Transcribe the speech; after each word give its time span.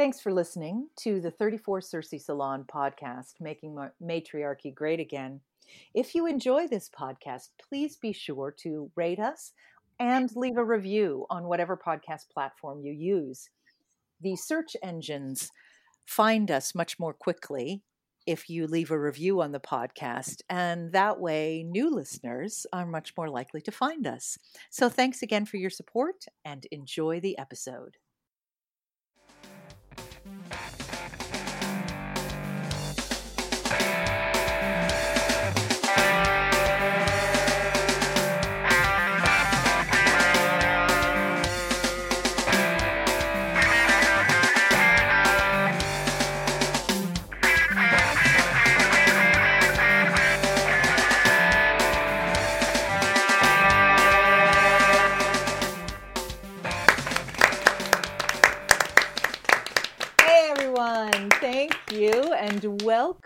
Thanks 0.00 0.18
for 0.18 0.32
listening 0.32 0.88
to 1.00 1.20
the 1.20 1.30
34 1.30 1.82
Circe 1.82 2.14
Salon 2.24 2.64
podcast, 2.64 3.34
Making 3.38 3.76
Matriarchy 4.00 4.70
Great 4.74 4.98
Again. 4.98 5.40
If 5.92 6.14
you 6.14 6.24
enjoy 6.26 6.66
this 6.66 6.88
podcast, 6.88 7.50
please 7.58 7.98
be 7.98 8.14
sure 8.14 8.50
to 8.60 8.90
rate 8.96 9.18
us 9.18 9.52
and 9.98 10.34
leave 10.34 10.56
a 10.56 10.64
review 10.64 11.26
on 11.28 11.48
whatever 11.48 11.76
podcast 11.76 12.30
platform 12.32 12.80
you 12.80 12.94
use. 12.94 13.50
The 14.22 14.36
search 14.36 14.74
engines 14.82 15.50
find 16.06 16.50
us 16.50 16.74
much 16.74 16.98
more 16.98 17.12
quickly 17.12 17.82
if 18.26 18.48
you 18.48 18.66
leave 18.66 18.90
a 18.90 18.98
review 18.98 19.42
on 19.42 19.52
the 19.52 19.60
podcast, 19.60 20.40
and 20.48 20.92
that 20.92 21.20
way 21.20 21.62
new 21.62 21.94
listeners 21.94 22.64
are 22.72 22.86
much 22.86 23.12
more 23.18 23.28
likely 23.28 23.60
to 23.60 23.70
find 23.70 24.06
us. 24.06 24.38
So 24.70 24.88
thanks 24.88 25.20
again 25.20 25.44
for 25.44 25.58
your 25.58 25.68
support 25.68 26.24
and 26.42 26.66
enjoy 26.70 27.20
the 27.20 27.36
episode. 27.36 27.98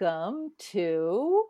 Welcome 0.01 0.51
to 0.59 1.45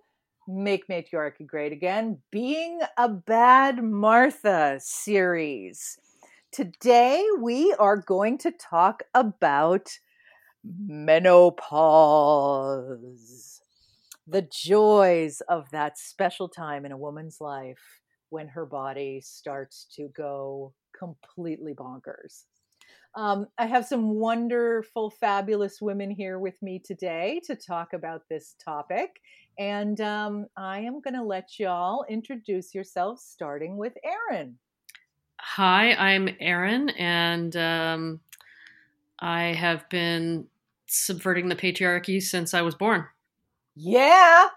Make 0.46 0.86
Matriarchy 0.88 1.44
Great 1.44 1.72
Again, 1.72 2.18
Being 2.30 2.80
a 2.98 3.08
Bad 3.08 3.82
Martha 3.82 4.78
series. 4.80 5.98
Today 6.52 7.24
we 7.40 7.74
are 7.78 7.96
going 7.96 8.36
to 8.38 8.50
talk 8.50 9.02
about 9.14 9.98
menopause, 10.64 11.22
the 14.26 14.42
joys 14.42 15.40
of 15.48 15.70
that 15.70 15.96
special 15.96 16.48
time 16.48 16.84
in 16.84 16.92
a 16.92 16.98
woman's 16.98 17.40
life 17.40 18.00
when 18.28 18.48
her 18.48 18.66
body 18.66 19.22
starts 19.22 19.86
to 19.96 20.08
go 20.14 20.74
completely 20.98 21.72
bonkers. 21.72 22.44
Um, 23.16 23.46
I 23.58 23.66
have 23.66 23.86
some 23.86 24.10
wonderful, 24.10 25.10
fabulous 25.10 25.80
women 25.80 26.10
here 26.10 26.38
with 26.38 26.60
me 26.62 26.80
today 26.80 27.40
to 27.44 27.54
talk 27.54 27.92
about 27.92 28.22
this 28.28 28.56
topic. 28.62 29.20
And 29.58 30.00
um, 30.00 30.46
I 30.56 30.80
am 30.80 31.00
going 31.00 31.14
to 31.14 31.22
let 31.22 31.60
y'all 31.60 32.04
introduce 32.08 32.74
yourselves, 32.74 33.22
starting 33.22 33.76
with 33.76 33.92
Erin. 34.04 34.58
Hi, 35.40 35.92
I'm 35.94 36.28
Erin, 36.40 36.88
and 36.90 37.54
um, 37.56 38.20
I 39.20 39.42
have 39.52 39.88
been 39.90 40.46
subverting 40.86 41.48
the 41.48 41.56
patriarchy 41.56 42.20
since 42.20 42.52
I 42.52 42.62
was 42.62 42.74
born. 42.74 43.04
Yeah. 43.76 44.48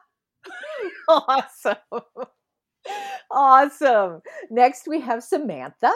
awesome. 1.08 1.76
awesome. 3.32 4.22
Next, 4.50 4.88
we 4.88 5.00
have 5.02 5.24
Samantha. 5.24 5.92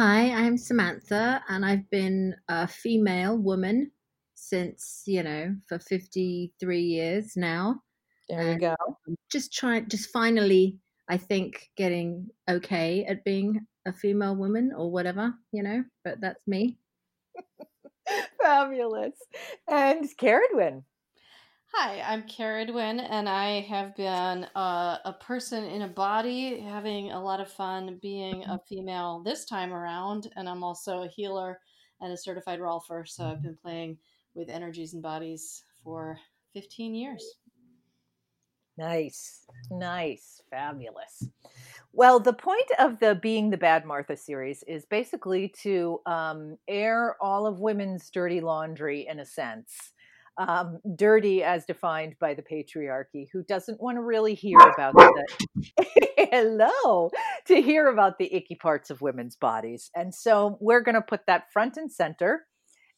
Hi, 0.00 0.30
I'm 0.30 0.56
Samantha, 0.56 1.42
and 1.48 1.66
I've 1.66 1.90
been 1.90 2.36
a 2.46 2.68
female 2.68 3.36
woman 3.36 3.90
since, 4.36 5.02
you 5.06 5.24
know, 5.24 5.56
for 5.68 5.80
53 5.80 6.80
years 6.80 7.36
now. 7.36 7.82
There 8.28 8.52
you 8.52 8.60
go. 8.60 8.76
Just 9.28 9.52
trying, 9.52 9.88
just 9.88 10.10
finally, 10.12 10.78
I 11.08 11.16
think, 11.16 11.70
getting 11.76 12.28
okay 12.48 13.06
at 13.06 13.24
being 13.24 13.66
a 13.86 13.92
female 13.92 14.36
woman 14.36 14.70
or 14.72 14.88
whatever, 14.88 15.34
you 15.50 15.64
know, 15.64 15.82
but 16.04 16.20
that's 16.20 16.46
me. 16.46 16.78
Fabulous. 18.40 19.14
And 19.66 20.08
Caradwin. 20.16 20.84
Hi, 21.80 22.02
I'm 22.04 22.24
Caradwin, 22.24 23.06
and 23.08 23.28
I 23.28 23.60
have 23.60 23.94
been 23.94 24.48
a, 24.56 24.98
a 25.04 25.16
person 25.20 25.62
in 25.62 25.82
a 25.82 25.88
body, 25.88 26.58
having 26.58 27.12
a 27.12 27.22
lot 27.22 27.38
of 27.38 27.48
fun 27.52 28.00
being 28.02 28.42
a 28.46 28.60
female 28.68 29.22
this 29.24 29.44
time 29.44 29.72
around. 29.72 30.28
And 30.34 30.48
I'm 30.48 30.64
also 30.64 31.02
a 31.02 31.08
healer 31.08 31.60
and 32.00 32.12
a 32.12 32.16
certified 32.16 32.58
rolfer. 32.58 33.06
So 33.06 33.26
I've 33.26 33.44
been 33.44 33.56
playing 33.62 33.96
with 34.34 34.48
energies 34.48 34.94
and 34.94 35.04
bodies 35.04 35.62
for 35.84 36.18
15 36.52 36.96
years. 36.96 37.24
Nice, 38.76 39.46
nice, 39.70 40.42
fabulous. 40.50 41.28
Well, 41.92 42.18
the 42.18 42.32
point 42.32 42.70
of 42.80 42.98
the 42.98 43.14
Being 43.14 43.50
the 43.50 43.56
Bad 43.56 43.86
Martha 43.86 44.16
series 44.16 44.64
is 44.64 44.84
basically 44.84 45.54
to 45.62 46.00
um, 46.06 46.58
air 46.66 47.14
all 47.20 47.46
of 47.46 47.60
women's 47.60 48.10
dirty 48.10 48.40
laundry 48.40 49.06
in 49.08 49.20
a 49.20 49.24
sense 49.24 49.92
um, 50.38 50.78
dirty 50.94 51.42
as 51.42 51.64
defined 51.64 52.14
by 52.20 52.34
the 52.34 52.42
patriarchy, 52.42 53.26
who 53.32 53.42
doesn't 53.42 53.80
want 53.80 53.96
to 53.96 54.02
really 54.02 54.34
hear 54.34 54.58
about 54.58 54.94
the 54.94 55.26
hello 56.30 57.10
to 57.46 57.60
hear 57.60 57.88
about 57.88 58.18
the 58.18 58.32
icky 58.34 58.54
parts 58.54 58.90
of 58.90 59.00
women's 59.00 59.36
bodies. 59.36 59.90
And 59.94 60.14
so 60.14 60.56
we're 60.60 60.82
going 60.82 60.94
to 60.94 61.02
put 61.02 61.26
that 61.26 61.52
front 61.52 61.76
and 61.76 61.90
center 61.90 62.46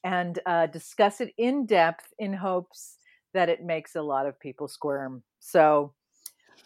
and 0.04 0.38
uh, 0.46 0.66
discuss 0.66 1.20
it 1.20 1.32
in 1.38 1.66
depth 1.66 2.12
in 2.18 2.32
hopes 2.32 2.96
that 3.32 3.48
it 3.48 3.62
makes 3.62 3.94
a 3.96 4.02
lot 4.02 4.26
of 4.26 4.40
people 4.40 4.68
squirm. 4.68 5.22
So, 5.38 5.94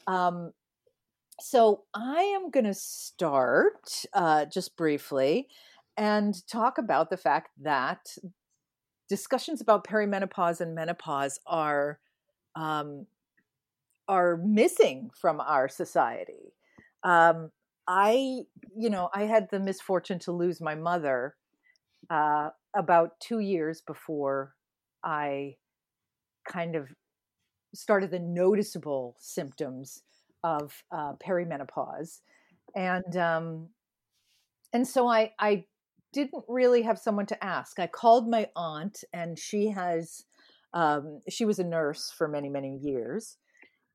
um, 0.07 0.53
so 1.41 1.83
I 1.95 2.23
am 2.37 2.51
going 2.51 2.65
to 2.65 2.75
start 2.75 4.05
uh, 4.13 4.47
just 4.47 4.77
briefly 4.77 5.49
and 5.97 6.35
talk 6.49 6.79
about 6.79 7.11
the 7.11 7.17
fact 7.17 7.51
that 7.63 8.17
discussions 9.09 9.61
about 9.61 9.87
perimenopause 9.87 10.61
and 10.61 10.75
menopause 10.75 11.39
are 11.47 11.99
um, 12.57 13.07
are 14.09 14.37
missing 14.37 15.11
from 15.19 15.41
our 15.41 15.69
society. 15.69 16.55
Um, 17.03 17.51
I, 17.87 18.43
you 18.77 18.91
know, 18.91 19.11
I 19.15 19.25
had 19.25 19.49
the 19.51 19.61
misfortune 19.61 20.19
to 20.21 20.33
lose 20.33 20.61
my 20.61 20.75
mother 20.75 21.35
uh, 22.11 22.51
about 22.75 23.21
two 23.21 23.41
years 23.41 23.83
before 23.87 24.55
I 25.03 25.57
kind 26.49 26.77
of 26.77 26.89
started 27.75 28.11
the 28.11 28.19
noticeable 28.19 29.17
symptoms 29.19 30.03
of 30.43 30.83
uh, 30.93 31.13
perimenopause, 31.27 32.21
and 32.75 33.17
um, 33.17 33.69
and 34.73 34.87
so 34.87 35.09
I 35.09 35.33
I 35.39 35.65
didn't 36.15 36.45
really 36.49 36.83
have 36.83 36.99
someone 36.99 37.27
to 37.27 37.45
ask. 37.45 37.79
I 37.79 37.87
called 37.87 38.29
my 38.29 38.49
aunt, 38.57 39.05
and 39.13 39.39
she 39.39 39.69
has, 39.69 40.25
um, 40.73 41.21
she 41.29 41.45
was 41.45 41.59
a 41.59 41.65
nurse 41.65 42.13
for 42.17 42.29
many, 42.29 42.49
many 42.49 42.77
years. 42.77 43.37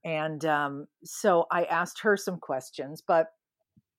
And 0.06 0.46
um, 0.46 0.88
so 1.03 1.46
I 1.52 1.63
asked 1.63 2.02
her 2.02 2.16
some 2.16 2.38
questions, 2.38 3.02
but 3.06 3.28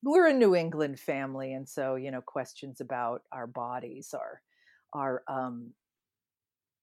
we're 0.03 0.29
a 0.29 0.33
New 0.33 0.55
England 0.55 1.01
family. 1.01 1.53
And 1.53 1.69
so, 1.69 1.97
you 1.97 2.11
know, 2.11 2.23
questions 2.23 2.81
about 2.81 3.23
our 3.33 3.47
bodies 3.47 4.15
are, 4.15 4.41
are, 4.95 5.23
um, 5.29 5.73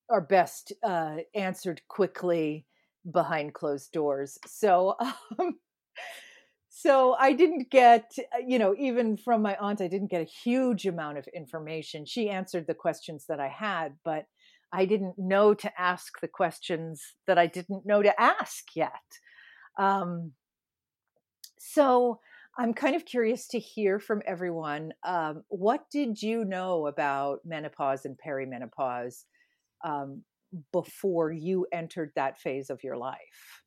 are 0.10 0.22
best 0.22 0.74
uh, 0.84 1.18
answered 1.34 1.82
quickly 1.88 2.66
behind 3.12 3.54
closed 3.54 3.92
doors. 3.92 4.38
So, 4.46 4.96
um, 5.40 5.60
so 6.80 7.16
I 7.20 7.34
didn't 7.34 7.72
get, 7.72 8.12
uh, 8.20 8.38
you 8.46 8.60
know, 8.60 8.76
even 8.78 9.18
from 9.18 9.42
my 9.42 9.58
aunt, 9.60 9.82
I 9.82 9.88
didn't 9.88 10.12
get 10.12 10.22
a 10.22 10.32
huge 10.44 10.86
amount 10.86 11.18
of 11.18 11.28
information. 11.30 12.06
She 12.06 12.30
answered 12.30 12.68
the 12.68 12.76
questions 12.76 13.26
that 13.30 13.40
I 13.40 13.48
had, 13.48 13.96
but 14.06 14.26
I 14.72 14.86
didn't 14.86 15.16
know 15.18 15.56
to 15.56 15.82
ask 15.82 16.20
the 16.22 16.28
questions 16.28 17.02
that 17.26 17.40
I 17.40 17.48
didn't 17.48 17.88
know 17.88 18.04
to 18.04 18.22
ask 18.22 18.64
yet. 18.76 18.92
Um, 19.80 20.34
so 21.58 22.20
I'm 22.60 22.76
kind 22.76 22.96
of 22.96 23.06
curious 23.06 23.48
to 23.48 23.60
hear 23.60 24.00
from 24.00 24.22
everyone. 24.28 24.94
Um, 25.04 25.46
what 25.48 25.90
did 25.92 26.22
you 26.22 26.46
know 26.46 26.86
about 26.86 27.40
menopause 27.44 28.06
and 28.06 28.20
perimenopause 28.24 29.24
um, 29.84 30.22
before 30.72 31.32
you 31.32 31.66
entered 31.72 32.12
that 32.16 32.40
phase 32.40 32.70
of 32.70 32.84
your 32.84 32.98
life? 32.98 33.64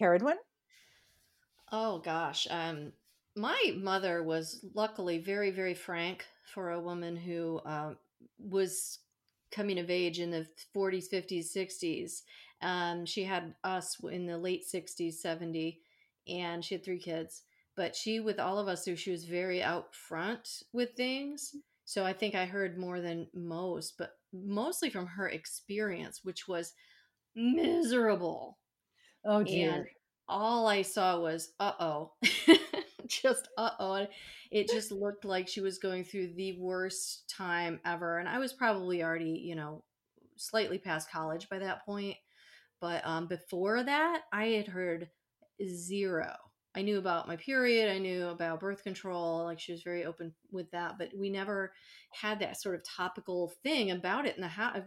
Caradwin? 0.00 0.36
Oh 1.72 1.98
gosh, 2.00 2.46
um, 2.50 2.92
my 3.34 3.72
mother 3.76 4.22
was 4.22 4.64
luckily 4.74 5.18
very, 5.18 5.50
very 5.50 5.74
frank 5.74 6.26
for 6.44 6.70
a 6.70 6.80
woman 6.80 7.16
who 7.16 7.58
uh, 7.60 7.94
was 8.38 9.00
coming 9.50 9.78
of 9.78 9.90
age 9.90 10.20
in 10.20 10.30
the 10.30 10.46
40s, 10.74 11.08
50s, 11.08 11.50
60s. 11.52 12.24
Um, 12.60 13.06
she 13.06 13.24
had 13.24 13.56
us 13.64 13.98
in 14.04 14.26
the 14.26 14.38
late 14.38 14.64
60s, 14.64 15.20
70, 15.22 15.82
and 16.28 16.64
she 16.64 16.74
had 16.74 16.84
three 16.84 16.98
kids. 17.00 17.44
But 17.74 17.96
she, 17.96 18.20
with 18.20 18.38
all 18.38 18.58
of 18.58 18.68
us, 18.68 18.86
she 18.98 19.10
was 19.10 19.24
very 19.24 19.62
out 19.62 19.94
front 19.94 20.62
with 20.72 20.94
things. 20.94 21.54
So 21.86 22.04
I 22.04 22.12
think 22.12 22.34
I 22.34 22.44
heard 22.44 22.78
more 22.78 23.00
than 23.00 23.30
most, 23.32 23.96
but 23.96 24.18
mostly 24.32 24.90
from 24.90 25.06
her 25.06 25.26
experience, 25.28 26.22
which 26.22 26.46
was 26.46 26.74
miserable. 27.34 28.60
Oh 29.24 29.44
dear. 29.44 29.92
And 30.32 30.42
all 30.42 30.66
I 30.66 30.82
saw 30.82 31.20
was, 31.20 31.52
uh 31.60 31.72
oh. 31.80 32.12
just, 33.08 33.48
uh 33.58 33.70
oh. 33.80 34.06
It 34.50 34.68
just 34.68 34.92
looked 34.92 35.24
like 35.24 35.48
she 35.48 35.60
was 35.60 35.78
going 35.78 36.04
through 36.04 36.34
the 36.34 36.58
worst 36.60 37.28
time 37.28 37.80
ever. 37.84 38.18
And 38.18 38.28
I 38.28 38.38
was 38.38 38.52
probably 38.52 39.02
already, 39.02 39.40
you 39.44 39.54
know, 39.54 39.84
slightly 40.36 40.78
past 40.78 41.10
college 41.10 41.48
by 41.48 41.58
that 41.60 41.84
point. 41.84 42.16
But 42.80 43.06
um, 43.06 43.28
before 43.28 43.82
that, 43.84 44.22
I 44.32 44.46
had 44.46 44.66
heard 44.66 45.10
zero. 45.66 46.34
I 46.74 46.82
knew 46.82 46.98
about 46.98 47.28
my 47.28 47.36
period. 47.36 47.90
I 47.90 47.98
knew 47.98 48.28
about 48.28 48.60
birth 48.60 48.82
control. 48.82 49.44
Like 49.44 49.60
she 49.60 49.72
was 49.72 49.82
very 49.82 50.04
open 50.04 50.34
with 50.50 50.70
that, 50.72 50.96
but 50.98 51.10
we 51.16 51.30
never 51.30 51.72
had 52.12 52.40
that 52.40 52.60
sort 52.60 52.74
of 52.74 52.82
topical 52.84 53.52
thing 53.62 53.90
about 53.90 54.26
it 54.26 54.36
in 54.36 54.42
the 54.42 54.48
house. 54.48 54.78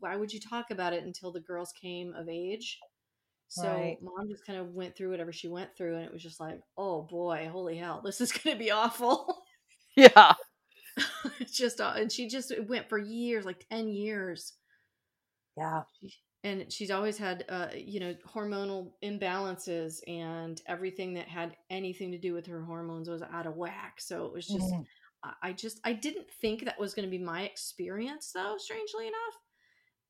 Why 0.00 0.16
would 0.16 0.32
you 0.32 0.40
talk 0.40 0.70
about 0.70 0.92
it 0.92 1.04
until 1.04 1.32
the 1.32 1.40
girls 1.40 1.72
came 1.72 2.14
of 2.14 2.28
age? 2.28 2.78
So 3.50 3.96
Right. 3.96 3.98
mom 4.02 4.28
just 4.30 4.46
kind 4.46 4.58
of 4.60 4.74
went 4.74 4.96
through 4.96 5.10
whatever 5.12 5.32
she 5.32 5.48
went 5.48 5.76
through, 5.76 5.96
and 5.96 6.06
it 6.06 6.12
was 6.14 6.22
just 6.22 6.40
like, 6.40 6.60
oh 6.78 7.02
boy, 7.02 7.50
holy 7.52 7.78
hell, 7.78 8.02
this 8.04 8.20
is 8.22 8.32
going 8.32 8.56
to 8.56 8.60
be 8.64 8.72
awful. 8.72 9.44
Yeah. 9.96 10.34
it's 11.40 11.56
just, 11.56 11.80
uh, 11.80 11.94
and 11.96 12.10
she 12.12 12.28
just 12.28 12.50
it 12.50 12.68
went 12.68 12.88
for 12.88 12.98
years, 12.98 13.44
like 13.44 13.66
ten 13.70 13.88
years 13.88 14.54
Yeah. 15.56 15.84
and 16.44 16.72
she's 16.72 16.90
always 16.90 17.18
had 17.18 17.44
uh, 17.48 17.68
you 17.74 18.00
know 18.00 18.14
hormonal 18.26 18.92
imbalances 19.04 19.98
and 20.08 20.60
everything 20.66 21.14
that 21.14 21.28
had 21.28 21.56
anything 21.70 22.10
to 22.12 22.18
do 22.18 22.32
with 22.32 22.46
her 22.46 22.62
hormones 22.64 23.08
was 23.08 23.22
out 23.22 23.46
of 23.46 23.56
whack 23.56 23.94
so 23.98 24.26
it 24.26 24.32
was 24.32 24.50
just 24.50 24.74
Mhm. 24.74 24.86
I- 25.24 25.34
i 25.42 25.52
just 25.52 25.80
i 25.84 25.92
didn't 25.92 26.30
think 26.40 26.64
that 26.64 26.78
was 26.80 26.94
going 26.94 27.06
to 27.06 27.10
be 27.10 27.22
my 27.22 27.42
experience 27.42 28.32
though 28.32 28.56
strangely 28.58 29.06
enough 29.06 29.34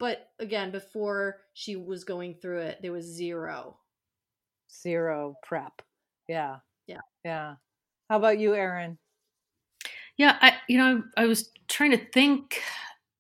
but 0.00 0.31
again 0.41 0.73
before 0.73 1.37
she 1.55 1.76
was 1.76 2.02
going 2.02 2.35
through 2.35 2.58
it 2.58 2.79
there 2.82 2.93
was 2.93 3.05
zero 3.05 3.76
Zero 4.82 5.37
prep. 5.43 5.82
Yeah. 6.29 6.56
Yeah. 6.87 7.00
Yeah. 7.25 7.55
How 8.08 8.17
about 8.17 8.38
you, 8.38 8.55
Erin? 8.55 8.99
Yeah, 10.17 10.37
I 10.41 10.55
you 10.69 10.79
know 10.79 11.02
I 11.17 11.26
was 11.26 11.50
trying 11.69 11.93
to 11.93 12.05
think 12.12 12.61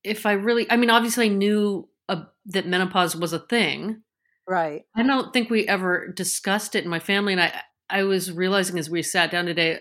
if 0.04 0.26
I 0.26 0.32
really. 0.32 0.70
I 0.70 0.76
mean, 0.76 0.90
obviously, 0.90 1.26
I 1.26 1.28
knew 1.28 1.88
uh, 2.08 2.24
that 2.46 2.66
menopause 2.66 3.16
was 3.16 3.32
a 3.32 3.38
thing. 3.38 4.02
Right. 4.46 4.82
I 4.94 5.02
don't 5.02 5.32
think 5.32 5.48
we 5.48 5.66
ever 5.66 6.08
discussed 6.08 6.74
it 6.74 6.84
in 6.84 6.90
my 6.90 6.98
family, 6.98 7.32
and 7.32 7.42
I 7.42 7.62
I 7.88 8.02
was 8.02 8.32
realizing 8.32 8.78
as 8.78 8.90
we 8.90 9.02
sat 9.02 9.30
down 9.30 9.46
today, 9.46 9.80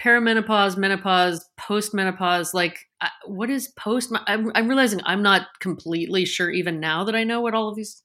perimenopause, 0.00 0.76
menopause, 0.76 1.48
postmenopause. 1.58 2.54
Like, 2.54 2.88
uh, 3.00 3.08
what 3.26 3.50
is 3.50 3.68
post? 3.76 4.12
I'm, 4.26 4.50
I'm 4.54 4.68
realizing 4.68 5.00
I'm 5.04 5.22
not 5.22 5.46
completely 5.60 6.24
sure 6.24 6.50
even 6.50 6.80
now 6.80 7.04
that 7.04 7.14
I 7.14 7.24
know 7.24 7.40
what 7.40 7.54
all 7.54 7.68
of 7.68 7.76
these 7.76 8.02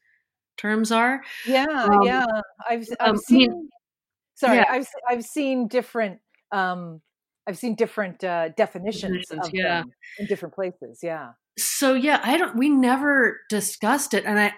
terms 0.57 0.91
are. 0.91 1.21
Yeah. 1.45 1.65
Um, 1.67 2.01
yeah. 2.03 2.25
I've 2.69 2.87
I've 2.99 3.09
um, 3.11 3.17
seen. 3.17 3.69
sorry, 4.35 4.57
yeah. 4.57 4.65
I've 4.69 4.87
I've 5.09 5.23
seen 5.23 5.67
different. 5.67 6.19
Um, 6.51 7.01
I've 7.47 7.57
seen 7.57 7.75
different 7.75 8.23
uh, 8.23 8.49
definitions, 8.49 9.27
Definitions, 9.27 9.47
of 9.47 9.53
yeah. 9.53 9.83
in 10.19 10.25
different 10.25 10.55
places. 10.55 10.99
Yeah. 11.03 11.31
so 11.57 11.93
yeah 11.93 12.19
i 12.23 12.37
don't 12.37 12.57
we 12.57 12.67
never 12.69 13.39
discussed 13.49 14.13
it 14.13 14.25
and 14.25 14.37
i 14.37 14.53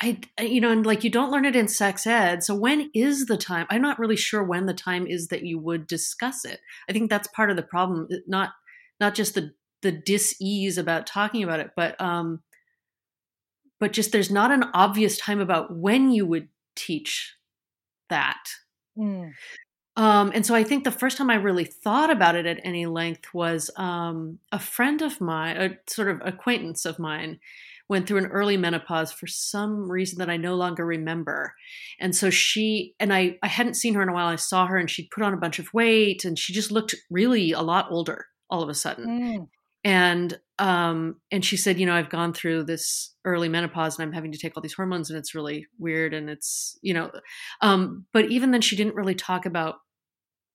I, 0.00 0.18
you 0.40 0.60
know 0.60 0.70
and 0.70 0.86
like 0.86 1.04
you 1.04 1.10
don't 1.10 1.30
learn 1.30 1.44
it 1.44 1.56
in 1.56 1.68
sex 1.68 2.06
ed 2.06 2.42
so 2.42 2.54
when 2.54 2.90
is 2.94 3.26
the 3.26 3.36
time 3.36 3.66
i'm 3.68 3.82
not 3.82 3.98
really 3.98 4.16
sure 4.16 4.42
when 4.42 4.66
the 4.66 4.74
time 4.74 5.06
is 5.06 5.28
that 5.28 5.44
you 5.44 5.58
would 5.58 5.86
discuss 5.86 6.44
it 6.44 6.60
i 6.88 6.92
think 6.92 7.10
that's 7.10 7.28
part 7.28 7.50
of 7.50 7.56
the 7.56 7.62
problem. 7.62 8.08
Not, 8.26 8.50
not 9.00 9.14
just 9.14 9.34
the 9.34 9.52
the 9.82 9.92
dis-ease 9.92 10.78
about 10.78 11.06
talking 11.06 11.42
about 11.42 11.60
it 11.60 11.72
but 11.76 12.00
um 12.00 12.42
but 13.80 13.92
just 13.92 14.12
there's 14.12 14.30
not 14.30 14.52
an 14.52 14.64
obvious 14.74 15.18
time 15.18 15.40
about 15.40 15.76
when 15.76 16.10
you 16.10 16.24
would 16.26 16.48
teach 16.74 17.36
that 18.08 18.44
Mm. 18.98 19.32
um, 19.96 20.32
and 20.34 20.44
so 20.44 20.54
I 20.54 20.64
think 20.64 20.84
the 20.84 20.90
first 20.90 21.16
time 21.16 21.30
I 21.30 21.36
really 21.36 21.64
thought 21.64 22.10
about 22.10 22.34
it 22.34 22.44
at 22.44 22.60
any 22.62 22.84
length 22.84 23.32
was 23.32 23.70
um, 23.76 24.38
a 24.52 24.58
friend 24.58 25.00
of 25.00 25.18
mine, 25.18 25.56
a 25.56 25.90
sort 25.90 26.08
of 26.10 26.20
acquaintance 26.22 26.84
of 26.84 26.98
mine, 26.98 27.40
went 27.92 28.08
through 28.08 28.18
an 28.18 28.26
early 28.26 28.56
menopause 28.56 29.12
for 29.12 29.28
some 29.28 29.88
reason 29.88 30.18
that 30.18 30.30
I 30.30 30.36
no 30.36 30.56
longer 30.56 30.84
remember. 30.84 31.54
And 32.00 32.16
so 32.16 32.30
she 32.30 32.94
and 32.98 33.12
I, 33.14 33.38
I 33.42 33.46
hadn't 33.46 33.74
seen 33.74 33.94
her 33.94 34.02
in 34.02 34.08
a 34.08 34.12
while. 34.12 34.26
I 34.26 34.36
saw 34.36 34.66
her 34.66 34.76
and 34.78 34.90
she'd 34.90 35.10
put 35.14 35.22
on 35.22 35.34
a 35.34 35.36
bunch 35.44 35.58
of 35.60 35.72
weight 35.72 36.24
and 36.24 36.36
she 36.38 36.52
just 36.52 36.72
looked 36.72 36.94
really 37.10 37.52
a 37.52 37.60
lot 37.60 37.86
older 37.90 38.26
all 38.50 38.62
of 38.62 38.68
a 38.68 38.74
sudden 38.74 39.06
Mm. 39.08 39.48
and 39.84 40.38
um 40.58 41.16
and 41.30 41.42
she 41.44 41.56
said 41.56 41.78
you 41.80 41.86
know 41.86 41.94
i've 41.94 42.10
gone 42.10 42.32
through 42.34 42.64
this 42.64 43.14
early 43.24 43.48
menopause 43.48 43.98
and 43.98 44.06
i'm 44.06 44.12
having 44.12 44.32
to 44.32 44.38
take 44.38 44.52
all 44.56 44.62
these 44.62 44.74
hormones 44.74 45.08
and 45.08 45.18
it's 45.18 45.34
really 45.34 45.66
weird 45.78 46.12
and 46.12 46.28
it's 46.28 46.78
you 46.82 46.92
know 46.92 47.10
um 47.62 48.04
but 48.12 48.26
even 48.30 48.50
then 48.50 48.60
she 48.60 48.76
didn't 48.76 48.94
really 48.94 49.14
talk 49.14 49.46
about 49.46 49.76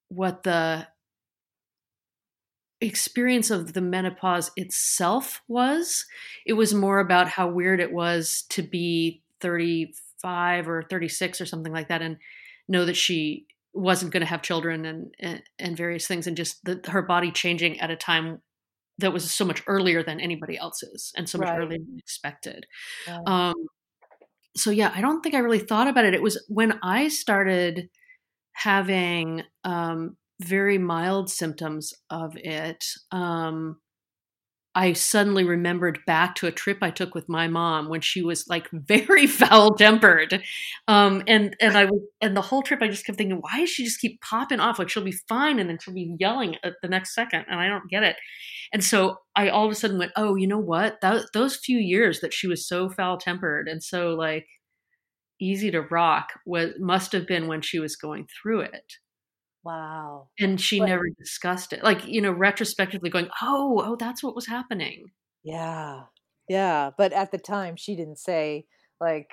what 0.10 0.44
the 0.44 0.86
experience 2.82 3.50
of 3.50 3.74
the 3.74 3.82
menopause 3.82 4.52
itself 4.56 5.42
was 5.48 6.06
it 6.46 6.54
was 6.54 6.74
more 6.74 7.00
about 7.00 7.28
how 7.28 7.48
weird 7.50 7.80
it 7.80 7.92
was 7.92 8.44
to 8.50 8.62
be 8.62 9.22
35 9.42 10.68
or 10.68 10.84
36 10.84 11.42
or 11.42 11.46
something 11.46 11.74
like 11.74 11.88
that 11.88 12.02
and 12.02 12.18
know 12.68 12.86
that 12.86 12.96
she 12.98 13.48
wasn't 13.74 14.12
going 14.12 14.22
to 14.22 14.28
have 14.28 14.42
children 14.42 14.86
and, 14.86 15.14
and 15.20 15.42
and 15.60 15.78
various 15.78 16.08
things 16.08 16.28
and 16.28 16.38
just 16.38 16.64
the, 16.66 16.80
her 16.88 17.02
body 17.02 17.32
changing 17.32 17.80
at 17.80 17.92
a 17.92 17.96
time 17.96 18.42
that 19.00 19.14
was 19.14 19.32
so 19.32 19.46
much 19.46 19.64
earlier 19.68 20.04
than 20.04 20.20
anybody 20.20 20.58
else's 20.58 21.12
and 21.16 21.30
so 21.30 21.38
much 21.38 21.50
Right. 21.50 21.58
earlier 21.60 21.80
than 21.80 21.98
expected 22.00 22.66
Right. 23.08 23.22
um 23.28 23.56
so 24.56 24.72
yeah 24.72 24.92
i 24.96 25.02
don't 25.02 25.22
think 25.22 25.36
i 25.36 25.40
really 25.40 25.60
thought 25.60 25.88
about 25.88 26.06
it 26.06 26.14
it 26.14 26.22
was 26.22 26.44
when 26.48 26.80
i 26.84 27.08
started 27.08 27.90
having 28.54 29.44
um 29.64 30.18
very 30.40 30.78
mild 30.78 31.30
symptoms 31.30 31.94
of 32.10 32.36
it 32.38 32.86
um 33.12 33.78
I 34.78 34.94
suddenly 34.94 35.44
remembered 35.44 35.98
back 36.06 36.36
to 36.36 36.46
a 36.46 36.52
trip 36.52 36.78
I 36.84 36.92
took 36.92 37.16
with 37.16 37.28
my 37.28 37.48
mom 37.48 37.90
when 37.90 38.02
she 38.02 38.22
was 38.22 38.48
like 38.48 38.70
very 38.72 39.26
foul 39.26 39.74
tempered. 39.74 40.44
Um, 40.88 41.24
and, 41.26 41.56
and 41.60 41.76
I 41.76 41.86
was, 41.86 42.00
and 42.22 42.38
the 42.38 42.44
whole 42.44 42.62
trip 42.62 42.84
I 42.84 42.88
just 42.88 43.04
kept 43.04 43.18
thinking, 43.18 43.40
why 43.42 43.62
does 43.62 43.72
she 43.72 43.84
just 43.84 44.00
keep 44.00 44.22
popping 44.22 44.60
off? 44.60 44.78
Like 44.78 44.90
she'll 44.90 45.04
be 45.04 45.18
fine 45.28 45.58
and 45.58 45.68
then 45.68 45.80
she'll 45.82 45.96
be 45.96 46.16
yelling 46.20 46.58
at 46.64 46.74
the 46.84 46.88
next 46.88 47.16
second. 47.16 47.46
And 47.50 47.60
I 47.60 47.68
don't 47.68 47.90
get 47.90 48.04
it. 48.04 48.18
And 48.72 48.84
so 48.84 49.18
I 49.36 49.50
all 49.50 49.66
of 49.66 49.72
a 49.72 49.76
sudden 49.76 49.98
went, 49.98 50.12
oh, 50.16 50.36
you 50.36 50.46
know 50.46 50.60
what? 50.60 51.02
That, 51.02 51.26
those 51.34 51.56
few 51.56 51.80
years 51.80 52.20
that 52.20 52.32
she 52.32 52.48
was 52.48 52.68
so 52.68 52.88
foul 52.88 53.18
tempered 53.18 53.68
and 53.68 53.84
so 53.84 54.10
like 54.10 54.46
easy 55.42 55.72
to 55.72 55.82
rock 55.82 56.34
was, 56.46 56.74
must 56.78 57.14
have 57.14 57.26
been 57.26 57.48
when 57.48 57.62
she 57.62 57.80
was 57.80 57.96
going 57.96 58.28
through 58.28 58.60
it 58.60 58.94
Wow. 59.64 60.30
and 60.40 60.60
she 60.62 60.80
But- 60.80 60.86
never 60.88 61.10
discussed 61.20 61.74
it 61.74 61.84
like 61.84 62.06
you 62.06 62.22
know 62.22 62.32
retrospectively 62.32 63.10
going 63.10 63.30
oh 63.42 63.82
oh 63.86 63.96
that's 63.98 64.24
what 64.24 64.36
was 64.36 64.48
happening 64.48 65.12
Yeah. 65.44 66.04
Yeah. 66.50 66.92
But 66.98 67.12
at 67.12 67.32
the 67.32 67.38
time, 67.38 67.76
she 67.76 67.96
didn't 67.98 68.20
say, 68.20 68.66
like, 69.02 69.30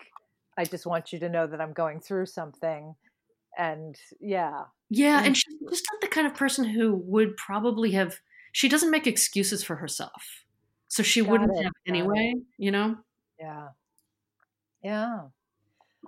I 0.58 0.64
just 0.64 0.84
want 0.84 1.12
you 1.12 1.20
to 1.20 1.28
know 1.28 1.46
that 1.46 1.60
I'm 1.60 1.72
going 1.72 2.00
through 2.00 2.26
something. 2.26 2.96
And 3.56 3.94
yeah. 4.20 4.64
yeah 4.90 5.22
and 5.24 5.36
she's 5.36 5.54
just 5.70 5.84
not 5.92 6.00
the 6.00 6.08
kind 6.08 6.26
of 6.26 6.34
person 6.34 6.64
who 6.64 6.94
would 7.06 7.36
probably 7.36 7.92
have 7.92 8.18
she 8.52 8.68
doesn't 8.68 8.90
make 8.90 9.06
excuses 9.06 9.62
for 9.62 9.76
herself 9.76 10.44
so 10.88 11.02
she 11.04 11.20
Got 11.22 11.30
wouldn't 11.30 11.50
it, 11.52 11.62
have 11.62 11.72
got 11.72 11.80
it. 11.86 11.90
anyway 11.90 12.34
you 12.58 12.70
know 12.72 12.96
Yeah. 13.38 13.68
Yeah. 14.82 15.18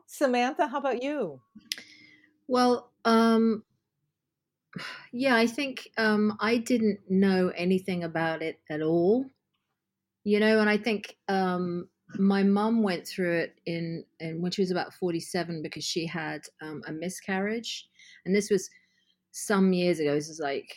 Samantha, 0.06 0.66
how 0.66 0.78
about 0.78 1.02
you? 1.04 1.40
Well, 2.48 2.90
um, 3.04 3.62
yeah, 5.12 5.36
I 5.36 5.46
think 5.46 5.88
um, 5.98 6.36
I 6.40 6.58
didn't 6.58 7.00
know 7.08 7.52
anything 7.56 8.04
about 8.04 8.42
it 8.42 8.60
at 8.70 8.82
all, 8.82 9.26
you 10.24 10.40
know, 10.40 10.60
and 10.60 10.68
I 10.68 10.76
think 10.76 11.16
um, 11.28 11.88
my 12.18 12.42
mum 12.42 12.82
went 12.82 13.06
through 13.06 13.32
it 13.32 13.60
in, 13.66 14.04
in 14.20 14.40
when 14.40 14.52
she 14.52 14.62
was 14.62 14.70
about 14.70 14.94
47 14.94 15.62
because 15.62 15.84
she 15.84 16.06
had 16.06 16.42
um, 16.62 16.82
a 16.86 16.92
miscarriage. 16.92 17.88
And 18.24 18.34
this 18.34 18.50
was 18.50 18.68
some 19.32 19.72
years 19.72 19.98
ago. 19.98 20.14
This 20.14 20.28
is 20.28 20.40
like 20.40 20.74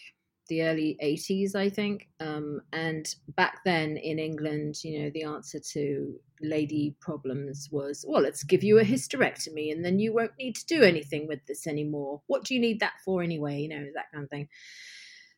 the 0.49 0.63
early 0.63 0.97
80s, 1.01 1.55
I 1.55 1.69
think. 1.69 2.09
Um, 2.19 2.61
and 2.73 3.13
back 3.35 3.63
then 3.63 3.97
in 3.97 4.19
England, 4.19 4.83
you 4.83 5.01
know, 5.01 5.09
the 5.11 5.23
answer 5.23 5.59
to 5.73 6.19
lady 6.41 6.95
problems 6.99 7.69
was, 7.71 8.05
well, 8.07 8.21
let's 8.21 8.43
give 8.43 8.63
you 8.63 8.79
a 8.79 8.83
hysterectomy 8.83 9.71
and 9.71 9.83
then 9.85 9.99
you 9.99 10.13
won't 10.13 10.37
need 10.37 10.55
to 10.57 10.65
do 10.65 10.83
anything 10.83 11.27
with 11.27 11.39
this 11.47 11.67
anymore. 11.67 12.21
What 12.27 12.43
do 12.43 12.53
you 12.53 12.59
need 12.59 12.79
that 12.81 12.93
for 13.05 13.21
anyway? 13.23 13.61
You 13.61 13.69
know, 13.69 13.85
that 13.95 14.11
kind 14.11 14.23
of 14.25 14.29
thing. 14.29 14.49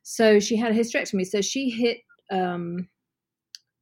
So 0.03 0.39
she 0.39 0.55
had 0.55 0.71
a 0.71 0.75
hysterectomy. 0.75 1.27
So 1.27 1.41
she 1.41 1.69
hit 1.69 1.99
um, 2.31 2.87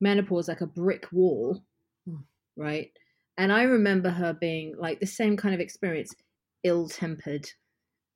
menopause 0.01 0.48
like 0.48 0.62
a 0.62 0.67
brick 0.67 1.12
wall, 1.12 1.63
Hmm. 2.05 2.17
right? 2.55 2.91
And 3.38 3.53
I 3.53 3.63
remember 3.63 4.09
her 4.09 4.33
being 4.33 4.75
like 4.77 5.00
the 5.00 5.05
same 5.05 5.38
kind 5.38 5.55
of 5.55 5.62
experience, 5.62 6.13
ill 6.63 6.89
tempered 6.89 7.50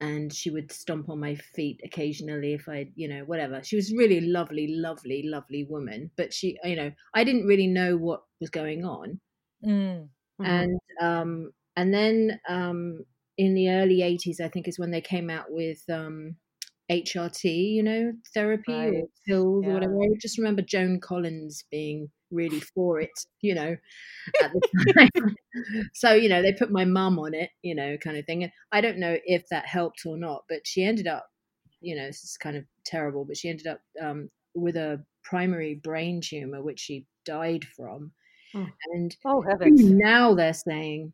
and 0.04 0.34
she 0.34 0.50
would 0.52 0.72
stomp 0.72 1.10
on 1.10 1.20
my 1.20 1.36
feet 1.36 1.80
occasionally 1.84 2.54
if 2.54 2.68
I, 2.70 2.92
you 2.96 3.08
know, 3.08 3.24
whatever. 3.26 3.64
She 3.64 3.76
was 3.76 3.94
really 3.94 4.22
lovely, 4.22 4.68
lovely, 4.70 5.24
lovely 5.24 5.64
woman, 5.64 6.12
but 6.18 6.34
she, 6.34 6.58
you 6.64 6.76
know, 6.76 6.92
I 7.14 7.24
didn't 7.24 7.46
really 7.48 7.68
know 7.68 7.98
what 7.98 8.24
was 8.42 8.50
going 8.50 8.86
on. 8.86 9.22
Mm. 9.64 10.10
Mhm. 10.40 10.44
And 10.44 10.80
um, 11.02 11.52
and 11.76 11.94
then 11.94 12.40
um, 12.50 13.06
in 13.38 13.54
the 13.54 13.70
early 13.70 14.02
'80s, 14.02 14.40
I 14.40 14.50
think 14.50 14.68
is 14.68 14.80
when 14.80 14.92
they 14.92 15.02
came 15.02 15.30
out 15.30 15.48
with 15.50 15.82
um, 15.90 16.38
HRT, 16.90 17.50
you 17.50 17.84
know, 17.84 18.14
therapy 18.34 18.90
or 18.90 19.08
pills 19.28 19.68
Yeah. 19.68 19.70
or 19.70 19.74
whatever. 19.74 19.94
I 20.02 20.08
just 20.22 20.38
remember 20.38 20.62
Joan 20.62 21.00
Collins 21.00 21.64
being 21.72 22.12
really 22.34 22.60
for 22.60 23.00
it, 23.00 23.12
you 23.42 23.56
know, 23.56 23.76
at 24.44 24.52
the 24.52 25.10
time. 25.14 25.36
so 25.94 26.14
you 26.14 26.30
know, 26.30 26.42
they 26.42 26.54
put 26.54 26.72
my 26.72 26.86
mum 26.86 27.20
on 27.20 27.34
it, 27.34 27.50
you 27.62 27.76
know, 27.76 27.98
kind 27.98 28.18
of 28.18 28.26
thing. 28.26 28.44
And 28.44 28.52
I 28.72 28.82
don't 28.82 29.00
know 29.00 29.18
if 29.26 29.44
that 29.50 29.66
helped 29.68 30.02
or 30.06 30.18
not, 30.18 30.44
but 30.50 30.66
she 30.66 30.84
ended 30.84 31.08
up, 31.08 31.28
you 31.82 31.96
know, 31.96 32.06
this 32.08 32.24
is 32.24 32.38
kind 32.38 32.58
of 32.58 32.66
terrible, 32.86 33.26
but 33.26 33.38
she 33.38 33.50
ended 33.50 33.68
up 33.68 33.82
um, 34.02 34.30
with 34.56 34.76
a 34.76 35.04
primary 35.24 35.76
brain 35.76 36.22
tumor, 36.22 36.62
which 36.62 36.80
she 36.80 37.06
died 37.26 37.66
from. 37.76 38.12
Hmm. 38.54 38.66
And 38.94 39.16
Oh 39.26 39.42
heavens! 39.42 39.82
now 39.84 40.36
they're 40.36 40.54
saying, 40.54 41.14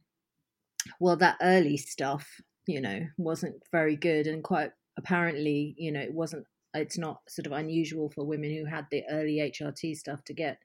well, 1.00 1.16
that 1.18 1.38
early 1.42 1.78
stuff, 1.78 2.28
you 2.68 2.82
know, 2.82 3.08
wasn't 3.18 3.62
very 3.72 3.96
good, 3.96 4.28
and 4.28 4.44
quite 4.44 4.72
apparently, 4.98 5.76
you 5.78 5.92
know, 5.92 6.02
it 6.02 6.14
wasn't. 6.14 6.46
It's 6.76 6.98
not 7.00 7.22
sort 7.28 7.48
of 7.48 7.54
unusual 7.54 8.12
for 8.12 8.26
women 8.26 8.52
who 8.56 8.66
had 8.66 8.86
the 8.92 9.04
early 9.10 9.38
HRT 9.38 9.96
stuff 9.96 10.24
to 10.26 10.34
get 10.34 10.60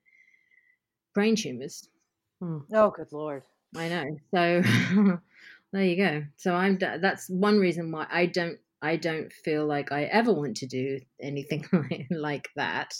brain 1.15 1.37
tumors. 1.37 1.89
Oh, 2.73 2.91
good 2.91 3.11
lord! 3.13 3.45
I 3.77 3.89
know. 3.89 4.05
So 4.35 4.63
there 5.73 5.85
you 5.85 5.97
go. 5.97 6.25
So 6.37 6.55
I'm. 6.55 6.79
That's 6.79 7.29
one 7.29 7.59
reason 7.59 7.91
why 7.93 8.07
I 8.11 8.27
don't. 8.27 8.59
I 8.83 8.97
don't 8.97 9.33
feel 9.33 9.67
like 9.67 9.93
I 9.93 10.05
ever 10.05 10.33
want 10.33 10.59
to 10.59 10.67
do 10.67 11.01
anything 11.21 11.65
like, 11.73 12.07
like 12.11 12.49
that. 12.57 12.95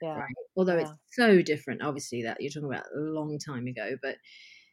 Yeah. 0.00 0.20
Right. 0.20 0.34
Although 0.56 0.78
Yeah. 0.78 0.82
it's 0.82 0.92
so 1.12 1.42
different, 1.42 1.82
obviously, 1.82 2.22
that 2.22 2.40
you're 2.40 2.50
talking 2.50 2.72
about 2.72 2.86
a 2.94 3.00
long 3.00 3.38
time 3.38 3.66
ago. 3.66 3.96
But 4.02 4.16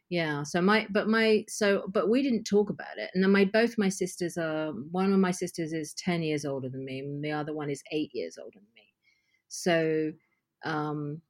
yeah, 0.09 0.43
so 0.43 0.61
my, 0.61 0.87
but 0.91 1.07
my, 1.07 1.45
so, 1.47 1.85
but 1.89 2.09
we 2.09 2.21
didn't 2.21 2.43
talk 2.45 2.69
about 2.69 2.97
it. 2.97 3.09
And 3.13 3.23
then 3.23 3.31
my, 3.31 3.45
both 3.45 3.77
my 3.77 3.89
sisters 3.89 4.37
are, 4.37 4.71
one 4.71 5.11
of 5.11 5.19
my 5.19 5.31
sisters 5.31 5.73
is 5.73 5.93
10 5.95 6.21
years 6.23 6.45
older 6.45 6.69
than 6.69 6.85
me, 6.85 6.99
and 6.99 7.23
the 7.23 7.31
other 7.31 7.53
one 7.53 7.69
is 7.69 7.83
eight 7.91 8.11
years 8.13 8.37
older 8.37 8.59
than 8.59 8.67
me. 8.75 8.93
So, 9.49 10.13
um, 10.65 11.21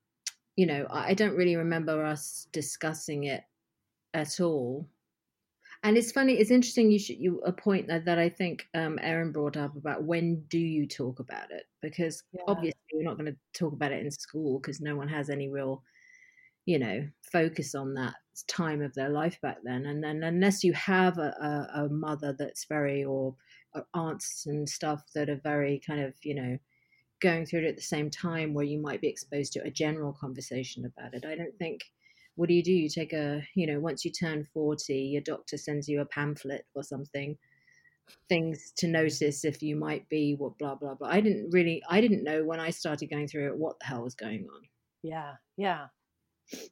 you 0.55 0.65
know, 0.65 0.88
I 0.89 1.13
don't 1.13 1.36
really 1.36 1.55
remember 1.55 2.03
us 2.05 2.48
discussing 2.51 3.25
it 3.25 3.43
at 4.13 4.39
all. 4.39 4.89
And 5.83 5.98
it's 5.98 6.12
funny, 6.12 6.33
it's 6.33 6.51
interesting. 6.51 6.91
You 6.91 7.00
should 7.00 7.17
you 7.19 7.39
a 7.41 7.51
point 7.51 7.88
that, 7.88 8.05
that 8.05 8.17
I 8.17 8.29
think 8.29 8.67
um, 8.74 9.00
Erin 9.01 9.31
brought 9.33 9.57
up 9.57 9.75
about 9.75 10.03
when 10.03 10.43
do 10.48 10.60
you 10.60 10.88
talk 10.88 11.19
about 11.19 11.51
it? 11.51 11.65
Because 11.81 12.24
Yeah. 12.31 12.41
obviously 12.48 12.79
we're 12.93 13.03
not 13.03 13.17
going 13.17 13.33
to 13.33 13.38
talk 13.53 13.74
about 13.74 13.91
it 13.91 14.03
in 14.05 14.12
school 14.12 14.60
because 14.60 14.79
no 14.81 14.95
one 14.95 15.10
has 15.10 15.29
any 15.29 15.50
real, 15.50 15.83
you 16.65 16.79
know, 16.79 17.07
focus 17.22 17.75
on 17.75 17.93
that 17.95 18.15
time 18.48 18.81
of 18.81 18.93
their 18.95 19.10
life 19.10 19.39
back 19.41 19.57
then. 19.63 19.86
And 19.86 20.03
then 20.03 20.24
unless 20.24 20.63
you 20.63 20.74
have 20.74 21.17
a, 21.17 21.36
a, 21.75 21.83
a 21.86 21.89
mother 21.89 22.33
that's 22.38 22.65
very 22.65 23.03
or, 23.03 23.36
or 23.75 23.86
aunts 23.93 24.45
and 24.45 24.67
stuff 24.69 25.03
that 25.15 25.29
are 25.29 25.41
very 25.43 25.79
kind 25.86 26.01
of 26.01 26.15
you 26.24 26.36
know 26.36 26.57
going 27.24 27.46
through 27.46 27.62
it 27.62 27.70
at 27.70 27.75
the 27.75 27.82
same 27.82 28.12
time 28.12 28.53
where 28.53 28.65
you 28.65 28.80
might 28.80 29.01
be 29.01 29.08
exposed 29.08 29.53
to 29.53 29.63
a 29.63 29.72
general 29.72 30.13
conversation 30.13 30.86
about 30.86 31.15
it. 31.15 31.25
I 31.25 31.36
don't 31.36 31.58
think 31.58 31.82
what 32.36 32.50
do 32.50 32.56
you 32.56 32.63
do? 32.63 32.72
You 32.72 32.89
take 32.89 33.13
a, 33.13 33.42
you 33.56 33.68
know, 33.68 33.80
once 33.80 34.03
you 34.03 34.12
turn 34.12 34.44
40, 34.53 34.94
your 34.94 35.22
doctor 35.22 35.58
sends 35.58 35.88
you 35.88 36.01
a 36.01 36.06
pamphlet 36.06 36.65
or 36.75 36.84
something, 36.84 37.38
things 38.27 38.74
to 38.77 38.88
notice 38.88 39.46
if 39.46 39.62
you 39.62 39.75
might 39.75 40.08
be 40.10 40.36
what 40.38 40.58
blah, 40.58 40.75
blah, 40.75 40.96
blah. 40.96 41.10
I 41.10 41.22
didn't 41.22 41.51
really, 41.51 41.82
I 41.89 42.01
didn't 42.01 42.24
know 42.24 42.44
when 42.44 42.60
I 42.60 42.72
started 42.72 43.10
going 43.10 43.27
through 43.27 43.48
it 43.48 43.58
what 43.58 43.80
the 43.80 43.86
hell 43.86 44.03
was 44.03 44.15
going 44.15 44.48
on. 44.53 44.62
Yeah, 45.03 45.34
yeah. 45.58 45.88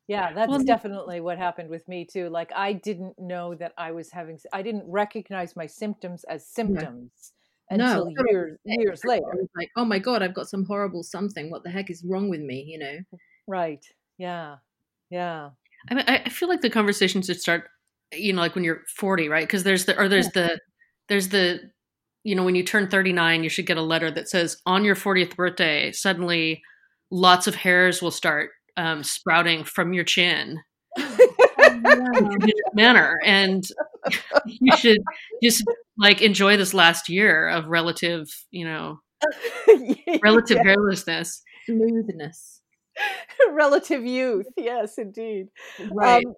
Yeah, 0.08 0.34
that's 0.34 0.50
Well, 0.50 0.64
definitely 0.64 1.22
what 1.22 1.38
happened 1.38 1.70
with 1.70 1.88
me 1.88 2.06
too. 2.12 2.30
Like 2.30 2.52
I 2.56 2.74
didn't 2.74 3.18
know 3.18 3.56
that 3.56 3.74
I 3.78 3.92
was 3.92 4.12
having 4.12 4.38
I 4.52 4.62
didn't 4.64 4.84
recognize 4.86 5.56
my 5.56 5.66
symptoms 5.66 6.26
as 6.26 6.46
symptoms 6.46 7.34
until 7.72 8.08
it 8.08 8.14
years 8.30 8.58
years 8.66 9.02
I 9.06 9.08
later. 9.08 9.26
was 9.34 9.50
like, 9.56 9.70
oh 9.76 9.86
my 9.86 10.00
God, 10.00 10.22
I've 10.22 10.34
got 10.34 10.50
some 10.50 10.66
horrible 10.66 11.04
something. 11.04 11.50
What 11.50 11.64
the 11.64 11.70
heck 11.70 11.90
is 11.90 12.04
wrong 12.08 12.30
with 12.30 12.42
me? 12.42 12.64
You 12.68 12.80
know? 12.80 12.98
Right. 13.48 13.84
Yeah. 14.18 14.58
Yeah. 15.10 15.50
I 15.90 15.94
mean, 15.94 16.06
I 16.08 16.30
feel 16.30 16.48
like 16.48 16.62
the 16.62 16.70
conversation 16.70 17.22
should 17.22 17.42
start, 17.42 17.68
you 18.14 18.34
know, 18.34 18.42
like 18.42 18.56
when 18.56 18.64
you're 18.64 18.84
40, 18.96 19.30
right? 19.30 19.48
Because 19.48 19.64
there's 19.64 19.86
the, 19.86 20.00
or 20.00 20.08
there's 20.08 20.30
the, 20.30 20.60
there's 21.10 21.30
the, 21.30 21.60
you 22.24 22.36
know, 22.36 22.44
when 22.44 22.54
you 22.54 22.64
turn 22.64 22.88
39, 22.88 23.44
you 23.44 23.50
should 23.50 23.66
get 23.66 23.78
a 23.78 23.82
letter 23.82 24.12
that 24.12 24.30
says, 24.30 24.58
on 24.66 24.86
your 24.86 24.96
40th 24.96 25.36
birthday, 25.36 25.92
suddenly 25.92 26.62
lots 27.10 27.48
of 27.48 27.56
hairs 27.56 28.02
will 28.02 28.12
start 28.12 28.52
um, 28.78 29.04
sprouting 29.04 29.64
from 29.64 29.92
your 29.94 30.04
chin 30.04 30.60
in 30.98 31.06
a 31.86 32.76
manner. 32.76 33.20
And 33.26 33.64
you 34.46 34.76
should 34.76 35.00
just 35.44 35.64
like 35.98 36.22
enjoy 36.22 36.58
this 36.58 36.74
last 36.74 37.10
year 37.10 37.48
of 37.48 37.68
relative, 37.68 38.28
you 38.52 38.66
know, 38.66 39.00
relative 40.24 40.58
Yeah. 40.58 40.64
hairlessness. 40.64 41.42
Smoothness. 41.66 42.62
relative 43.52 44.06
youth. 44.06 44.48
Yes, 44.58 44.98
indeed. 44.98 45.48
Right. 45.92 46.24
Um, 46.26 46.34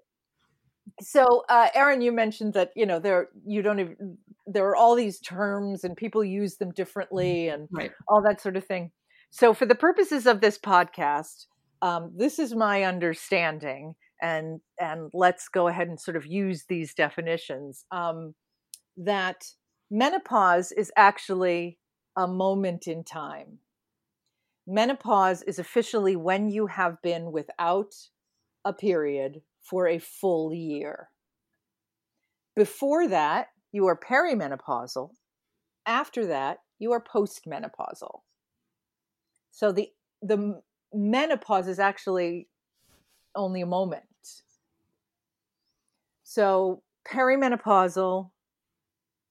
so, 1.02 1.44
uh, 1.50 1.70
Erin, 1.74 2.02
you 2.02 2.12
mentioned 2.12 2.54
that 2.54 2.72
you 2.76 2.86
know 2.86 3.00
there 3.00 3.30
you 3.46 3.62
don't 3.62 3.80
even 3.80 4.18
there 4.48 4.68
are 4.68 4.76
all 4.76 4.96
these 4.96 5.20
terms 5.20 5.84
and 5.84 5.96
people 5.96 6.24
use 6.24 6.58
them 6.58 6.72
differently 6.72 7.48
and 7.50 7.70
Right. 7.72 7.92
all 8.08 8.22
that 8.24 8.42
sort 8.42 8.58
of 8.58 8.66
thing. 8.66 8.92
So, 9.32 9.54
for 9.54 9.66
the 9.66 9.76
purposes 9.76 10.26
of 10.28 10.42
this 10.42 10.58
podcast, 10.58 11.46
um, 11.82 12.12
this 12.16 12.40
is 12.40 12.54
my 12.56 12.84
understanding, 12.84 13.96
and 14.24 14.62
and 14.80 15.12
let's 15.14 15.50
go 15.50 15.68
ahead 15.68 15.90
and 15.90 16.00
sort 16.00 16.18
of 16.18 16.26
use 16.26 16.66
these 16.68 16.94
definitions. 16.96 17.86
Um, 17.92 18.34
that 18.98 19.44
menopause 19.92 20.72
is 20.72 20.92
actually 20.96 21.78
a 22.16 22.26
moment 22.26 22.88
in 22.88 23.04
time. 23.04 23.60
Menopause 24.66 25.42
is 25.44 25.60
officially 25.60 26.16
when 26.16 26.50
you 26.50 26.68
have 26.68 27.02
been 27.02 27.34
without 27.34 27.94
a 28.64 28.72
period 28.72 29.42
for 29.62 29.88
a 29.88 30.00
full 30.00 30.54
year. 30.54 31.10
Before 32.56 33.08
that, 33.10 33.48
you 33.74 33.88
are 33.88 34.00
perimenopausal. 34.00 35.10
After 35.86 36.28
that, 36.28 36.60
you 36.80 36.94
are 36.94 37.04
postmenopausal. 37.04 38.22
So 39.52 39.74
the 39.74 39.90
the 40.22 40.62
menopause 40.94 41.68
is 41.68 41.80
actually 41.80 42.48
only 43.36 43.62
a 43.62 43.66
moment. 43.66 44.04
So 46.34 46.82
perimenopausal 47.08 48.32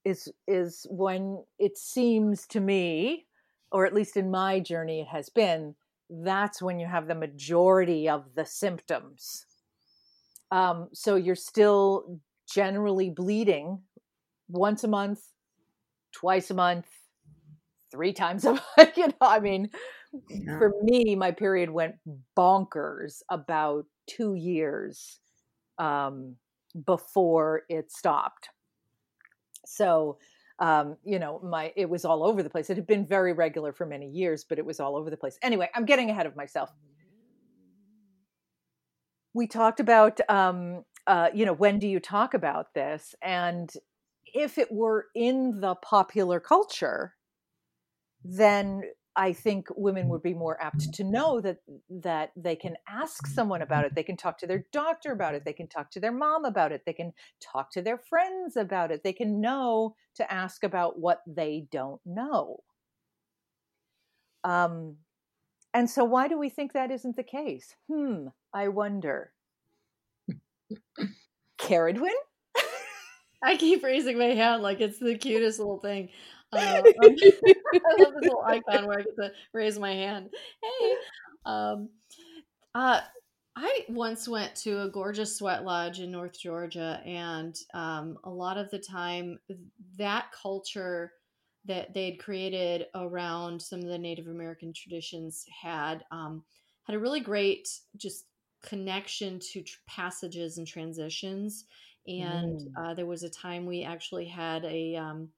is 0.05 0.29
is 0.47 0.87
when 0.89 1.43
it 1.59 1.77
seems 1.77 2.47
to 2.47 2.61
me, 2.61 3.25
or 3.73 3.85
at 3.85 3.93
least 3.93 4.15
in 4.15 4.31
my 4.31 4.61
journey 4.61 5.01
it 5.01 5.07
has 5.07 5.27
been, 5.27 5.75
that's 6.09 6.61
when 6.61 6.79
you 6.79 6.87
have 6.87 7.07
the 7.09 7.15
majority 7.15 8.07
of 8.07 8.23
the 8.35 8.45
symptoms. 8.45 9.45
Um, 10.49 10.87
so 10.93 11.15
you're 11.17 11.35
still 11.35 12.21
generally 12.49 13.09
bleeding 13.09 13.81
once 14.47 14.85
a 14.85 14.87
month, 14.87 15.19
twice 16.13 16.51
a 16.51 16.53
month, 16.53 16.87
three 17.91 18.13
times 18.13 18.45
a 18.45 18.53
month. 18.77 18.97
You 18.97 19.07
know, 19.07 19.13
I 19.21 19.41
mean, 19.41 19.71
Yeah. 20.29 20.57
for 20.57 20.71
me, 20.83 21.15
my 21.15 21.31
period 21.31 21.69
went 21.69 21.95
bonkers 22.37 23.23
about 23.29 23.87
two 24.07 24.35
years 24.35 25.19
um, 25.79 26.37
before 26.85 27.63
it 27.69 27.91
stopped. 27.91 28.49
So, 29.65 30.17
um, 30.59 30.97
you 31.03 31.19
know, 31.19 31.39
my 31.43 31.73
it 31.75 31.89
was 31.89 32.05
all 32.05 32.23
over 32.23 32.43
the 32.43 32.49
place. 32.49 32.69
It 32.69 32.77
had 32.77 32.87
been 32.87 33.05
very 33.05 33.33
regular 33.33 33.73
for 33.73 33.85
many 33.85 34.07
years, 34.07 34.43
but 34.43 34.59
it 34.59 34.65
was 34.65 34.79
all 34.79 34.95
over 34.95 35.09
the 35.09 35.17
place. 35.17 35.37
Anyway, 35.41 35.69
I'm 35.75 35.85
getting 35.85 36.09
ahead 36.09 36.25
of 36.25 36.35
myself. 36.35 36.71
We 39.33 39.47
talked 39.47 39.79
about, 39.79 40.19
um, 40.29 40.83
uh, 41.07 41.29
you 41.33 41.45
know, 41.45 41.53
when 41.53 41.79
do 41.79 41.87
you 41.87 41.99
talk 41.99 42.33
about 42.33 42.73
this? 42.75 43.15
And 43.21 43.71
if 44.33 44.57
it 44.57 44.71
were 44.71 45.07
in 45.15 45.59
the 45.59 45.75
popular 45.75 46.39
culture, 46.39 47.15
then 48.23 48.83
I 49.15 49.33
think 49.33 49.67
women 49.75 50.07
would 50.09 50.23
be 50.23 50.33
more 50.33 50.61
apt 50.61 50.93
to 50.93 51.03
know 51.03 51.39
that 51.41 51.57
that 51.89 52.31
they 52.35 52.55
can 52.55 52.75
ask 52.87 53.27
someone 53.27 53.61
about 53.61 53.85
it. 53.85 53.93
They 53.93 54.03
can 54.03 54.17
talk 54.17 54.39
to 54.39 54.47
their 54.47 54.65
doctor 54.71 55.11
about 55.11 55.35
it. 55.35 55.45
They 55.45 55.53
can 55.53 55.67
talk 55.67 55.91
to 55.91 55.99
their 55.99 56.11
mom 56.11 56.45
about 56.45 56.71
it. 56.71 56.81
They 56.85 56.93
can 56.93 57.13
talk 57.39 57.71
to 57.71 57.81
their 57.81 57.97
friends 57.97 58.57
about 58.57 58.91
it. 58.91 59.03
They 59.03 59.13
can 59.13 59.39
know 59.39 59.95
to 60.15 60.31
ask 60.31 60.63
about 60.63 60.99
what 60.99 61.21
they 61.27 61.67
don't 61.71 62.01
know. 62.05 62.63
Um, 64.43 64.97
and 65.73 65.89
so, 65.89 66.03
why 66.03 66.27
do 66.27 66.37
we 66.37 66.49
think 66.49 66.73
that 66.73 66.91
isn't 66.91 67.15
the 67.15 67.23
case? 67.23 67.75
Hmm, 67.91 68.27
I 68.53 68.67
wonder. 68.69 69.31
Caradwin? 71.59 72.11
I 73.43 73.57
keep 73.57 73.83
raising 73.83 74.17
my 74.17 74.25
hand 74.25 74.63
like 74.63 74.79
it's 74.79 74.99
the 74.99 75.17
cutest 75.17 75.59
little 75.59 75.79
thing. 75.79 76.09
Uh, 76.63 76.81
I 77.01 78.01
love 78.03 78.13
this 78.13 78.23
little 78.23 78.43
icon 78.45 78.87
where 78.87 78.99
I 78.99 79.03
get 79.03 79.15
to 79.17 79.31
raise 79.53 79.79
my 79.79 79.93
hand. 79.93 80.29
Hey, 80.61 80.93
um, 81.45 81.89
uh, 82.75 83.01
I 83.55 83.85
once 83.89 84.27
went 84.27 84.55
to 84.57 84.81
a 84.81 84.89
gorgeous 84.89 85.37
sweat 85.37 85.63
lodge 85.63 85.99
in 85.99 86.11
North 86.11 86.39
Georgia, 86.39 87.01
and 87.05 87.55
um, 87.73 88.17
a 88.23 88.29
lot 88.29 88.57
of 88.57 88.69
the 88.71 88.79
time, 88.79 89.39
that 89.97 90.25
culture 90.31 91.13
that 91.65 91.93
they 91.93 92.11
had 92.11 92.19
created 92.19 92.87
around 92.95 93.61
some 93.61 93.79
of 93.79 93.87
the 93.87 93.97
Native 93.97 94.27
American 94.27 94.73
traditions 94.73 95.45
had 95.61 96.03
um, 96.11 96.43
had 96.83 96.95
a 96.95 96.99
really 96.99 97.19
great 97.19 97.69
just 97.95 98.25
connection 98.63 99.39
to 99.39 99.61
tr- 99.61 99.77
passages 99.87 100.57
and 100.57 100.67
transitions. 100.67 101.65
And 102.07 102.59
mm. 102.59 102.67
uh, 102.75 102.93
there 102.93 103.05
was 103.05 103.23
a 103.23 103.29
time 103.29 103.65
we 103.65 103.83
actually 103.83 104.25
had 104.25 104.65
a 104.65 104.95
um, 104.95 105.29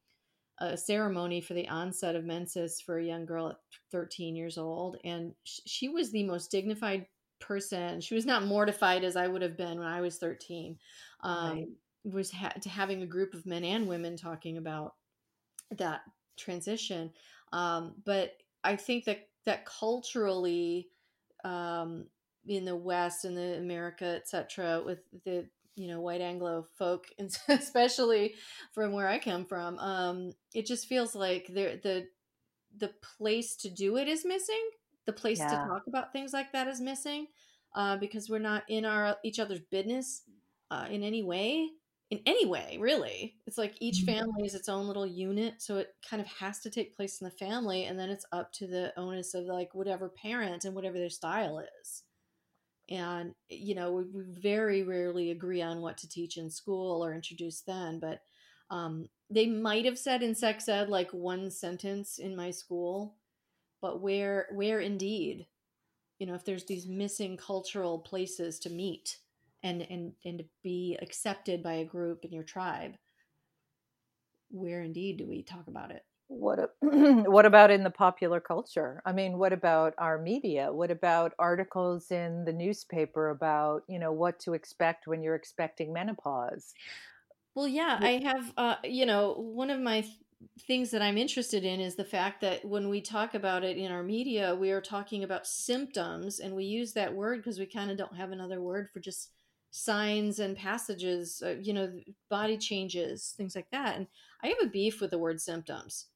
a 0.60 0.78
ceremony 0.78 1.42
for 1.42 1.54
the 1.54 1.68
onset 1.68 2.16
of 2.16 2.24
menses 2.24 2.80
for 2.80 2.98
a 2.98 3.04
young 3.04 3.26
girl 3.26 3.50
at 3.50 3.58
13 3.92 4.36
years 4.36 4.58
old, 4.58 4.98
and 5.04 5.34
sh- 5.44 5.60
she 5.66 5.90
was 5.90 6.12
the 6.12 6.24
most 6.24 6.52
dignified 6.52 7.06
person. 7.40 8.00
She 8.02 8.16
was 8.16 8.26
not 8.26 8.46
mortified 8.46 9.04
as 9.04 9.16
I 9.16 9.28
would 9.28 9.42
have 9.42 9.58
been 9.58 9.80
when 9.80 9.88
I 9.88 10.02
was 10.02 10.18
13. 10.18 10.78
Um, 11.22 11.52
right. 11.52 11.68
Was 12.06 12.32
ha- 12.32 12.54
to 12.62 12.70
having 12.70 13.02
a 13.02 13.08
group 13.08 13.34
of 13.34 13.46
men 13.46 13.64
and 13.64 13.88
women 13.88 14.16
talking 14.16 14.58
about 14.58 14.94
that 15.72 16.02
transition. 16.38 17.12
Um, 17.52 17.96
but 18.06 18.34
I 18.64 18.76
think 18.76 19.06
that 19.06 19.28
that 19.46 19.66
culturally, 19.66 20.90
um, 21.44 22.06
in 22.48 22.64
the 22.66 22.76
West 22.76 23.26
and 23.26 23.36
the 23.36 23.58
America, 23.58 24.06
etc., 24.06 24.82
with 24.86 25.00
the 25.26 25.48
you 25.76 25.88
know 25.88 26.02
white 26.02 26.22
Anglo 26.22 26.68
folk, 26.78 27.08
and 27.20 27.36
especially 27.50 28.36
from 28.74 28.92
where 28.92 29.08
I 29.08 29.20
come 29.20 29.46
from, 29.46 29.78
um, 29.80 30.32
it 30.54 30.66
just 30.66 30.88
feels 30.88 31.16
like 31.16 31.48
the 31.48 31.80
the 31.82 32.08
the 32.78 32.92
place 33.18 33.56
to 33.56 33.70
do 33.70 33.98
it 33.98 34.08
is 34.08 34.26
missing 34.26 34.70
the 35.06 35.14
place 35.14 35.40
yeah. 35.40 35.50
to 35.50 35.56
talk 35.56 35.84
about 35.88 36.12
things 36.12 36.34
like 36.34 36.52
that 36.52 36.68
is 36.68 36.82
missing 36.82 37.28
uh, 37.76 37.98
because 37.98 38.30
we're 38.30 38.40
not 38.40 38.64
in 38.68 38.86
our 38.86 39.18
each 39.24 39.40
other's 39.40 39.62
business 39.72 40.24
uh, 40.72 40.86
in 40.90 41.04
any 41.04 41.24
way 41.24 41.70
in 42.12 42.20
any 42.26 42.46
way 42.46 42.78
really 42.80 43.36
it's 43.48 43.58
like 43.58 43.76
each 43.80 44.04
mm-hmm. 44.06 44.18
family 44.18 44.46
is 44.46 44.56
its 44.56 44.70
own 44.70 44.88
little 44.88 45.08
unit 45.08 45.56
so 45.58 45.78
it 45.78 45.96
kind 46.08 46.22
of 46.22 46.28
has 46.28 46.60
to 46.60 46.70
take 46.70 46.96
place 46.96 47.20
in 47.22 47.26
the 47.26 47.32
family 47.32 47.86
and 47.86 47.98
then 48.00 48.10
it's 48.10 48.26
up 48.32 48.52
to 48.52 48.68
the 48.68 48.94
onus 48.98 49.34
of 49.34 49.46
like 49.46 49.74
whatever 49.74 50.10
parent 50.10 50.66
and 50.66 50.76
whatever 50.76 50.98
their 50.98 51.10
style 51.10 51.64
is 51.82 52.04
and 52.90 53.34
you 53.50 53.76
know 53.76 53.92
we, 53.92 54.06
very 54.14 54.84
rarely 54.84 55.32
agree 55.32 55.62
on 55.62 55.82
what 55.82 55.98
to 55.98 56.10
teach 56.10 56.38
in 56.38 56.50
school 56.50 57.04
or 57.04 57.14
introduce 57.14 57.62
then 57.62 58.00
but 58.00 58.22
um, 58.72 59.08
they 59.30 59.46
might 59.46 59.86
have 59.86 59.98
said 59.98 60.22
in 60.22 60.36
sex 60.36 60.68
ed 60.68 60.90
like 60.90 61.12
one 61.12 61.50
sentence 61.50 62.20
in 62.20 62.36
my 62.36 62.52
school 62.52 63.16
but 63.82 64.02
where 64.02 64.48
where 64.54 64.80
indeed 64.80 65.48
you 66.20 66.28
know 66.28 66.36
if 66.36 66.46
there's 66.46 66.66
these 66.66 66.88
missing 66.88 67.38
cultural 67.38 68.00
places 68.00 68.60
to 68.60 68.70
meet 68.70 69.18
and 69.64 69.82
and 69.90 70.14
and 70.24 70.40
to 70.40 70.46
be 70.64 70.98
accepted 71.02 71.64
by 71.64 71.74
a 71.74 71.86
group 71.86 72.24
in 72.24 72.32
your 72.32 72.44
tribe 72.44 72.94
where 74.50 74.82
indeed 74.82 75.18
do 75.18 75.28
we 75.28 75.42
talk 75.42 75.68
about 75.68 75.92
it 75.92 76.04
what 76.28 76.60
a, 76.60 76.70
what 76.82 77.46
about 77.46 77.72
in 77.72 77.84
the 77.84 77.90
popular 77.90 78.40
culture? 78.40 79.02
I 79.06 79.14
mean 79.14 79.38
what 79.38 79.54
about 79.54 79.94
our 79.98 80.18
media? 80.18 80.72
What 80.72 80.92
about 80.92 81.34
articles 81.38 82.12
in 82.12 82.46
the 82.46 82.54
newspaper 82.54 83.30
about 83.30 83.84
you 83.88 84.00
know 84.00 84.12
what 84.12 84.40
to 84.42 84.54
expect 84.54 85.08
when 85.08 85.22
you're 85.22 85.36
expecting 85.36 85.94
menopause? 85.94 86.74
Well 87.54 87.68
yeah 87.68 87.98
i 88.02 88.22
have 88.24 88.54
uh, 88.58 88.76
you 88.84 89.06
know 89.06 89.34
one 89.38 89.70
of 89.70 89.80
my 89.80 90.06
things 90.68 90.92
that 90.92 91.02
I'm 91.02 91.18
interested 91.18 91.64
in 91.64 91.80
is 91.80 91.96
the 91.96 92.06
fact 92.06 92.42
that 92.42 92.64
when 92.66 92.90
we 92.90 93.02
talk 93.02 93.34
about 93.34 93.64
it 93.64 93.78
in 93.78 93.92
our 93.92 94.04
media, 94.04 94.56
we 94.56 94.72
are 94.72 94.82
talking 94.82 95.24
about 95.24 95.48
symptoms, 95.48 96.40
and 96.40 96.56
we 96.56 96.66
use 96.66 96.94
that 96.94 97.14
word 97.14 97.38
because 97.38 97.60
we 97.60 97.66
kind 97.66 97.90
of 97.90 97.98
don't 97.98 98.16
have 98.16 98.32
another 98.32 98.62
word 98.62 98.90
for 98.94 99.00
just 99.00 99.32
signs 99.72 100.40
and 100.40 100.56
passages, 100.56 101.42
uh, 101.46 101.56
you 101.62 101.74
know, 101.74 101.92
body 102.30 102.58
changes, 102.58 103.34
things 103.38 103.56
like 103.56 103.70
that. 103.72 103.96
And 103.96 104.08
I 104.44 104.48
have 104.48 104.58
a 104.64 104.70
beef 104.70 105.02
with 105.02 105.12
the 105.12 105.18
word 105.18 105.42
symptoms 105.42 106.08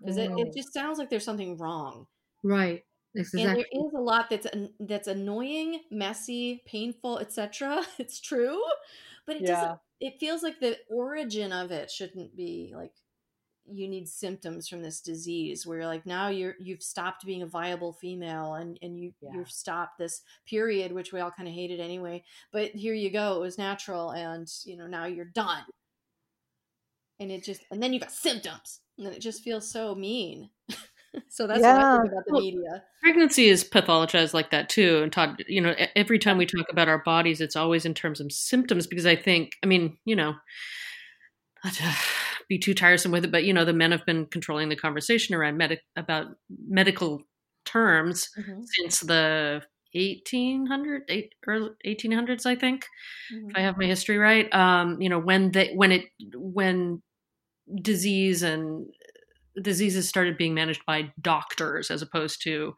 because 0.00 0.16
it, 0.16 0.30
it 0.36 0.54
just 0.54 0.72
sounds 0.72 0.98
like 0.98 1.10
there's 1.10 1.24
something 1.24 1.56
wrong. 1.58 2.06
Right. 2.42 2.84
Exactly. 3.14 3.42
And 3.42 3.56
there 3.56 3.66
is 3.72 3.92
a 3.94 4.00
lot 4.00 4.30
that's 4.30 4.46
that's 4.78 5.08
annoying, 5.08 5.80
messy, 5.90 6.62
painful, 6.66 7.18
etc. 7.18 7.82
It's 7.98 8.20
true, 8.20 8.62
but 9.26 9.36
it 9.36 9.42
yeah. 9.42 9.48
doesn't. 9.48 9.78
It 10.00 10.14
feels 10.20 10.42
like 10.42 10.60
the 10.60 10.78
origin 10.88 11.52
of 11.52 11.70
it 11.72 11.90
shouldn't 11.90 12.36
be 12.36 12.72
like 12.74 12.92
you 13.72 13.88
need 13.88 14.08
symptoms 14.08 14.68
from 14.68 14.82
this 14.82 15.00
disease 15.00 15.66
where 15.66 15.78
you're 15.78 15.86
like 15.86 16.06
now 16.06 16.28
you're 16.28 16.54
you've 16.58 16.82
stopped 16.82 17.24
being 17.24 17.42
a 17.42 17.46
viable 17.46 17.92
female 17.92 18.54
and 18.54 18.78
and 18.82 18.98
you 18.98 19.12
yeah. 19.20 19.30
you've 19.34 19.50
stopped 19.50 19.98
this 19.98 20.22
period 20.48 20.92
which 20.92 21.12
we 21.12 21.20
all 21.20 21.30
kind 21.30 21.48
of 21.48 21.54
hated 21.54 21.78
anyway 21.78 22.22
but 22.52 22.70
here 22.70 22.94
you 22.94 23.10
go 23.10 23.36
it 23.36 23.40
was 23.40 23.58
natural 23.58 24.10
and 24.10 24.48
you 24.64 24.76
know 24.76 24.86
now 24.86 25.04
you're 25.04 25.24
done 25.24 25.62
and 27.20 27.30
it 27.30 27.44
just 27.44 27.62
and 27.70 27.82
then 27.82 27.92
you 27.92 28.00
got 28.00 28.10
symptoms 28.10 28.80
and 29.00 29.14
it 29.14 29.20
just 29.20 29.42
feels 29.42 29.70
so 29.70 29.94
mean 29.94 30.50
so 31.28 31.46
that's 31.46 31.60
yeah. 31.60 31.76
what 31.76 31.84
I 31.84 32.02
think 32.02 32.12
about 32.12 32.24
the 32.26 32.32
well, 32.32 32.42
media. 32.42 32.82
Pregnancy 33.02 33.48
is 33.48 33.64
pathologized 33.64 34.34
like 34.34 34.50
that 34.50 34.68
too. 34.68 35.00
And 35.02 35.12
Todd, 35.12 35.42
you 35.48 35.60
know, 35.60 35.74
every 35.96 36.18
time 36.18 36.38
we 36.38 36.46
talk 36.46 36.66
about 36.70 36.88
our 36.88 37.02
bodies, 37.02 37.40
it's 37.40 37.56
always 37.56 37.84
in 37.84 37.94
terms 37.94 38.20
of 38.20 38.32
symptoms 38.32 38.86
because 38.86 39.06
I 39.06 39.16
think, 39.16 39.52
I 39.62 39.66
mean, 39.66 39.96
you 40.04 40.16
know, 40.16 40.34
not 41.64 41.74
to 41.74 41.94
be 42.48 42.58
too 42.58 42.74
tiresome 42.74 43.12
with 43.12 43.24
it, 43.24 43.32
but 43.32 43.44
you 43.44 43.52
know, 43.52 43.64
the 43.64 43.72
men 43.72 43.92
have 43.92 44.06
been 44.06 44.26
controlling 44.26 44.68
the 44.68 44.76
conversation 44.76 45.34
around 45.34 45.56
medic 45.56 45.80
about 45.96 46.26
medical 46.68 47.22
terms 47.64 48.28
mm-hmm. 48.38 48.62
since 48.64 49.00
the 49.00 49.62
1800 49.92 51.02
eight, 51.08 51.34
early 51.48 51.70
1800s 51.84 52.46
i 52.46 52.54
think 52.54 52.86
mm-hmm. 53.32 53.50
if 53.50 53.56
i 53.56 53.60
have 53.60 53.76
my 53.76 53.86
history 53.86 54.18
right 54.18 54.52
um, 54.54 55.02
you 55.02 55.08
know 55.08 55.18
when 55.18 55.50
they 55.50 55.72
when 55.74 55.90
it 55.90 56.04
when 56.32 57.02
disease 57.82 58.42
and 58.42 58.86
diseases 59.62 60.08
started 60.08 60.36
being 60.36 60.54
managed 60.54 60.84
by 60.86 61.12
doctors 61.20 61.90
as 61.90 62.02
opposed 62.02 62.42
to 62.42 62.74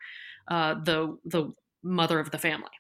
uh, 0.51 0.75
the 0.85 1.17
the 1.25 1.53
mother 1.83 2.19
of 2.21 2.31
the 2.31 2.39
family 2.39 2.71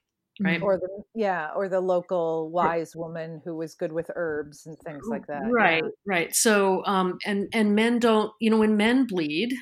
right? 0.40 0.62
Or 0.62 0.78
the 0.78 0.88
yeah 1.14 1.50
or 1.54 1.68
the 1.68 1.80
local 1.80 2.50
wise 2.50 2.96
woman 2.96 3.42
who 3.44 3.56
was 3.56 3.74
good 3.74 3.92
with 3.92 4.10
herbs 4.14 4.64
and 4.66 4.76
things 4.84 5.06
like 5.08 5.26
that 5.26 5.42
right 5.50 5.82
yeah. 5.84 5.90
right 6.06 6.34
so 6.34 6.84
um 6.86 7.18
and 7.26 7.48
and 7.52 7.74
men 7.74 7.98
don't 7.98 8.32
you 8.40 8.48
know 8.48 8.58
when 8.58 8.76
men 8.76 9.06
bleed 9.06 9.52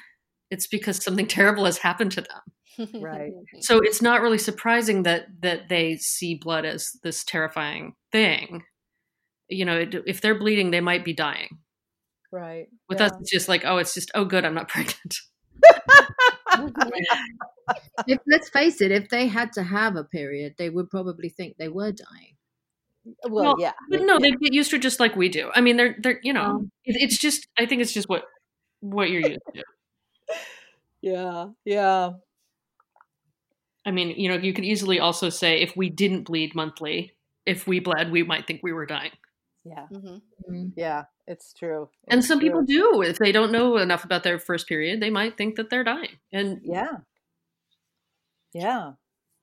it's 0.51 0.67
because 0.67 1.03
something 1.03 1.27
terrible 1.29 1.65
has 1.65 1.79
happened 1.79 2.13
to 2.13 2.23
them. 2.23 3.01
Right. 3.03 3.33
So 3.61 3.81
it's 3.83 4.01
not 4.01 4.23
really 4.23 4.39
surprising 4.39 5.03
that 5.03 5.27
that 5.43 5.69
they 5.69 5.97
see 5.97 6.35
blood 6.35 6.65
as 6.65 6.93
this 7.03 7.25
terrifying 7.25 7.95
thing. 8.11 8.63
You 9.49 9.65
know 9.65 9.87
if 10.07 10.21
they're 10.21 10.39
bleeding 10.39 10.71
they 10.71 10.81
might 10.81 11.05
be 11.05 11.13
dying 11.13 11.59
right 12.33 12.69
with 12.89 13.01
yeah. 13.01 13.07
us 13.07 13.13
it's 13.21 13.31
just 13.31 13.49
like 13.49 13.65
oh 13.65 13.79
it's 13.79 13.95
just 13.95 14.11
oh 14.15 14.25
good 14.25 14.45
i'm 14.45 14.55
not 14.55 14.69
pregnant 14.69 15.17
if, 18.07 18.19
let's 18.27 18.49
face 18.49 18.81
it, 18.81 18.91
if 18.91 19.09
they 19.09 19.27
had 19.27 19.53
to 19.53 19.63
have 19.63 19.97
a 19.97 20.05
period, 20.05 20.55
they 20.59 20.71
would 20.71 20.91
probably 20.91 21.29
think 21.29 21.57
they 21.57 21.69
were 21.69 21.93
dying. 21.93 22.37
Well, 23.25 23.45
well 23.45 23.57
yeah, 23.59 23.73
but 23.89 24.03
no, 24.03 24.15
yeah. 24.15 24.19
they 24.21 24.31
get 24.33 24.53
used 24.53 24.71
to 24.71 24.77
it 24.77 24.83
just 24.83 25.01
like 25.01 25.17
we 25.17 25.29
do. 25.29 25.51
I 25.55 25.61
mean, 25.61 25.77
they're 25.77 25.97
they're 25.99 26.21
you 26.23 26.33
know, 26.33 26.43
um, 26.43 26.71
it, 26.85 26.97
it's 27.01 27.17
just 27.17 27.49
I 27.59 27.67
think 27.67 27.81
it's 27.81 27.93
just 27.93 28.09
what 28.09 28.25
what 28.81 29.11
you're 29.11 29.29
used 29.29 29.41
to. 29.55 29.63
Yeah, 31.03 31.47
yeah. 31.65 32.11
I 33.87 33.91
mean, 33.91 34.11
you 34.11 34.29
know, 34.29 34.35
you 34.35 34.53
could 34.53 34.67
easily 34.67 35.01
also 35.01 35.31
say 35.31 35.63
if 35.63 35.75
we 35.75 35.89
didn't 35.89 36.25
bleed 36.25 36.55
monthly, 36.55 37.15
if 37.47 37.67
we 37.67 37.81
bled, 37.81 38.13
we 38.13 38.23
might 38.23 38.47
think 38.47 38.61
we 38.63 38.75
were 38.75 38.85
dying. 38.85 39.13
Yeah. 39.65 39.87
Mm-hmm. 39.93 40.09
mm-hmm. 40.09 40.69
Yeah, 40.77 41.05
it's 41.27 41.53
true. 41.53 41.89
It's 42.05 42.15
and 42.15 42.25
some 42.25 42.41
true. 42.41 42.49
people 42.49 42.63
do. 42.63 43.03
If 43.03 43.19
they 43.19 43.33
don't 43.33 43.53
know 43.53 43.77
enough 43.77 44.05
about 44.05 44.23
their 44.23 44.39
first 44.39 44.67
period, 44.67 45.01
they 45.01 45.11
might 45.11 45.37
think 45.37 45.57
that 45.57 45.71
they're 45.71 45.85
dying. 45.85 46.19
And 46.33 46.61
yeah. 46.65 46.99
Yeah. 48.53 48.93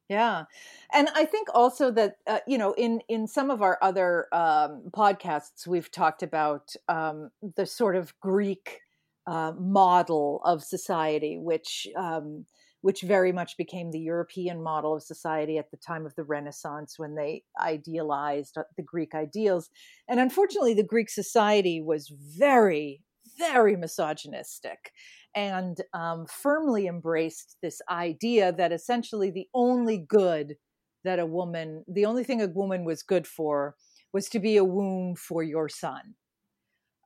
Yeah. 0.10 0.46
And 0.94 1.10
I 1.16 1.26
think 1.26 1.50
also 1.54 1.92
that, 1.92 2.16
uh, 2.26 2.40
you 2.48 2.58
know, 2.58 2.74
in, 2.74 3.02
in 3.10 3.28
some 3.28 3.52
of 3.52 3.62
our 3.62 3.78
other 3.82 4.28
um, 4.32 4.84
podcasts, 4.92 5.68
we've 5.68 5.92
talked 5.92 6.24
about 6.24 6.74
um, 6.88 7.30
the 7.56 7.66
sort 7.66 7.96
of 7.96 8.18
Greek 8.22 8.80
uh, 9.28 9.52
model 9.58 10.42
of 10.46 10.64
society, 10.64 11.38
which 11.38 11.88
um, 11.98 12.46
which 12.82 13.02
very 13.02 13.32
much 13.32 13.58
became 13.58 13.92
the 13.92 14.00
European 14.00 14.62
model 14.62 14.96
of 14.96 15.04
society 15.04 15.58
at 15.58 15.72
the 15.72 15.78
time 15.78 16.06
of 16.06 16.16
the 16.16 16.24
Renaissance 16.24 16.96
when 16.98 17.16
they 17.16 17.44
idealized 17.60 18.58
uh, 18.58 18.64
the 18.78 18.84
Greek 18.84 19.16
ideals. 19.16 19.70
And 20.08 20.20
unfortunately, 20.20 20.74
the 20.74 20.84
Greek 20.84 21.10
society 21.10 21.82
was 21.82 22.10
very, 22.38 23.02
very 23.38 23.76
misogynistic 23.76 24.92
and 25.36 25.78
um, 25.94 26.26
firmly 26.28 26.88
embraced 26.88 27.58
this 27.62 27.82
idea 27.90 28.52
that 28.54 28.72
essentially 28.72 29.32
the 29.32 29.48
only 29.54 29.98
good 29.98 30.56
that 31.04 31.20
a 31.20 31.26
woman, 31.26 31.84
the 31.88 32.06
only 32.06 32.24
thing 32.24 32.42
a 32.42 32.48
woman 32.48 32.86
was 32.86 33.04
good 33.04 33.28
for 33.28 33.76
was 34.14 34.30
to 34.30 34.40
be 34.40 34.58
a 34.58 34.64
womb 34.64 35.16
for 35.16 35.44
your 35.44 35.70
son 35.70 36.16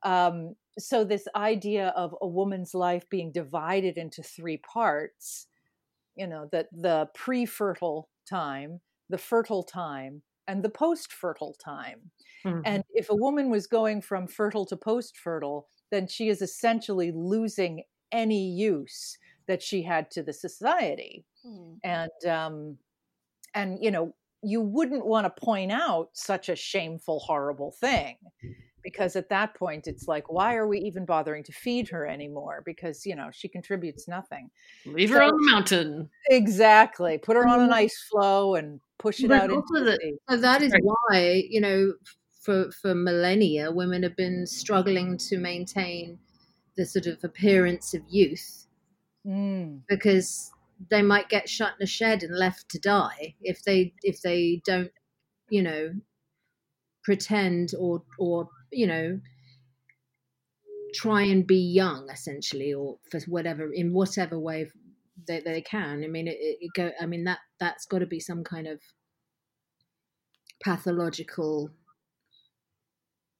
Um, 0.04 0.54
so 0.78 1.04
this 1.04 1.28
idea 1.36 1.88
of 1.96 2.14
a 2.20 2.26
woman's 2.26 2.74
life 2.74 3.08
being 3.10 3.30
divided 3.32 3.96
into 3.98 4.22
three 4.22 4.56
parts, 4.58 5.46
you 6.16 6.26
know, 6.26 6.48
that 6.52 6.68
the 6.72 7.08
pre-fertile 7.14 8.08
time, 8.28 8.80
the 9.08 9.18
fertile 9.18 9.62
time, 9.62 10.22
and 10.48 10.62
the 10.62 10.68
post-fertile 10.68 11.54
time. 11.62 12.10
Mm-hmm. 12.44 12.60
And 12.64 12.84
if 12.94 13.10
a 13.10 13.14
woman 13.14 13.50
was 13.50 13.66
going 13.66 14.00
from 14.02 14.26
fertile 14.26 14.66
to 14.66 14.76
post-fertile, 14.76 15.68
then 15.90 16.06
she 16.06 16.28
is 16.28 16.42
essentially 16.42 17.12
losing 17.12 17.84
any 18.10 18.50
use 18.50 19.16
that 19.46 19.62
she 19.62 19.82
had 19.82 20.10
to 20.10 20.22
the 20.22 20.32
society. 20.32 21.24
Mm. 21.46 21.78
And 21.84 22.30
um, 22.30 22.78
and 23.54 23.78
you 23.80 23.90
know, 23.90 24.14
you 24.42 24.60
wouldn't 24.60 25.06
want 25.06 25.24
to 25.24 25.44
point 25.44 25.72
out 25.72 26.10
such 26.12 26.48
a 26.48 26.56
shameful, 26.56 27.20
horrible 27.20 27.72
thing 27.72 28.16
because 28.82 29.16
at 29.16 29.28
that 29.28 29.54
point 29.54 29.86
it's 29.86 30.08
like 30.08 30.30
why 30.30 30.54
are 30.54 30.66
we 30.66 30.78
even 30.78 31.04
bothering 31.04 31.44
to 31.44 31.52
feed 31.52 31.88
her 31.88 32.06
anymore? 32.06 32.62
because 32.64 33.06
you 33.06 33.14
know 33.14 33.30
she 33.32 33.48
contributes 33.48 34.08
nothing. 34.08 34.50
Leave 34.86 35.10
so, 35.10 35.16
her 35.16 35.22
on 35.22 35.36
the 35.36 35.50
mountain. 35.50 36.10
Exactly. 36.30 37.18
Put 37.18 37.36
her 37.36 37.46
on 37.46 37.60
an 37.60 37.72
ice 37.72 37.96
floe 38.10 38.54
and 38.54 38.80
push 38.98 39.20
it 39.20 39.28
but 39.28 39.42
out 39.42 39.50
into 39.50 39.84
the, 39.84 39.98
sea. 40.00 40.14
So 40.28 40.36
that 40.36 40.62
is 40.62 40.74
why 40.80 41.44
you 41.48 41.60
know 41.60 41.92
for 42.40 42.70
for 42.72 42.94
millennia 42.94 43.70
women 43.70 44.02
have 44.02 44.16
been 44.16 44.46
struggling 44.46 45.16
to 45.16 45.38
maintain 45.38 46.18
the 46.76 46.86
sort 46.86 47.06
of 47.06 47.22
appearance 47.22 47.94
of 47.94 48.02
youth 48.08 48.66
mm. 49.26 49.80
because 49.88 50.50
they 50.90 51.02
might 51.02 51.28
get 51.28 51.48
shut 51.48 51.74
in 51.78 51.84
a 51.84 51.86
shed 51.86 52.22
and 52.22 52.36
left 52.36 52.68
to 52.70 52.78
die 52.78 53.34
if 53.42 53.62
they 53.62 53.92
if 54.02 54.20
they 54.22 54.60
don't 54.64 54.90
you 55.48 55.62
know 55.62 55.92
pretend 57.04 57.72
or 57.78 58.02
or 58.18 58.48
you 58.72 58.86
know 58.86 59.20
try 60.94 61.22
and 61.22 61.46
be 61.46 61.56
young 61.56 62.08
essentially 62.10 62.72
or 62.72 62.98
for 63.10 63.20
whatever 63.26 63.72
in 63.72 63.92
whatever 63.92 64.38
way 64.38 64.68
they, 65.26 65.40
they 65.40 65.60
can 65.60 66.02
i 66.04 66.06
mean 66.06 66.28
it, 66.28 66.36
it 66.38 66.70
go 66.74 66.90
i 67.00 67.06
mean 67.06 67.24
that 67.24 67.38
that's 67.60 67.86
got 67.86 68.00
to 68.00 68.06
be 68.06 68.20
some 68.20 68.44
kind 68.44 68.66
of 68.66 68.80
pathological 70.62 71.70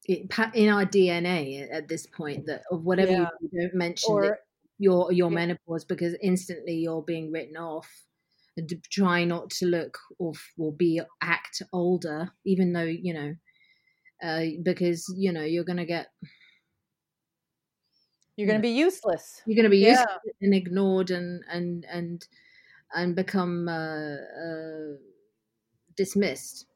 in 0.08 0.68
our 0.68 0.84
dna 0.84 1.68
at 1.72 1.88
this 1.88 2.06
point 2.06 2.46
that 2.46 2.62
of 2.70 2.82
whatever 2.84 3.12
yeah. 3.12 3.26
you 3.40 3.60
don't 3.60 3.74
mention 3.74 4.12
or, 4.12 4.38
your 4.78 5.12
your 5.12 5.30
yeah. 5.30 5.34
menopause 5.34 5.84
because 5.84 6.16
instantly 6.22 6.74
you're 6.74 7.02
being 7.02 7.30
written 7.30 7.56
off 7.56 7.88
and 8.56 8.70
try 8.90 9.24
not 9.24 9.48
to 9.50 9.66
look 9.66 9.96
or 10.18 10.32
or 10.58 10.72
be 10.72 11.00
act 11.22 11.62
older 11.72 12.30
even 12.44 12.72
though 12.72 12.82
you 12.82 13.14
know 13.14 13.34
uh, 14.22 14.42
because 14.62 15.12
you 15.16 15.32
know 15.32 15.42
you're 15.42 15.64
going 15.64 15.78
to 15.78 15.84
get 15.84 16.08
you're 18.36 18.46
going 18.46 18.58
to 18.58 18.62
be 18.62 18.70
useless. 18.70 19.42
You're 19.46 19.56
going 19.56 19.64
to 19.64 19.70
be 19.70 19.78
yeah. 19.78 19.90
useless 19.90 20.36
and 20.40 20.54
ignored 20.54 21.10
and 21.10 21.44
and 21.50 21.84
and 21.90 22.26
and 22.94 23.14
become 23.14 23.68
uh, 23.68 24.16
uh, 24.16 24.96
dismissed. 25.96 26.66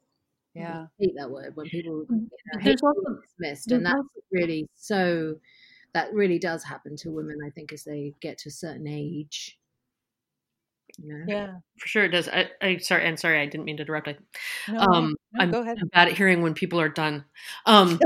Yeah. 0.54 0.84
I 0.84 0.86
hate 0.98 1.14
that 1.16 1.30
word 1.30 1.54
when 1.54 1.66
people 1.66 2.06
mm, 2.10 2.20
you 2.22 2.28
know, 2.54 2.60
hate 2.60 2.78
dismissed 3.38 3.72
and 3.72 3.84
that's 3.84 3.98
really 4.32 4.66
so 4.74 5.34
that 5.92 6.12
really 6.14 6.38
does 6.38 6.64
happen 6.64 6.96
to 6.96 7.10
women 7.10 7.36
i 7.46 7.50
think 7.50 7.74
as 7.74 7.84
they 7.84 8.14
get 8.22 8.38
to 8.38 8.48
a 8.48 8.52
certain 8.52 8.86
age 8.86 9.58
yeah, 10.98 11.54
for 11.78 11.88
sure 11.88 12.04
it 12.04 12.08
does. 12.08 12.28
I, 12.28 12.48
I 12.62 12.76
sorry, 12.78 13.06
and 13.06 13.18
sorry, 13.18 13.40
I 13.40 13.46
didn't 13.46 13.64
mean 13.64 13.76
to 13.76 13.82
interrupt. 13.82 14.08
I, 14.08 14.16
no, 14.68 14.80
um, 14.80 15.16
no, 15.32 15.42
I'm, 15.42 15.50
go 15.50 15.60
ahead. 15.60 15.78
I'm 15.80 15.88
bad 15.88 16.08
at 16.08 16.16
hearing 16.16 16.42
when 16.42 16.54
people 16.54 16.80
are 16.80 16.88
done. 16.88 17.24
Um, 17.66 18.00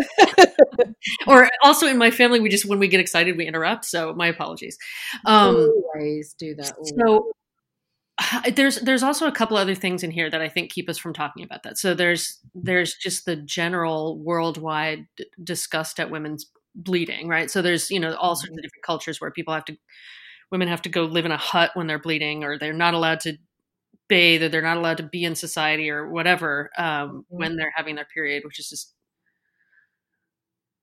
or 1.26 1.48
also 1.62 1.86
in 1.86 1.98
my 1.98 2.10
family, 2.10 2.40
we 2.40 2.48
just 2.48 2.66
when 2.66 2.78
we 2.78 2.88
get 2.88 3.00
excited, 3.00 3.36
we 3.36 3.46
interrupt. 3.46 3.84
So 3.84 4.12
my 4.14 4.28
apologies. 4.28 4.76
Um, 5.24 5.56
always 5.94 6.34
do 6.34 6.54
that. 6.56 6.72
Always. 6.76 6.92
So 6.98 7.32
there's 8.54 8.76
there's 8.76 9.02
also 9.02 9.26
a 9.26 9.32
couple 9.32 9.56
other 9.56 9.74
things 9.74 10.02
in 10.02 10.10
here 10.10 10.30
that 10.30 10.40
I 10.40 10.48
think 10.48 10.70
keep 10.70 10.88
us 10.88 10.98
from 10.98 11.12
talking 11.12 11.44
about 11.44 11.62
that. 11.64 11.78
So 11.78 11.94
there's 11.94 12.38
there's 12.54 12.94
just 12.94 13.24
the 13.24 13.36
general 13.36 14.18
worldwide 14.18 15.06
disgust 15.42 16.00
at 16.00 16.10
women's 16.10 16.46
bleeding, 16.74 17.28
right? 17.28 17.50
So 17.50 17.62
there's 17.62 17.90
you 17.90 18.00
know 18.00 18.14
all 18.14 18.36
sorts 18.36 18.48
of 18.48 18.50
mm-hmm. 18.50 18.62
different 18.62 18.84
cultures 18.84 19.20
where 19.20 19.30
people 19.30 19.54
have 19.54 19.64
to 19.66 19.76
women 20.50 20.68
have 20.68 20.82
to 20.82 20.88
go 20.88 21.04
live 21.04 21.24
in 21.24 21.32
a 21.32 21.36
hut 21.36 21.70
when 21.74 21.86
they're 21.86 21.98
bleeding 21.98 22.44
or 22.44 22.58
they're 22.58 22.72
not 22.72 22.94
allowed 22.94 23.20
to 23.20 23.36
bathe 24.08 24.42
or 24.42 24.48
they're 24.48 24.62
not 24.62 24.76
allowed 24.76 24.96
to 24.96 25.02
be 25.04 25.24
in 25.24 25.34
society 25.34 25.90
or 25.90 26.10
whatever 26.10 26.70
um, 26.76 26.84
mm-hmm. 26.86 27.20
when 27.28 27.56
they're 27.56 27.72
having 27.74 27.94
their 27.94 28.06
period 28.12 28.42
which 28.44 28.58
is 28.58 28.68
just 28.68 28.94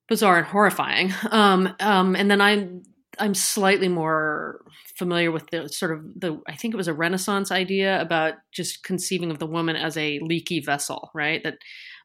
bizarre 0.07 0.37
and 0.37 0.47
horrifying. 0.47 1.13
Um, 1.31 1.75
um, 1.79 2.15
and 2.15 2.31
then 2.31 2.41
i'm 2.41 2.83
i'm 3.19 3.33
slightly 3.33 3.87
more 3.87 4.61
familiar 4.95 5.31
with 5.31 5.49
the 5.49 5.67
sort 5.67 5.91
of 5.91 6.05
the 6.15 6.39
i 6.47 6.55
think 6.55 6.73
it 6.73 6.77
was 6.77 6.87
a 6.87 6.93
renaissance 6.93 7.51
idea 7.51 7.99
about 7.99 8.35
just 8.51 8.83
conceiving 8.83 9.31
of 9.31 9.39
the 9.39 9.45
woman 9.45 9.75
as 9.75 9.97
a 9.97 10.19
leaky 10.19 10.59
vessel 10.61 11.09
right? 11.13 11.43
That 11.43 11.57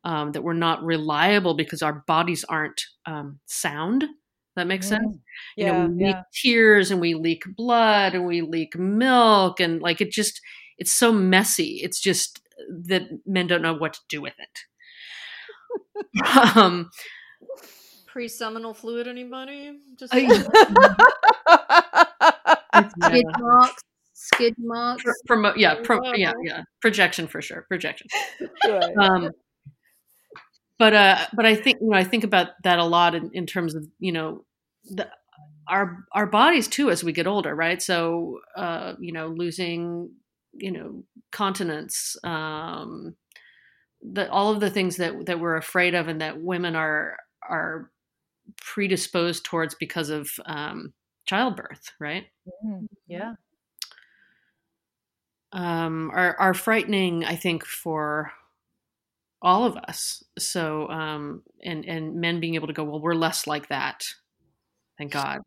um, 0.05 0.33
that 0.33 0.43
we're 0.43 0.55
not 0.55 0.83
reliable 0.83 1.55
because 1.55 1.83
our 1.83 2.05
bodies 2.07 2.45
aren't 2.45 2.83
um, 3.07 3.39
sound 3.47 4.05
that 4.57 4.67
makes 4.67 4.89
sense. 4.89 5.17
Mm. 5.17 5.21
Yeah, 5.57 5.67
you 5.67 5.73
know, 5.73 5.87
we 5.87 6.05
leak 6.05 6.17
yeah. 6.17 6.23
tears 6.35 6.91
and 6.91 7.01
we 7.01 7.15
leak 7.15 7.45
blood 7.57 8.15
and 8.15 8.27
we 8.27 8.43
leak 8.43 8.77
milk 8.77 9.61
and 9.61 9.81
like 9.81 10.01
it 10.01 10.11
just 10.11 10.41
it's 10.79 10.93
so 10.93 11.13
messy. 11.13 11.81
It's 11.83 12.01
just 12.01 12.41
that 12.87 13.03
men 13.27 13.47
don't 13.47 13.63
know 13.63 13.75
what 13.75 13.95
to 13.95 14.01
do 14.09 14.21
with 14.21 14.35
it. 14.39 14.61
um 16.57 16.91
pre-seminal 18.07 18.75
fluid 18.75 19.09
anybody? 19.09 19.79
Just 19.99 20.13
skid 20.13 20.47
marks. 23.39 23.83
Skid 24.13 24.55
marks. 24.59 25.03
Pro- 25.27 25.55
yeah, 25.55 25.77
pro- 25.83 26.13
yeah, 26.15 26.33
yeah. 26.45 26.63
Projection 26.81 27.27
for 27.27 27.41
sure. 27.41 27.65
Projection. 27.69 28.09
Um 29.01 29.31
but 30.79 30.95
uh, 30.95 31.19
but 31.35 31.47
I 31.47 31.55
think 31.55 31.81
you 31.81 31.91
know 31.91 31.97
I 31.97 32.05
think 32.05 32.25
about 32.25 32.49
that 32.65 32.79
a 32.79 32.85
lot 32.85 33.15
in, 33.15 33.31
in 33.33 33.47
terms 33.47 33.75
of 33.75 33.87
you 33.99 34.13
know 34.13 34.45
the, 34.85 35.09
our 35.69 36.05
our 36.13 36.27
bodies 36.27 36.69
too 36.69 36.91
as 36.91 37.05
we 37.05 37.13
get 37.13 37.27
older, 37.27 37.55
right? 37.55 37.81
So 37.81 38.41
uh, 38.57 38.95
you 39.01 39.13
know 39.13 39.29
losing 39.29 40.11
you 40.53 40.71
know 40.71 41.05
continence, 41.31 42.17
um, 42.25 43.17
that 44.13 44.31
all 44.31 44.53
of 44.53 44.61
the 44.61 44.71
things 44.71 44.97
that 44.97 45.27
that 45.27 45.41
we're 45.41 45.57
afraid 45.57 45.95
of 45.95 46.09
and 46.09 46.21
that 46.21 46.41
women 46.41 46.77
are 46.77 47.17
are 47.49 47.91
predisposed 48.57 49.45
towards 49.45 49.75
because 49.75 50.11
of 50.11 50.31
um, 50.47 50.93
childbirth, 51.27 51.93
right? 51.99 52.27
Mm-hmm. 52.65 52.87
Yeah. 53.07 53.35
Um, 55.53 56.11
are 56.15 56.35
are 56.39 56.55
frightening, 56.55 57.25
I 57.25 57.37
think, 57.37 57.65
for 57.65 58.33
all 59.43 59.65
of 59.65 59.77
us. 59.77 60.23
So, 60.39 60.89
um, 60.89 61.43
and 61.63 61.85
and 61.85 62.17
men 62.17 62.41
being 62.41 62.55
able 62.55 62.69
to 62.69 62.73
go, 62.73 62.85
well, 62.85 63.01
we're 63.01 63.15
less 63.15 63.47
like 63.47 63.69
that. 63.69 64.05
Thank 64.97 65.13
God. 65.13 65.41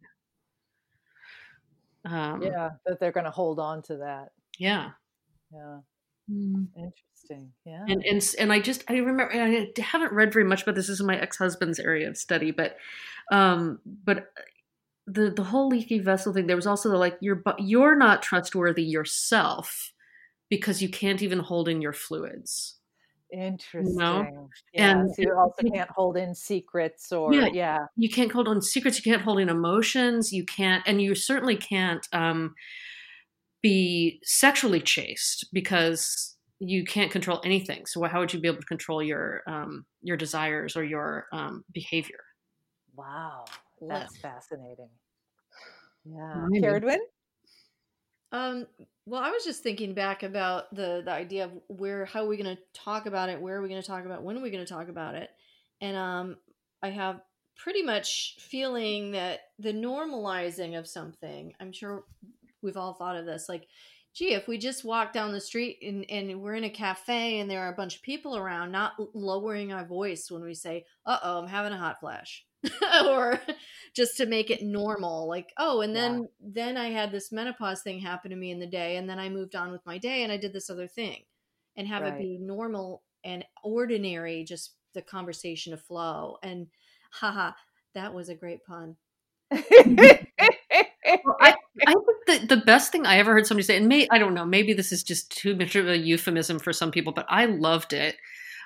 Um, 2.04 2.42
yeah, 2.44 2.72
that 2.86 3.00
they're 3.00 3.12
going 3.12 3.26
to 3.26 3.32
hold 3.32 3.60
on 3.60 3.82
to 3.84 3.98
that. 3.98 4.30
Yeah. 4.60 4.92
Yeah. 5.52 5.80
Mm. 6.32 6.68
Interesting. 6.76 7.52
Yeah. 7.66 7.86
And 7.88 8.04
and 8.04 8.36
and 8.40 8.54
I 8.54 8.60
just 8.60 8.84
I 8.90 8.98
remember 8.98 9.32
I 9.34 9.72
haven't 9.82 10.14
read 10.14 10.34
very 10.34 10.46
much 10.46 10.64
about 10.64 10.76
this. 10.76 10.88
This 10.88 11.00
is 11.00 11.06
my 11.06 11.18
ex 11.20 11.38
husband's 11.38 11.80
area 11.80 12.08
of 12.10 12.18
study, 12.18 12.52
but 12.52 12.78
um, 13.32 13.80
but 13.86 14.28
the 15.08 15.32
the 15.32 15.44
whole 15.44 15.68
leaky 15.68 16.00
vessel 16.00 16.34
thing. 16.34 16.48
There 16.48 16.56
was 16.56 16.68
also 16.68 16.90
the 16.90 16.98
like 16.98 17.18
you're 17.22 17.42
you're 17.58 17.96
not 17.96 18.22
trustworthy 18.22 18.84
yourself 18.84 19.92
because 20.50 20.82
you 20.82 20.90
can't 20.90 21.22
even 21.22 21.40
hold 21.40 21.68
in 21.70 21.82
your 21.82 21.94
fluids. 21.94 22.75
Interesting. 23.36 23.94
You 23.94 24.00
know? 24.00 24.50
Yeah. 24.74 24.92
And 24.92 25.14
so 25.14 25.22
you 25.22 25.36
also 25.38 25.68
can't 25.70 25.90
hold 25.90 26.16
in 26.16 26.34
secrets 26.34 27.12
or 27.12 27.34
yeah, 27.34 27.48
yeah. 27.52 27.80
You 27.98 28.10
can't 28.10 28.32
hold 28.32 28.48
on 28.48 28.62
secrets, 28.62 28.98
you 28.98 29.12
can't 29.12 29.24
hold 29.24 29.40
in 29.40 29.50
emotions, 29.50 30.32
you 30.32 30.46
can't 30.46 30.84
and 30.86 31.02
you 31.02 31.16
certainly 31.16 31.58
can't 31.58 32.08
um 32.14 32.56
be 33.62 34.20
sexually 34.24 34.80
chaste 34.80 35.48
because 35.52 36.36
you 36.60 36.86
can't 36.86 37.12
control 37.12 37.42
anything. 37.44 37.86
So 37.86 38.02
how 38.04 38.20
would 38.20 38.34
you 38.34 38.40
be 38.40 38.48
able 38.48 38.62
to 38.62 38.68
control 38.68 39.04
your 39.04 39.42
um 39.48 39.86
your 40.02 40.18
desires 40.18 40.78
or 40.78 40.86
your 40.86 41.28
um 41.34 41.66
behavior? 41.74 42.24
Wow. 42.96 43.46
That's 43.82 44.16
yeah. 44.16 44.32
fascinating. 44.32 44.90
Yeah. 46.06 46.48
Caradwin? 46.62 47.00
Um, 48.36 48.68
well, 49.06 49.22
I 49.22 49.30
was 49.30 49.46
just 49.46 49.64
thinking 49.64 49.94
back 49.94 50.24
about 50.24 50.74
the 50.76 51.02
the 51.06 51.12
idea 51.12 51.46
of 51.46 51.52
where 51.68 52.04
how 52.06 52.26
are 52.26 52.28
we 52.28 52.36
going 52.36 52.56
to 52.56 52.62
talk 52.74 53.06
about 53.06 53.30
it, 53.30 53.40
where 53.40 53.56
are 53.56 53.62
we 53.62 53.70
going 53.70 53.82
to 53.82 53.88
talk 53.88 54.04
about, 54.06 54.24
when 54.24 54.38
are 54.38 54.42
we 54.42 54.52
going 54.52 54.66
to 54.66 54.72
talk 54.72 54.90
about 54.90 55.16
it, 55.16 55.30
and 55.80 55.96
um, 55.96 56.38
I 56.84 56.90
have 56.90 57.22
pretty 57.56 57.82
much 57.82 58.36
feeling 58.40 59.12
that 59.12 59.40
the 59.60 59.72
normalizing 59.72 60.78
of 60.78 60.86
something. 60.86 61.54
I'm 61.62 61.72
sure 61.72 62.04
we've 62.62 62.76
all 62.76 62.94
thought 62.94 63.16
of 63.16 63.26
this, 63.26 63.48
like, 63.48 63.68
gee, 64.14 64.34
if 64.34 64.50
we 64.50 64.58
just 64.58 64.84
walk 64.84 65.14
down 65.14 65.32
the 65.32 65.40
street 65.40 65.80
and 65.82 66.04
and 66.10 66.42
we're 66.42 66.56
in 66.56 66.66
a 66.66 66.70
cafe 66.70 67.40
and 67.40 67.50
there 67.50 67.62
are 67.62 67.72
a 67.72 67.78
bunch 67.78 67.96
of 67.96 68.02
people 68.02 68.36
around, 68.36 68.70
not 68.70 68.94
lowering 69.14 69.72
our 69.72 69.86
voice 69.86 70.30
when 70.30 70.44
we 70.44 70.54
say, 70.54 70.86
"Uh 71.06 71.20
oh, 71.24 71.40
I'm 71.40 71.48
having 71.48 71.72
a 71.72 71.78
hot 71.78 72.02
flash." 72.02 72.46
or 73.06 73.40
just 73.96 74.18
to 74.18 74.26
make 74.26 74.50
it 74.50 74.62
normal 74.62 75.28
like 75.28 75.54
oh 75.58 75.82
and 75.82 75.96
then 75.96 76.22
yeah. 76.22 76.28
then 76.42 76.78
i 76.78 76.90
had 76.90 77.12
this 77.12 77.32
menopause 77.32 77.82
thing 77.82 78.00
happen 78.00 78.32
to 78.32 78.38
me 78.38 78.52
in 78.52 78.60
the 78.60 78.68
day 78.68 78.98
and 78.98 79.10
then 79.10 79.20
i 79.20 79.30
moved 79.30 79.56
on 79.56 79.72
with 79.72 79.86
my 79.86 79.98
day 79.98 80.24
and 80.24 80.32
i 80.32 80.38
did 80.38 80.54
this 80.54 80.70
other 80.70 80.88
thing 80.88 81.24
and 81.78 81.88
have 81.88 82.04
right. 82.04 82.14
it 82.14 82.20
be 82.20 82.38
normal 82.40 83.04
and 83.24 83.46
ordinary 83.64 84.44
just 84.44 84.74
the 84.94 85.02
conversation 85.02 85.72
to 85.72 85.78
flow 85.78 86.38
and 86.44 86.68
haha 87.12 87.52
that 87.94 88.14
was 88.14 88.30
a 88.30 88.36
great 88.36 88.64
pun 88.66 88.96
well, 91.24 91.38
I, 91.40 91.56
I 91.88 91.94
think 91.94 92.26
the, 92.50 92.56
the 92.56 92.62
best 92.66 92.92
thing 92.92 93.06
I 93.06 93.18
ever 93.18 93.34
heard 93.34 93.46
somebody 93.46 93.64
say, 93.64 93.78
and 93.78 93.88
may, 93.88 94.08
I 94.12 94.18
don't 94.18 94.34
know, 94.34 94.46
maybe 94.46 94.74
this 94.74 94.92
is 94.92 95.04
just 95.04 95.32
too 95.32 95.56
much 95.56 95.76
of 95.76 95.88
a 95.88 95.98
euphemism 95.98 96.60
for 96.60 96.74
some 96.74 96.92
people, 96.92 97.14
but 97.14 97.26
I 97.30 97.46
loved 97.46 97.94
it. 97.94 98.16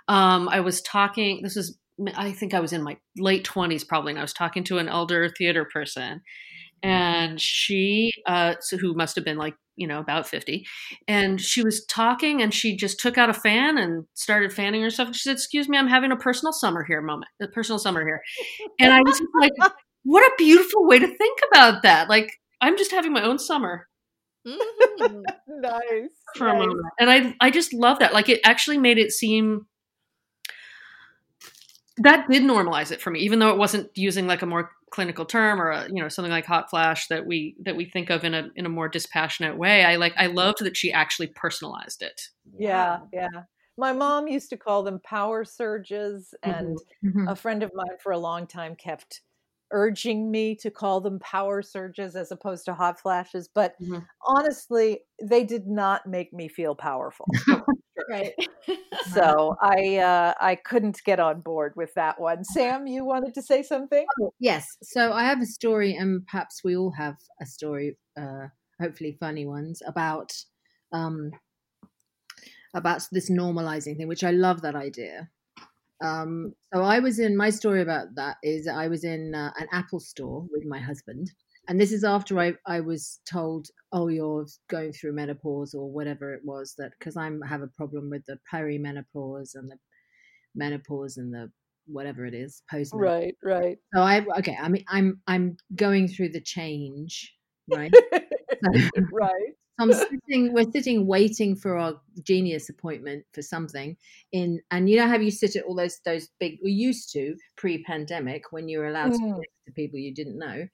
Um, 0.08 0.50
I 0.50 0.62
was 0.62 0.82
talking, 0.82 1.42
this 1.44 1.56
was 1.56 1.78
I 2.16 2.32
think 2.32 2.54
I 2.54 2.60
was 2.60 2.74
in 2.74 2.84
my 2.84 2.98
late 3.18 3.44
20s 3.44 3.88
probably, 3.88 4.12
and 4.12 4.20
I 4.20 4.24
was 4.24 4.34
talking 4.34 4.64
to 4.66 4.78
an 4.78 4.90
elder 4.90 5.30
theater 5.30 5.66
person, 5.66 6.22
and 6.82 7.40
she, 7.40 8.12
uh, 8.26 8.56
so 8.62 8.78
who 8.78 8.94
must 8.94 9.16
have 9.16 9.26
been 9.26 9.38
like, 9.38 9.56
you 9.76 9.88
know, 9.88 10.00
about 10.00 10.28
50, 10.28 10.66
and 11.08 11.40
she 11.40 11.64
was 11.64 11.86
talking 11.86 12.42
and 12.42 12.54
she 12.54 12.76
just 12.76 13.00
took 13.00 13.18
out 13.18 13.30
a 13.30 13.34
fan 13.34 13.78
and 13.78 14.06
started 14.14 14.52
fanning 14.52 14.82
herself. 14.82 15.08
And 15.08 15.16
she 15.16 15.24
said, 15.30 15.34
Excuse 15.34 15.70
me, 15.70 15.78
I'm 15.78 15.88
having 15.88 16.12
a 16.12 16.18
personal 16.18 16.52
summer 16.52 16.84
here 16.84 17.02
moment, 17.02 17.32
a 17.42 17.48
personal 17.48 17.80
summer 17.80 18.06
here. 18.06 18.22
And 18.80 18.92
I 18.92 19.02
was 19.02 19.22
like, 19.40 19.54
What 20.04 20.24
a 20.24 20.32
beautiful 20.38 20.88
way 20.88 21.00
to 21.00 21.08
think 21.08 21.40
about 21.52 21.84
that. 21.84 22.10
Like, 22.10 22.32
I'm 22.62 22.78
just 22.78 22.92
having 22.92 23.14
my 23.14 23.24
own 23.24 23.40
summer. 23.40 23.88
Mm-hmm. 24.48 25.22
nice. 25.62 26.10
For 26.36 26.48
nice. 26.48 26.56
a 26.56 26.58
moment. 26.58 26.86
And 27.00 27.10
I 27.10 27.36
I 27.40 27.52
just 27.52 27.74
love 27.74 28.00
that. 28.00 28.14
Like 28.14 28.30
it 28.30 28.42
actually 28.44 28.78
made 28.78 28.98
it 28.98 29.12
seem 29.12 29.66
that 32.00 32.30
did 32.30 32.44
normalize 32.44 32.92
it 32.92 33.02
for 33.02 33.12
me, 33.12 33.20
even 33.20 33.40
though 33.40 33.50
it 33.50 33.58
wasn't 33.58 33.90
using 33.96 34.28
like 34.28 34.42
a 34.42 34.46
more 34.46 34.72
clinical 34.92 35.26
term 35.26 35.62
or 35.62 35.70
a, 35.70 35.88
you 35.88 36.02
know 36.02 36.10
something 36.10 36.32
like 36.32 36.46
hot 36.46 36.70
flash 36.70 37.08
that 37.08 37.26
we 37.26 37.56
that 37.64 37.76
we 37.76 37.86
think 37.86 38.10
of 38.10 38.24
in 38.24 38.34
a 38.34 38.50
in 38.56 38.66
a 38.66 38.70
more 38.70 38.90
dispassionate 38.90 39.58
way. 39.58 39.86
I 39.86 39.96
like 39.96 40.14
I 40.18 40.28
loved 40.28 40.64
that 40.64 40.78
she 40.78 40.92
actually 40.92 41.28
personalized 41.28 42.02
it. 42.02 42.22
Yeah, 42.58 43.00
yeah. 43.14 43.44
My 43.78 43.94
mom 43.94 44.28
used 44.28 44.50
to 44.50 44.58
call 44.58 44.84
them 44.84 45.00
power 45.04 45.46
surges, 45.46 46.34
and 46.44 46.78
mm-hmm. 47.04 47.28
a 47.28 47.36
friend 47.36 47.64
of 47.64 47.72
mine 47.74 47.98
for 48.02 48.12
a 48.12 48.18
long 48.18 48.46
time 48.46 48.76
kept 48.76 49.22
urging 49.72 50.32
me 50.32 50.56
to 50.56 50.72
call 50.72 51.00
them 51.00 51.20
power 51.20 51.62
surges 51.62 52.16
as 52.16 52.32
opposed 52.32 52.66
to 52.66 52.74
hot 52.74 53.00
flashes. 53.00 53.48
But 53.54 53.76
mm-hmm. 53.82 54.00
honestly, 54.26 55.02
they 55.22 55.44
did 55.44 55.68
not 55.68 56.06
make 56.08 56.34
me 56.34 56.48
feel 56.48 56.76
powerful. 56.76 57.28
right. 58.10 58.34
so 59.14 59.56
I 59.62 59.98
uh, 59.98 60.34
I 60.40 60.56
couldn't 60.56 61.02
get 61.06 61.20
on 61.20 61.42
board 61.42 61.74
with 61.76 61.94
that 61.96 62.20
one. 62.20 62.44
Sam, 62.44 62.88
you 62.88 63.06
wanted 63.06 63.34
to 63.36 63.42
say 63.42 63.64
something? 63.64 64.06
Oh, 64.22 64.34
yes. 64.40 64.66
So 64.84 65.14
I 65.14 65.24
have 65.24 65.42
a 65.42 65.46
story, 65.46 65.96
and 65.96 66.26
perhaps 66.26 66.62
we 66.64 66.76
all 66.76 66.92
have 66.92 67.16
a 67.42 67.46
story, 67.46 67.98
uh, 68.20 68.48
hopefully 68.82 69.18
funny 69.20 69.46
ones 69.46 69.82
about 69.86 70.34
um, 70.92 71.32
about 72.74 73.08
this 73.12 73.30
normalizing 73.30 73.98
thing, 73.98 74.08
which 74.08 74.24
I 74.24 74.32
love 74.32 74.62
that 74.62 74.76
idea. 74.76 75.30
Um, 76.02 76.54
so 76.74 76.82
I 76.82 77.00
was 77.00 77.20
in 77.20 77.36
my 77.36 77.50
story 77.50 77.82
about 77.82 78.16
that 78.16 78.38
is 78.42 78.68
I 78.68 78.88
was 78.88 79.04
in 79.04 79.36
uh, 79.36 79.52
an 79.58 79.68
Apple 79.72 80.00
store 80.00 80.46
with 80.52 80.66
my 80.66 80.80
husband, 80.80 81.32
and 81.70 81.80
this 81.80 81.92
is 81.92 82.04
after 82.04 82.38
I 82.40 82.54
I 82.66 82.82
was 82.82 83.20
told, 83.30 83.68
oh, 83.94 84.10
you're 84.10 84.46
going 84.70 84.92
through 84.92 85.14
menopause 85.14 85.74
or 85.74 85.90
whatever 85.90 86.34
it 86.34 86.42
was 86.44 86.76
that 86.78 86.92
because 87.00 87.16
I'm 87.16 87.42
have 87.42 87.62
a 87.62 87.68
problem 87.68 88.10
with 88.10 88.26
the 88.26 88.38
perimenopause 88.52 89.56
and 89.56 89.72
the 89.72 89.78
menopause 90.56 91.16
and 91.18 91.34
the 91.34 91.50
whatever 91.86 92.26
it 92.26 92.36
is 92.36 92.62
post 92.70 92.92
right 92.94 93.34
right. 93.44 93.78
So 93.96 94.02
i 94.04 94.24
okay 94.38 94.56
i 94.62 94.68
mean 94.68 94.84
i'm 94.90 95.20
i'm 95.26 95.58
going 95.76 96.08
through 96.08 96.30
the 96.30 96.42
change 96.42 97.34
right? 97.72 97.94
Right. 99.14 99.54
I'm 99.80 99.94
sitting, 99.94 100.54
we're 100.54 100.70
sitting 100.74 101.08
waiting 101.08 101.56
for 101.56 101.78
our 101.78 102.02
genius 102.22 102.68
appointment 102.68 103.24
for 103.34 103.42
something 103.42 103.96
in, 104.34 104.60
and 104.72 104.90
you 104.90 104.98
know 104.98 105.08
how 105.08 105.16
you 105.18 105.32
sit 105.32 105.56
at 105.56 105.64
all 105.64 105.76
those, 105.76 106.02
those 106.04 106.28
big, 106.38 106.58
we 106.62 106.72
used 106.72 107.14
to 107.14 107.36
pre-pandemic 107.56 108.52
when 108.52 108.68
you 108.68 108.80
were 108.80 108.90
allowed 108.90 109.14
mm. 109.14 109.38
to 109.38 109.42
to 109.68 109.72
people 109.74 109.98
you 109.98 110.14
didn't 110.14 110.38
know, 110.38 110.68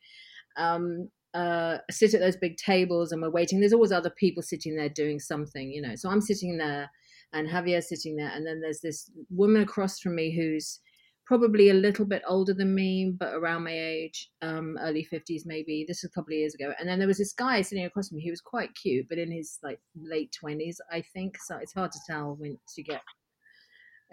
um, 0.58 1.10
uh, 1.34 1.80
sit 1.92 2.14
at 2.14 2.22
those 2.22 2.38
big 2.38 2.58
tables 2.58 3.12
and 3.12 3.22
we're 3.22 3.30
waiting. 3.30 3.60
There's 3.60 3.74
always 3.74 3.92
other 3.92 4.10
people 4.10 4.42
sitting 4.42 4.76
there 4.76 4.90
doing 4.90 5.20
something, 5.20 5.70
you 5.70 5.82
know. 5.82 5.96
So 5.96 6.10
I'm 6.10 6.22
sitting 6.22 6.58
there 6.58 6.90
and 7.34 7.50
Javier's 7.50 7.90
sitting 7.90 8.16
there, 8.16 8.32
and 8.34 8.48
then 8.48 8.62
there's 8.62 8.80
this 8.80 9.12
woman 9.30 9.62
across 9.62 10.00
from 10.00 10.16
me 10.16 10.34
who's 10.34 10.80
probably 11.26 11.70
a 11.70 11.74
little 11.74 12.06
bit 12.06 12.22
older 12.28 12.54
than 12.54 12.74
me, 12.74 13.14
but 13.18 13.34
around 13.34 13.64
my 13.64 13.78
age, 13.78 14.30
um, 14.42 14.78
early 14.82 15.06
50s 15.12 15.42
maybe. 15.46 15.84
This 15.88 16.04
was 16.04 16.12
a 16.12 16.14
couple 16.14 16.34
of 16.34 16.38
years 16.38 16.54
ago. 16.54 16.72
And 16.80 16.88
then 16.88 17.00
there 17.00 17.08
was 17.08 17.18
this 17.18 17.34
guy 17.34 17.62
sitting 17.62 17.86
across 17.86 18.10
from 18.10 18.18
me 18.18 18.26
who 18.26 18.32
was 18.32 18.42
quite 18.42 18.76
cute, 18.76 19.08
but 19.10 19.18
in 19.18 19.32
his 19.32 19.58
like 19.64 19.80
late 20.00 20.36
20s, 20.42 20.78
I 20.92 21.02
think. 21.14 21.38
So 21.42 21.58
it's 21.58 21.74
hard 21.74 21.92
to 21.94 22.00
tell 22.08 22.36
when 22.36 22.58
to 22.76 22.84
get. 22.84 23.02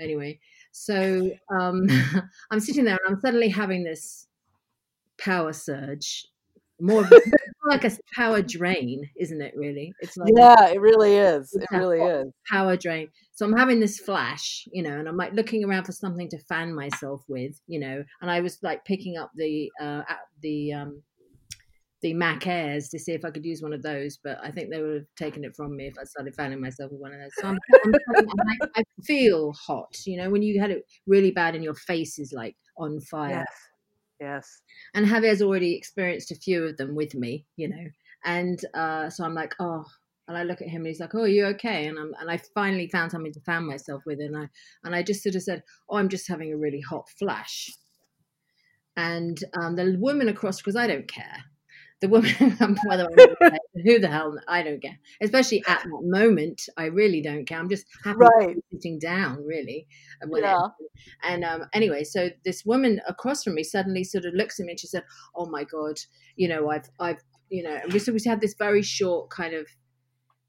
Anyway, 0.01 0.41
so 0.73 1.31
um, 1.55 1.87
I'm 2.51 2.61
sitting 2.61 2.85
there 2.85 2.99
and 3.05 3.15
I'm 3.15 3.21
suddenly 3.21 3.51
having 3.51 3.85
this 3.85 4.27
power 5.19 5.53
surge 5.53 6.27
more 7.63 7.69
like 7.69 7.85
a 7.85 7.93
power 8.15 8.43
drain, 8.43 9.09
isn't 9.17 9.41
it? 9.41 9.55
Really, 9.57 9.93
it's 10.01 10.17
like 10.17 10.33
yeah, 10.37 10.69
it 10.69 10.81
really 10.81 11.15
is. 11.15 11.55
It 11.55 11.69
really 11.71 12.01
is 12.01 12.33
power 12.51 12.77
drain. 12.77 13.09
So 13.35 13.47
I'm 13.47 13.57
having 13.57 13.79
this 13.79 14.01
flash, 14.01 14.67
you 14.73 14.83
know, 14.83 14.99
and 14.99 15.09
I'm 15.09 15.17
like 15.17 15.33
looking 15.33 15.65
around 15.65 15.85
for 15.85 15.93
something 15.93 16.29
to 16.31 16.39
fan 16.49 16.75
myself 16.75 17.23
with, 17.29 17.61
you 17.69 17.79
know, 17.79 18.03
and 18.21 18.31
I 18.31 18.41
was 18.41 18.59
like 18.63 18.85
picking 18.85 19.17
up 19.17 19.31
the 19.37 19.71
uh 19.81 20.03
the 20.43 20.73
um 20.73 21.03
the 22.03 22.13
Mac 22.15 22.49
Airs 22.49 22.89
to 22.89 22.99
see 22.99 23.13
if 23.13 23.25
I 23.25 23.31
could 23.31 23.45
use 23.45 23.63
one 23.63 23.73
of 23.73 23.83
those, 23.83 24.19
but 24.23 24.39
I 24.43 24.51
think 24.51 24.71
they 24.71 24.83
would 24.83 24.95
have 24.95 25.07
taken 25.17 25.45
it 25.45 25.55
from 25.55 25.77
me 25.77 25.87
if 25.87 25.95
I 25.99 26.03
started 26.03 26.35
fanning 26.35 26.61
myself 26.61 26.91
with 26.91 27.01
one 27.01 27.13
of 27.13 27.21
those. 27.21 27.31
So 27.39 27.47
I'm, 27.47 27.59
I'm, 27.85 27.95
I'm, 28.17 28.71
i 28.75 28.83
feel 29.05 29.53
hot, 29.53 29.95
you 30.05 30.17
know, 30.17 30.29
when 30.29 30.43
you 30.43 30.61
had 30.61 30.73
it 30.73 30.85
really 31.07 31.31
bad 31.31 31.55
and 31.55 31.63
your 31.63 31.75
face 31.75 32.19
is 32.19 32.33
like 32.33 32.57
on 32.77 33.01
fire. 33.03 33.47
Yes. 33.49 33.72
Yes. 34.23 34.63
And 34.95 35.05
Javier's 35.05 35.43
already 35.43 35.75
experienced 35.75 36.31
a 36.31 36.37
few 36.37 36.63
of 36.65 36.77
them 36.77 36.95
with 36.95 37.13
me, 37.13 37.45
you 37.57 37.69
know. 37.69 37.87
And 38.25 38.65
uh, 38.73 39.11
so 39.11 39.25
I'm 39.25 39.35
like, 39.35 39.53
oh, 39.59 39.85
and 40.29 40.39
I 40.39 40.45
look 40.45 40.63
at 40.63 40.69
him 40.69 40.83
and 40.83 40.87
he's 40.87 41.01
like, 41.01 41.13
"Oh, 41.17 41.23
are 41.23 41.29
you 41.29 41.45
okay?" 41.47 41.87
And 41.87 41.99
I'm 41.99 42.13
and 42.21 42.31
I 42.31 42.41
finally 42.55 42.87
found 42.87 43.11
something 43.11 43.33
to 43.33 43.41
fan 43.41 43.67
myself 43.67 44.03
with, 44.07 44.21
and 44.21 44.37
I 44.37 44.49
and 44.85 44.95
I 44.95 45.03
just 45.03 45.25
sort 45.25 45.35
of 45.35 45.43
said, 45.43 45.65
"Oh, 45.91 45.97
I'm 45.97 46.09
just 46.09 46.29
having 46.29 46.53
a 46.53 46.57
really 46.57 46.81
hot 46.81 47.09
flash." 47.19 47.69
And 48.97 49.43
um, 49.55 49.75
the 49.75 49.97
woman 49.99 50.29
across, 50.29 50.59
because 50.59 50.77
I 50.77 50.87
don't 50.87 51.11
care, 51.11 51.39
the 52.03 52.09
woman, 52.09 52.35
whether 52.85 53.07
I'm 53.07 53.57
who 53.85 53.99
the 53.99 54.09
hell, 54.09 54.37
I 54.49 54.63
don't 54.63 54.83
care. 54.83 54.99
Especially 55.23 55.63
at 55.67 55.85
that 55.85 56.03
moment, 56.03 56.61
I 56.77 56.87
really 56.87 57.23
don't 57.23 57.47
care. 57.47 57.59
I'm 57.59 57.71
just 57.71 57.87
happy 58.05 58.19
right. 58.19 58.57
sitting 58.73 58.99
down, 58.99 59.43
really. 59.47 59.87
Yeah. 60.35 60.67
And 61.23 61.45
um, 61.45 61.65
anyway, 61.73 62.05
so 62.05 62.29
this 62.45 62.65
woman 62.67 63.01
across 63.09 63.45
from 63.45 63.55
me 63.55 63.63
suddenly 63.63 64.05
sort 64.05 64.25
of 64.25 64.35
looks 64.35 64.59
at 64.61 64.67
me 64.67 64.73
and 64.73 64.81
she 64.81 64.89
said, 64.89 65.05
"Oh 65.35 65.47
my 65.47 65.65
god, 65.65 65.97
you 66.37 66.49
know, 66.49 66.71
I've, 66.71 66.91
I've, 66.99 67.23
you 67.49 67.63
know," 67.63 67.79
we 67.93 68.01
so 68.01 68.13
we 68.13 68.21
had 68.27 68.41
this 68.41 68.55
very 68.59 68.83
short 68.83 69.31
kind 69.31 69.55
of 69.55 69.67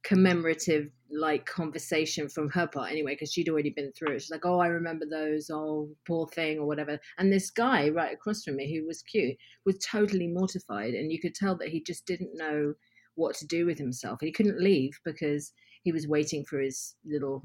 commemorative 0.04 0.89
like 1.13 1.45
conversation 1.45 2.28
from 2.28 2.49
her 2.49 2.67
part 2.67 2.91
anyway 2.91 3.13
because 3.13 3.32
she'd 3.32 3.49
already 3.49 3.69
been 3.69 3.91
through 3.91 4.15
it. 4.15 4.21
She's 4.21 4.32
like 4.32 4.45
oh 4.45 4.60
i 4.60 4.67
remember 4.67 5.06
those 5.06 5.49
oh 5.52 5.89
poor 6.08 6.28
thing 6.28 6.60
or 6.60 6.65
whatever. 6.65 6.99
And 7.17 7.32
this 7.32 7.52
guy 7.52 7.89
right 7.89 8.13
across 8.13 8.43
from 8.43 8.56
me 8.56 8.73
who 8.73 8.86
was 8.86 9.02
cute 9.02 9.38
was 9.65 9.78
totally 9.80 10.28
mortified 10.28 10.93
and 10.93 11.12
you 11.12 11.19
could 11.19 11.36
tell 11.36 11.56
that 11.58 11.69
he 11.69 11.82
just 11.82 12.06
didn't 12.06 12.36
know 12.36 12.73
what 13.15 13.36
to 13.36 13.47
do 13.47 13.65
with 13.65 13.78
himself. 13.78 14.19
He 14.21 14.32
couldn't 14.32 14.60
leave 14.60 14.99
because 15.06 15.54
he 15.84 15.91
was 15.91 16.08
waiting 16.08 16.43
for 16.45 16.60
his 16.60 16.95
little 17.06 17.43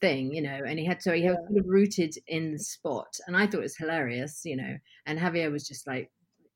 thing 0.00 0.32
you 0.34 0.42
know 0.42 0.60
and 0.66 0.78
he 0.78 0.84
had 0.84 1.00
so 1.00 1.12
he 1.12 1.28
was 1.28 1.36
sort 1.48 1.60
of 1.60 1.68
rooted 1.68 2.14
in 2.26 2.52
the 2.52 2.58
spot 2.58 3.06
and 3.26 3.36
i 3.36 3.46
thought 3.46 3.58
it 3.58 3.62
was 3.62 3.76
hilarious 3.76 4.42
you 4.44 4.56
know 4.56 4.76
and 5.06 5.18
javier 5.18 5.52
was 5.52 5.66
just 5.66 5.86
like 5.86 6.10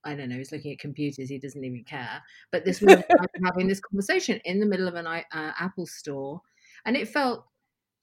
I 0.04 0.14
don't 0.14 0.28
know, 0.28 0.36
he's 0.36 0.52
looking 0.52 0.72
at 0.72 0.78
computers, 0.78 1.28
he 1.28 1.38
doesn't 1.38 1.64
even 1.64 1.84
care. 1.84 2.22
But 2.52 2.64
this 2.64 2.80
was 2.80 2.96
having 3.44 3.68
this 3.68 3.80
conversation 3.80 4.40
in 4.44 4.60
the 4.60 4.66
middle 4.66 4.88
of 4.88 4.94
an 4.94 5.06
uh, 5.06 5.22
Apple 5.32 5.86
store, 5.86 6.40
and 6.84 6.96
it 6.96 7.08
felt 7.08 7.44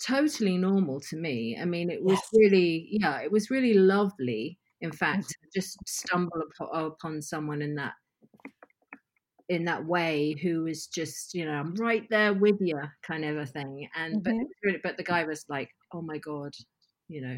totally 0.05 0.57
normal 0.57 0.99
to 0.99 1.17
me. 1.17 1.57
I 1.59 1.65
mean, 1.65 1.89
it 1.89 2.03
was 2.03 2.19
yes. 2.19 2.29
really, 2.33 2.87
yeah, 2.91 3.21
it 3.21 3.31
was 3.31 3.49
really 3.49 3.73
lovely. 3.73 4.57
In 4.81 4.91
fact, 4.91 5.25
mm-hmm. 5.25 5.47
just 5.53 5.77
stumble 5.87 6.41
upon 6.73 7.21
someone 7.21 7.61
in 7.61 7.75
that 7.75 7.93
in 9.51 9.65
that 9.65 9.85
way 9.85 10.33
who 10.41 10.63
was 10.63 10.87
just 10.87 11.33
you 11.33 11.45
know 11.45 11.51
I'm 11.51 11.75
right 11.75 12.07
there 12.09 12.33
with 12.33 12.55
you 12.61 12.79
kind 13.03 13.25
of 13.25 13.35
a 13.35 13.45
thing 13.45 13.89
and 13.95 14.23
mm-hmm. 14.23 14.43
but 14.63 14.75
but 14.81 14.97
the 14.97 15.03
guy 15.03 15.25
was 15.25 15.43
like 15.49 15.69
oh 15.93 16.01
my 16.01 16.19
god 16.19 16.53
you 17.09 17.19
know 17.21 17.37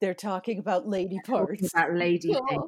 they're 0.00 0.14
talking 0.14 0.58
about 0.58 0.88
lady 0.88 1.20
parts 1.24 1.72
about 1.72 1.94
lady 1.94 2.32
things 2.48 2.62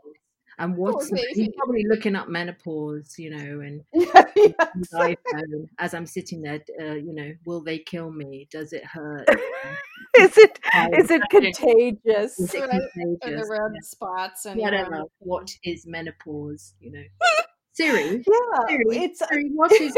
and 0.61 0.77
what's 0.77 1.11
he's 1.33 1.49
probably 1.57 1.85
looking 1.89 2.15
up 2.15 2.29
menopause, 2.29 3.19
you 3.19 3.31
know, 3.31 3.61
and 3.61 3.83
yes. 3.93 4.93
iPhone 4.95 5.69
as 5.79 5.95
I'm 5.95 6.05
sitting 6.07 6.43
there, 6.43 6.61
uh, 6.79 6.95
you 6.95 7.15
know, 7.15 7.33
will 7.47 7.63
they 7.63 7.79
kill 7.79 8.13
me? 8.13 8.47
Does 8.51 8.73
it 8.75 8.85
hurt? 8.85 9.27
is 10.19 10.37
it 10.37 10.59
Um, 10.75 10.93
is 10.95 11.11
it 11.11 11.23
contagious? 11.31 12.39
Is 12.39 12.55
it 12.55 12.61
Right. 12.61 12.81
And 12.97 13.21
contagious? 13.21 13.49
the 13.49 13.53
red 13.53 13.85
spots 13.85 14.45
and 14.45 14.61
Yeah, 14.61 14.69
I 14.69 14.71
don't 14.71 14.91
know. 14.91 15.11
What 15.21 15.51
is 15.65 15.87
menopause? 15.87 16.75
You 16.79 16.93
know, 16.93 17.05
Siri. 17.73 18.23
Yeah, 18.27 18.67
Siri, 18.69 18.85
it's 18.99 19.23
Siri, 19.27 19.51
what 19.55 19.73
is 19.73 19.95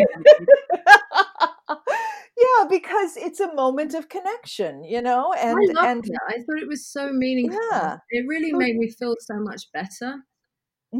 yeah, 2.39 2.69
because 2.71 3.17
it's 3.17 3.41
a 3.41 3.53
moment 3.55 3.95
of 3.95 4.09
connection, 4.09 4.85
you 4.85 5.03
know, 5.03 5.33
and 5.33 5.59
I 5.77 5.91
and 5.91 6.05
it. 6.07 6.13
I 6.29 6.35
thought 6.35 6.63
it 6.63 6.69
was 6.69 6.87
so 6.87 7.13
meaningful. 7.13 7.59
Yeah. 7.73 7.99
It 8.11 8.27
really 8.29 8.53
made 8.53 8.77
me 8.77 8.89
feel 8.91 9.17
so 9.21 9.41
much 9.41 9.71
better. 9.73 10.23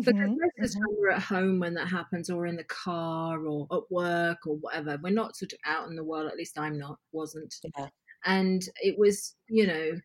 Because 0.01 0.15
Mhm, 0.17 0.37
most 0.37 0.53
of 0.59 0.63
the 0.73 0.75
time 0.81 0.97
we're 0.99 1.11
at 1.11 1.23
home 1.23 1.61
when 1.61 1.75
that 1.75 1.89
happens, 1.89 2.29
or 2.31 2.47
in 2.47 2.57
the 2.57 2.65
car, 2.65 3.47
or 3.47 3.69
at 3.73 3.91
work, 3.91 4.47
or 4.47 4.57
whatever. 4.57 4.99
We're 5.03 5.11
not 5.11 5.37
sort 5.37 5.53
of 5.53 5.59
out 5.65 5.89
in 5.89 5.97
the 5.97 6.05
world. 6.05 6.31
At 6.31 6.37
least 6.37 6.59
I'm 6.59 6.79
not. 6.79 6.99
Wasn't. 7.13 7.55
Yeah. 7.77 7.91
And 8.27 8.63
it 8.83 8.99
was, 8.99 9.37
you 9.49 9.67
know, 9.67 10.01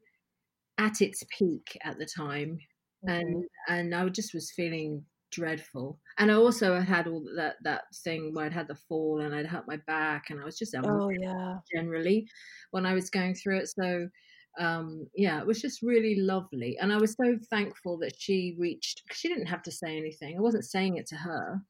at 0.80 1.02
its 1.02 1.24
peak 1.38 1.78
at 1.84 2.00
the 2.00 2.06
time, 2.08 2.60
and 3.08 3.38
Mhm. 3.38 3.48
and 3.70 3.96
I 3.96 4.08
just 4.10 4.34
was 4.34 4.52
feeling 4.52 5.06
dreadful. 5.32 6.00
And 6.20 6.32
I 6.32 6.36
also 6.36 6.80
had 6.82 7.08
all 7.08 7.24
that 7.38 7.58
that 7.64 7.86
thing 8.04 8.34
where 8.34 8.46
I'd 8.48 8.54
had 8.54 8.68
the 8.70 8.76
fall 8.76 9.22
and 9.22 9.36
I'd 9.36 9.48
hurt 9.48 9.68
my 9.68 9.78
back, 9.78 10.30
and 10.30 10.40
I 10.42 10.46
was 10.46 10.58
just 10.60 10.76
oh 10.84 11.10
yeah, 11.10 11.60
generally 11.74 12.30
when 12.72 12.86
I 12.86 12.94
was 12.94 13.10
going 13.10 13.36
through 13.36 13.60
it. 13.60 13.68
So 13.70 14.10
um 14.58 15.08
yeah 15.16 15.40
it 15.40 15.48
was 15.48 15.62
just 15.62 15.82
really 15.82 16.16
lovely 16.16 16.78
and 16.80 16.92
i 16.94 16.98
was 16.98 17.14
so 17.14 17.38
thankful 17.50 17.98
that 17.98 18.16
she 18.20 18.56
reached 18.60 19.04
'cause 19.08 19.18
she 19.18 19.28
didn't 19.30 19.48
have 19.48 19.62
to 19.64 19.72
say 19.72 19.98
anything 19.98 20.38
i 20.38 20.42
wasn't 20.42 20.66
saying 20.66 20.98
it 20.98 21.06
to 21.08 21.16
her 21.16 21.62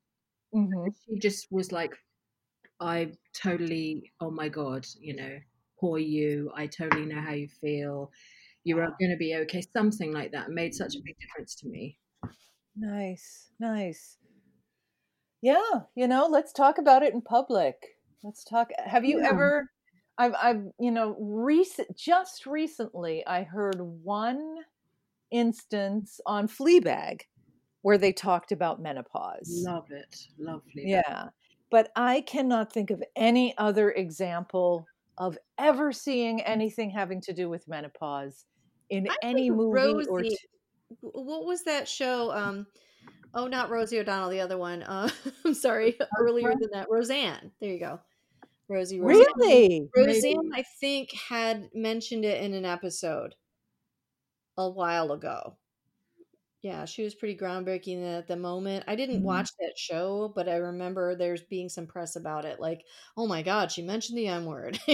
Mhm. 0.52 0.96
she 1.06 1.18
just 1.20 1.48
was 1.52 1.72
like 1.72 1.94
i 2.82 3.12
totally 3.34 4.12
oh 4.22 4.32
my 4.32 4.50
god 4.50 4.86
you 5.00 5.16
know 5.16 5.40
poor 5.80 6.00
you 6.00 6.52
i 6.56 6.68
totally 6.68 7.06
know 7.06 7.22
how 7.22 7.34
you 7.34 7.48
feel 7.50 8.12
you're 8.66 8.80
Wow. 8.80 8.98
going 9.00 9.12
to 9.12 9.18
be 9.18 9.36
okay 9.36 9.62
something 9.76 10.14
like 10.14 10.32
that 10.34 10.52
made 10.52 10.74
such 10.76 10.96
a 10.96 11.02
big 11.06 11.16
difference 11.20 11.56
to 11.56 11.68
me 11.68 12.00
nice, 12.76 13.52
nice. 13.60 14.18
Yeah, 15.42 15.84
you 15.96 16.08
know, 16.08 16.28
let's 16.28 16.52
talk 16.54 16.78
about 16.78 17.04
it 17.04 17.14
in 17.14 17.22
public. 17.22 18.00
Let's 18.24 18.44
talk. 18.44 18.72
Have 18.78 19.06
you 19.06 19.20
Yeah. 19.20 19.30
ever? 19.30 19.70
I've, 20.18 20.36
I've, 20.42 20.64
you 20.80 20.92
know, 20.92 21.16
recent, 21.20 21.96
just 21.96 22.46
recently, 22.46 23.26
I 23.26 23.44
heard 23.44 23.80
one 23.80 24.58
instance 25.32 26.20
on 26.26 26.48
Fleabag 26.48 27.22
where 27.82 27.98
they 27.98 28.12
talked 28.12 28.52
about 28.52 28.82
menopause. 28.82 29.64
love 29.66 29.86
it 29.92 30.18
lovely 30.38 30.84
Yeah. 30.86 31.30
But 31.70 31.92
I 31.96 32.22
cannot 32.22 32.72
think 32.72 32.92
of 32.92 33.04
any 33.16 33.58
other 33.58 33.92
example 33.92 34.86
of 35.18 35.38
ever 35.58 35.92
seeing 35.92 36.42
anything 36.42 36.90
having 36.90 37.22
to 37.22 37.34
do 37.34 37.50
with 37.50 37.68
menopause 37.68 38.46
in 38.90 39.08
I 39.10 39.16
any 39.22 39.50
movie 39.50 40.06
or 40.08 40.22
t- 40.22 40.38
what 41.02 41.46
was 41.46 41.64
that 41.64 41.88
show? 41.88 42.32
Um, 42.32 42.68
oh, 43.34 43.48
not 43.48 43.70
Rosie 43.70 44.00
O'Donnell, 44.00 44.30
the 44.30 44.40
other 44.40 44.58
one. 44.58 44.84
Uh, 44.84 45.10
I'm 45.46 45.54
sorry, 45.54 45.98
earlier 46.20 46.54
than 46.60 46.70
that, 46.74 46.88
Roseanne. 46.90 47.52
There 47.60 47.72
you 47.72 47.80
go, 47.80 48.00
Rosie. 48.70 49.00
Roseanne. 49.00 49.28
Really? 49.40 49.90
Roseanne, 49.96 50.52
I 50.54 50.64
think, 50.80 51.12
had 51.14 51.70
mentioned 51.74 52.26
it 52.26 52.42
in 52.44 52.54
an 52.54 52.66
episode 52.66 53.36
a 54.58 54.70
while 54.70 55.12
ago. 55.12 55.58
Yeah, 56.64 56.86
she 56.86 57.04
was 57.04 57.16
pretty 57.16 57.38
groundbreaking 57.38 58.04
at 58.18 58.28
the 58.28 58.36
moment. 58.36 58.84
I 58.88 58.96
didn't 58.96 59.22
Mhm. 59.22 59.24
watch 59.24 59.50
that 59.60 59.74
show, 59.78 60.30
but 60.36 60.50
I 60.50 60.56
remember 60.58 61.16
there's 61.16 61.44
being 61.44 61.70
some 61.70 61.88
press 61.88 62.16
about 62.16 62.46
it. 62.46 62.60
Like, 62.60 62.84
oh 63.16 63.28
my 63.28 63.42
god, 63.44 63.72
she 63.72 63.84
mentioned 63.84 64.18
the 64.18 64.28
M 64.28 64.46
word. 64.46 64.80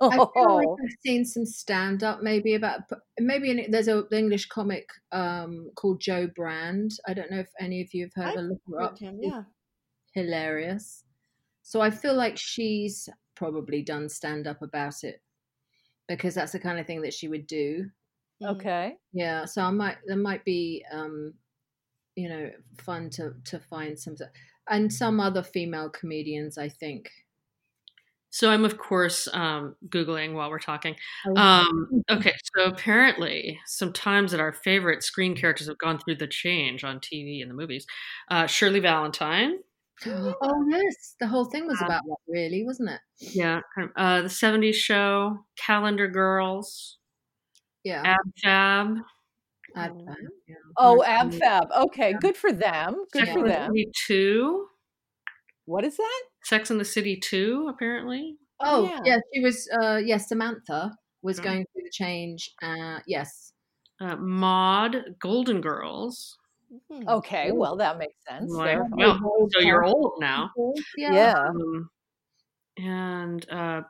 I 0.00 0.10
feel 0.34 0.54
like 0.54 0.68
Oh, 0.70 0.76
I've 0.82 0.96
seen 1.04 1.24
some 1.24 1.46
stand 1.46 2.04
up 2.04 2.22
maybe 2.22 2.54
about 2.54 2.82
maybe 3.18 3.50
an, 3.50 3.70
there's 3.70 3.88
a 3.88 4.04
the 4.10 4.18
English 4.18 4.46
comic 4.48 4.88
um, 5.12 5.70
called 5.74 6.00
Jo 6.00 6.28
Brand. 6.28 6.92
I 7.08 7.14
don't 7.14 7.30
know 7.30 7.40
if 7.40 7.50
any 7.58 7.80
of 7.82 7.92
you 7.94 8.04
have 8.04 8.14
heard 8.14 8.26
I've 8.32 8.34
her 8.36 8.42
look 8.42 8.60
her 8.68 8.80
up. 8.82 8.98
him, 8.98 9.18
yeah. 9.22 9.44
Hilarious. 10.14 11.05
So 11.66 11.80
I 11.80 11.90
feel 11.90 12.14
like 12.14 12.36
she's 12.38 13.08
probably 13.34 13.82
done 13.82 14.08
stand 14.08 14.46
up 14.46 14.62
about 14.62 15.02
it 15.02 15.20
because 16.08 16.34
that's 16.34 16.52
the 16.52 16.60
kind 16.60 16.78
of 16.78 16.86
thing 16.86 17.02
that 17.02 17.14
she 17.14 17.28
would 17.28 17.46
do. 17.48 17.90
Mhm. 18.40 18.50
okay. 18.56 18.98
Yeah. 19.12 19.44
So 19.46 19.62
I 19.62 19.70
might 19.70 19.98
there 20.06 20.16
might 20.16 20.44
be 20.44 20.84
um, 20.92 21.34
you 22.16 22.28
know 22.28 22.50
fun 22.78 23.10
to 23.10 23.34
to 23.46 23.60
find 23.60 23.98
some 23.98 24.16
and 24.70 24.92
some 24.92 25.20
other 25.20 25.42
female 25.42 25.90
comedians. 25.90 26.58
I 26.58 26.68
think. 26.68 27.10
So 28.30 28.50
I'm 28.50 28.64
of 28.64 28.76
course 28.76 29.28
um, 29.32 29.76
googling 29.88 30.34
while 30.34 30.50
we're 30.50 30.58
talking. 30.58 30.96
Um, 31.36 31.88
okay, 32.10 32.34
so 32.54 32.64
apparently, 32.64 33.58
sometimes 33.66 34.32
that 34.32 34.40
our 34.40 34.52
favorite 34.52 35.02
screen 35.02 35.34
characters 35.34 35.68
have 35.68 35.78
gone 35.78 35.98
through 35.98 36.16
the 36.16 36.26
change 36.26 36.84
on 36.84 37.00
TV 37.00 37.40
and 37.40 37.50
the 37.50 37.54
movies. 37.54 37.86
Uh, 38.30 38.46
Shirley 38.46 38.80
Valentine, 38.80 39.58
oh 40.06 40.66
yes, 40.70 41.16
the 41.20 41.26
whole 41.26 41.46
thing 41.46 41.66
was 41.66 41.80
about 41.80 42.02
that, 42.04 42.16
really, 42.28 42.64
wasn't 42.64 42.90
it? 42.90 43.00
yeah, 43.20 43.60
uh, 43.96 44.22
the 44.22 44.28
'70s 44.28 44.74
show, 44.74 45.38
Calendar 45.56 46.08
Girls, 46.08 46.98
Yeah. 47.84 48.02
Ab 48.04 48.16
Fab, 48.42 48.88
I'd 49.76 49.90
Oh. 49.92 50.04
find, 50.06 50.28
yeah. 50.48 50.56
Oh, 50.78 51.02
Ab 51.04 51.32
Fab. 51.34 51.70
Okay, 51.72 52.10
Yeah. 52.12 52.18
good 52.20 52.36
for 52.36 52.52
them. 52.52 53.04
Good 53.12 53.26
Yeah. 53.26 53.32
for 53.34 53.40
Sex 53.40 53.66
the 53.68 53.84
them. 53.84 53.92
Two, 54.06 54.68
What 55.66 55.84
is 55.84 55.96
that? 55.96 56.22
Sex 56.44 56.70
and 56.70 56.80
the 56.80 56.84
City 56.84 57.16
Two, 57.18 57.66
apparently. 57.68 58.38
Oh, 58.60 58.84
yeah. 58.84 59.00
yeah. 59.04 59.18
she 59.34 59.40
was. 59.40 59.68
Uh, 59.82 59.96
yes, 60.04 60.28
Samantha 60.28 60.96
was 61.22 61.40
Mhm. 61.40 61.44
going 61.44 61.66
through 61.72 61.82
the 61.84 61.90
change. 61.92 62.50
Uh, 62.62 63.00
yes, 63.06 63.52
Uh, 64.00 64.16
Maude, 64.16 65.16
Golden 65.18 65.60
Girls. 65.62 66.36
Mhm. 66.72 67.06
Okay, 67.08 67.52
well 67.52 67.76
that 67.76 67.98
makes 67.98 68.16
sense. 68.28 68.50
Like, 68.50 68.78
There. 68.78 68.84
well, 68.90 69.48
so 69.50 69.60
you're 69.60 69.84
old 69.84 70.14
now. 70.20 70.50
Yeah. 70.96 71.12
Yeah. 71.14 71.34
Um, 71.48 71.90
and 72.78 73.48
uh, 73.50 73.82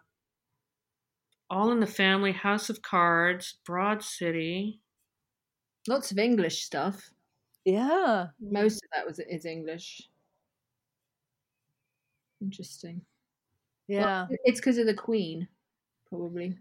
All 1.51 1.71
in 1.73 1.81
the 1.81 1.87
Family, 1.87 2.33
House 2.33 2.69
of 2.71 2.83
Cards, 2.83 3.55
Broad 3.65 4.03
City. 4.03 4.81
lots 5.89 6.11
of 6.11 6.19
English 6.19 6.63
stuff. 6.65 7.11
Yeah. 7.65 8.29
Most 8.41 8.77
of 8.85 8.91
that 8.95 9.07
was 9.07 9.19
is 9.21 9.45
English. 9.47 10.03
Interesting. 12.41 13.03
Well, 13.89 14.01
Yeah. 14.01 14.27
it's 14.45 14.61
because 14.61 14.79
of 14.79 14.87
the 14.87 14.95
Queen, 14.95 15.49
probably. 16.09 16.59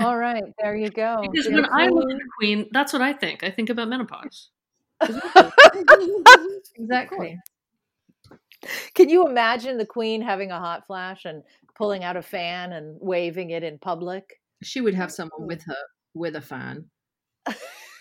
All 0.00 0.16
right, 0.18 0.42
there 0.58 0.76
you 0.76 0.90
go. 0.90 1.18
Because 1.22 1.46
The 1.46 1.52
when 1.52 1.66
I 1.72 1.88
look 1.88 2.10
at 2.10 2.16
the 2.18 2.28
Queen, 2.38 2.68
that's 2.72 2.92
what 2.92 3.02
I 3.02 3.12
think. 3.12 3.42
I 3.44 3.50
think 3.50 3.70
about 3.70 3.88
menopause. 3.88 4.50
Exactly. 6.76 7.38
Can 8.94 9.08
you 9.08 9.26
imagine 9.26 9.78
the 9.78 9.86
Queen 9.86 10.20
having 10.22 10.50
a 10.50 10.58
hot 10.58 10.86
flash 10.86 11.24
and 11.24 11.42
pulling 11.76 12.02
out 12.02 12.16
a 12.16 12.22
fan 12.22 12.72
and 12.72 12.96
waving 13.00 13.50
it 13.50 13.62
in 13.62 13.78
public? 13.78 14.40
She 14.62 14.80
would 14.80 14.94
have 14.94 15.12
someone 15.12 15.46
with 15.46 15.62
her 15.64 15.76
with 16.14 16.36
a 16.36 16.40
fan. 16.40 16.86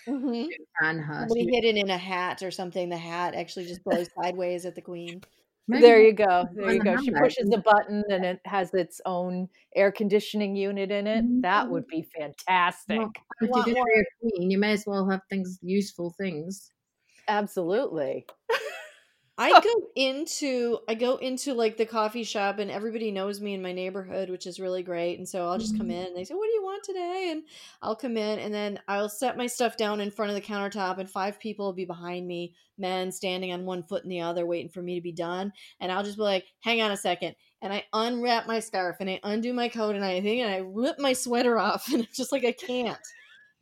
Mhm. 0.07 0.49
Fan 0.81 0.99
her. 0.99 1.19
Somebody 1.29 1.45
She- 1.45 1.55
hidden 1.55 1.77
in 1.77 1.89
a 1.89 1.97
hat 1.97 2.41
or 2.43 2.51
something. 2.51 2.89
The 2.89 2.97
hat 2.97 3.35
actually 3.35 3.65
just 3.67 3.83
blows 3.83 4.09
sideways 4.21 4.65
at 4.65 4.75
the 4.75 4.81
queen. 4.81 5.21
maybe 5.69 5.81
there 5.81 6.01
you 6.01 6.11
go. 6.11 6.45
There 6.53 6.73
you 6.73 6.83
go. 6.83 6.97
She 6.97 7.09
pushes 7.11 7.49
a 7.53 7.57
button 7.57 8.03
and 8.09 8.25
it 8.25 8.41
has 8.43 8.73
its 8.73 8.99
own 9.05 9.47
air 9.77 9.93
conditioning 9.93 10.57
unit 10.57 10.91
in 10.91 11.07
it. 11.07 11.23
That 11.41 11.69
would 11.69 11.87
be 11.87 12.01
fantastic. 12.17 12.99
Well, 12.99 13.11
if 13.39 13.49
you're 13.49 13.49
going 13.49 13.65
to 13.65 13.73
more- 13.75 13.85
be 13.85 13.99
a 14.01 14.29
queen, 14.39 14.51
you 14.51 14.57
may 14.57 14.73
as 14.73 14.83
well 14.85 15.09
have 15.09 15.21
things, 15.29 15.59
useful 15.61 16.13
things. 16.17 16.72
Absolutely. 17.27 18.25
I 19.36 19.55
go 19.55 19.73
into 19.95 20.79
I 20.88 20.93
go 20.93 21.15
into 21.15 21.55
like 21.55 21.75
the 21.77 21.88
coffee 21.88 22.23
shop 22.23 22.59
and 22.59 22.69
everybody 22.69 23.09
knows 23.09 23.41
me 23.41 23.55
in 23.55 23.63
my 23.63 23.71
neighborhood, 23.73 24.29
which 24.29 24.45
is 24.45 24.59
really 24.59 24.83
great. 24.83 25.17
And 25.17 25.27
so 25.27 25.47
I'll 25.49 25.57
just 25.57 25.75
come 25.75 25.89
Mhm. 25.89 25.89
in 25.89 26.05
and 26.05 26.15
they 26.15 26.23
say, 26.23 26.36
What 26.36 26.45
do 26.45 26.53
you 26.53 26.62
want 26.62 26.83
today? 26.83 27.29
And 27.31 27.43
I'll 27.81 27.95
come 27.95 28.15
in 28.15 28.38
and 28.38 28.53
then 28.53 28.79
I'll 28.88 29.09
set 29.09 29.36
my 29.36 29.47
stuff 29.47 29.75
down 29.75 29.99
in 30.01 30.12
front 30.12 30.29
of 30.29 30.36
the 30.36 30.41
countertop 30.41 30.99
and 30.99 31.09
five 31.09 31.39
people 31.39 31.65
will 31.65 31.73
be 31.73 31.83
behind 31.83 32.27
me, 32.27 32.53
men 32.77 33.12
standing 33.12 33.51
on 33.51 33.65
one 33.65 33.81
foot 33.81 34.03
and 34.03 34.12
the 34.12 34.21
other, 34.21 34.45
waiting 34.45 34.69
for 34.69 34.83
me 34.83 34.93
to 34.95 35.01
be 35.01 35.12
done. 35.12 35.52
And 35.79 35.91
I'll 35.91 36.04
just 36.04 36.17
be 36.17 36.23
like, 36.23 36.45
hang 36.60 36.81
on 36.83 36.91
a 36.91 36.98
second. 36.98 37.35
And 37.60 37.73
I 37.73 37.85
unwrap 37.91 38.45
my 38.45 38.60
scarf 38.60 38.98
and 39.00 39.10
I 39.10 39.19
undo 39.23 39.52
my 39.52 39.67
coat 39.67 39.95
and 39.95 40.06
I 40.06 40.21
think 40.21 40.43
and 40.43 40.52
I 40.54 40.58
rip 40.58 41.00
my 41.00 41.13
sweater 41.13 41.58
off 41.58 41.87
and 41.91 42.04
it's 42.04 42.17
just 42.17 42.31
like 42.31 42.45
I 42.45 42.52
can't. 42.52 43.00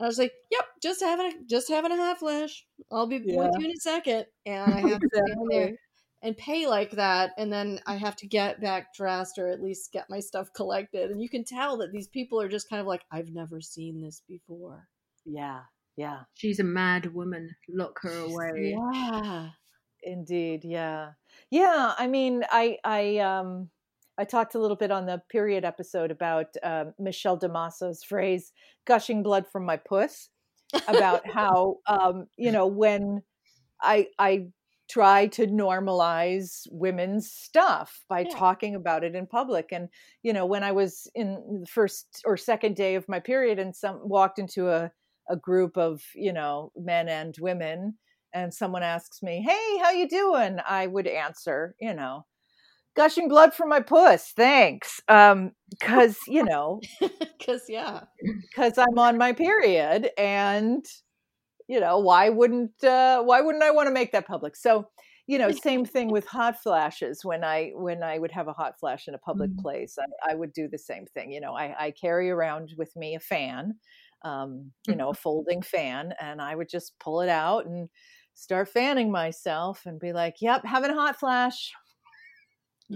And 0.01 0.05
I 0.05 0.09
was 0.09 0.17
like, 0.17 0.33
Yep, 0.51 0.65
just 0.81 1.01
having 1.01 1.27
a 1.27 1.31
just 1.47 1.69
having 1.69 1.91
a 1.91 1.95
hot 1.97 2.17
flash. 2.17 2.65
I'll 2.91 3.05
be 3.05 3.21
Yeah. 3.23 3.37
with 3.37 3.51
you 3.59 3.65
in 3.65 3.71
a 3.71 3.79
second. 3.79 4.25
And 4.47 4.73
I 4.73 4.79
have 4.79 4.99
to 4.99 5.09
stand 5.13 5.47
there 5.51 5.71
and 6.23 6.35
pay 6.37 6.67
like 6.67 6.91
that 6.91 7.31
and 7.39 7.51
then 7.51 7.79
i 7.87 7.95
have 7.95 8.15
to 8.15 8.27
get 8.27 8.61
back 8.61 8.93
dressed 8.93 9.39
or 9.39 9.47
at 9.47 9.59
least 9.59 9.91
get 9.91 10.05
my 10.07 10.19
stuff 10.19 10.49
collected 10.55 11.09
and 11.09 11.19
you 11.19 11.27
can 11.27 11.43
tell 11.43 11.77
that 11.77 11.91
these 11.91 12.07
people 12.07 12.39
are 12.39 12.47
just 12.47 12.69
kind 12.69 12.79
of 12.79 12.85
like 12.85 13.01
i've 13.11 13.29
never 13.29 13.59
seen 13.59 13.99
this 14.01 14.21
before 14.27 14.87
Yeah. 15.25 15.61
Yeah. 15.97 16.21
She's 16.35 16.59
a 16.59 16.63
mad 16.63 17.13
woman. 17.13 17.55
Lock 17.69 17.99
her 18.03 18.19
away. 18.19 18.75
Yeah. 18.93 19.49
Indeed. 20.03 20.61
Yeah. 20.63 21.11
Yeah. 21.49 21.93
I 21.97 22.07
mean, 22.07 22.43
I, 22.49 22.77
I, 22.83 23.17
um, 23.17 23.69
I 24.22 24.26
talked 24.26 24.55
a 24.55 24.59
little 24.59 24.78
bit 24.78 24.91
on 24.91 25.05
the 25.07 25.22
period 25.30 25.65
episode 25.65 26.11
about 26.11 26.47
um, 26.63 26.93
Michelle 26.99 27.38
Damasso's 27.38 28.03
phrase 28.03 28.51
"gushing 28.86 29.24
blood 29.24 29.47
from 29.47 29.65
my 29.65 29.78
puss," 29.78 30.30
about 30.88 31.26
how 31.28 31.78
um, 31.88 32.28
you 32.38 32.51
know 32.51 32.67
when 32.67 33.24
I 33.82 34.07
I 34.19 34.47
try 34.89 35.28
to 35.28 35.47
normalize 35.47 36.67
women's 36.72 37.32
stuff 37.32 38.03
by 38.09 38.24
Yeah. 38.24 38.32
talking 38.32 38.76
about 38.76 39.03
it 39.03 39.15
in 39.15 39.28
public, 39.28 39.69
and 39.72 39.89
you 40.24 40.34
know 40.34 40.45
when 40.45 40.63
I 40.63 40.72
was 40.72 41.07
in 41.15 41.61
the 41.61 41.67
first 41.67 42.22
or 42.26 42.38
second 42.38 42.76
day 42.76 42.95
of 42.95 43.09
my 43.09 43.19
period 43.19 43.59
and 43.59 43.76
some 43.76 43.99
walked 44.07 44.39
into 44.39 44.69
a 44.69 44.91
a 45.30 45.36
group 45.38 45.78
of 45.78 46.03
you 46.15 46.34
know 46.34 46.72
men 46.76 47.07
and 47.09 47.36
women 47.39 47.97
and 48.34 48.53
someone 48.53 48.84
asks 48.84 49.22
me 49.24 49.41
hey 49.41 49.78
how 49.80 49.91
you 49.91 50.07
doing 50.07 50.57
i 50.67 50.88
would 50.88 51.07
answer 51.07 51.76
you 51.80 51.93
know 51.93 52.26
gushing 52.95 53.27
blood 53.29 53.53
from 53.53 53.69
my 53.69 53.79
puss 53.79 54.31
thanks 54.35 55.01
um 55.07 55.51
because 55.69 56.17
you 56.27 56.43
know 56.43 56.79
Because, 57.39 57.63
yeah. 57.69 58.03
because 58.49 58.77
i'm 58.77 58.97
on 58.99 59.17
my 59.17 59.33
period 59.33 60.09
and 60.17 60.85
you 61.67 61.79
know 61.79 61.99
why 61.99 62.29
wouldn't 62.29 62.83
uh 62.83 63.21
why 63.23 63.41
wouldn't 63.41 63.63
i 63.63 63.71
want 63.71 63.87
to 63.87 63.93
make 63.93 64.11
that 64.11 64.27
public? 64.27 64.55
So 64.55 64.87
you 65.27 65.37
know 65.37 65.51
same 65.63 65.85
thing 65.85 66.11
with 66.11 66.25
hot 66.27 66.61
flashes. 66.61 67.23
When 67.23 67.43
i 67.43 67.71
when 67.75 68.03
i 68.03 68.17
would 68.19 68.31
have 68.31 68.47
a 68.47 68.53
hot 68.53 68.79
flash 68.79 69.07
in 69.07 69.13
a 69.15 69.19
public 69.19 69.51
Mhm. 69.51 69.61
place 69.61 69.97
I, 69.99 70.31
I 70.31 70.35
would 70.35 70.53
do 70.53 70.67
the 70.67 70.77
same 70.77 71.05
thing 71.13 71.31
you 71.31 71.41
know 71.41 71.53
i 71.53 71.75
i 71.87 71.91
carry 71.91 72.29
around 72.31 72.73
with 72.77 72.95
me 72.95 73.15
a 73.15 73.19
fan 73.19 73.75
um 74.23 74.71
you 74.87 74.95
know 74.95 75.09
a 75.09 75.13
folding 75.13 75.61
fan 75.61 76.13
and 76.19 76.41
i 76.41 76.55
would 76.55 76.69
just 76.69 76.97
pull 76.99 77.21
it 77.21 77.29
out 77.29 77.65
and 77.65 77.89
start 78.33 78.69
fanning 78.69 79.11
myself 79.11 79.85
and 79.85 79.99
be 79.99 80.13
like 80.13 80.35
yep 80.41 80.63
having 80.65 80.91
a 80.91 80.95
hot 80.95 81.19
flash 81.19 81.71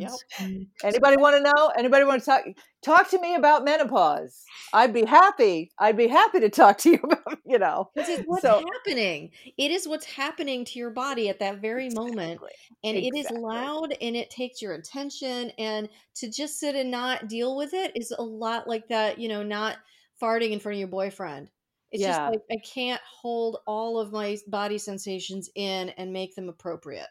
Yep. 0.02 0.12
Anybody 0.84 1.18
want 1.18 1.36
to 1.38 1.42
know? 1.42 1.72
Anybody 1.78 2.06
want 2.06 2.22
to 2.22 2.26
talk? 2.26 2.44
Talk 2.84 3.10
to 3.12 3.20
me 3.20 3.36
about 3.36 3.64
menopause. 3.64 4.44
I'd 4.74 4.94
be 4.94 5.06
happy. 5.06 5.72
I'd 5.80 5.98
be 5.98 6.08
happy 6.08 6.40
to 6.42 6.50
talk 6.50 6.78
to 6.80 6.92
you 6.92 7.00
about, 7.04 7.40
you 7.46 7.58
know. 7.58 7.90
Because 7.96 8.10
it's 8.10 8.24
what's 8.26 8.42
So- 8.42 8.64
happening. 8.74 9.32
It 9.58 9.72
is 9.72 9.88
what's 9.88 10.06
happening 10.06 10.66
to 10.66 10.80
your 10.80 10.90
body 10.92 11.30
at 11.30 11.40
that 11.40 11.62
very 11.62 11.90
moment. 11.90 12.34
Exactly. 12.42 12.52
And 12.84 12.98
it 12.98 13.16
is 13.18 13.30
loud 13.32 13.96
and 14.02 14.16
it 14.16 14.30
takes 14.30 14.62
your 14.62 14.74
attention. 14.74 15.52
And 15.58 15.90
to 16.16 16.30
just 16.30 16.60
sit 16.60 16.76
and 16.76 16.92
not 16.92 17.28
deal 17.28 17.56
with 17.56 17.74
it 17.74 17.94
is 17.96 18.12
a 18.12 18.22
lot 18.24 18.68
like 18.68 18.88
that, 18.90 19.18
you 19.20 19.30
know, 19.30 19.44
not 19.44 19.78
farting 20.22 20.52
in 20.52 20.60
front 20.60 20.76
of 20.76 20.80
your 20.80 20.88
boyfriend. 20.88 21.50
It's 21.92 22.02
Yeah. 22.02 22.18
just 22.18 22.32
like 22.32 22.42
I 22.52 22.58
can't 22.66 23.02
hold 23.22 23.58
all 23.66 24.00
of 24.00 24.12
my 24.12 24.38
body 24.48 24.78
sensations 24.78 25.50
in 25.56 25.90
and 25.90 26.12
make 26.12 26.36
them 26.36 26.50
appropriate. 26.50 27.08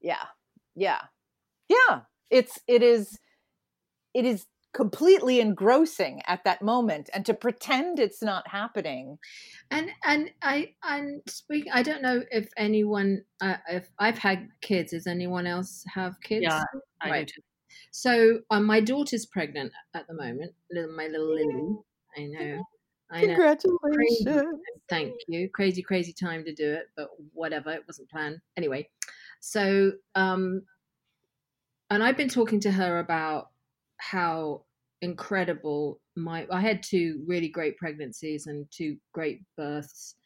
Yeah. 0.00 0.24
Yeah. 0.76 1.00
Yeah. 1.68 2.00
It's 2.30 2.58
it 2.66 2.82
is 2.82 3.18
it 4.14 4.24
is 4.24 4.46
completely 4.76 5.40
engrossing 5.40 6.20
at 6.26 6.44
that 6.44 6.60
moment 6.60 7.08
and 7.14 7.24
to 7.24 7.32
pretend 7.32 7.98
it's 7.98 8.22
not 8.22 8.46
happening. 8.46 9.18
And 9.70 9.90
and 10.04 10.30
I 10.42 10.74
and 10.82 11.22
speaking, 11.26 11.72
I 11.72 11.82
don't 11.82 12.02
know 12.02 12.22
if 12.30 12.48
anyone, 12.58 13.22
uh, 13.40 13.56
if 13.68 13.88
I've 13.98 14.18
had 14.18 14.48
kids. 14.60 14.90
Does 14.90 15.06
anyone 15.06 15.46
else 15.46 15.82
have 15.92 16.20
kids? 16.20 16.42
Yeah, 16.42 16.62
I 17.00 17.08
Right. 17.10 17.26
do. 17.26 17.42
So 17.90 18.40
um, 18.50 18.64
my 18.64 18.80
daughter's 18.80 19.24
pregnant 19.26 19.72
at 19.94 20.06
the 20.08 20.14
moment. 20.14 20.52
Little 20.70 20.94
my 20.94 21.06
little 21.06 21.34
Lily. 21.34 21.76
I 22.16 22.24
know. 22.26 22.62
I 23.10 23.22
know. 23.22 23.28
Congratulations. 23.28 24.60
Thank 24.88 25.14
you. 25.28 25.48
Crazy, 25.50 25.82
crazy 25.82 26.12
time 26.12 26.44
to 26.44 26.54
do 26.54 26.70
it, 26.70 26.88
but 26.96 27.08
whatever. 27.32 27.70
It 27.70 27.84
wasn't 27.88 28.10
planned. 28.10 28.40
Anyway, 28.56 28.88
so 29.40 29.92
um, 30.14 30.62
and 31.90 32.02
I've 32.02 32.16
been 32.16 32.28
talking 32.28 32.60
to 32.60 32.70
her 32.70 32.98
about 32.98 33.50
how 33.98 34.62
incredible 35.02 36.00
my 36.16 36.46
I 36.50 36.60
had 36.60 36.82
two 36.82 37.22
really 37.26 37.48
great 37.48 37.76
pregnancies 37.76 38.46
and 38.46 38.66
two 38.70 38.96
great 39.12 39.40
births, 39.56 40.16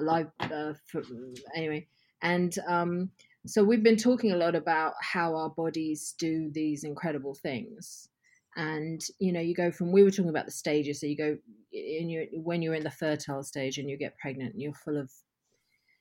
live 0.00 0.28
birth. 0.48 0.80
Anyway, 1.54 1.86
and 2.22 2.56
um, 2.68 3.10
so 3.46 3.64
we've 3.64 3.82
been 3.82 3.96
talking 3.96 4.32
a 4.32 4.36
lot 4.36 4.54
about 4.54 4.94
how 5.00 5.34
our 5.34 5.50
bodies 5.50 6.14
do 6.18 6.50
these 6.52 6.84
incredible 6.84 7.34
things 7.34 8.08
and 8.56 9.00
you 9.18 9.32
know 9.32 9.40
you 9.40 9.54
go 9.54 9.70
from 9.70 9.90
we 9.92 10.02
were 10.02 10.10
talking 10.10 10.28
about 10.28 10.44
the 10.44 10.52
stages 10.52 11.00
so 11.00 11.06
you 11.06 11.16
go 11.16 11.36
in 11.72 12.08
your 12.08 12.24
when 12.34 12.60
you're 12.60 12.74
in 12.74 12.84
the 12.84 12.90
fertile 12.90 13.42
stage 13.42 13.78
and 13.78 13.88
you 13.88 13.96
get 13.96 14.16
pregnant 14.18 14.52
and 14.52 14.60
you're 14.60 14.74
full 14.74 14.98
of 14.98 15.10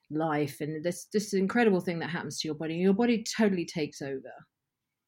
life 0.10 0.60
and 0.60 0.84
this 0.84 1.08
this 1.14 1.34
incredible 1.34 1.80
thing 1.80 1.98
that 2.00 2.10
happens 2.10 2.40
to 2.40 2.48
your 2.48 2.56
body 2.56 2.76
your 2.76 2.94
body 2.94 3.24
totally 3.38 3.66
takes 3.66 4.02
over 4.02 4.32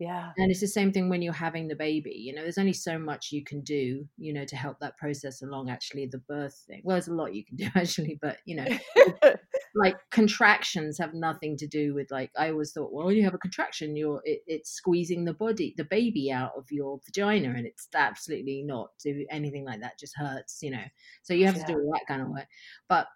Yeah. 0.03 0.31
and 0.37 0.51
it's 0.51 0.59
the 0.59 0.67
same 0.67 0.91
thing 0.91 1.09
when 1.09 1.21
you're 1.21 1.33
having 1.33 1.67
the 1.67 1.75
baby 1.75 2.13
you 2.15 2.33
know 2.33 2.41
there's 2.41 2.57
only 2.57 2.73
so 2.73 2.97
much 2.97 3.31
you 3.31 3.43
can 3.43 3.61
do 3.61 4.07
you 4.17 4.33
know 4.33 4.45
to 4.45 4.55
help 4.55 4.79
that 4.79 4.97
process 4.97 5.41
along 5.41 5.69
actually 5.69 6.05
the 6.05 6.19
birth 6.19 6.63
thing. 6.67 6.81
Well 6.83 6.95
there's 6.95 7.07
a 7.07 7.13
lot 7.13 7.33
you 7.33 7.45
can 7.45 7.55
do 7.55 7.67
actually 7.75 8.19
but 8.21 8.37
you 8.45 8.55
know 8.55 8.67
like 9.75 9.95
contractions 10.11 10.97
have 10.99 11.13
nothing 11.13 11.57
to 11.57 11.67
do 11.67 11.93
with 11.95 12.11
like 12.11 12.31
i 12.37 12.49
always 12.49 12.71
thought 12.73 12.93
well 12.93 13.11
you 13.11 13.23
have 13.23 13.33
a 13.33 13.39
contraction 13.39 13.95
you're 13.95 14.21
it, 14.23 14.41
it's 14.45 14.71
squeezing 14.71 15.25
the 15.25 15.33
body 15.33 15.73
the 15.77 15.85
baby 15.85 16.31
out 16.31 16.51
of 16.55 16.65
your 16.69 16.99
vagina 17.05 17.49
and 17.49 17.65
it's 17.65 17.87
absolutely 17.95 18.61
not 18.63 18.89
do 19.03 19.25
anything 19.31 19.65
like 19.65 19.81
that 19.81 19.99
just 19.99 20.13
hurts 20.15 20.59
you 20.61 20.71
know. 20.71 20.83
So 21.23 21.33
you 21.33 21.45
have 21.45 21.55
to 21.55 21.63
do 21.65 21.73
all 21.73 21.91
that 21.93 22.07
kind 22.07 22.21
of 22.21 22.29
work. 22.29 22.47
But 22.89 23.07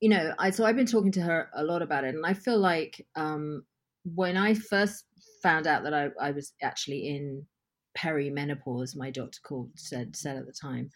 you 0.00 0.08
know 0.08 0.34
i 0.38 0.50
so 0.50 0.64
i've 0.64 0.76
been 0.76 0.84
talking 0.84 1.12
to 1.12 1.22
her 1.22 1.48
a 1.54 1.62
lot 1.62 1.80
about 1.80 2.04
it 2.04 2.14
and 2.14 2.26
i 2.26 2.34
feel 2.34 2.58
like 2.58 3.06
um 3.14 3.62
when 4.04 4.36
i 4.36 4.52
first 4.52 5.04
found 5.42 5.66
out 5.66 5.82
that 5.84 5.94
i, 5.94 6.08
I 6.20 6.30
was 6.32 6.52
actually 6.62 7.08
in 7.08 7.46
perimenopause 7.98 8.96
my 8.96 9.10
doctor 9.10 9.38
called 9.42 9.70
said 9.76 10.16
said 10.16 10.36
at 10.36 10.46
the 10.46 10.52
time 10.52 10.90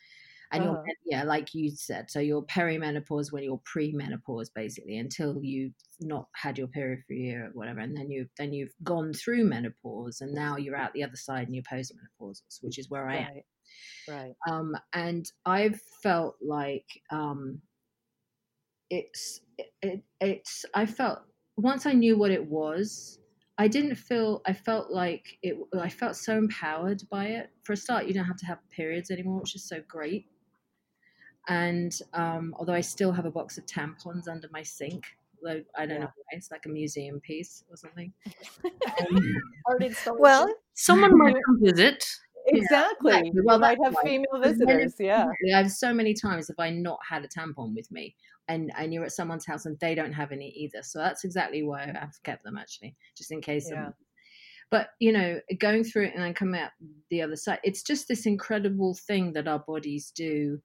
and 0.52 0.62
you're 0.64 0.72
Uh-huh. 0.74 0.92
yeah 1.04 1.24
like 1.24 1.54
you 1.54 1.70
said 1.70 2.10
so 2.10 2.20
you're 2.20 2.42
perimenopause 2.44 3.32
when 3.32 3.42
you're 3.42 3.60
pre-menopause 3.64 4.48
basically 4.50 4.96
until 4.98 5.42
you've 5.42 5.74
not 6.00 6.28
had 6.34 6.56
your 6.56 6.68
period 6.68 7.00
for 7.06 7.12
a 7.14 7.16
year 7.16 7.46
or 7.46 7.50
whatever 7.52 7.80
and 7.80 7.96
then 7.96 8.10
you've 8.10 8.30
then 8.38 8.52
you've 8.52 8.72
gone 8.82 9.12
through 9.12 9.44
menopause 9.44 10.20
and 10.20 10.32
now 10.32 10.56
you're 10.56 10.76
out 10.76 10.92
the 10.94 11.02
other 11.02 11.16
side 11.16 11.46
and 11.48 11.54
you're 11.54 11.64
postmenopausal 11.64 12.42
which 12.62 12.78
is 12.78 12.88
where 12.88 13.08
i 13.08 13.16
am 13.16 13.24
right. 13.34 13.44
Right. 14.08 14.32
um, 14.48 14.76
and 14.92 15.30
I've 15.44 15.80
felt 16.02 16.36
like 16.40 16.86
um, 17.10 17.60
it's 18.90 19.40
it, 19.58 19.72
it, 19.82 20.02
it's 20.20 20.64
I 20.74 20.86
felt 20.86 21.20
once 21.56 21.86
I 21.86 21.92
knew 21.92 22.16
what 22.16 22.30
it 22.30 22.44
was, 22.46 23.18
I 23.58 23.68
didn't 23.68 23.94
feel 23.96 24.42
I 24.46 24.52
felt 24.52 24.90
like 24.90 25.38
it. 25.42 25.56
I 25.78 25.88
felt 25.88 26.16
so 26.16 26.36
empowered 26.36 27.02
by 27.10 27.26
it. 27.26 27.50
For 27.64 27.72
a 27.72 27.76
start, 27.76 28.06
you 28.06 28.14
don't 28.14 28.26
have 28.26 28.36
to 28.38 28.46
have 28.46 28.58
periods 28.70 29.10
anymore, 29.10 29.40
which 29.40 29.54
is 29.54 29.64
so 29.64 29.80
great. 29.88 30.26
And 31.48 31.96
um, 32.12 32.54
although 32.58 32.74
I 32.74 32.80
still 32.80 33.12
have 33.12 33.24
a 33.24 33.30
box 33.30 33.56
of 33.56 33.66
tampons 33.66 34.28
under 34.28 34.48
my 34.52 34.62
sink, 34.62 35.04
though 35.42 35.62
I 35.76 35.86
don't 35.86 36.00
know 36.00 36.06
why, 36.06 36.32
it's 36.32 36.50
like 36.50 36.66
a 36.66 36.68
museum 36.68 37.20
piece 37.20 37.64
or 37.70 37.76
something. 37.76 38.12
Um, 39.00 39.36
Well, 40.18 40.48
Someone 40.74 41.16
might 41.18 41.34
come 41.44 41.60
visit. 41.62 42.04
Exactly. 42.46 43.12
exactly. 43.12 43.32
You 43.34 43.42
Well, 43.44 43.58
might 43.58 43.78
that's 43.82 43.96
have 43.96 44.04
female 44.04 44.40
visitors. 44.42 44.94
Yeah. 44.98 45.26
I've 45.54 45.70
so 45.70 45.92
many 45.92 46.14
times 46.14 46.48
have 46.48 46.58
I 46.58 46.70
not 46.70 46.98
had 47.08 47.24
a 47.24 47.28
tampon 47.28 47.74
with 47.74 47.90
me, 47.90 48.14
and 48.48 48.72
and 48.76 48.92
you're 48.92 49.04
at 49.04 49.12
someone's 49.12 49.46
house 49.46 49.66
and 49.66 49.78
they 49.80 49.94
don't 49.94 50.12
have 50.12 50.32
any 50.32 50.48
either. 50.50 50.82
So 50.82 50.98
that's 50.98 51.24
exactly 51.24 51.62
why 51.62 51.82
I've 52.00 52.22
kept 52.24 52.44
them 52.44 52.58
actually, 52.58 52.94
just 53.16 53.30
in 53.32 53.40
case. 53.40 53.66
Yeah. 53.68 53.76
someone- 53.76 53.94
But 54.70 54.88
you 54.98 55.12
know, 55.12 55.40
going 55.60 55.84
through 55.84 56.06
it 56.06 56.14
and 56.14 56.22
then 56.22 56.34
coming 56.34 56.60
out 56.60 56.70
the 57.10 57.22
other 57.22 57.36
side, 57.36 57.60
it's 57.62 57.82
just 57.82 58.08
this 58.08 58.26
incredible 58.26 58.94
thing 59.06 59.32
that 59.34 59.46
our 59.48 59.60
bodies 59.60 60.10
do 60.14 60.60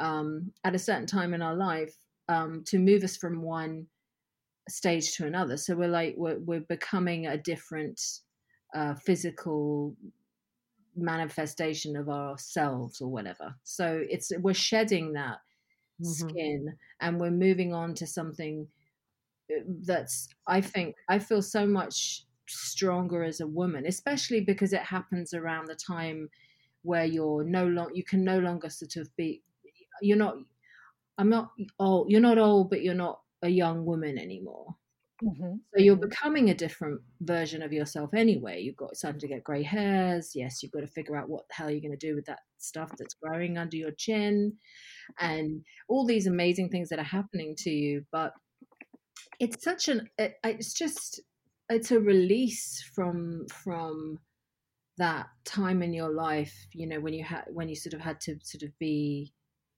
um, 0.00 0.52
at 0.64 0.74
a 0.74 0.78
certain 0.78 1.06
time 1.06 1.32
in 1.34 1.42
our 1.42 1.54
life 1.56 1.94
um, 2.28 2.62
to 2.66 2.78
move 2.78 3.02
us 3.04 3.16
from 3.16 3.42
one 3.42 3.86
stage 4.68 5.12
to 5.16 5.26
another. 5.26 5.56
So 5.56 5.74
we're 5.74 5.88
like 5.88 6.14
we're 6.16 6.38
we're 6.40 6.60
becoming 6.68 7.26
a 7.26 7.36
different 7.36 8.00
uh, 8.74 8.94
physical 8.94 9.96
manifestation 10.96 11.96
of 11.96 12.08
ourselves 12.08 13.00
or 13.00 13.08
whatever. 13.10 13.56
So 13.64 14.04
it's 14.08 14.32
we're 14.38 14.54
shedding 14.54 15.12
that 15.14 15.40
Mhm. 15.98 16.36
skin 16.36 16.78
and 17.00 17.20
we're 17.20 17.30
moving 17.30 17.74
on 17.74 17.94
to 17.96 18.06
something 18.06 18.68
uh, 19.54 19.60
that's 19.86 20.28
I 20.46 20.60
think 20.60 20.96
I 21.08 21.18
feel 21.18 21.42
so 21.42 21.66
much 21.66 22.24
stronger 22.48 23.22
as 23.24 23.40
a 23.40 23.46
woman, 23.46 23.86
especially 23.86 24.40
because 24.40 24.72
it 24.72 24.82
happens 24.82 25.32
around 25.34 25.66
the 25.68 25.76
time 25.76 26.30
where 26.82 27.04
you're 27.06 27.44
no 27.44 27.66
long 27.66 27.94
you 27.94 28.04
can 28.04 28.24
no 28.24 28.38
longer 28.40 28.70
sort 28.70 28.96
of 28.96 29.14
be 29.16 29.42
you're 30.02 30.18
not 30.18 30.36
I'm 31.18 31.28
not 31.30 31.52
old 31.78 32.10
you're 32.10 32.20
not 32.20 32.38
old 32.38 32.70
but 32.70 32.82
you're 32.82 32.94
not 32.94 33.22
a 33.42 33.48
young 33.48 33.84
woman 33.86 34.18
anymore. 34.18 34.76
Mm-hmm. 35.22 35.54
So 35.74 35.82
you're 35.82 35.96
mm-hmm. 35.96 36.08
becoming 36.08 36.50
a 36.50 36.54
different 36.54 37.00
version 37.20 37.62
of 37.62 37.72
yourself 37.72 38.10
anyway. 38.14 38.60
You've 38.60 38.76
got 38.76 38.96
starting 38.96 39.20
to 39.20 39.28
get 39.28 39.44
grey 39.44 39.62
hairs. 39.62 40.32
Yes, 40.34 40.62
you've 40.62 40.72
got 40.72 40.80
to 40.80 40.86
figure 40.88 41.16
out 41.16 41.28
what 41.28 41.46
the 41.48 41.54
hell 41.54 41.70
you're 41.70 41.80
going 41.80 41.96
to 41.96 42.06
do 42.06 42.14
with 42.14 42.26
that 42.26 42.40
stuff 42.58 42.90
that's 42.98 43.14
growing 43.14 43.56
under 43.56 43.76
your 43.76 43.92
chin, 43.92 44.54
and 45.20 45.62
all 45.88 46.06
these 46.06 46.26
amazing 46.26 46.70
things 46.70 46.88
that 46.88 46.98
are 46.98 47.04
happening 47.04 47.54
to 47.58 47.70
you. 47.70 48.04
But 48.10 48.32
it's 49.38 49.62
such 49.62 49.88
an 49.88 50.08
it, 50.18 50.34
it's 50.44 50.74
just 50.74 51.20
it's 51.68 51.92
a 51.92 52.00
release 52.00 52.82
from 52.94 53.46
from 53.48 54.18
that 54.98 55.26
time 55.44 55.82
in 55.82 55.92
your 55.92 56.12
life. 56.12 56.66
You 56.72 56.88
know 56.88 57.00
when 57.00 57.14
you 57.14 57.24
had 57.24 57.44
when 57.52 57.68
you 57.68 57.76
sort 57.76 57.94
of 57.94 58.00
had 58.00 58.20
to 58.22 58.36
sort 58.42 58.62
of 58.62 58.76
be 58.78 59.32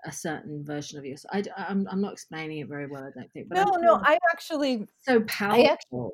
a 0.05 0.13
certain 0.13 0.65
version 0.65 0.99
of 0.99 1.05
yourself. 1.05 1.31
I, 1.33 1.39
am 1.39 1.47
I'm, 1.57 1.89
I'm 1.91 2.01
not 2.01 2.13
explaining 2.13 2.59
it 2.59 2.69
very 2.69 2.87
well, 2.87 3.03
I 3.03 3.11
don't 3.19 3.31
think. 3.33 3.49
But 3.49 3.57
no, 3.57 3.77
no, 3.81 4.01
I 4.03 4.19
actually 4.31 4.87
so 5.01 5.21
powerful. 5.23 5.67
Actually, 5.67 6.11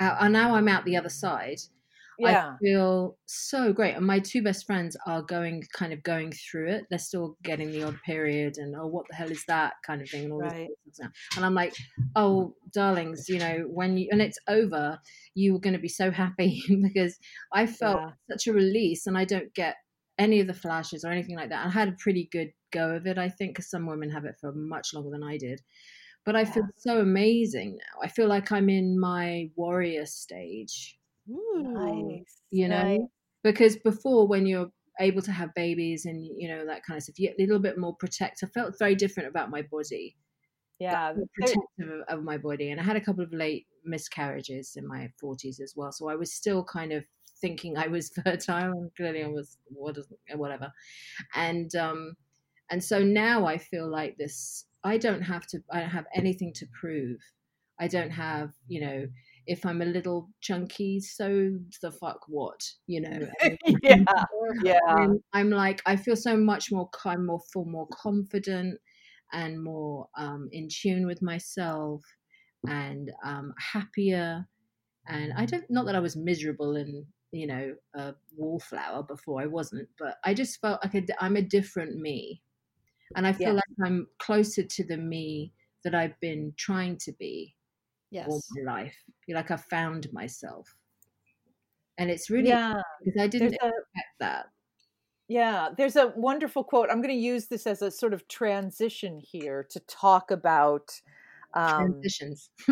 uh, 0.00 0.28
now 0.28 0.54
I'm 0.54 0.68
out 0.68 0.84
the 0.84 0.96
other 0.96 1.08
side. 1.08 1.58
Yeah. 2.18 2.52
I 2.54 2.58
feel 2.62 3.16
so 3.26 3.72
great. 3.72 3.96
And 3.96 4.06
my 4.06 4.18
two 4.18 4.42
best 4.42 4.66
friends 4.66 4.96
are 5.06 5.22
going 5.22 5.64
kind 5.72 5.92
of 5.92 6.02
going 6.02 6.32
through 6.32 6.68
it. 6.68 6.84
They're 6.90 6.98
still 6.98 7.36
getting 7.42 7.70
the 7.72 7.84
odd 7.84 7.96
period 8.04 8.58
and 8.58 8.74
oh 8.76 8.86
what 8.86 9.06
the 9.08 9.16
hell 9.16 9.30
is 9.30 9.42
that 9.48 9.74
kind 9.86 10.02
of 10.02 10.08
thing 10.10 10.24
and 10.24 10.32
all 10.32 10.40
right. 10.40 10.68
this 10.84 11.00
and 11.36 11.44
I'm 11.44 11.54
like, 11.54 11.74
oh 12.16 12.54
darlings, 12.72 13.28
you 13.28 13.38
know, 13.38 13.64
when 13.68 13.96
you 13.96 14.08
and 14.10 14.20
it's 14.20 14.38
over, 14.48 14.98
you 15.34 15.54
were 15.54 15.60
gonna 15.60 15.78
be 15.78 15.88
so 15.88 16.10
happy 16.10 16.62
because 16.82 17.18
I 17.52 17.66
felt 17.66 18.00
yeah. 18.00 18.10
such 18.30 18.46
a 18.48 18.52
release 18.52 19.06
and 19.06 19.16
I 19.16 19.24
don't 19.24 19.52
get 19.54 19.76
any 20.20 20.38
of 20.38 20.46
the 20.46 20.54
flashes 20.54 21.02
or 21.02 21.10
anything 21.10 21.34
like 21.34 21.48
that. 21.48 21.66
I 21.66 21.70
had 21.70 21.88
a 21.88 21.96
pretty 21.98 22.28
good 22.30 22.52
go 22.72 22.90
of 22.90 23.06
it, 23.06 23.18
I 23.18 23.28
think, 23.28 23.52
because 23.52 23.70
some 23.70 23.86
women 23.86 24.10
have 24.10 24.26
it 24.26 24.36
for 24.38 24.52
much 24.52 24.92
longer 24.94 25.10
than 25.10 25.24
I 25.24 25.38
did. 25.38 25.62
But 26.26 26.36
I 26.36 26.40
yeah. 26.40 26.52
feel 26.52 26.68
so 26.76 27.00
amazing 27.00 27.78
now. 27.78 28.02
I 28.04 28.08
feel 28.08 28.28
like 28.28 28.52
I'm 28.52 28.68
in 28.68 29.00
my 29.00 29.50
warrior 29.56 30.04
stage. 30.04 30.98
Ooh, 31.30 31.62
nice. 31.62 32.42
You 32.50 32.68
know, 32.68 32.82
nice. 32.82 33.00
because 33.42 33.76
before 33.76 34.28
when 34.28 34.46
you're 34.46 34.70
able 35.00 35.22
to 35.22 35.32
have 35.32 35.54
babies 35.54 36.04
and 36.04 36.22
you 36.36 36.48
know 36.48 36.66
that 36.66 36.84
kind 36.84 36.98
of 36.98 37.04
stuff, 37.04 37.18
you're 37.18 37.32
a 37.32 37.40
little 37.40 37.58
bit 37.58 37.78
more 37.78 37.96
protective. 37.96 38.50
I 38.50 38.60
felt 38.60 38.78
very 38.78 38.94
different 38.94 39.30
about 39.30 39.50
my 39.50 39.62
body. 39.62 40.16
Yeah, 40.78 41.14
protective 41.34 42.02
of, 42.08 42.18
of 42.18 42.24
my 42.24 42.36
body, 42.36 42.70
and 42.70 42.80
I 42.80 42.84
had 42.84 42.96
a 42.96 43.00
couple 43.00 43.24
of 43.24 43.32
late 43.32 43.66
miscarriages 43.84 44.76
in 44.76 44.86
my 44.86 45.10
40s 45.22 45.60
as 45.60 45.74
well. 45.76 45.92
So 45.92 46.08
I 46.08 46.16
was 46.16 46.32
still 46.34 46.64
kind 46.64 46.92
of 46.92 47.04
thinking 47.40 47.76
I 47.76 47.86
was 47.88 48.10
fertile, 48.24 48.72
and 48.72 48.90
clearly 48.96 49.22
I 49.22 49.28
was 49.28 49.58
whatever. 50.34 50.72
And 51.34 51.74
um, 51.74 52.14
and 52.70 52.82
so 52.82 53.02
now 53.02 53.46
I 53.46 53.58
feel 53.58 53.90
like 53.90 54.16
this 54.16 54.66
I 54.84 54.98
don't 54.98 55.22
have 55.22 55.46
to 55.48 55.58
I 55.72 55.80
don't 55.80 55.90
have 55.90 56.06
anything 56.14 56.52
to 56.54 56.66
prove. 56.78 57.18
I 57.80 57.88
don't 57.88 58.10
have, 58.10 58.50
you 58.68 58.82
know, 58.82 59.06
if 59.46 59.64
I'm 59.64 59.80
a 59.80 59.86
little 59.86 60.28
chunky, 60.42 61.00
so 61.00 61.50
the 61.80 61.90
fuck 61.90 62.20
what, 62.28 62.60
you 62.86 63.00
know? 63.00 63.26
yeah, 63.82 64.04
yeah. 64.62 64.78
I'm, 64.86 65.18
I'm, 65.32 65.48
like 65.48 65.80
I 65.86 65.96
feel 65.96 66.14
so 66.14 66.36
much 66.36 66.70
more. 66.70 66.90
I'm 67.06 67.24
more 67.24 67.40
full, 67.52 67.64
more 67.64 67.88
confident 67.90 68.78
and 69.32 69.62
more 69.62 70.08
um, 70.18 70.50
in 70.52 70.68
tune 70.68 71.06
with 71.06 71.22
myself 71.22 72.02
and 72.68 73.10
um, 73.24 73.54
happier. 73.58 74.46
And 75.08 75.32
I 75.34 75.46
don't 75.46 75.64
not 75.70 75.86
that 75.86 75.96
I 75.96 76.00
was 76.00 76.16
miserable 76.16 76.76
and 76.76 77.06
you 77.32 77.46
know 77.46 77.74
a 77.94 78.14
wallflower 78.36 79.02
before 79.02 79.40
I 79.40 79.46
wasn't, 79.46 79.88
but 79.98 80.18
I 80.24 80.34
just 80.34 80.60
felt 80.60 80.80
like 80.84 81.08
I'm 81.20 81.36
a 81.36 81.42
different 81.42 81.96
me 81.96 82.42
and 83.16 83.26
I 83.26 83.32
feel 83.32 83.48
yeah. 83.48 83.54
like 83.54 83.86
I'm 83.86 84.06
closer 84.18 84.62
to 84.62 84.84
the 84.84 84.96
me 84.96 85.52
that 85.84 85.94
I've 85.94 86.18
been 86.20 86.52
trying 86.56 86.96
to 86.98 87.12
be 87.12 87.54
yes. 88.10 88.26
all 88.28 88.42
my 88.54 88.72
life. 88.72 88.96
Like 89.28 89.50
I 89.50 89.56
found 89.56 90.12
myself, 90.12 90.74
and 91.98 92.10
it's 92.10 92.30
really 92.30 92.48
yeah 92.48 92.80
because 93.04 93.20
I 93.20 93.26
didn't 93.26 93.56
there's 93.60 93.72
expect 93.72 94.14
a, 94.20 94.24
that. 94.24 94.46
Yeah, 95.28 95.68
there's 95.76 95.96
a 95.96 96.12
wonderful 96.16 96.64
quote. 96.64 96.88
I'm 96.90 97.00
going 97.00 97.14
to 97.14 97.20
use 97.20 97.46
this 97.46 97.64
as 97.64 97.82
a 97.82 97.90
sort 97.90 98.12
of 98.12 98.26
transition 98.26 99.20
here 99.22 99.64
to 99.70 99.78
talk 99.80 100.32
about 100.32 100.90
um, 101.54 101.92
transitions. 101.92 102.50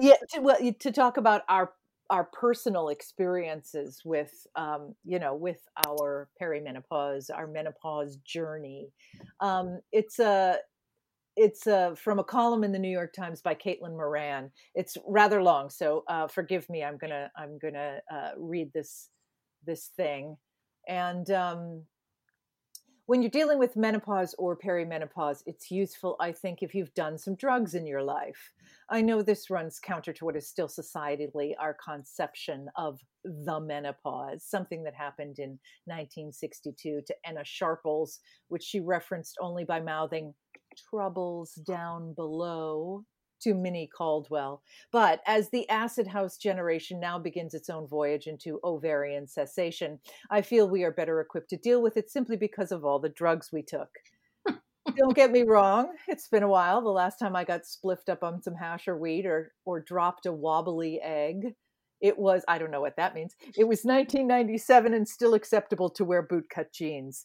yeah, 0.00 0.16
to, 0.34 0.40
well, 0.42 0.58
to 0.80 0.92
talk 0.92 1.16
about 1.16 1.42
our 1.48 1.72
our 2.10 2.24
personal 2.24 2.88
experiences 2.88 4.02
with 4.04 4.46
um, 4.56 4.94
you 5.04 5.18
know 5.18 5.34
with 5.34 5.60
our 5.86 6.28
perimenopause 6.40 7.30
our 7.34 7.46
menopause 7.46 8.16
journey. 8.24 8.88
Um, 9.40 9.80
it's 9.92 10.18
a 10.18 10.58
it's 11.36 11.66
a, 11.66 11.96
from 11.96 12.20
a 12.20 12.24
column 12.24 12.62
in 12.62 12.70
the 12.70 12.78
new 12.78 12.90
york 12.90 13.12
times 13.12 13.42
by 13.42 13.54
caitlin 13.54 13.96
moran. 13.96 14.50
It's 14.74 14.96
rather 15.06 15.42
long 15.42 15.70
so 15.70 16.04
uh, 16.08 16.28
forgive 16.28 16.68
me 16.68 16.84
i'm 16.84 16.96
gonna 16.96 17.30
i'm 17.36 17.58
gonna 17.58 17.98
uh, 18.12 18.30
read 18.36 18.70
this 18.72 19.08
this 19.66 19.90
thing. 19.96 20.36
And 20.88 21.30
um, 21.30 21.82
when 23.06 23.20
you're 23.20 23.30
dealing 23.30 23.58
with 23.58 23.76
menopause 23.76 24.34
or 24.38 24.56
perimenopause, 24.56 25.42
it's 25.46 25.70
useful, 25.70 26.16
I 26.20 26.32
think, 26.32 26.62
if 26.62 26.74
you've 26.74 26.94
done 26.94 27.18
some 27.18 27.34
drugs 27.34 27.74
in 27.74 27.86
your 27.86 28.02
life. 28.02 28.52
I 28.88 29.02
know 29.02 29.20
this 29.20 29.50
runs 29.50 29.78
counter 29.78 30.12
to 30.14 30.24
what 30.24 30.36
is 30.36 30.48
still 30.48 30.68
societally 30.68 31.52
our 31.60 31.76
conception 31.84 32.68
of 32.76 32.98
the 33.24 33.60
menopause, 33.60 34.44
something 34.44 34.82
that 34.84 34.94
happened 34.94 35.38
in 35.38 35.58
1962 35.84 37.02
to 37.06 37.14
Ena 37.26 37.44
Sharples, 37.44 38.20
which 38.48 38.62
she 38.62 38.80
referenced 38.80 39.36
only 39.40 39.64
by 39.64 39.80
mouthing 39.80 40.32
troubles 40.90 41.52
down 41.66 42.14
below 42.14 43.04
to 43.44 43.54
Minnie 43.54 43.90
Caldwell. 43.96 44.62
But 44.90 45.20
as 45.26 45.50
the 45.50 45.68
acid 45.68 46.06
house 46.06 46.36
generation 46.36 46.98
now 46.98 47.18
begins 47.18 47.54
its 47.54 47.70
own 47.70 47.86
voyage 47.86 48.26
into 48.26 48.60
ovarian 48.64 49.28
cessation, 49.28 50.00
I 50.30 50.42
feel 50.42 50.68
we 50.68 50.82
are 50.82 50.90
better 50.90 51.20
equipped 51.20 51.50
to 51.50 51.56
deal 51.56 51.82
with 51.82 51.96
it 51.96 52.10
simply 52.10 52.36
because 52.36 52.72
of 52.72 52.84
all 52.84 52.98
the 52.98 53.08
drugs 53.08 53.50
we 53.52 53.62
took. 53.62 53.90
Don't 54.96 55.16
get 55.16 55.32
me 55.32 55.42
wrong, 55.42 55.92
it's 56.08 56.28
been 56.28 56.42
a 56.42 56.48
while. 56.48 56.82
The 56.82 56.90
last 56.90 57.18
time 57.18 57.34
I 57.34 57.44
got 57.44 57.62
spliffed 57.62 58.10
up 58.10 58.22
on 58.22 58.42
some 58.42 58.54
hash 58.54 58.86
or 58.86 58.98
weed 58.98 59.24
or 59.24 59.52
or 59.64 59.80
dropped 59.80 60.26
a 60.26 60.32
wobbly 60.32 61.00
egg. 61.00 61.54
It 62.00 62.18
was, 62.18 62.44
I 62.48 62.58
don't 62.58 62.70
know 62.70 62.82
what 62.82 62.96
that 62.96 63.14
means. 63.14 63.34
It 63.56 63.64
was 63.64 63.82
1997 63.82 64.92
and 64.92 65.08
still 65.08 65.32
acceptable 65.32 65.88
to 65.90 66.04
wear 66.04 66.26
bootcut 66.26 66.70
jeans 66.70 67.24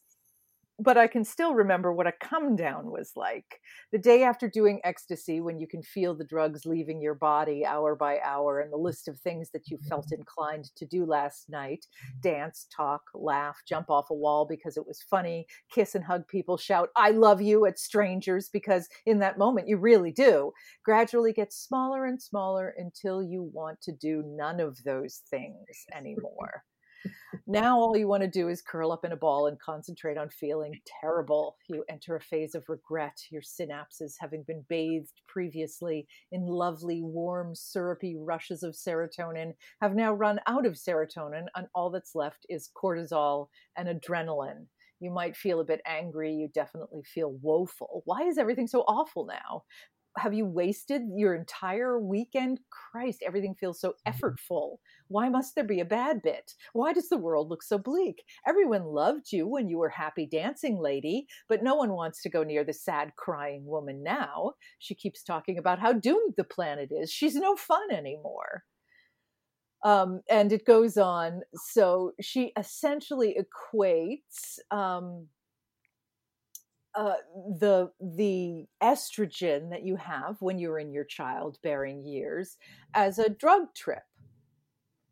but 0.80 0.98
I 0.98 1.08
can 1.08 1.26
still 1.26 1.54
remember 1.54 1.92
what 1.92 2.08
a 2.08 2.14
come 2.20 2.56
down 2.56 2.92
was 2.92 3.12
like. 3.16 3.60
The 3.92 3.98
day 3.98 4.24
after 4.24 4.48
doing 4.48 4.80
ecstasy, 4.84 5.42
when 5.42 5.60
you 5.60 5.68
can 5.68 5.84
feel 5.84 6.16
the 6.16 6.24
drugs 6.24 6.66
leaving 6.66 7.02
your 7.02 7.16
body 7.16 7.66
hour 7.66 7.96
by 7.96 8.20
hour, 8.24 8.60
and 8.60 8.72
the 8.72 8.78
list 8.78 9.08
of 9.08 9.20
things 9.20 9.50
that 9.52 9.68
you 9.68 9.78
felt 9.90 10.06
mm-hmm. 10.08 10.22
inclined 10.22 10.66
to 10.76 10.86
do 10.86 11.06
last 11.06 11.50
night 11.50 11.86
dance, 12.22 12.68
talk, 12.76 13.02
laugh, 13.14 13.60
jump 13.68 13.90
off 13.90 14.10
a 14.10 14.14
wall 14.14 14.46
because 14.46 14.78
it 14.78 14.88
was 14.88 15.04
funny, 15.10 15.46
kiss 15.72 15.96
and 15.96 16.04
hug 16.04 16.28
people, 16.28 16.58
shout, 16.58 16.90
I 16.96 17.12
love 17.12 17.42
you 17.42 17.66
at 17.66 17.80
strangers, 17.80 18.50
because 18.52 18.88
in 19.06 19.20
that 19.20 19.38
moment 19.38 19.68
you 19.68 19.78
really 19.78 20.12
do, 20.12 20.52
gradually 20.84 21.34
gets 21.34 21.58
smaller 21.58 22.06
and 22.06 22.22
smaller 22.22 22.74
until 22.78 23.22
you 23.22 23.50
want 23.54 23.82
to 23.82 23.92
do 23.92 24.24
none 24.26 24.60
of 24.60 24.84
those 24.84 25.22
things 25.30 25.86
anymore 25.94 26.64
now 27.48 27.78
all 27.78 27.96
you 27.98 28.08
want 28.08 28.24
to 28.24 28.30
do 28.30 28.50
is 28.50 28.62
curl 28.62 28.92
up 28.92 29.06
in 29.06 29.12
a 29.12 29.18
ball 29.18 29.48
and 29.48 29.60
concentrate 29.60 30.18
on 30.18 30.30
feeling 30.30 30.74
terrible. 31.02 31.58
You 31.68 31.84
enter 31.90 32.16
a 32.16 32.22
phase 32.22 32.56
of 32.56 32.68
regret, 32.68 33.18
your 33.32 33.42
synapses 33.42 34.14
having 34.20 34.44
been 34.44 34.66
bathed 34.70 35.22
previously 35.28 36.08
in 36.32 36.46
lovely, 36.46 37.02
warm, 37.04 37.56
syrupy 37.56 38.16
rushes 38.18 38.64
of 38.64 38.74
serotonin 38.76 39.54
have 39.82 39.96
now 39.96 40.14
run 40.14 40.40
out 40.48 40.66
of 40.66 40.74
serotonin, 40.74 41.46
and 41.56 41.68
all 41.74 41.90
that's 41.90 42.16
left 42.16 42.46
is 42.50 42.70
cortisol 42.76 43.48
and 43.78 43.88
adrenaline. 43.88 44.66
You 45.00 45.12
might 45.12 45.38
feel 45.38 45.62
a 45.62 45.66
bit 45.66 45.82
angry. 45.86 46.34
You 46.34 46.50
definitely 46.54 47.04
feel 47.04 47.38
woeful. 47.42 48.02
Why 48.06 48.24
is 48.24 48.38
everything 48.38 48.68
so 48.68 48.82
awful 48.82 49.26
now? 49.26 49.64
Have 50.18 50.34
you 50.34 50.46
wasted 50.46 51.04
your 51.16 51.36
entire 51.36 52.00
weekend? 52.00 52.60
Christ, 52.70 53.24
everything 53.26 53.56
feels 53.56 53.80
so 53.80 53.90
mm-hmm. 53.90 54.12
effortful. 54.12 54.78
Why 55.08 55.30
must 55.30 55.56
there 55.56 55.64
be 55.64 55.80
a 55.80 55.86
bad 55.86 56.22
bit? 56.22 56.54
Why 56.74 56.94
does 56.94 57.10
the 57.10 57.18
world 57.18 57.50
look 57.50 57.64
so 57.64 57.78
bleak? 57.78 58.24
Everyone 58.48 58.84
loved 58.84 59.32
you 59.32 59.48
when 59.48 59.68
you 59.70 59.78
were 59.78 59.90
happy 59.90 60.26
dancing 60.26 60.80
lady, 60.80 61.28
but 61.48 61.64
no 61.64 61.76
one 61.76 61.94
wants 61.94 62.22
to 62.24 62.30
go 62.30 62.44
near 62.44 62.64
the 62.64 62.74
sad 62.74 63.14
crying 63.16 63.66
woman 63.66 64.04
now. 64.04 64.54
She 64.80 64.96
keeps 64.96 65.24
talking 65.24 65.58
about 65.58 65.80
how 65.80 65.94
doomed 65.94 66.34
the 66.38 66.44
planet 66.44 66.90
is. 66.92 67.12
She's 67.12 67.36
no 67.36 67.56
fun 67.56 67.92
anymore. 67.92 68.64
Um, 69.86 70.22
and 70.30 70.52
it 70.52 70.66
goes 70.66 70.98
on. 70.98 71.42
So 71.56 72.12
she 72.20 72.52
essentially 72.58 73.38
equates 73.40 74.60
um, 74.72 75.28
uh, 76.96 77.14
the 77.60 77.92
the 78.00 78.66
estrogen 78.82 79.70
that 79.70 79.84
you 79.84 79.96
have 79.96 80.38
when 80.40 80.60
you're 80.60 80.80
in 80.80 80.92
your 80.92 81.04
childbearing 81.06 82.04
years 82.06 82.58
as 82.94 83.20
a 83.20 83.30
drug 83.30 83.74
trip 83.76 84.04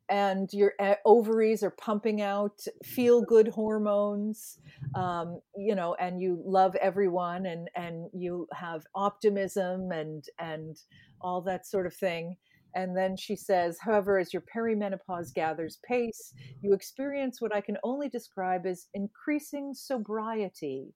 and 0.09 0.49
your 0.53 0.73
eh, 0.79 0.95
ovaries 1.05 1.63
are 1.63 1.71
pumping 1.71 2.21
out 2.21 2.59
feel 2.83 3.21
good 3.21 3.49
hormones 3.49 4.57
um, 4.95 5.39
you 5.57 5.75
know 5.75 5.95
and 5.99 6.21
you 6.21 6.41
love 6.45 6.75
everyone 6.75 7.45
and 7.45 7.69
and 7.75 8.09
you 8.13 8.47
have 8.53 8.83
optimism 8.95 9.91
and 9.91 10.25
and 10.39 10.77
all 11.21 11.41
that 11.41 11.65
sort 11.67 11.85
of 11.85 11.93
thing 11.93 12.37
And 12.75 12.95
then 12.95 13.17
she 13.17 13.35
says, 13.35 13.79
however, 13.81 14.19
as 14.19 14.33
your 14.33 14.43
perimenopause 14.55 15.33
gathers 15.33 15.79
pace, 15.87 16.33
you 16.61 16.73
experience 16.73 17.41
what 17.41 17.55
I 17.55 17.61
can 17.61 17.77
only 17.83 18.09
describe 18.09 18.65
as 18.65 18.87
increasing 18.93 19.73
sobriety. 19.73 20.93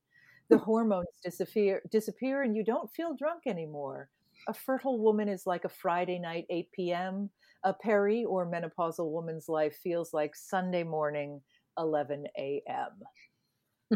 The 0.52 0.58
hormones 0.60 1.08
disappear, 1.24 1.82
disappear 1.90 2.44
and 2.44 2.56
you 2.56 2.64
don't 2.64 2.92
feel 2.92 3.16
drunk 3.16 3.44
anymore. 3.48 4.10
A 4.48 4.54
fertile 4.54 5.00
woman 5.00 5.30
is 5.30 5.48
like 5.48 5.66
a 5.66 5.70
Friday 5.70 6.20
night, 6.20 6.46
8 6.50 6.72
p.m. 6.72 7.30
A 7.64 7.74
peri 7.74 8.26
or 8.26 8.46
menopausal 8.46 9.12
woman's 9.12 9.48
life 9.50 9.76
feels 9.76 10.14
like 10.14 10.36
Sunday 10.36 10.84
morning, 10.84 11.42
11 11.78 12.26
a.m 12.38 12.92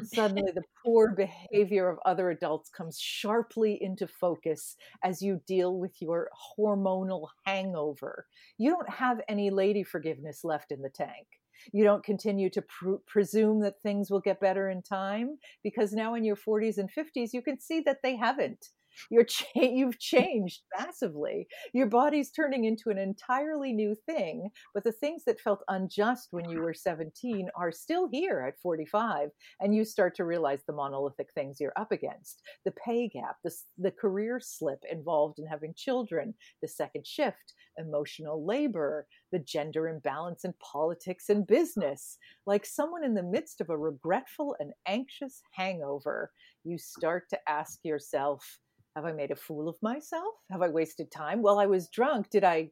suddenly 0.03 0.51
the 0.53 0.64
poor 0.84 1.16
behavior 1.16 1.89
of 1.89 1.99
other 2.06 2.30
adults 2.30 2.70
comes 2.70 2.99
sharply 2.99 3.82
into 3.82 4.08
focus 4.08 4.76
as 5.03 5.22
you 5.22 5.41
deal 5.47 5.78
with 5.78 6.01
your 6.01 6.30
hormonal 6.58 7.28
hangover. 7.45 8.28
You 8.58 8.72
don't 8.72 8.89
have 8.89 9.22
any 9.28 9.49
lady 9.49 9.84
forgiveness 9.84 10.43
left 10.43 10.72
in 10.72 10.82
the 10.82 10.89
tank. 10.89 11.28
You 11.72 11.84
don't 11.84 12.03
continue 12.03 12.49
to 12.51 12.62
pr- 12.62 12.95
presume 13.08 13.62
that 13.62 13.82
things 13.82 14.10
will 14.12 14.20
get 14.20 14.39
better 14.39 14.70
in 14.70 14.82
time 14.82 15.38
because 15.64 15.93
now 15.93 16.16
in 16.16 16.24
your 16.24 16.36
40s 16.36 16.78
and 16.78 16.89
50s, 16.91 17.34
you 17.34 17.41
can 17.41 17.60
see 17.60 17.82
that 17.82 17.99
they 18.03 18.16
haven't 18.16 18.70
you're 19.10 19.24
cha- 19.24 19.46
you've 19.56 20.00
changed 20.00 20.62
massively. 20.78 21.48
Your 21.74 21.88
body's 21.88 22.32
turning 22.32 22.66
into 22.66 22.89
an 22.89 22.98
entirely 22.98 23.74
new 23.74 23.96
thing 24.06 24.50
but 24.74 24.84
the 24.84 24.91
things 24.91 25.24
that 25.26 25.39
felt 25.39 25.64
unjust 25.68 26.30
when 26.32 26.50
you 26.50 26.62
were 26.62 26.74
17 26.74 27.50
are 27.56 27.72
still 27.72 28.10
here 28.12 28.46
at 28.48 28.60
45 28.62 29.30
and 29.60 29.76
you 29.76 29.86
start 29.86 30.16
to 30.16 30.26
realize 30.26 30.62
the 30.66 30.74
monolithic 30.74 31.30
things 31.34 31.58
you're 31.60 31.74
up 31.78 31.91
against. 31.91 32.41
The 32.66 32.72
pay 32.72 33.08
gap 33.08 33.38
the, 33.43 33.54
the 33.78 33.91
career 33.91 34.39
slip 34.41 34.80
involved 34.89 35.39
in 35.39 35.48
having 35.48 35.74
children 35.76 36.34
the 36.62 36.68
second 36.68 37.06
shift 37.06 37.54
emotional 37.78 38.46
labor 38.46 39.08
the 39.32 39.39
gender 39.39 39.88
imbalance 39.88 40.46
in 40.46 40.54
politics 40.62 41.30
and 41.30 41.46
business. 41.46 42.18
Like 42.46 42.66
someone 42.66 43.04
in 43.04 43.14
the 43.14 43.24
midst 43.24 43.62
of 43.62 43.70
a 43.70 43.78
regretful 43.78 44.56
and 44.60 44.72
anxious 44.88 45.41
hangover 45.52 46.32
you 46.64 46.78
start 46.78 47.24
to 47.30 47.39
ask 47.48 47.80
yourself 47.84 48.60
have 48.96 49.06
i 49.06 49.12
made 49.12 49.32
a 49.32 49.36
fool 49.36 49.68
of 49.68 49.82
myself? 49.82 50.34
Have 50.52 50.62
i 50.62 50.70
wasted 50.70 51.12
time? 51.12 51.41
While 51.41 51.60
i 51.60 51.66
was 51.66 51.89
drunk 51.89 52.30
did 52.30 52.43
i 52.43 52.70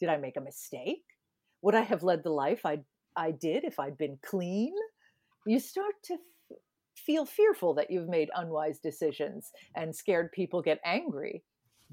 did 0.00 0.08
i 0.08 0.16
make 0.16 0.36
a 0.36 0.40
mistake? 0.40 1.04
Would 1.62 1.74
i 1.74 1.80
have 1.82 2.02
led 2.02 2.22
the 2.22 2.30
life 2.30 2.66
i 2.66 2.80
i 3.16 3.30
did 3.30 3.64
if 3.64 3.78
i'd 3.78 3.98
been 3.98 4.18
clean? 4.24 4.74
You 5.46 5.58
start 5.58 5.94
to 6.04 6.14
f- 6.14 6.58
feel 6.96 7.26
fearful 7.26 7.74
that 7.74 7.90
you've 7.90 8.08
made 8.08 8.30
unwise 8.34 8.78
decisions 8.78 9.50
and 9.76 9.94
scared 9.94 10.32
people 10.32 10.62
get 10.62 10.80
angry. 10.84 11.44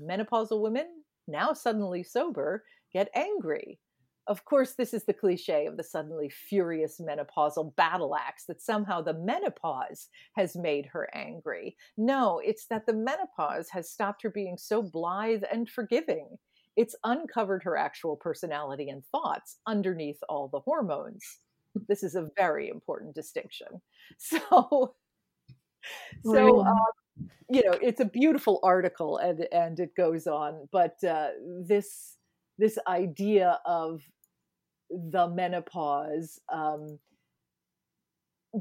Menopausal 0.01 0.61
women 0.61 0.88
now 1.28 1.53
suddenly 1.53 2.03
sober 2.03 2.63
get 2.93 3.09
angry 3.15 3.80
of 4.28 4.45
course, 4.45 4.74
this 4.74 4.93
is 4.93 5.03
the 5.03 5.13
cliche 5.13 5.65
of 5.65 5.78
the 5.78 5.84
suddenly 5.84 6.30
furious 6.30 7.01
menopausal 7.01 7.76
battle 7.76 8.15
axe 8.15 8.45
that 8.45 8.61
somehow 8.61 9.01
the 9.01 9.13
menopause 9.13 10.09
has 10.36 10.55
made 10.55 10.86
her 10.86 11.09
angry. 11.13 11.76
No, 11.97 12.39
it's 12.43 12.67
that 12.67 12.86
the 12.86 12.93
menopause 12.93 13.69
has 13.69 13.89
stopped 13.89 14.22
her 14.22 14.30
being 14.30 14.57
so 14.57 14.84
blithe 14.84 15.43
and 15.51 15.67
forgiving. 15.67 16.38
It's 16.78 16.95
uncovered 17.03 17.63
her 17.63 17.76
actual 17.76 18.15
personality 18.15 18.89
and 18.89 19.03
thoughts 19.05 19.57
underneath 19.67 20.19
all 20.30 20.47
the 20.47 20.61
hormones. 20.61 21.24
This 21.88 22.03
is 22.03 22.15
a 22.15 22.30
very 22.38 22.69
important 22.69 23.15
distinction. 23.15 23.67
So, 24.17 24.93
so 26.24 26.63
um, 26.63 26.78
you 27.49 27.63
know, 27.63 27.78
it's 27.82 28.01
a 28.01 28.05
beautiful 28.05 28.59
article, 28.61 29.17
and 29.17 29.47
and 29.51 29.80
it 29.80 29.95
goes 29.95 30.28
on. 30.28 30.67
But 30.72 31.03
uh, 31.03 31.30
this 31.65 32.17
this 32.62 32.78
idea 32.88 33.59
of 33.66 34.03
the 34.91 35.28
menopause 35.28 36.39
um, 36.53 36.99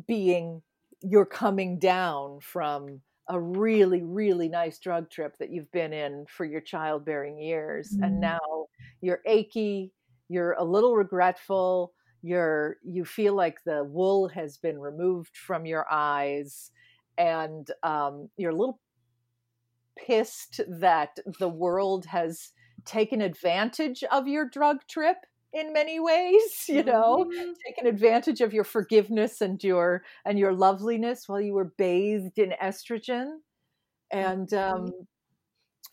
being 0.08 0.62
you're 1.02 1.26
coming 1.26 1.78
down 1.78 2.40
from 2.40 3.00
a 3.28 3.38
really 3.38 4.02
really 4.02 4.48
nice 4.48 4.78
drug 4.78 5.10
trip 5.10 5.36
that 5.38 5.50
you've 5.50 5.70
been 5.70 5.92
in 5.92 6.24
for 6.28 6.46
your 6.46 6.62
childbearing 6.62 7.38
years 7.38 7.90
mm-hmm. 7.92 8.04
and 8.04 8.20
now 8.20 8.66
you're 9.02 9.20
achy 9.26 9.92
you're 10.28 10.52
a 10.52 10.64
little 10.64 10.94
regretful 10.94 11.92
you're 12.22 12.76
you 12.82 13.04
feel 13.04 13.34
like 13.34 13.58
the 13.64 13.84
wool 13.84 14.28
has 14.28 14.56
been 14.56 14.78
removed 14.78 15.36
from 15.36 15.66
your 15.66 15.84
eyes 15.90 16.70
and 17.18 17.70
um, 17.82 18.30
you're 18.38 18.52
a 18.52 18.56
little 18.56 18.80
pissed 19.98 20.62
that 20.68 21.18
the 21.38 21.48
world 21.48 22.06
has 22.06 22.52
taken 22.90 23.20
advantage 23.20 24.02
of 24.10 24.26
your 24.26 24.48
drug 24.48 24.78
trip 24.88 25.16
in 25.52 25.72
many 25.72 26.00
ways 26.00 26.64
you 26.68 26.82
know? 26.82 27.26
Mm-hmm. 27.28 27.52
taken 27.66 27.86
advantage 27.86 28.40
of 28.40 28.52
your 28.52 28.64
forgiveness 28.64 29.40
and 29.40 29.62
your 29.62 30.02
and 30.24 30.38
your 30.38 30.52
loveliness 30.52 31.28
while 31.28 31.40
you 31.40 31.54
were 31.54 31.72
bathed 31.76 32.38
in 32.38 32.52
estrogen. 32.62 33.38
And 34.10 34.52
um 34.54 34.92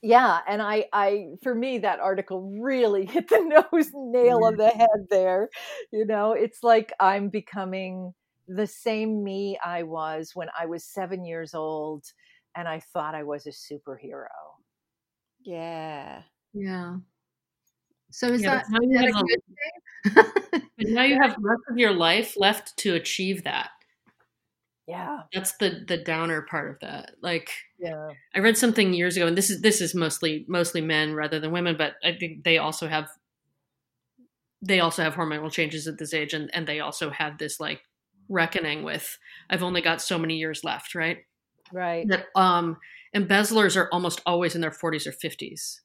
yeah 0.03 0.41
and 0.47 0.61
i 0.61 0.85
i 0.93 1.25
for 1.41 1.55
me 1.55 1.79
that 1.79 1.99
article 1.99 2.55
really 2.61 3.05
hit 3.13 3.27
the 3.29 3.39
nose 3.39 3.89
nail 3.95 4.43
on 4.43 4.55
the 4.55 4.69
head 4.69 5.07
there 5.09 5.49
you 5.91 6.05
know? 6.05 6.33
It's 6.33 6.61
like 6.63 6.93
i'm 6.99 7.29
becoming 7.29 8.13
the 8.47 8.67
same 8.67 9.23
me 9.23 9.57
i 9.65 9.81
was 9.83 10.31
when 10.35 10.49
i 10.59 10.67
was 10.67 10.83
7 10.83 11.25
years 11.25 11.55
old 11.55 12.05
and 12.55 12.67
i 12.67 12.79
thought 12.79 13.15
i 13.15 13.23
was 13.23 13.47
a 13.47 13.49
superhero. 13.49 14.27
Yeah 15.43 16.21
yeah 16.57 16.95
so 18.09 18.31
is 18.31 18.41
yeah, 18.41 18.55
that, 18.55 18.65
now 18.69 18.79
you, 18.81 18.97
have 18.97 19.25
a, 20.15 20.61
now 20.79 21.03
you 21.03 21.21
have 21.21 21.35
less 21.39 21.59
of 21.69 21.77
your 21.77 21.91
life 21.91 22.35
left 22.37 22.75
to 22.77 22.95
achieve 22.95 23.43
that. 23.43 23.69
Yeah. 24.87 25.19
That's 25.33 25.51
the 25.57 25.83
the 25.85 25.97
downer 25.97 26.43
part 26.49 26.71
of 26.71 26.79
that. 26.79 27.11
Like 27.21 27.51
yeah. 27.77 28.09
I 28.33 28.39
read 28.39 28.57
something 28.57 28.93
years 28.93 29.17
ago 29.17 29.27
and 29.27 29.37
this 29.37 29.49
is 29.49 29.61
this 29.61 29.81
is 29.81 29.93
mostly 29.93 30.45
mostly 30.47 30.79
men 30.79 31.13
rather 31.13 31.39
than 31.39 31.51
women, 31.51 31.75
but 31.77 31.95
I 32.03 32.13
think 32.13 32.45
they 32.45 32.57
also 32.57 32.87
have 32.87 33.09
they 34.61 34.79
also 34.79 35.03
have 35.03 35.15
hormonal 35.15 35.51
changes 35.51 35.87
at 35.87 35.97
this 35.97 36.13
age 36.13 36.33
and 36.33 36.49
and 36.53 36.65
they 36.65 36.79
also 36.79 37.09
have 37.09 37.37
this 37.37 37.59
like 37.59 37.81
reckoning 38.29 38.83
with 38.83 39.17
I've 39.49 39.63
only 39.63 39.81
got 39.81 40.01
so 40.01 40.17
many 40.17 40.37
years 40.37 40.63
left, 40.63 40.95
right? 40.95 41.17
Right. 41.73 42.07
That 42.07 42.27
um 42.35 42.77
embezzlers 43.13 43.75
are 43.75 43.89
almost 43.91 44.21
always 44.25 44.55
in 44.55 44.61
their 44.61 44.71
40s 44.71 45.05
or 45.05 45.11
50s 45.11 45.81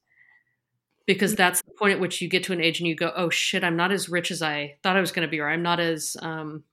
because 1.06 1.34
that's 1.34 1.62
the 1.62 1.72
point 1.72 1.94
at 1.94 2.00
which 2.00 2.20
you 2.20 2.28
get 2.28 2.44
to 2.44 2.52
an 2.52 2.60
age 2.60 2.80
and 2.80 2.88
you 2.88 2.94
go, 2.94 3.12
oh 3.16 3.30
shit, 3.30 3.64
I'm 3.64 3.76
not 3.76 3.92
as 3.92 4.08
rich 4.08 4.30
as 4.30 4.42
I 4.42 4.76
thought 4.82 4.96
I 4.96 5.00
was 5.00 5.12
going 5.12 5.26
to 5.26 5.30
be, 5.30 5.40
or 5.40 5.48
I'm 5.48 5.62
not 5.62 5.80
as 5.80 6.16
um, 6.20 6.64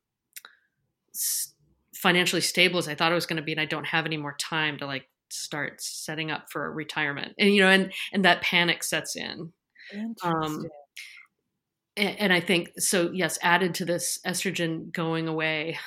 financially 1.95 2.41
stable 2.41 2.79
as 2.79 2.87
I 2.87 2.95
thought 2.95 3.11
I 3.11 3.15
was 3.15 3.25
going 3.25 3.37
to 3.37 3.43
be, 3.43 3.51
and 3.51 3.61
I 3.61 3.65
don't 3.65 3.87
have 3.87 4.05
any 4.05 4.17
more 4.17 4.35
time 4.39 4.77
to 4.79 4.85
like 4.85 5.09
start 5.29 5.81
setting 5.81 6.31
up 6.31 6.51
for 6.51 6.71
retirement, 6.71 7.33
and 7.37 7.53
you 7.53 7.61
know, 7.61 7.69
and 7.69 7.91
and 8.13 8.25
that 8.25 8.41
panic 8.41 8.83
sets 8.83 9.15
in. 9.15 9.51
Um, 10.23 10.65
and, 11.97 12.19
and 12.19 12.33
I 12.33 12.39
think 12.39 12.71
so. 12.77 13.11
Yes, 13.11 13.39
added 13.41 13.73
to 13.75 13.85
this 13.85 14.19
estrogen 14.25 14.91
going 14.91 15.27
away. 15.27 15.79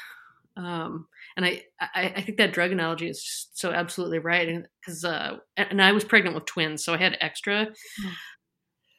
Um, 0.56 1.06
and 1.34 1.46
I, 1.46 1.62
I, 1.80 2.12
I 2.16 2.20
think 2.20 2.36
that 2.36 2.52
drug 2.52 2.72
analogy 2.72 3.08
is 3.08 3.22
just 3.22 3.58
so 3.58 3.70
absolutely 3.70 4.18
right 4.18 4.62
because 4.80 5.02
uh, 5.02 5.38
and 5.56 5.80
I 5.80 5.92
was 5.92 6.04
pregnant 6.04 6.34
with 6.34 6.44
twins, 6.44 6.84
so 6.84 6.92
I 6.92 6.98
had 6.98 7.16
extra 7.20 7.66
mm 7.66 8.12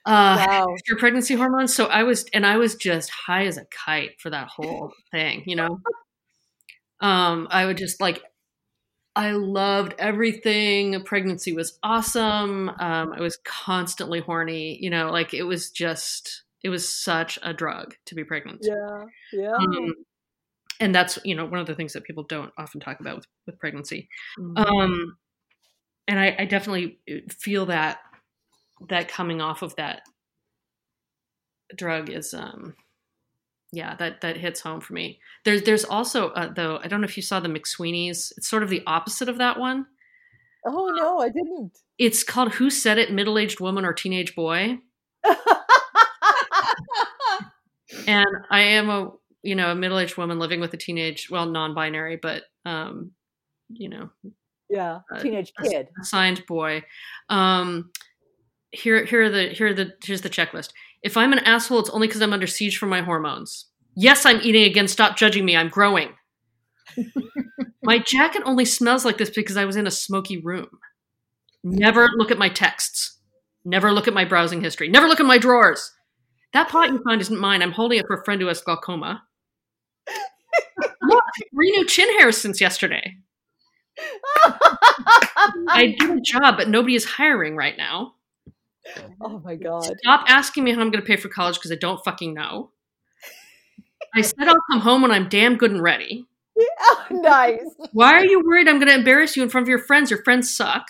uh 0.06 0.46
wow. 0.48 0.68
extra 0.74 0.98
pregnancy 0.98 1.36
hormones. 1.36 1.74
So 1.74 1.86
I 1.86 2.04
was 2.04 2.26
and 2.34 2.46
I 2.46 2.58
was 2.58 2.76
just 2.76 3.10
high 3.10 3.46
as 3.46 3.58
a 3.58 3.66
kite 3.66 4.20
for 4.20 4.30
that 4.30 4.48
whole 4.48 4.94
thing, 5.12 5.44
you 5.46 5.56
know. 5.56 5.80
Um, 7.00 7.48
I 7.52 7.66
would 7.66 7.78
just 7.78 8.02
like 8.02 8.24
I 9.16 9.32
loved 9.32 9.94
everything. 10.00 11.04
Pregnancy 11.04 11.54
was 11.54 11.78
awesome. 11.84 12.70
Um, 12.70 13.14
I 13.14 13.22
was 13.22 13.38
constantly 13.44 14.20
horny, 14.20 14.78
you 14.82 14.90
know, 14.90 15.12
like 15.12 15.34
it 15.34 15.44
was 15.44 15.70
just 15.70 16.44
it 16.64 16.70
was 16.70 16.88
such 16.88 17.38
a 17.44 17.54
drug 17.54 17.96
to 18.06 18.16
be 18.16 18.24
pregnant. 18.24 18.60
Yeah. 18.62 19.06
Yeah. 19.32 19.56
Um, 19.56 19.94
and 20.80 20.94
that's 20.94 21.20
you 21.24 21.36
know 21.36 21.46
one 21.46 21.60
of 21.60 21.68
the 21.68 21.76
things 21.76 21.94
that 21.94 22.04
people 22.04 22.24
don't 22.24 22.52
often 22.58 22.80
talk 22.80 23.00
about 23.00 23.16
with, 23.16 23.28
with 23.46 23.60
pregnancy 23.60 24.10
mm-hmm. 24.40 24.58
um 24.58 25.18
and 26.08 26.20
I, 26.20 26.36
I 26.40 26.46
definitely 26.46 27.00
uh, 27.10 27.20
feel 27.30 27.68
that 27.68 28.00
that 28.90 29.08
coming 29.08 29.42
off 29.42 29.62
of 29.62 29.76
that 29.76 30.02
drug 31.76 32.10
is 32.10 32.34
um 32.34 32.76
yeah 33.72 33.96
that 33.96 34.22
that 34.22 34.38
hits 34.38 34.60
home 34.60 34.80
for 34.82 34.94
me. 34.94 35.20
There's 35.46 35.64
there's 35.64 35.84
also 35.86 36.30
uh, 36.30 36.54
though 36.54 36.80
i 36.84 36.88
don't 36.88 37.02
know 37.02 37.06
if 37.06 37.18
you 37.18 37.24
saw 37.24 37.40
the 37.40 37.50
mcsweeney's. 37.50 38.32
It's 38.38 38.48
sort 38.48 38.64
of 38.64 38.70
the 38.70 38.84
opposite 38.86 39.30
of 39.30 39.40
that 39.40 39.60
one. 39.60 39.86
Oh 40.66 40.92
no 40.96 41.20
i 41.20 41.30
didn't. 41.30 41.78
It's 41.98 42.24
called 42.24 42.54
who 42.54 42.70
said 42.70 42.98
it 42.98 43.12
middle-aged 43.12 43.60
woman 43.60 43.86
or 43.86 43.94
teenage 43.94 44.36
boy. 44.36 44.80
And 48.08 48.28
i 48.50 48.62
am 48.62 48.90
a 48.90 49.12
you 49.44 49.56
know 49.56 49.72
a 49.72 49.76
middle-aged 49.76 50.18
woman 50.18 50.40
living 50.40 50.60
with 50.60 50.74
a 50.74 50.78
teenage 50.78 51.30
well 51.30 51.46
non-binary 51.46 52.18
but 52.22 52.44
um 52.66 53.12
you 53.70 53.90
know 53.90 54.10
yeah 54.70 55.00
teenage 55.20 55.54
kid. 55.62 55.90
assigned 56.02 56.44
boy. 56.48 56.84
Um 57.30 57.92
here 58.74 59.06
here 59.06 59.24
are 59.24 59.30
the 59.30 59.50
here 59.50 59.68
are 59.68 59.74
the 59.74 59.94
here's 60.04 60.22
the 60.22 60.30
checklist. 60.30 60.72
If 61.04 61.16
I'm 61.16 61.32
an 61.32 61.40
asshole, 61.40 61.80
it's 61.80 61.90
only 61.92 62.08
because 62.08 62.22
I'm 62.22 62.34
under 62.34 62.48
siege 62.48 62.78
from 62.78 62.90
my 62.90 63.02
hormones. 63.02 63.68
Yes, 63.96 64.26
I'm 64.26 64.42
eating 64.42 64.64
again. 64.64 64.88
Stop 64.88 65.16
judging 65.16 65.46
me. 65.46 65.56
I'm 65.56 65.70
growing. 65.70 66.10
my 67.84 68.00
jacket 68.00 68.42
only 68.46 68.66
smells 68.66 69.06
like 69.06 69.18
this 69.18 69.30
because 69.30 69.58
I 69.58 69.66
was 69.66 69.76
in 69.76 69.88
a 69.88 69.92
smoky 69.92 70.38
room. 70.38 70.68
Never 71.64 72.10
look 72.16 72.32
at 72.32 72.38
my 72.38 72.50
texts. 72.50 73.20
Never 73.64 73.94
look 73.94 74.08
at 74.08 74.14
my 74.14 74.26
browsing 74.26 74.62
history. 74.62 74.90
Never 74.90 75.08
look 75.08 75.20
at 75.20 75.26
my 75.26 75.38
drawers. 75.38 75.92
That 76.54 76.70
pot 76.70 76.90
you 76.90 77.02
found 77.04 77.22
isn't 77.22 77.40
mine. 77.40 77.62
I'm 77.62 77.72
holding 77.72 78.00
it 78.00 78.08
for 78.08 78.20
a 78.20 78.24
friend 78.24 78.42
who 78.42 78.48
has 78.48 78.62
glaucoma. 78.62 79.24
look, 81.02 81.24
three 81.54 81.72
new 81.72 81.86
chin 81.86 82.10
hairs 82.20 82.38
since 82.38 82.60
yesterday. 82.60 83.18
I 85.70 85.96
did 85.98 86.10
a 86.10 86.22
job, 86.22 86.58
but 86.58 86.70
nobody 86.70 86.96
is 86.96 87.06
hiring 87.06 87.56
right 87.56 87.78
now. 87.78 88.16
Oh 89.22 89.42
my 89.44 89.56
god. 89.56 89.84
Stop 89.84 90.26
asking 90.28 90.64
me 90.64 90.72
how 90.74 90.82
I'm 90.82 90.92
going 90.92 91.02
to 91.02 91.08
pay 91.08 91.16
for 91.16 91.30
college 91.30 91.56
because 91.56 91.72
I 91.72 91.76
don't 91.76 92.04
fucking 92.04 92.34
know. 92.34 92.72
I 94.14 94.22
said 94.22 94.48
I'll 94.48 94.56
come 94.72 94.82
home 94.82 95.02
when 95.02 95.12
I'm 95.12 95.30
damn 95.30 95.58
good 95.58 95.72
and 95.72 95.82
ready. 95.82 96.26
Oh, 96.86 97.08
nice. 97.10 97.66
Why 97.94 98.14
are 98.14 98.26
you 98.26 98.42
worried 98.46 98.68
I'm 98.68 98.78
going 98.78 98.88
to 98.88 98.94
embarrass 98.94 99.36
you 99.36 99.42
in 99.42 99.50
front 99.50 99.66
of 99.66 99.70
your 99.70 99.80
friends? 99.80 100.12
Your 100.12 100.22
friends 100.24 100.56
suck. 100.56 100.86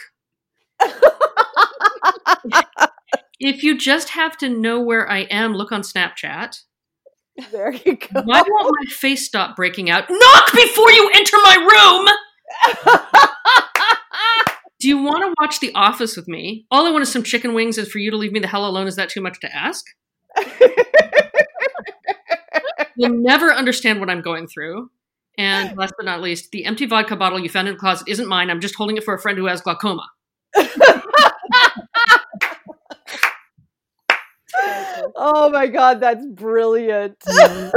if 3.39 3.63
you 3.63 3.77
just 3.77 4.09
have 4.09 4.37
to 4.39 4.49
know 4.49 4.81
where 4.81 5.09
I 5.09 5.19
am, 5.19 5.53
look 5.53 5.71
on 5.71 5.81
Snapchat. 5.81 6.59
There 7.51 7.71
you 7.71 7.95
go. 7.95 8.21
Why 8.23 8.43
won't 8.45 8.75
my 8.77 8.91
face 8.91 9.25
stop 9.25 9.55
breaking 9.55 9.89
out? 9.89 10.09
Knock 10.09 10.51
before 10.53 10.91
you 10.91 11.09
enter 11.15 11.37
my 11.43 12.05
room! 13.15 13.29
Do 14.83 14.89
you 14.89 14.97
want 15.01 15.23
to 15.23 15.33
watch 15.39 15.61
The 15.61 15.73
Office 15.75 16.17
with 16.17 16.27
me? 16.27 16.65
All 16.69 16.85
I 16.85 16.91
want 16.91 17.03
is 17.03 17.09
some 17.09 17.23
chicken 17.23 17.53
wings 17.53 17.77
and 17.77 17.87
for 17.87 17.99
you 17.99 18.11
to 18.11 18.17
leave 18.17 18.33
me 18.33 18.41
the 18.41 18.47
hell 18.47 18.65
alone. 18.65 18.85
Is 18.85 18.97
that 18.97 19.07
too 19.07 19.21
much 19.21 19.39
to 19.39 19.55
ask? 19.55 19.85
You'll 22.97 23.21
never 23.21 23.53
understand 23.53 24.01
what 24.01 24.09
I'm 24.09 24.19
going 24.19 24.45
through. 24.45 24.91
And 25.37 25.77
last 25.77 25.93
but 25.97 26.05
not 26.05 26.19
least, 26.19 26.51
the 26.51 26.65
empty 26.65 26.85
vodka 26.85 27.15
bottle 27.15 27.39
you 27.39 27.47
found 27.47 27.69
in 27.69 27.75
the 27.75 27.79
closet 27.79 28.09
isn't 28.09 28.27
mine. 28.27 28.49
I'm 28.49 28.59
just 28.59 28.75
holding 28.75 28.97
it 28.97 29.05
for 29.05 29.13
a 29.13 29.21
friend 29.21 29.37
who 29.37 29.45
has 29.45 29.61
glaucoma. 29.61 30.05
oh 35.15 35.49
my 35.49 35.67
god, 35.67 36.01
that's 36.01 36.25
brilliant. 36.27 37.17
Mm. 37.19 37.71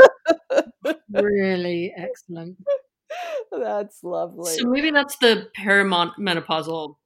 really 1.12 1.94
excellent. 1.96 2.56
That's 3.62 4.02
lovely. 4.02 4.56
So 4.56 4.66
maybe 4.66 4.90
that's 4.90 5.16
the 5.18 5.48
perimenopausal 5.58 6.96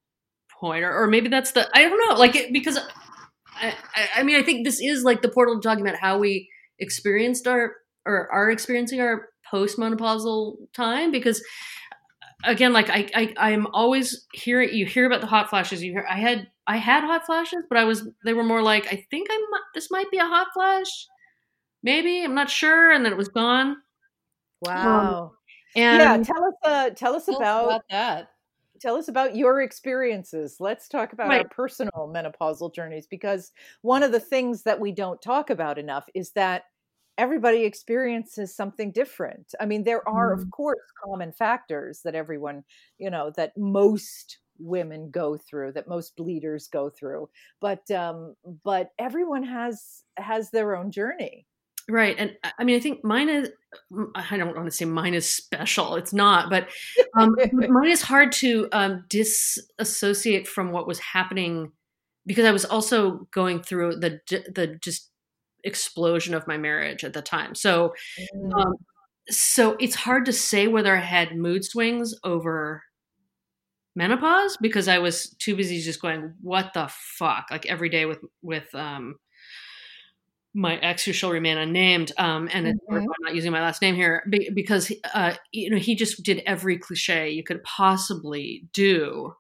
point, 0.61 0.85
or, 0.85 0.93
or 0.93 1.07
maybe 1.07 1.29
that's 1.29 1.53
the 1.53 1.69
I 1.75 1.89
don't 1.89 2.09
know, 2.09 2.19
like 2.19 2.37
it, 2.37 2.53
because 2.53 2.79
I, 3.57 3.75
I 4.17 4.23
mean 4.23 4.37
I 4.37 4.43
think 4.43 4.65
this 4.65 4.81
is 4.81 5.05
like 5.05 5.23
the 5.23 5.29
portal 5.29 5.61
talking 5.61 5.87
about 5.87 5.99
how 5.99 6.19
we 6.19 6.49
experienced 6.79 7.47
our 7.47 7.77
or 8.07 8.33
are 8.33 8.51
experiencing 8.51 9.01
our 9.01 9.29
postmenopausal 9.53 10.57
time 10.75 11.11
because 11.11 11.43
again 12.45 12.73
like 12.73 12.89
I, 12.89 13.09
I 13.15 13.35
i'm 13.37 13.67
always 13.75 14.27
hearing 14.33 14.73
you 14.73 14.87
hear 14.87 15.07
about 15.07 15.21
the 15.21 15.27
hot 15.27 15.51
flashes 15.51 15.83
you 15.83 15.93
hear 15.93 16.07
i 16.09 16.19
had 16.19 16.49
i 16.67 16.77
had 16.77 17.03
hot 17.03 17.27
flashes 17.27 17.65
but 17.69 17.77
i 17.77 17.85
was 17.85 18.09
they 18.25 18.33
were 18.33 18.45
more 18.45 18.63
like 18.63 18.87
i 18.87 19.05
think 19.11 19.29
i'm 19.31 19.41
this 19.75 19.91
might 19.91 20.11
be 20.11 20.19
a 20.19 20.25
hot 20.25 20.49
flash. 20.55 21.07
Maybe 21.83 22.23
i'm 22.23 22.35
not 22.35 22.51
sure 22.51 22.91
and 22.91 23.05
then 23.05 23.13
it 23.13 23.19
was 23.19 23.29
gone. 23.29 23.77
Wow. 24.63 25.23
Um, 25.25 25.31
and 25.77 26.01
yeah 26.01 26.17
tell 26.17 26.45
us 26.45 26.55
uh 26.65 26.91
tell 26.91 27.15
us 27.15 27.27
Tell 27.27 27.37
about, 27.37 27.65
about 27.67 27.85
that. 27.91 28.31
tell 28.81 28.97
us 28.97 29.09
about 29.09 29.37
your 29.37 29.61
experiences. 29.61 30.57
Let's 30.61 30.89
talk 30.89 31.13
about 31.13 31.33
our 31.33 31.49
personal 31.49 32.13
menopausal 32.15 32.75
journeys 32.75 33.07
because 33.07 33.53
one 33.83 34.03
of 34.03 34.13
the 34.13 34.21
things 34.21 34.63
that 34.65 34.81
we 34.81 34.93
don't 34.93 35.21
talk 35.21 35.51
about 35.51 35.79
enough 35.79 36.07
is 36.15 36.33
that 36.33 36.65
everybody 37.19 37.65
experiences 37.65 38.55
something 38.57 38.93
different. 38.93 39.55
I 39.61 39.67
mean 39.67 39.85
there 39.85 40.07
are 40.09 40.33
of 40.33 40.51
course 40.51 40.79
common 41.05 41.33
factors 41.33 42.01
that 42.05 42.15
everyone 42.15 42.65
you 42.99 43.11
know 43.11 43.31
that 43.37 43.53
most 43.57 44.39
women 44.59 45.11
go 45.11 45.37
through 45.39 45.73
that 45.73 45.89
most 45.89 46.15
bleeders 46.17 46.69
go 46.69 46.91
through 46.91 47.27
but 47.63 47.91
um 47.91 48.35
but 48.63 48.91
everyone 48.99 49.43
has 49.43 50.03
has 50.19 50.51
their 50.51 50.77
own 50.77 50.91
journey 50.91 51.47
Right. 51.89 52.17
And 52.19 52.37
I- 52.59 52.65
mean, 52.65 52.77
I 52.77 52.81
think 52.81 53.05
mine 53.05 53.29
is, 53.29 53.51
I 54.15 54.37
don't 54.37 54.55
want 54.55 54.67
to 54.67 54.71
say 54.71 54.85
mine 54.85 55.15
is 55.15 55.31
special. 55.31 55.97
It's 55.97 56.13
not, 56.13 56.51
but 56.51 56.69
um, 57.17 57.37
mine 57.53 57.91
is 57.91 58.03
hard 58.03 58.33
to 58.33 58.69
um, 58.73 59.05
disassociate 59.09 60.49
from 60.49 60.73
what 60.73 60.87
was 60.87 60.99
happening 60.99 61.73
because 62.27 62.45
I 62.45 62.53
was 62.53 62.65
also 62.65 63.27
going 63.33 63.63
through 63.63 63.97
the, 63.97 64.21
the 64.29 64.79
just 64.81 65.11
explosion 65.65 66.35
of 66.35 66.47
my 66.47 66.57
marriage 66.57 67.05
at 67.05 67.13
the 67.13 67.23
time. 67.23 67.55
So, 67.55 67.95
um, 68.55 68.75
so 69.29 69.77
it's 69.81 69.95
hard 69.95 70.27
to 70.27 70.33
say 70.33 70.67
whether 70.69 70.97
I 70.97 71.01
had 71.01 71.37
mood 71.37 71.65
swings 71.65 72.15
over 72.25 72.83
menopause 73.97 74.57
because 74.61 74.89
I 74.89 74.99
was 74.99 75.31
too 75.39 75.57
busy 75.57 75.81
just 75.81 76.01
going, 76.01 76.35
what 76.41 76.73
the 76.75 76.89
fuck? 76.91 77.47
Like 77.51 77.67
every 77.67 77.89
day 77.89 78.07
with, 78.07 78.19
with, 78.43 78.73
um, 78.75 79.17
my 80.55 80.77
ex 80.79 81.05
who 81.05 81.13
shall 81.13 81.31
remain 81.31 81.57
unnamed 81.59 82.11
um 82.19 82.49
and 82.53 82.67
Mhm. 82.67 82.77
i'm 82.91 83.07
not 83.21 83.35
using 83.37 83.53
my 83.53 83.61
last 83.61 83.81
name 83.81 83.95
here 83.95 84.25
because 84.55 84.93
uh 85.15 85.35
you 85.53 85.71
know 85.71 85.77
he 85.77 85.95
just 85.95 86.23
did 86.25 86.43
every 86.47 86.77
cliche 86.77 87.31
you 87.31 87.45
could 87.45 87.63
possibly 87.63 88.65
do 88.73 89.33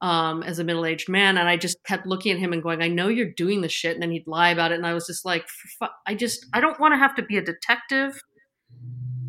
um 0.00 0.42
as 0.42 0.58
a 0.58 0.64
middle-aged 0.64 1.08
man 1.08 1.36
and 1.36 1.48
i 1.48 1.56
just 1.56 1.76
kept 1.84 2.06
looking 2.06 2.32
at 2.32 2.38
him 2.38 2.52
and 2.54 2.62
going 2.62 2.80
i 2.82 2.88
know 2.88 3.08
you're 3.08 3.30
doing 3.30 3.60
this 3.60 3.72
shit 3.72 3.92
and 3.94 4.02
then 4.02 4.10
he'd 4.10 4.26
lie 4.26 4.48
about 4.50 4.72
it 4.72 4.76
and 4.76 4.86
i 4.86 4.94
was 4.94 5.06
just 5.06 5.24
like 5.24 5.46
"Fu- 5.78 5.86
i 6.06 6.14
just 6.14 6.46
i 6.54 6.60
don't 6.60 6.80
want 6.80 6.92
to 6.94 6.98
have 6.98 7.14
to 7.14 7.22
be 7.22 7.36
a 7.36 7.42
detective 7.42 8.18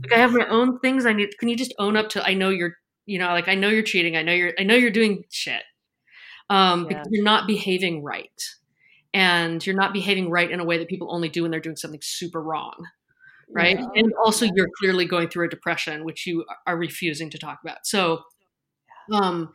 like 0.04 0.14
i 0.14 0.18
have 0.18 0.32
my 0.32 0.48
own 0.48 0.80
things 0.80 1.06
i 1.06 1.14
need 1.14 1.38
can 1.38 1.50
you 1.50 1.56
just 1.58 1.74
own 1.80 1.98
up 1.98 2.10
to 2.10 2.26
i 2.26 2.34
know 2.34 2.50
you're 2.50 2.76
you 3.06 3.20
know 3.20 3.28
like 3.28 3.48
i 3.48 3.56
know 3.56 3.70
you're 3.70 3.84
cheating 3.84 4.16
i 4.16 4.22
know 4.24 4.34
you're 4.34 4.54
i 4.58 4.64
know 4.64 4.76
you're 4.76 4.90
doing 4.90 5.24
shit 5.30 5.64
um 6.50 6.82
Yeah. 6.84 6.88
because 6.90 7.08
you're 7.12 7.24
not 7.26 7.46
behaving 7.48 8.04
right 8.04 8.42
and 9.16 9.66
you're 9.66 9.76
not 9.78 9.94
behaving 9.94 10.30
right 10.30 10.52
in 10.52 10.62
a 10.62 10.66
way 10.66 10.78
that 10.78 10.90
people 10.90 11.14
only 11.14 11.30
do 11.30 11.44
when 11.44 11.52
they're 11.52 11.62
doing 11.62 11.78
something 11.78 12.02
super 12.04 12.44
wrong 12.44 12.76
right? 13.52 13.80
Yeah. 13.80 13.88
and 13.96 14.14
also 14.26 14.46
you're 14.56 14.70
clearly 14.80 15.06
going 15.06 15.30
through 15.30 15.46
a 15.46 15.50
depression 15.50 16.06
which 16.06 16.28
you 16.28 16.46
are 16.68 16.78
refusing 16.78 17.30
to 17.32 17.38
talk 17.40 17.60
about. 17.64 17.86
So 17.88 18.24
um 19.14 19.52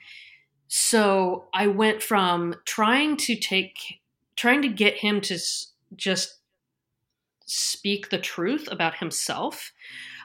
so 0.68 1.46
i 1.54 1.66
went 1.66 2.02
from 2.02 2.54
trying 2.64 3.16
to 3.16 3.36
take 3.36 4.00
trying 4.36 4.62
to 4.62 4.68
get 4.68 4.94
him 4.96 5.20
to 5.20 5.34
s- 5.34 5.72
just 5.96 6.38
speak 7.46 8.10
the 8.10 8.18
truth 8.18 8.68
about 8.70 8.96
himself 8.96 9.72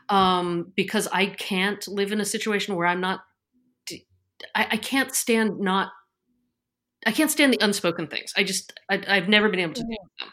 um 0.10 0.72
because 0.76 1.08
i 1.12 1.26
can't 1.26 1.88
live 1.88 2.12
in 2.12 2.22
a 2.22 2.26
situation 2.26 2.76
where 2.76 2.88
i'm 2.88 3.02
not 3.02 3.22
I, 4.54 4.68
I 4.72 4.78
can't 4.78 5.14
stand 5.16 5.60
not 5.60 5.92
I 7.06 7.12
can't 7.12 7.32
stand 7.32 7.54
the 7.54 7.64
unspoken 7.64 8.08
things. 8.08 8.34
I 8.36 8.44
just 8.44 8.74
I, 8.90 9.02
I've 9.08 9.30
never 9.30 9.50
been 9.50 9.60
able 9.60 9.74
to 9.74 9.82
deal 9.82 9.98
with 10.02 10.18
them. 10.20 10.30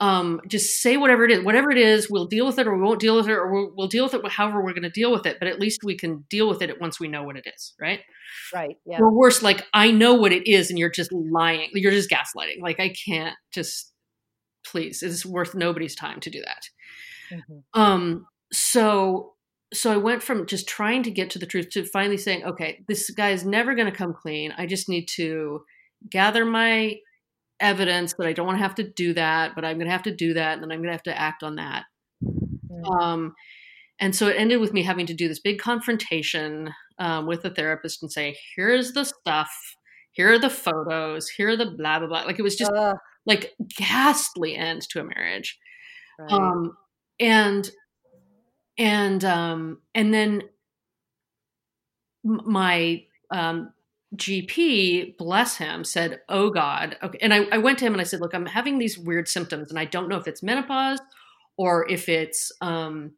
Um, 0.00 0.40
just 0.48 0.82
say 0.82 0.96
whatever 0.96 1.24
it 1.24 1.30
is, 1.30 1.44
whatever 1.44 1.70
it 1.70 1.78
is, 1.78 2.10
we'll 2.10 2.26
deal 2.26 2.46
with 2.46 2.58
it, 2.58 2.66
or 2.66 2.76
we 2.76 2.82
won't 2.82 3.00
deal 3.00 3.14
with 3.14 3.28
it, 3.28 3.32
or 3.32 3.52
we'll, 3.52 3.72
we'll 3.76 3.88
deal 3.88 4.04
with 4.04 4.14
it 4.14 4.32
however 4.32 4.62
we're 4.62 4.72
going 4.72 4.82
to 4.82 4.90
deal 4.90 5.12
with 5.12 5.26
it. 5.26 5.36
But 5.38 5.48
at 5.48 5.60
least 5.60 5.84
we 5.84 5.96
can 5.96 6.24
deal 6.28 6.48
with 6.48 6.60
it 6.60 6.80
once 6.80 6.98
we 6.98 7.08
know 7.08 7.22
what 7.22 7.36
it 7.36 7.46
is, 7.46 7.74
right? 7.80 8.00
right 8.52 8.76
yeah 8.84 8.98
Or 8.98 9.12
worse, 9.12 9.42
like 9.42 9.64
I 9.72 9.90
know 9.90 10.14
what 10.14 10.32
it 10.32 10.50
is, 10.50 10.70
and 10.70 10.78
you're 10.78 10.90
just 10.90 11.12
lying. 11.12 11.70
You're 11.72 11.92
just 11.92 12.10
gaslighting. 12.10 12.60
Like 12.60 12.80
I 12.80 12.92
can't 13.06 13.36
just 13.52 13.92
please. 14.66 15.02
It's 15.02 15.24
worth 15.24 15.54
nobody's 15.54 15.94
time 15.94 16.20
to 16.20 16.30
do 16.30 16.40
that. 16.40 17.38
Mhm. 17.38 17.62
Um, 17.74 18.26
so 18.52 19.34
so 19.72 19.92
I 19.92 19.96
went 19.96 20.22
from 20.22 20.46
just 20.46 20.68
trying 20.68 21.02
to 21.04 21.10
get 21.10 21.30
to 21.30 21.38
the 21.38 21.46
truth 21.46 21.70
to 21.70 21.84
finally 21.84 22.18
saying, 22.18 22.44
okay, 22.44 22.84
this 22.88 23.08
guy 23.10 23.30
is 23.30 23.46
never 23.46 23.74
going 23.74 23.90
to 23.90 23.96
come 23.96 24.12
clean. 24.12 24.52
I 24.58 24.66
just 24.66 24.88
need 24.88 25.08
to 25.16 25.62
gather 26.10 26.44
my 26.44 26.96
evidence 27.60 28.14
that 28.14 28.26
I 28.26 28.32
don't 28.32 28.46
want 28.46 28.58
to 28.58 28.62
have 28.62 28.74
to 28.76 28.88
do 28.88 29.14
that, 29.14 29.54
but 29.54 29.64
I'm 29.64 29.76
going 29.76 29.86
to 29.86 29.92
have 29.92 30.02
to 30.04 30.14
do 30.14 30.34
that, 30.34 30.54
and 30.54 30.62
then 30.62 30.72
I'm 30.72 30.78
going 30.78 30.88
to 30.88 30.92
have 30.92 31.02
to 31.04 31.18
act 31.18 31.42
on 31.42 31.56
that. 31.56 31.84
Mm. 32.24 33.00
Um, 33.00 33.34
and 33.98 34.16
so 34.16 34.28
it 34.28 34.36
ended 34.36 34.60
with 34.60 34.72
me 34.72 34.82
having 34.82 35.06
to 35.06 35.14
do 35.14 35.28
this 35.28 35.38
big 35.38 35.58
confrontation 35.58 36.72
um, 36.98 37.26
with 37.26 37.42
the 37.42 37.50
therapist 37.50 38.02
and 38.02 38.10
say, 38.10 38.36
here's 38.56 38.92
the 38.92 39.04
stuff, 39.04 39.50
here 40.10 40.32
are 40.32 40.38
the 40.38 40.50
photos, 40.50 41.28
here 41.28 41.50
are 41.50 41.56
the 41.56 41.70
blah 41.70 41.98
blah 41.98 42.08
blah. 42.08 42.22
Like 42.22 42.38
it 42.38 42.42
was 42.42 42.56
just 42.56 42.72
Ugh, 42.72 42.96
like 43.26 43.52
ghastly 43.76 44.56
end 44.56 44.82
to 44.90 45.00
a 45.00 45.04
marriage 45.04 45.58
right. 46.18 46.32
um 46.32 46.76
and 47.20 47.70
and 48.78 49.24
um 49.24 49.78
and 49.94 50.12
then 50.12 50.42
my 52.24 53.02
um 53.30 53.72
gp 54.16 55.16
bless 55.16 55.56
him 55.56 55.84
said 55.84 56.20
oh 56.28 56.50
god 56.50 56.96
okay 57.02 57.18
and 57.22 57.32
I, 57.32 57.44
I 57.50 57.58
went 57.58 57.78
to 57.78 57.86
him 57.86 57.94
and 57.94 58.00
i 58.00 58.04
said 58.04 58.20
look 58.20 58.34
i'm 58.34 58.44
having 58.44 58.78
these 58.78 58.98
weird 58.98 59.26
symptoms 59.26 59.70
and 59.70 59.78
i 59.78 59.86
don't 59.86 60.08
know 60.08 60.18
if 60.18 60.28
it's 60.28 60.42
menopause 60.42 61.00
or 61.56 61.88
if 61.88 62.08
it's 62.08 62.52
um 62.60 63.12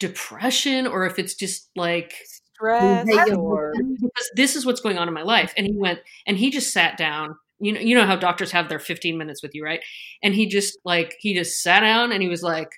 depression 0.00 0.86
or 0.86 1.06
if 1.06 1.18
it's 1.18 1.34
just 1.34 1.70
like 1.76 2.12
stress 2.24 3.06
or 3.36 3.72
because 4.00 4.30
this 4.34 4.56
is 4.56 4.66
what's 4.66 4.80
going 4.80 4.98
on 4.98 5.06
in 5.06 5.14
my 5.14 5.22
life 5.22 5.54
and 5.56 5.66
he 5.66 5.76
went 5.76 6.00
and 6.26 6.36
he 6.36 6.50
just 6.50 6.72
sat 6.72 6.96
down 6.96 7.36
you 7.58 7.72
know, 7.72 7.80
you 7.80 7.94
know 7.94 8.06
how 8.06 8.16
doctors 8.16 8.52
have 8.52 8.68
their 8.68 8.78
15 8.78 9.16
minutes 9.16 9.42
with 9.42 9.54
you, 9.54 9.64
right? 9.64 9.80
And 10.22 10.34
he 10.34 10.46
just 10.46 10.78
like 10.84 11.16
he 11.18 11.34
just 11.34 11.62
sat 11.62 11.80
down 11.80 12.12
and 12.12 12.22
he 12.22 12.28
was 12.28 12.42
like, 12.42 12.68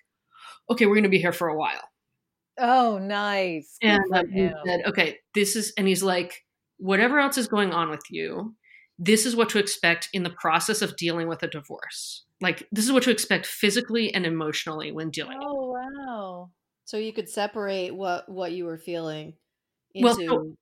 "Okay, 0.70 0.86
we're 0.86 0.94
going 0.94 1.02
to 1.02 1.08
be 1.08 1.18
here 1.18 1.32
for 1.32 1.48
a 1.48 1.56
while." 1.56 1.82
Oh, 2.58 2.98
nice. 2.98 3.76
Good 3.80 3.88
And 3.88 4.14
um, 4.14 4.28
he 4.28 4.50
said, 4.64 4.82
"Okay, 4.86 5.18
this 5.34 5.56
is," 5.56 5.72
and 5.76 5.88
he's 5.88 6.02
like, 6.02 6.44
"Whatever 6.78 7.18
else 7.18 7.38
is 7.38 7.46
going 7.46 7.72
on 7.72 7.90
with 7.90 8.02
you, 8.10 8.54
this 8.98 9.26
is 9.26 9.36
what 9.36 9.48
to 9.50 9.58
expect 9.58 10.08
in 10.12 10.22
the 10.22 10.30
process 10.30 10.82
of 10.82 10.96
dealing 10.96 11.28
with 11.28 11.42
a 11.42 11.48
divorce. 11.48 12.24
Like 12.40 12.66
this 12.72 12.84
is 12.84 12.92
what 12.92 13.02
to 13.04 13.10
expect 13.10 13.46
physically 13.46 14.12
and 14.14 14.24
emotionally 14.26 14.90
when 14.92 15.10
dealing." 15.10 15.38
Oh, 15.42 15.76
wow. 15.76 16.50
So 16.84 16.96
you 16.96 17.12
could 17.12 17.28
separate 17.28 17.94
what 17.94 18.28
what 18.28 18.52
you 18.52 18.64
were 18.64 18.78
feeling 18.78 19.34
Well, 19.94 20.14
so- 20.14 20.54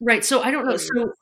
Right. 0.00 0.24
So 0.24 0.42
I 0.42 0.50
don't 0.50 0.66
know. 0.66 0.76
So 0.76 1.12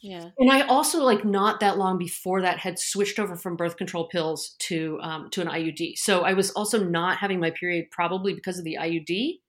yeah. 0.00 0.30
And 0.38 0.50
I 0.50 0.62
also 0.62 1.02
like 1.02 1.24
not 1.24 1.60
that 1.60 1.76
long 1.76 1.98
before 1.98 2.42
that 2.42 2.58
had 2.58 2.78
switched 2.78 3.18
over 3.18 3.36
from 3.36 3.56
birth 3.56 3.76
control 3.76 4.08
pills 4.08 4.54
to 4.60 4.98
um, 5.02 5.28
to 5.30 5.40
an 5.40 5.48
IUD. 5.48 5.94
So 5.96 6.22
I 6.22 6.34
was 6.34 6.50
also 6.52 6.82
not 6.84 7.18
having 7.18 7.40
my 7.40 7.50
period 7.50 7.86
probably 7.90 8.34
because 8.34 8.58
of 8.58 8.64
the 8.64 8.78
IUD. 8.80 9.40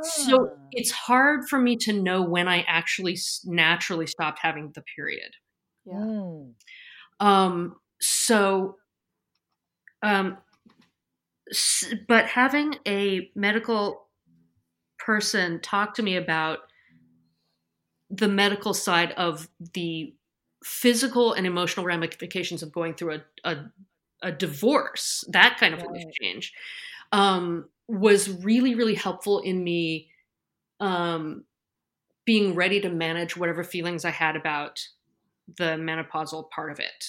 So 0.00 0.36
Ah. 0.36 0.72
it's 0.72 0.90
hard 0.90 1.48
for 1.48 1.58
me 1.58 1.76
to 1.78 1.92
know 1.92 2.22
when 2.22 2.48
I 2.48 2.62
actually 2.62 3.16
naturally 3.44 4.06
stopped 4.06 4.38
having 4.40 4.72
the 4.72 4.82
period. 4.96 5.32
Yeah. 5.84 5.94
Mm. 5.96 6.54
Um, 7.20 7.76
so, 8.00 8.78
um, 10.02 10.38
s- 11.50 11.94
but 12.08 12.26
having 12.26 12.76
a 12.86 13.30
medical 13.34 14.08
person 14.98 15.60
talk 15.60 15.94
to 15.94 16.02
me 16.02 16.16
about 16.16 16.60
the 18.10 18.28
medical 18.28 18.74
side 18.74 19.12
of 19.12 19.48
the 19.74 20.14
physical 20.62 21.32
and 21.32 21.46
emotional 21.46 21.84
ramifications 21.84 22.62
of 22.62 22.72
going 22.72 22.94
through 22.94 23.14
a, 23.14 23.50
a, 23.50 23.56
a 24.22 24.32
divorce, 24.32 25.24
that 25.28 25.56
kind 25.58 25.74
of 25.74 25.80
Right. 25.80 25.88
life 25.92 26.04
change, 26.20 26.52
um, 27.12 27.68
was 27.88 28.30
really, 28.44 28.74
really 28.74 28.94
helpful 28.94 29.40
in 29.40 29.62
me 29.64 30.10
um, 30.80 31.44
being 32.26 32.54
ready 32.54 32.80
to 32.80 32.90
manage 32.90 33.36
whatever 33.36 33.64
feelings 33.64 34.04
I 34.04 34.10
had 34.10 34.36
about 34.36 34.80
the 35.58 35.76
menopausal 35.76 36.50
part 36.50 36.72
of 36.72 36.80
it. 36.80 37.06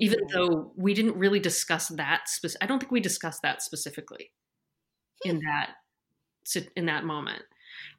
Even 0.00 0.18
Okay. 0.18 0.32
though 0.34 0.72
we 0.76 0.94
didn't 0.94 1.16
really 1.16 1.40
discuss 1.40 1.88
that, 1.88 2.28
I 2.60 2.66
don't 2.66 2.80
think 2.80 2.92
we 2.92 3.00
discussed 3.00 3.42
that 3.42 3.62
specifically 3.62 4.32
in 5.24 5.40
that 5.40 5.76
in 6.76 6.86
that 6.86 7.04
moment 7.04 7.42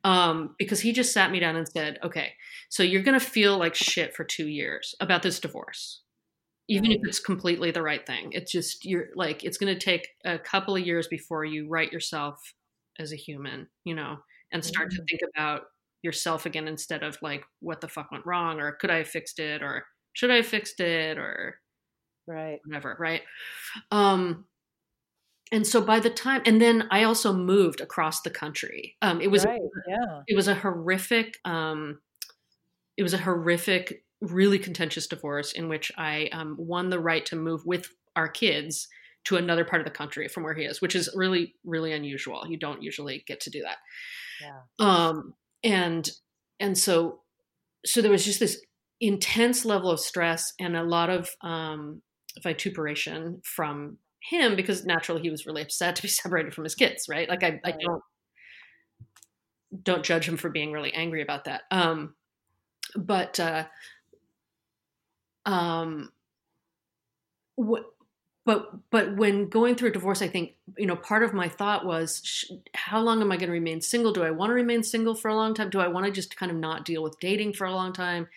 um, 0.06 0.56
because 0.60 0.82
he 0.82 0.94
just 0.94 1.14
sat 1.14 1.32
me 1.32 1.40
down 1.42 1.58
and 1.58 1.68
said, 1.70 2.00
"Okay, 2.04 2.36
so 2.70 2.84
you're 2.84 3.04
going 3.04 3.20
to 3.20 3.26
feel 3.26 3.58
like 3.60 3.76
shit 3.76 4.16
for 4.16 4.26
two 4.26 4.48
years 4.50 4.96
about 5.02 5.24
this 5.24 5.40
divorce, 5.42 6.03
even 6.70 6.92
if 6.92 7.00
it's 7.04 7.20
completely 7.20 7.72
the 7.72 7.82
right 7.82 8.06
thing. 8.06 8.30
It's 8.34 8.52
just 8.52 8.86
you're 8.86 9.08
like 9.16 9.44
it's 9.44 9.58
going 9.58 9.74
to 9.74 9.80
take 9.80 10.08
a 10.26 10.40
couple 10.40 10.76
of 10.76 10.86
years 10.86 11.08
before 11.08 11.46
you 11.46 11.68
write 11.70 11.92
yourself 11.92 12.40
as 13.00 13.12
a 13.12 13.16
human, 13.18 13.68
you 13.84 13.96
know, 13.96 14.18
and 14.52 14.64
start 14.64 14.92
to 14.92 15.02
Mhm. 15.02 15.08
think 15.10 15.22
about 15.36 15.64
yourself 16.04 16.46
again 16.46 16.68
instead 16.68 17.04
of 17.04 17.18
like 17.22 17.44
what 17.60 17.82
the 17.82 17.88
fuck 17.88 18.12
went 18.12 18.26
wrong 18.26 18.60
or 18.60 18.74
could 18.74 18.92
I 18.92 18.98
have 18.98 19.08
fixed 19.08 19.40
it 19.40 19.62
or 19.64 19.86
should 20.14 20.32
I 20.32 20.38
have 20.38 20.48
fixed 20.48 20.80
it 20.80 21.18
or 21.18 21.60
Right. 22.28 22.62
whatever, 22.66 22.96
right? 23.00 23.22
Um, 23.92 24.48
and 25.52 25.68
so 25.68 25.82
by 25.82 26.00
the 26.00 26.10
time, 26.10 26.42
and 26.46 26.60
then 26.62 26.88
I 26.90 27.04
also 27.04 27.32
moved 27.34 27.80
across 27.82 28.22
the 28.22 28.30
country. 28.32 28.98
Um, 29.02 29.22
it 29.22 29.30
was 29.30 29.46
right. 29.46 29.62
Yeah. 29.88 30.22
it 30.28 30.36
was 30.36 30.48
a 30.48 30.56
horrific, 30.56 31.38
um, 31.46 32.02
it 32.98 33.04
was 33.04 33.14
a 33.14 33.18
horrific, 33.20 34.03
really 34.24 34.58
contentious 34.58 35.08
divorce 35.08 35.52
in 35.52 35.68
which 35.68 35.92
I 35.98 36.30
um, 36.32 36.56
won 36.58 36.90
the 36.90 37.00
right 37.00 37.26
to 37.28 37.36
move 37.36 37.66
with 37.66 37.90
our 38.16 38.28
kids 38.28 38.88
to 39.26 39.38
another 39.38 39.66
part 39.66 39.82
of 39.82 39.86
the 39.86 39.92
country 39.92 40.28
from 40.28 40.44
where 40.44 40.54
he 40.54 40.64
is, 40.64 40.82
which 40.82 40.96
is 40.96 41.10
really, 41.16 41.56
really 41.66 41.94
unusual. 41.94 42.46
You 42.48 42.58
don't 42.58 42.82
usually 42.82 43.24
get 43.28 43.40
to 43.42 43.50
do 43.50 43.62
that. 43.62 43.78
Yeah. 44.42 44.60
Um, 44.80 45.34
and 45.64 46.10
and 46.60 46.78
so 46.78 47.22
so 47.86 48.02
there 48.02 48.12
was 48.12 48.26
just 48.26 48.40
this 48.40 48.62
intense 49.02 49.66
level 49.66 49.92
of 49.92 50.00
stress 50.00 50.54
and 50.60 50.76
a 50.76 50.84
lot 50.84 51.10
of 51.10 51.30
um, 51.42 52.02
vituperation 52.42 53.42
from 53.44 53.98
him 54.22 54.56
because 54.56 54.86
naturally 54.86 55.22
he 55.22 55.30
was 55.30 55.46
really 55.46 55.62
upset 55.62 55.96
to 55.98 56.02
be 56.02 56.08
separated 56.10 56.54
from 56.54 56.64
his 56.64 56.76
kids, 56.76 57.08
right? 57.10 57.28
Like 57.28 57.44
I, 57.44 57.60
I 57.64 57.72
don't 57.72 58.02
don't 59.82 60.04
judge 60.04 60.28
him 60.28 60.38
for 60.38 60.50
being 60.50 60.72
really 60.72 60.94
angry 60.94 61.24
about 61.24 61.46
that. 61.46 61.64
Um, 61.72 62.14
but 62.96 63.40
uh, 63.40 63.66
um, 65.46 66.12
what 67.56 67.86
but 68.46 68.72
but 68.90 69.16
when 69.16 69.48
going 69.48 69.76
through 69.76 69.90
a 69.90 69.94
divorce 69.94 70.22
i 70.22 70.28
think 70.28 70.56
you 70.78 70.86
know 70.86 70.96
part 70.96 71.24
of 71.24 71.34
my 71.34 71.48
thought 71.48 71.86
was 71.86 72.22
sh- 72.26 72.52
how 72.74 73.00
long 73.00 73.22
am 73.22 73.32
i 73.32 73.38
going 73.38 73.48
to 73.48 73.54
remain 73.54 73.80
single? 73.80 74.12
Do 74.12 74.24
i 74.24 74.32
want 74.32 74.50
to 74.50 74.54
remain 74.54 74.84
single 74.84 75.16
for 75.16 75.30
a 75.30 75.36
long 75.36 75.54
time? 75.54 75.70
Do 75.70 75.80
i 75.80 75.88
want 75.88 76.06
to 76.06 76.12
just 76.12 76.36
kind 76.36 76.52
of 76.52 76.58
not 76.58 76.86
deal 76.86 77.04
with 77.04 77.20
dating 77.20 77.54
for 77.54 77.66
a 77.66 77.74
long 77.74 77.94
time? 77.94 78.28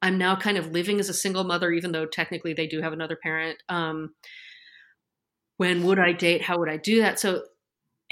I'm 0.00 0.18
now 0.18 0.34
kind 0.36 0.56
of 0.56 0.72
living 0.72 0.98
as 0.98 1.08
a 1.08 1.14
single 1.14 1.44
mother 1.44 1.70
even 1.70 1.92
though 1.92 2.06
technically 2.06 2.54
they 2.54 2.66
do 2.66 2.80
have 2.80 2.92
another 2.92 3.16
parent. 3.16 3.62
Um 3.68 4.14
when 5.58 5.84
would 5.84 5.98
i 5.98 6.12
date? 6.12 6.42
How 6.42 6.58
would 6.58 6.70
i 6.70 6.76
do 6.76 7.00
that? 7.02 7.20
So 7.20 7.42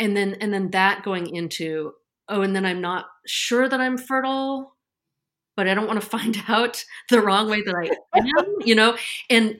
and 0.00 0.16
then 0.16 0.34
and 0.40 0.52
then 0.52 0.70
that 0.70 1.04
going 1.04 1.34
into 1.34 1.92
oh 2.28 2.42
and 2.42 2.56
then 2.56 2.64
i'm 2.66 2.80
not 2.80 3.06
sure 3.26 3.68
that 3.68 3.80
i'm 3.80 3.98
fertile 3.98 4.74
but 5.56 5.68
i 5.68 5.74
don't 5.74 5.86
want 5.86 6.00
to 6.00 6.06
find 6.06 6.36
out 6.48 6.82
the 7.10 7.20
wrong 7.20 7.48
way 7.50 7.62
that 7.62 7.74
i 7.76 8.18
am 8.18 8.46
you 8.64 8.74
know 8.74 8.96
and 9.28 9.56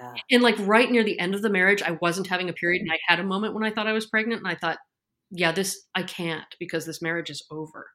Yeah. 0.00 0.14
and 0.32 0.42
like 0.42 0.56
right 0.60 0.90
near 0.90 1.04
the 1.04 1.18
end 1.18 1.34
of 1.34 1.42
the 1.42 1.50
marriage 1.50 1.82
i 1.82 1.92
wasn't 2.00 2.26
having 2.26 2.48
a 2.48 2.52
period 2.52 2.82
and 2.82 2.90
i 2.92 2.98
had 3.06 3.20
a 3.20 3.24
moment 3.24 3.54
when 3.54 3.64
i 3.64 3.70
thought 3.70 3.86
i 3.86 3.92
was 3.92 4.06
pregnant 4.06 4.40
and 4.40 4.48
i 4.48 4.54
thought 4.56 4.78
yeah 5.30 5.52
this 5.52 5.84
i 5.94 6.02
can't 6.02 6.44
because 6.58 6.84
this 6.86 7.02
marriage 7.02 7.30
is 7.30 7.44
over 7.50 7.86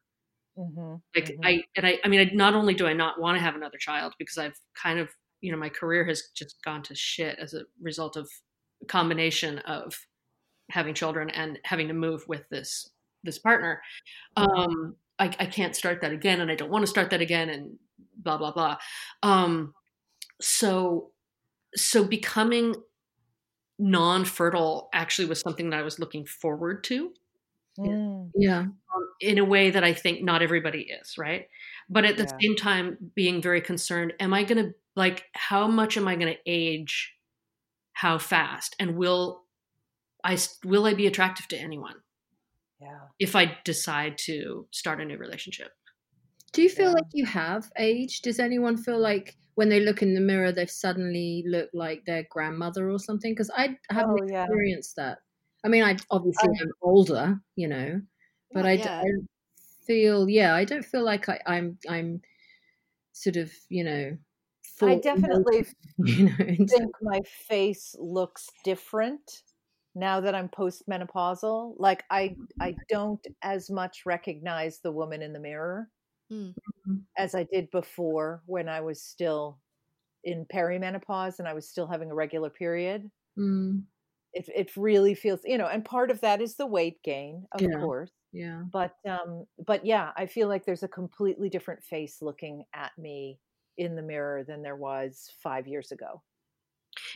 Mm-hmm. 0.58 0.96
like 1.16 1.26
Mhm. 1.30 1.40
i 1.46 1.64
and 1.78 1.86
i 1.88 2.00
i 2.04 2.08
mean 2.10 2.20
I, 2.20 2.32
not 2.34 2.54
only 2.54 2.74
do 2.74 2.86
i 2.86 2.92
not 2.94 3.20
want 3.22 3.38
to 3.38 3.42
have 3.42 3.56
another 3.56 3.78
child 3.78 4.14
because 4.20 4.38
i've 4.38 4.60
kind 4.82 5.00
of 5.00 5.08
you 5.42 5.52
know 5.54 5.58
my 5.58 5.70
career 5.70 6.04
has 6.06 6.24
just 6.36 6.56
gone 6.66 6.84
to 6.84 6.96
shit 6.96 7.38
as 7.40 7.54
a 7.54 7.62
result 7.82 8.18
of 8.18 8.28
a 8.84 8.86
combination 8.86 9.60
of 9.60 9.96
having 10.70 10.94
children 10.94 11.30
and 11.30 11.60
having 11.64 11.88
to 11.88 11.94
move 11.94 12.24
with 12.28 12.44
this 12.50 12.90
this 13.24 13.40
partner 13.40 13.82
um 14.36 14.96
I, 15.20 15.26
I 15.40 15.46
can't 15.46 15.76
start 15.76 16.02
that 16.02 16.12
again 16.12 16.42
and 16.42 16.52
i 16.52 16.56
don't 16.56 16.72
want 16.72 16.84
to 16.84 16.88
start 16.90 17.10
that 17.12 17.22
again 17.22 17.50
and 17.50 17.78
blah 18.18 18.38
blah 18.38 18.52
blah 18.52 18.78
um 19.24 19.74
so 20.42 21.12
so 21.76 22.06
becoming 22.06 22.76
non-fertile 23.78 24.90
actually 24.94 25.28
was 25.28 25.40
something 25.42 25.70
that 25.70 25.80
i 25.80 25.84
was 25.84 26.00
looking 26.00 26.26
forward 26.26 26.84
to 26.84 27.14
Mm. 27.78 28.32
Yeah. 28.36 28.68
um, 28.96 29.08
in 29.22 29.38
a 29.38 29.46
way 29.46 29.70
that 29.70 29.84
I 29.84 29.94
think 29.94 30.24
not 30.24 30.42
everybody 30.42 30.82
is, 30.84 31.18
right? 31.18 31.48
But 31.90 32.06
at 32.06 32.18
the 32.18 32.28
Yeah. 32.28 32.40
same 32.42 32.56
time, 32.56 32.98
being 33.16 33.42
very 33.42 33.62
concerned, 33.62 34.14
am 34.20 34.34
I 34.34 34.44
going 34.44 34.64
to, 34.64 34.74
like, 34.96 35.26
how 35.34 35.68
much 35.68 35.98
am 35.98 36.08
I 36.08 36.16
going 36.16 36.34
to 36.34 36.40
age? 36.46 37.14
How 37.94 38.18
fast? 38.18 38.76
And 38.80 38.98
will 38.98 39.46
I 40.24 40.38
will 40.66 40.86
I 40.86 40.94
be 40.96 41.08
attractive 41.08 41.48
to 41.50 41.58
anyone 41.58 41.96
Yeah. 42.80 43.10
if 43.20 43.36
I 43.36 43.58
decide 43.66 44.18
to 44.26 44.68
start 44.72 45.02
a 45.02 45.06
new 45.06 45.18
relationship? 45.18 45.72
Do 46.54 46.62
you 46.62 46.70
feel 46.70 46.92
Yeah. 46.92 46.94
like 46.94 47.06
you 47.14 47.26
have 47.26 47.72
aged? 47.78 48.24
Does 48.24 48.40
anyone 48.40 48.78
feel 48.78 49.00
like 49.00 49.38
when 49.56 49.70
they 49.70 49.80
look 49.80 50.02
in 50.02 50.14
the 50.16 50.22
mirror, 50.22 50.52
they've 50.52 50.70
suddenly 50.70 51.44
looked 51.48 51.76
like 51.76 52.06
their 52.06 52.24
grandmother 52.30 52.90
or 52.90 53.00
something? 53.00 53.32
Because 53.34 53.52
I 53.56 53.78
haven't 53.92 54.18
Oh, 54.18 54.24
yeah. 54.26 54.48
experienced 54.48 54.96
that. 54.98 55.20
I 55.66 55.68
mean, 55.70 55.84
I 55.84 55.98
obviously 56.12 56.50
oh. 56.50 56.54
I- 56.60 56.64
am 56.64 56.72
older, 56.82 57.42
you 57.56 57.68
know, 57.68 58.02
but 58.54 58.66
Not 58.66 58.66
I, 58.66 58.78
d- 58.78 58.90
I 58.90 59.04
don't 59.04 59.28
feel, 59.86 60.30
yeah, 60.30 60.56
I 60.56 60.66
don't 60.66 60.86
feel 60.86 61.04
like 61.04 61.30
I, 61.30 61.40
I'm, 61.46 61.78
I'm 61.90 62.22
sort 63.14 63.38
of, 63.38 63.52
you 63.70 63.84
know, 63.84 64.18
I 64.82 64.96
definitely 64.96 65.66
you 65.98 66.26
know, 66.26 66.68
think 66.70 66.96
my 67.02 67.22
face 67.48 67.96
looks 68.00 68.48
different 68.64 69.44
now 69.96 70.20
that 70.22 70.36
I'm 70.36 70.50
postmenopausal. 70.50 71.76
Like 71.80 72.06
I 72.12 72.38
I 72.60 72.80
don't 72.90 73.26
as 73.42 73.70
much 73.70 74.06
recognize 74.06 74.82
the 74.82 74.92
woman 74.92 75.22
in 75.22 75.34
the 75.34 75.40
mirror 75.40 75.92
Mm. 76.32 76.56
as 77.18 77.36
I 77.36 77.44
did 77.44 77.70
before 77.72 78.44
when 78.46 78.70
I 78.70 78.82
was 78.82 79.02
still 79.04 79.62
in 80.24 80.46
perimenopause 80.46 81.40
and 81.40 81.48
I 81.48 81.54
was 81.54 81.70
still 81.70 81.88
having 81.88 82.12
a 82.12 82.16
regular 82.16 82.50
period. 82.50 83.12
Mm, 83.38 83.88
It 84.34 84.48
it 84.56 84.78
really 84.78 85.16
feels, 85.16 85.42
you 85.44 85.58
know, 85.58 85.68
and 85.68 85.84
part 85.84 86.12
of 86.12 86.22
that 86.22 86.42
is 86.42 86.56
the 86.56 86.68
weight 86.68 87.02
gain, 87.04 87.48
of 87.52 87.72
Yeah. 87.72 87.72
course. 87.72 88.12
yeah. 88.32 88.66
But 88.72 88.96
um 89.06 89.46
but 89.66 89.86
yeah, 89.86 90.14
I 90.18 90.26
feel 90.28 90.48
like 90.48 90.66
there's 90.66 90.84
a 90.84 90.88
completely 90.88 91.50
different 91.50 91.84
face 91.84 92.22
looking 92.22 92.66
at 92.74 92.98
me 92.98 93.40
in 93.78 93.96
the 93.96 94.04
mirror 94.04 94.44
than 94.44 94.62
there 94.64 94.76
was 94.76 95.32
5 95.42 95.68
years 95.68 95.92
ago. 95.92 96.24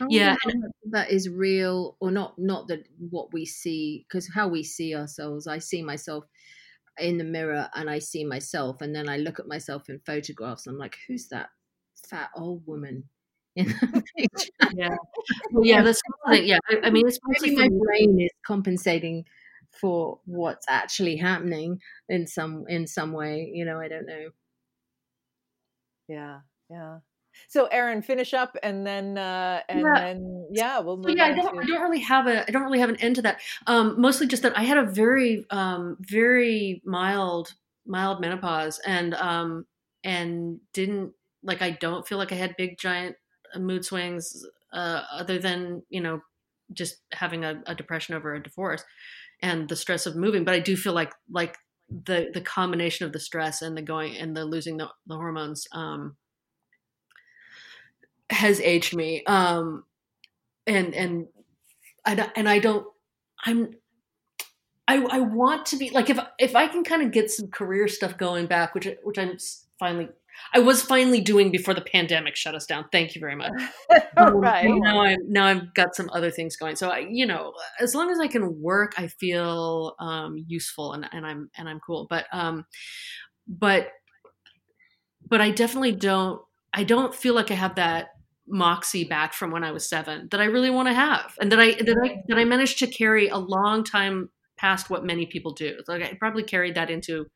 I 0.00 0.06
Yeah, 0.06 0.34
wonder 0.34 0.36
how 0.44 0.50
much 0.52 0.72
of 0.84 0.90
that 0.92 1.10
is 1.10 1.28
real 1.28 1.96
or 2.00 2.10
not. 2.10 2.38
Not 2.38 2.68
that 2.68 2.86
what 2.98 3.32
we 3.32 3.44
see, 3.46 4.04
because 4.08 4.28
how 4.34 4.48
we 4.48 4.62
see 4.62 4.94
ourselves. 4.94 5.46
I 5.46 5.58
see 5.58 5.82
myself 5.82 6.24
in 6.98 7.18
the 7.18 7.24
mirror, 7.24 7.70
and 7.74 7.90
I 7.90 7.98
see 8.00 8.24
myself, 8.24 8.80
and 8.82 8.94
then 8.94 9.08
I 9.08 9.18
look 9.18 9.40
at 9.40 9.48
myself 9.48 9.88
in 9.88 10.00
photographs. 10.06 10.66
And 10.66 10.74
I'm 10.74 10.80
like, 10.80 10.96
who's 11.08 11.28
that 11.28 11.50
fat 12.08 12.30
old 12.36 12.66
woman? 12.66 13.08
in 13.56 13.66
the 13.66 14.04
picture. 14.16 14.50
Yeah. 14.70 14.96
Well, 15.52 15.64
yeah, 15.66 15.82
that's 15.82 16.02
yeah. 16.30 16.58
I, 16.70 16.80
I 16.84 16.90
mean, 16.90 17.08
it's 17.08 17.20
maybe 17.26 17.54
my 17.56 17.68
brain 17.78 18.20
is 18.20 18.30
compensating 18.46 19.24
for 19.80 20.20
what's 20.26 20.66
actually 20.68 21.16
happening 21.16 21.80
in 22.08 22.26
some 22.26 22.66
in 22.68 22.86
some 22.86 23.12
way. 23.12 23.50
You 23.54 23.64
know, 23.64 23.80
I 23.80 23.88
don't 23.88 24.06
know. 24.06 24.30
Yeah, 26.08 26.42
yeah. 26.70 27.00
So, 27.48 27.66
Aaron, 27.66 28.02
finish 28.02 28.34
up, 28.34 28.56
and 28.62 28.86
then 28.86 29.18
uh, 29.18 29.60
and 29.68 29.80
yeah. 29.80 29.94
then 29.94 30.46
yeah, 30.50 30.78
we'll 30.80 30.96
move. 30.96 31.06
So, 31.06 31.16
yeah, 31.16 31.26
I 31.26 31.32
don't, 31.34 31.54
to... 31.54 31.62
I 31.62 31.66
don't 31.66 31.82
really 31.82 32.00
have 32.00 32.26
a 32.26 32.46
I 32.46 32.50
don't 32.50 32.62
really 32.62 32.80
have 32.80 32.88
an 32.88 32.96
end 32.96 33.16
to 33.16 33.22
that. 33.22 33.40
Um, 33.66 34.00
mostly 34.00 34.26
just 34.26 34.42
that 34.42 34.56
I 34.56 34.62
had 34.62 34.78
a 34.78 34.84
very 34.84 35.44
um, 35.50 35.96
very 36.00 36.82
mild 36.84 37.54
mild 37.86 38.20
menopause, 38.20 38.80
and 38.86 39.14
um, 39.14 39.66
and 40.02 40.60
didn't 40.72 41.12
like 41.42 41.62
I 41.62 41.70
don't 41.70 42.06
feel 42.06 42.18
like 42.18 42.32
I 42.32 42.36
had 42.36 42.56
big 42.56 42.78
giant 42.78 43.16
uh, 43.54 43.58
mood 43.58 43.84
swings 43.84 44.46
uh, 44.72 45.02
other 45.12 45.38
than 45.38 45.82
you 45.90 46.00
know 46.00 46.20
just 46.72 46.96
having 47.12 47.44
a, 47.44 47.62
a 47.66 47.74
depression 47.74 48.14
over 48.14 48.34
a 48.34 48.42
divorce 48.42 48.84
and 49.40 49.68
the 49.68 49.76
stress 49.76 50.06
of 50.06 50.16
moving. 50.16 50.44
But 50.44 50.54
I 50.54 50.60
do 50.60 50.76
feel 50.76 50.94
like 50.94 51.12
like 51.30 51.56
the 51.88 52.30
the 52.32 52.40
combination 52.40 53.06
of 53.06 53.12
the 53.12 53.20
stress 53.20 53.62
and 53.62 53.76
the 53.76 53.82
going 53.82 54.16
and 54.16 54.36
the 54.36 54.44
losing 54.44 54.78
the, 54.78 54.88
the 55.06 55.16
hormones 55.16 55.66
um, 55.72 56.16
has 58.30 58.60
aged 58.60 58.94
me. 58.94 59.22
Um, 59.26 59.84
and 60.66 60.94
and 60.94 61.26
I 62.04 62.30
and 62.36 62.48
I 62.48 62.58
don't. 62.58 62.86
I'm. 63.44 63.70
I 64.86 65.02
I 65.02 65.20
want 65.20 65.66
to 65.66 65.76
be 65.76 65.90
like 65.90 66.10
if 66.10 66.18
if 66.38 66.54
I 66.54 66.66
can 66.68 66.84
kind 66.84 67.02
of 67.02 67.10
get 67.10 67.30
some 67.30 67.48
career 67.48 67.88
stuff 67.88 68.18
going 68.18 68.46
back, 68.46 68.74
which 68.74 68.88
which 69.02 69.18
I'm 69.18 69.36
finally 69.78 70.08
I 70.52 70.60
was 70.60 70.82
finally 70.82 71.20
doing 71.20 71.50
before 71.50 71.74
the 71.74 71.80
pandemic 71.80 72.36
shut 72.36 72.54
us 72.54 72.66
down. 72.66 72.86
Thank 72.92 73.14
you 73.14 73.20
very 73.20 73.36
much. 73.36 73.52
um, 74.16 74.34
right. 74.34 74.66
Now 74.68 75.02
I'm 75.02 75.18
now 75.28 75.46
I've 75.46 75.74
got 75.74 75.94
some 75.94 76.10
other 76.12 76.30
things 76.30 76.56
going. 76.56 76.76
So 76.76 76.90
I, 76.90 77.06
you 77.08 77.26
know, 77.26 77.52
as 77.80 77.94
long 77.94 78.10
as 78.10 78.18
I 78.18 78.26
can 78.26 78.60
work, 78.60 78.94
I 78.98 79.08
feel 79.08 79.94
um, 79.98 80.36
useful 80.46 80.92
and, 80.92 81.08
and 81.12 81.26
I'm 81.26 81.50
and 81.56 81.68
I'm 81.68 81.80
cool. 81.80 82.06
But 82.08 82.26
um, 82.32 82.64
but 83.46 83.88
but 85.28 85.40
I 85.40 85.50
definitely 85.50 85.92
don't. 85.92 86.40
I 86.72 86.84
don't 86.84 87.14
feel 87.14 87.34
like 87.34 87.50
I 87.50 87.54
have 87.54 87.76
that 87.76 88.08
moxie 88.46 89.04
back 89.04 89.32
from 89.32 89.50
when 89.50 89.64
I 89.64 89.72
was 89.72 89.88
seven 89.88 90.28
that 90.30 90.40
I 90.40 90.44
really 90.44 90.70
want 90.70 90.88
to 90.88 90.94
have, 90.94 91.34
and 91.40 91.50
that 91.52 91.60
I 91.60 91.72
that 91.72 91.96
I 92.02 92.22
that 92.28 92.38
I 92.38 92.44
managed 92.44 92.78
to 92.80 92.86
carry 92.86 93.28
a 93.28 93.38
long 93.38 93.84
time 93.84 94.30
past 94.56 94.90
what 94.90 95.04
many 95.04 95.26
people 95.26 95.52
do. 95.52 95.78
Like 95.88 96.02
I 96.02 96.14
probably 96.18 96.42
carried 96.42 96.74
that 96.76 96.90
into 96.90 97.26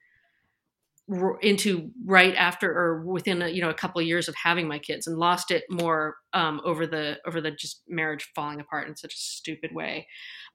into 1.41 1.91
right 2.05 2.35
after 2.35 2.71
or 2.71 3.03
within 3.03 3.41
a, 3.41 3.49
you 3.49 3.63
know 3.63 3.71
a 3.71 3.75
couple 3.75 3.99
of 3.99 4.07
years 4.07 4.29
of 4.29 4.35
having 4.35 4.69
my 4.69 4.79
kids 4.79 5.07
and 5.07 5.17
lost 5.17 5.51
it 5.51 5.65
more 5.71 6.17
um, 6.35 6.61
over 6.65 6.87
the 6.87 7.17
over 7.27 7.41
the 7.41 7.51
just 7.51 7.83
marriage 7.89 8.31
falling 8.35 8.61
apart 8.61 8.87
in 8.87 8.95
such 8.95 9.15
a 9.15 9.17
stupid 9.17 9.75
way 9.75 10.07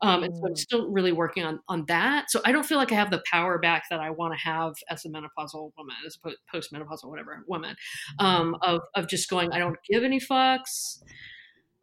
um, 0.04 0.22
and 0.22 0.36
so 0.36 0.44
i'm 0.46 0.54
mm. 0.54 0.58
still 0.58 0.92
really 0.92 1.12
working 1.12 1.44
on 1.44 1.60
on 1.70 1.84
that 1.88 2.30
so 2.30 2.40
i 2.46 2.52
don't 2.52 2.68
feel 2.68 2.78
like 2.78 2.92
i 2.92 2.96
have 2.96 3.10
the 3.10 3.24
power 3.32 3.58
back 3.58 3.86
that 3.90 4.00
i 4.00 4.12
want 4.12 4.32
to 4.32 4.40
have 4.40 4.74
as 4.90 5.04
a 5.06 5.10
menopausal 5.10 5.72
woman 5.76 5.96
as 6.06 6.18
a 6.24 6.30
post-menopausal 6.52 7.10
whatever 7.10 7.44
woman 7.48 7.76
um, 8.20 8.56
of 8.62 8.82
of 8.94 9.08
just 9.08 9.28
going 9.30 9.52
i 9.54 9.58
don't 9.58 9.78
give 9.90 10.04
any 10.04 10.20
fucks 10.20 11.02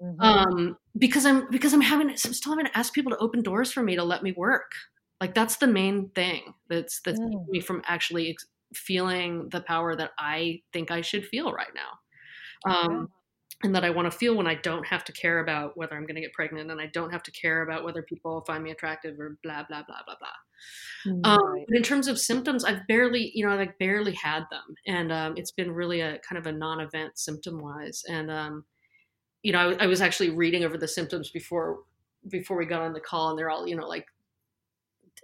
mm-hmm. 0.01 0.21
um, 0.21 0.77
because 0.97 1.27
i'm 1.27 1.51
because 1.51 1.73
i'm 1.73 1.81
having 1.81 2.09
i'm 2.09 2.17
still 2.17 2.53
having 2.53 2.67
to 2.67 2.79
ask 2.79 2.95
people 2.95 3.11
to 3.11 3.19
open 3.19 3.43
doors 3.43 3.73
for 3.73 3.83
me 3.83 3.97
to 3.97 4.05
let 4.05 4.23
me 4.23 4.31
work 4.31 4.71
like 5.21 5.35
that's 5.35 5.57
the 5.57 5.67
main 5.67 6.09
thing 6.11 6.55
that's 6.69 7.01
that's 7.05 7.19
mm. 7.19 7.49
me 7.49 7.61
from 7.61 7.83
actually 7.87 8.31
ex- 8.31 8.47
feeling 8.75 9.49
the 9.51 9.61
power 9.63 9.97
that 9.97 10.13
I 10.19 10.63
think 10.73 10.91
I 10.91 11.01
should 11.01 11.27
feel 11.27 11.53
right 11.53 11.73
now. 11.75 12.71
Um, 12.73 13.09
And 13.63 13.75
that 13.75 13.85
I 13.85 13.91
want 13.91 14.11
to 14.11 14.19
feel 14.19 14.35
when 14.37 14.47
I 14.47 14.55
don't 14.55 14.87
have 14.87 15.05
to 15.05 15.13
care 15.13 15.41
about 15.41 15.77
whether 15.77 15.95
I'm 15.95 16.07
going 16.07 16.15
to 16.15 16.23
get 16.23 16.33
pregnant 16.33 16.71
and 16.71 16.81
I 16.81 16.87
don't 16.87 17.11
have 17.11 17.23
to 17.25 17.31
care 17.31 17.61
about 17.61 17.85
whether 17.85 18.03
people 18.03 18.43
find 18.47 18.65
me 18.65 18.71
attractive 18.71 19.21
or 19.21 19.37
blah, 19.43 19.65
blah, 19.69 19.83
blah, 19.87 20.01
blah, 20.07 20.15
blah. 20.19 20.29
Mm, 21.07 21.27
um, 21.27 21.65
but 21.69 21.77
in 21.77 21.83
terms 21.83 22.09
of 22.09 22.19
symptoms, 22.19 22.65
I've 22.65 22.87
barely, 22.87 23.31
you 23.35 23.45
know, 23.45 23.53
I 23.53 23.57
like 23.57 23.79
barely 23.79 24.15
had 24.15 24.45
them. 24.51 24.75
And 24.87 25.13
um, 25.13 25.35
it's 25.37 25.51
been 25.51 25.73
really 25.73 26.01
a 26.01 26.19
kind 26.21 26.39
of 26.39 26.47
a 26.47 26.53
non 26.53 26.81
event 26.81 27.19
symptom 27.19 27.61
wise. 27.61 28.03
And, 28.09 28.31
um, 28.31 28.65
you 29.43 29.53
know, 29.53 29.71
I, 29.73 29.85
I 29.85 29.87
was 29.87 30.01
actually 30.01 30.31
reading 30.31 30.65
over 30.65 30.79
the 30.79 30.89
symptoms 30.89 31.31
before 31.31 31.81
before 32.29 32.57
we 32.57 32.67
got 32.67 32.83
on 32.83 32.93
the 32.93 33.01
call 33.01 33.31
and 33.31 33.39
they're 33.39 33.51
all 33.51 33.67
you 33.67 33.77
know 33.77 33.87
like 33.89 34.07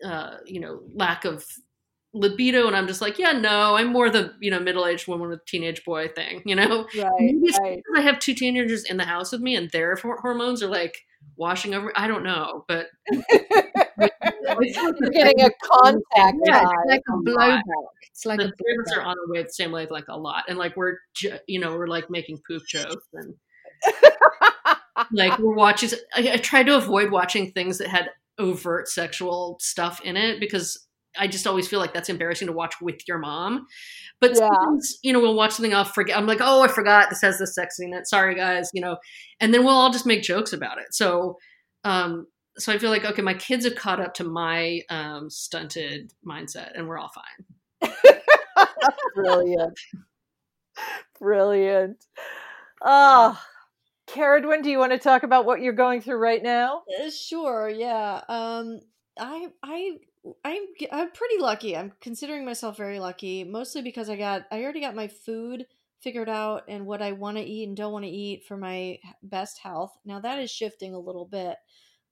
uh, 0.05 0.36
you 0.44 0.61
know 0.61 0.80
lack 0.94 1.24
of 1.24 1.44
libido 2.16 2.66
and 2.66 2.74
i'm 2.74 2.86
just 2.86 3.02
like 3.02 3.18
yeah 3.18 3.32
no 3.32 3.76
i'm 3.76 3.88
more 3.88 4.08
the 4.08 4.32
you 4.40 4.50
know 4.50 4.58
middle-aged 4.58 5.06
woman 5.06 5.28
with 5.28 5.44
teenage 5.44 5.84
boy 5.84 6.08
thing 6.08 6.42
you 6.46 6.54
know? 6.54 6.86
Right, 6.96 7.34
right. 7.60 7.82
i 7.94 8.00
have 8.00 8.18
two 8.18 8.34
teenagers 8.34 8.84
in 8.84 8.96
the 8.96 9.04
house 9.04 9.32
with 9.32 9.42
me 9.42 9.54
and 9.54 9.70
their 9.70 9.96
hormones 9.96 10.62
are 10.62 10.68
like 10.68 10.96
washing 11.36 11.74
over 11.74 11.92
i 11.94 12.06
don't 12.06 12.22
know 12.22 12.64
but 12.68 12.86
you're 13.10 13.22
getting 15.12 15.42
a 15.42 15.50
contact 15.62 16.38
yeah, 16.46 16.62
it's 16.62 16.88
like 16.88 17.02
a 17.08 17.12
blowback. 17.12 17.62
It's 18.10 18.24
like 18.24 18.38
the 18.38 18.52
three 18.52 18.96
are 18.96 19.02
on 19.02 19.16
the 19.26 19.32
way 19.32 19.42
the 19.42 19.50
same 19.50 19.72
way 19.72 19.86
like 19.90 20.06
a 20.08 20.16
lot 20.16 20.44
and 20.48 20.56
like 20.56 20.74
we're 20.76 20.96
you 21.46 21.60
know 21.60 21.76
we're 21.76 21.86
like 21.86 22.08
making 22.08 22.40
poop 22.48 22.62
jokes 22.66 23.06
and 23.12 23.34
like 25.12 25.38
we're 25.38 25.54
watching 25.54 25.90
I, 26.14 26.32
I 26.32 26.36
tried 26.36 26.66
to 26.66 26.76
avoid 26.76 27.10
watching 27.10 27.52
things 27.52 27.78
that 27.78 27.88
had 27.88 28.10
overt 28.38 28.88
sexual 28.88 29.58
stuff 29.60 30.00
in 30.02 30.16
it 30.16 30.40
because 30.40 30.86
I 31.18 31.26
just 31.26 31.46
always 31.46 31.68
feel 31.68 31.80
like 31.80 31.94
that's 31.94 32.08
embarrassing 32.08 32.46
to 32.46 32.52
watch 32.52 32.74
with 32.80 32.96
your 33.06 33.18
mom. 33.18 33.66
But 34.20 34.30
yeah. 34.30 34.48
sometimes, 34.48 34.98
you 35.02 35.12
know, 35.12 35.20
we'll 35.20 35.34
watch 35.34 35.52
something, 35.52 35.74
I'll 35.74 35.84
forget. 35.84 36.16
I'm 36.16 36.26
like, 36.26 36.40
oh, 36.40 36.62
I 36.62 36.68
forgot 36.68 37.10
this 37.10 37.22
has 37.22 37.38
the 37.38 37.46
sex 37.46 37.78
in 37.78 37.92
it. 37.92 38.06
Sorry, 38.06 38.34
guys, 38.34 38.70
you 38.72 38.80
know, 38.80 38.96
and 39.40 39.52
then 39.52 39.64
we'll 39.64 39.74
all 39.74 39.90
just 39.90 40.06
make 40.06 40.22
jokes 40.22 40.52
about 40.52 40.78
it. 40.78 40.92
So, 40.92 41.36
um, 41.84 42.26
so 42.58 42.72
I 42.72 42.78
feel 42.78 42.90
like 42.90 43.04
okay, 43.04 43.22
my 43.22 43.34
kids 43.34 43.64
have 43.64 43.76
caught 43.76 44.00
up 44.00 44.14
to 44.14 44.24
my 44.24 44.80
um, 44.88 45.28
stunted 45.28 46.12
mindset, 46.26 46.70
and 46.74 46.88
we're 46.88 46.98
all 46.98 47.10
fine. 47.10 47.92
Brilliant, 49.14 49.78
brilliant. 51.18 52.04
Oh, 52.82 53.38
Caradwin, 54.06 54.62
do 54.62 54.70
you 54.70 54.78
want 54.78 54.92
to 54.92 54.98
talk 54.98 55.22
about 55.22 55.44
what 55.44 55.60
you're 55.60 55.72
going 55.72 56.00
through 56.00 56.18
right 56.18 56.42
now? 56.42 56.82
Uh, 57.02 57.10
sure. 57.10 57.68
Yeah. 57.68 58.22
Um, 58.28 58.80
I 59.18 59.48
I 59.62 59.96
I'm 60.44 60.62
I'm 60.92 61.10
pretty 61.10 61.38
lucky. 61.38 61.76
I'm 61.76 61.92
considering 62.00 62.44
myself 62.44 62.76
very 62.76 62.98
lucky, 62.98 63.44
mostly 63.44 63.82
because 63.82 64.08
I 64.08 64.16
got 64.16 64.42
I 64.50 64.62
already 64.62 64.80
got 64.80 64.94
my 64.94 65.08
food 65.08 65.66
figured 66.00 66.28
out 66.28 66.64
and 66.68 66.86
what 66.86 67.02
I 67.02 67.12
want 67.12 67.36
to 67.36 67.42
eat 67.42 67.68
and 67.68 67.76
don't 67.76 67.92
want 67.92 68.04
to 68.04 68.10
eat 68.10 68.44
for 68.46 68.56
my 68.56 68.98
best 69.22 69.58
health. 69.58 69.96
Now 70.04 70.20
that 70.20 70.38
is 70.38 70.50
shifting 70.50 70.94
a 70.94 70.98
little 70.98 71.24
bit, 71.24 71.56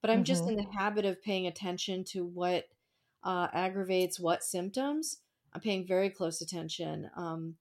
but 0.00 0.10
I'm 0.10 0.18
mm-hmm. 0.18 0.24
just 0.24 0.48
in 0.48 0.56
the 0.56 0.66
habit 0.76 1.04
of 1.04 1.22
paying 1.22 1.46
attention 1.46 2.04
to 2.12 2.24
what 2.24 2.64
uh, 3.22 3.48
aggravates 3.52 4.20
what 4.20 4.42
symptoms. 4.42 5.18
I'm 5.52 5.60
paying 5.60 5.86
very 5.86 6.10
close 6.10 6.40
attention. 6.40 7.10
Um, 7.16 7.56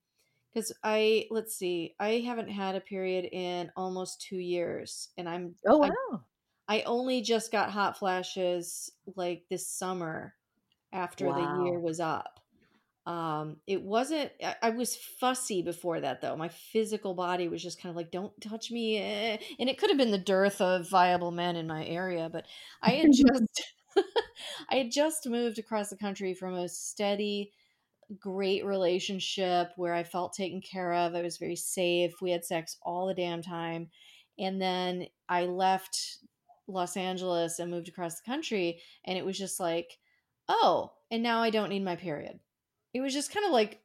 because 0.53 0.71
I 0.83 1.25
let's 1.31 1.55
see, 1.55 1.95
I 1.99 2.23
haven't 2.25 2.49
had 2.49 2.75
a 2.75 2.79
period 2.79 3.25
in 3.31 3.71
almost 3.75 4.21
two 4.21 4.37
years, 4.37 5.09
and 5.17 5.27
I'm 5.27 5.55
oh 5.65 5.77
wow. 5.77 6.21
I, 6.67 6.79
I 6.79 6.81
only 6.83 7.21
just 7.21 7.51
got 7.51 7.71
hot 7.71 7.97
flashes 7.97 8.91
like 9.15 9.43
this 9.49 9.67
summer 9.67 10.35
after 10.93 11.27
wow. 11.27 11.57
the 11.57 11.63
year 11.65 11.79
was 11.79 11.99
up. 11.99 12.39
Um, 13.05 13.57
it 13.67 13.81
wasn't, 13.81 14.31
I, 14.41 14.55
I, 14.61 14.69
was 14.69 14.95
fussy 14.95 15.61
before 15.61 15.99
that 15.99 16.21
though. 16.21 16.37
My 16.37 16.47
physical 16.47 17.13
body 17.13 17.49
was 17.49 17.61
just 17.61 17.81
kind 17.81 17.89
of 17.89 17.97
like, 17.97 18.11
don't 18.11 18.31
touch 18.39 18.71
me. 18.71 18.97
Eh. 18.97 19.37
And 19.59 19.69
it 19.69 19.77
could 19.77 19.89
have 19.89 19.97
been 19.97 20.11
the 20.11 20.17
dearth 20.17 20.61
of 20.61 20.89
viable 20.89 21.31
men 21.31 21.57
in 21.57 21.67
my 21.67 21.85
area, 21.85 22.29
but 22.31 22.45
I 22.81 22.91
had 22.91 23.11
just, 23.13 23.73
I 24.71 24.75
had 24.75 24.91
just 24.91 25.27
moved 25.27 25.59
across 25.59 25.89
the 25.89 25.97
country 25.97 26.33
from 26.33 26.53
a 26.53 26.69
steady, 26.69 27.51
great 28.21 28.65
relationship 28.65 29.71
where 29.75 29.93
I 29.93 30.03
felt 30.03 30.31
taken 30.31 30.61
care 30.61 30.93
of. 30.93 31.13
I 31.13 31.21
was 31.21 31.37
very 31.37 31.57
safe. 31.57 32.13
We 32.21 32.31
had 32.31 32.45
sex 32.45 32.77
all 32.83 33.07
the 33.07 33.13
damn 33.13 33.41
time. 33.41 33.89
And 34.39 34.61
then 34.61 35.07
I 35.27 35.43
left 35.43 36.19
Los 36.67 36.95
Angeles 36.95 37.59
and 37.59 37.69
moved 37.69 37.89
across 37.89 38.15
the 38.15 38.31
country. 38.31 38.79
And 39.03 39.17
it 39.17 39.25
was 39.25 39.37
just 39.37 39.59
like, 39.59 39.99
oh, 40.47 40.93
and 41.11 41.23
now 41.23 41.41
I 41.41 41.49
don't 41.49 41.69
need 41.69 41.83
my 41.83 41.95
period. 41.95 42.39
It 42.93 43.01
was 43.01 43.13
just 43.13 43.33
kind 43.33 43.45
of 43.45 43.51
like 43.51 43.81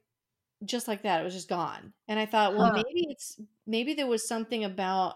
just 0.65 0.87
like 0.87 1.03
that. 1.03 1.21
It 1.21 1.23
was 1.23 1.33
just 1.33 1.49
gone. 1.49 1.93
And 2.07 2.19
I 2.19 2.25
thought, 2.25 2.55
well, 2.55 2.67
huh. 2.67 2.83
maybe 2.85 3.07
it's 3.09 3.39
maybe 3.65 3.93
there 3.93 4.07
was 4.07 4.27
something 4.27 4.63
about 4.65 5.15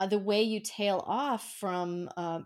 uh, 0.00 0.06
the 0.06 0.18
way 0.18 0.42
you 0.42 0.60
tail 0.60 1.02
off 1.06 1.54
from 1.58 2.08
uh, 2.16 2.40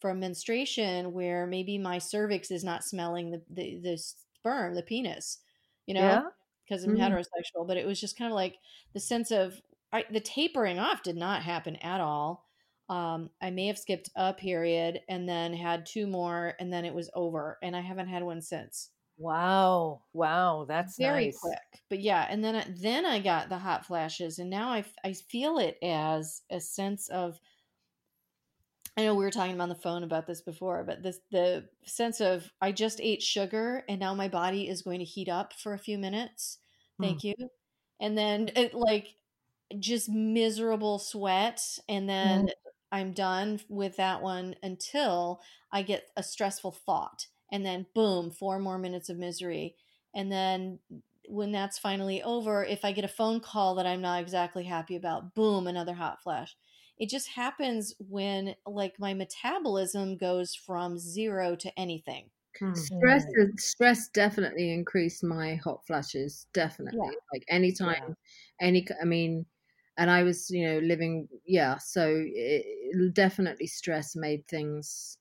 from 0.00 0.20
menstruation 0.20 1.12
where 1.12 1.46
maybe 1.46 1.78
my 1.78 1.98
cervix 1.98 2.50
is 2.50 2.64
not 2.64 2.84
smelling 2.84 3.30
the 3.30 3.42
the, 3.50 3.80
the 3.82 3.98
sperm, 3.98 4.74
the 4.74 4.82
penis, 4.82 5.38
you 5.86 5.94
know, 5.94 6.30
because 6.64 6.84
yeah. 6.84 6.90
I'm 6.90 6.96
mm. 6.96 7.00
heterosexual. 7.00 7.66
But 7.66 7.76
it 7.76 7.86
was 7.86 8.00
just 8.00 8.16
kind 8.16 8.30
of 8.30 8.36
like 8.36 8.56
the 8.94 9.00
sense 9.00 9.30
of 9.30 9.60
I, 9.92 10.04
the 10.10 10.20
tapering 10.20 10.78
off 10.78 11.02
did 11.02 11.16
not 11.16 11.42
happen 11.42 11.76
at 11.76 12.00
all. 12.00 12.47
Um, 12.88 13.30
I 13.42 13.50
may 13.50 13.66
have 13.66 13.78
skipped 13.78 14.10
a 14.16 14.32
period 14.32 15.00
and 15.08 15.28
then 15.28 15.52
had 15.52 15.86
two 15.86 16.06
more, 16.06 16.54
and 16.58 16.72
then 16.72 16.84
it 16.84 16.94
was 16.94 17.10
over, 17.14 17.58
and 17.62 17.76
I 17.76 17.80
haven't 17.80 18.08
had 18.08 18.22
one 18.22 18.40
since. 18.40 18.90
Wow. 19.18 20.02
Wow. 20.12 20.64
That's 20.68 20.96
very 20.96 21.26
nice. 21.26 21.38
quick. 21.38 21.82
But 21.90 22.00
yeah, 22.00 22.26
and 22.30 22.42
then 22.42 22.54
I- 22.56 22.66
then 22.68 23.04
I 23.04 23.18
got 23.18 23.48
the 23.48 23.58
hot 23.58 23.84
flashes, 23.84 24.38
and 24.38 24.48
now 24.48 24.70
I 24.70 24.84
I 25.04 25.12
feel 25.12 25.58
it 25.58 25.76
as 25.82 26.42
a 26.50 26.60
sense 26.60 27.08
of. 27.08 27.38
I 28.96 29.04
know 29.04 29.14
we 29.14 29.24
were 29.24 29.30
talking 29.30 29.60
on 29.60 29.68
the 29.68 29.74
phone 29.76 30.02
about 30.02 30.26
this 30.26 30.40
before, 30.40 30.82
but 30.84 31.02
this 31.02 31.20
the 31.30 31.68
sense 31.84 32.20
of 32.20 32.50
I 32.60 32.72
just 32.72 33.00
ate 33.00 33.22
sugar 33.22 33.84
and 33.88 34.00
now 34.00 34.14
my 34.14 34.28
body 34.28 34.68
is 34.68 34.82
going 34.82 34.98
to 34.98 35.04
heat 35.04 35.28
up 35.28 35.52
for 35.52 35.72
a 35.72 35.78
few 35.78 35.98
minutes. 35.98 36.58
Hmm. 36.98 37.04
Thank 37.04 37.24
you. 37.24 37.34
And 38.00 38.18
then 38.18 38.50
it 38.56 38.74
like 38.74 39.14
just 39.78 40.08
miserable 40.08 40.98
sweat 40.98 41.60
and 41.88 42.08
then 42.08 42.46
mm-hmm. 42.46 42.67
I'm 42.90 43.12
done 43.12 43.60
with 43.68 43.96
that 43.96 44.22
one 44.22 44.56
until 44.62 45.40
I 45.72 45.82
get 45.82 46.10
a 46.16 46.22
stressful 46.22 46.72
thought 46.72 47.26
and 47.50 47.64
then 47.64 47.86
boom, 47.94 48.30
four 48.30 48.58
more 48.58 48.78
minutes 48.78 49.08
of 49.08 49.18
misery. 49.18 49.76
And 50.14 50.32
then 50.32 50.80
when 51.28 51.52
that's 51.52 51.78
finally 51.78 52.22
over, 52.22 52.64
if 52.64 52.84
I 52.84 52.92
get 52.92 53.04
a 53.04 53.08
phone 53.08 53.40
call 53.40 53.74
that 53.74 53.86
I'm 53.86 54.00
not 54.00 54.20
exactly 54.22 54.64
happy 54.64 54.96
about, 54.96 55.34
boom, 55.34 55.66
another 55.66 55.94
hot 55.94 56.22
flash. 56.22 56.56
It 56.96 57.08
just 57.10 57.28
happens 57.28 57.94
when 57.98 58.56
like 58.66 58.98
my 58.98 59.14
metabolism 59.14 60.16
goes 60.16 60.54
from 60.54 60.98
zero 60.98 61.54
to 61.56 61.78
anything. 61.78 62.30
Stress, 62.72 63.24
is- 63.34 63.64
stress 63.64 64.08
definitely 64.08 64.70
increased 64.72 65.22
my 65.24 65.56
hot 65.56 65.86
flashes. 65.86 66.46
Definitely, 66.52 67.18
like 67.32 67.44
anytime, 67.48 68.16
any. 68.60 68.86
I 69.00 69.04
mean, 69.04 69.46
and 69.98 70.10
I 70.10 70.22
was, 70.22 70.50
you 70.50 70.66
know, 70.66 70.78
living. 70.78 71.28
Yeah, 71.46 71.78
so 71.78 72.24
it, 72.26 73.14
definitely 73.14 73.66
stress 73.66 74.16
made 74.16 74.46
things. 74.48 75.18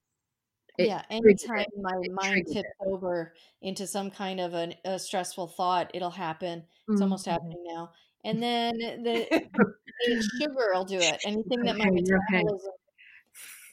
yeah, 0.78 1.04
anytime 1.10 1.66
it. 1.66 1.70
my 1.82 1.96
It 2.02 2.12
mind 2.14 2.46
tips 2.52 2.70
over 2.86 3.34
into 3.62 3.88
some 3.88 4.12
kind 4.12 4.40
of 4.40 4.54
an, 4.54 4.76
a 4.86 5.00
stressful 5.00 5.48
thought, 5.48 5.92
it'll 5.94 6.12
happen. 6.12 6.66
It's 6.92 7.02
Mm. 7.02 7.02
almost 7.02 7.26
happening 7.26 7.64
now. 7.66 7.92
And 8.24 8.42
then 8.44 8.78
the, 9.04 9.28
sugar 10.40 10.72
will 10.74 10.86
do 10.86 11.02
it. 11.02 11.20
Anything 11.24 11.64
that 11.64 11.78
my 11.78 11.90
Okay, 11.90 12.14
okay. 12.14 12.44
metabolism. 12.44 12.72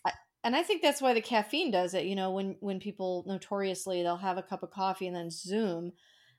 I, 0.04 0.12
and 0.42 0.56
I 0.56 0.62
think 0.62 0.82
that's 0.82 1.02
why 1.02 1.14
the 1.14 1.20
caffeine 1.20 1.70
does 1.70 1.94
it. 1.94 2.06
You 2.06 2.16
know, 2.16 2.30
when 2.32 2.56
when 2.60 2.80
people 2.80 3.24
notoriously 3.26 4.02
they'll 4.02 4.16
have 4.18 4.38
a 4.38 4.42
cup 4.42 4.62
of 4.62 4.70
coffee 4.70 5.06
and 5.06 5.16
then 5.16 5.30
zoom. 5.30 5.92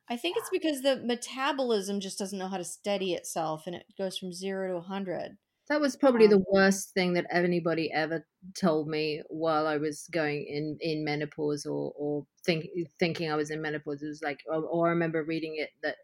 I 0.10 0.18
think 0.18 0.38
it's 0.38 0.49
because 0.49 0.82
the 0.82 0.97
metabolism 0.97 1.99
just 1.99 2.18
doesn't 2.20 2.38
know 2.38 2.47
how 2.47 2.58
to 2.58 2.64
steady 2.64 3.14
itself, 3.14 3.66
and 3.68 3.76
it 3.76 3.86
goes 3.97 4.18
from 4.18 4.34
zero 4.34 4.68
to 4.70 4.78
a 4.78 4.82
hundred. 4.82 5.38
That 5.68 5.82
was 5.82 5.95
probably 5.95 6.28
the 6.28 6.38
Um, 6.38 6.45
worst 6.51 6.93
thing 6.93 7.14
that 7.14 7.26
anybody 7.32 7.91
ever 7.91 8.28
told 8.53 8.88
me 8.88 9.24
while 9.30 9.66
I 9.66 9.78
was 9.78 10.08
going 10.12 10.45
in 10.45 10.78
in 10.80 11.03
menopause 11.03 11.66
or 11.66 11.91
or 11.95 12.28
think, 12.43 12.68
thinking 12.99 13.32
I 13.32 13.36
was 13.36 13.49
in 13.49 13.62
menopause. 13.62 14.03
It 14.03 14.08
was 14.08 14.22
like, 14.22 14.41
or, 14.47 14.64
or 14.64 14.88
I 14.88 14.89
remember 14.91 15.24
reading 15.24 15.56
it 15.58 15.72
that 15.82 15.97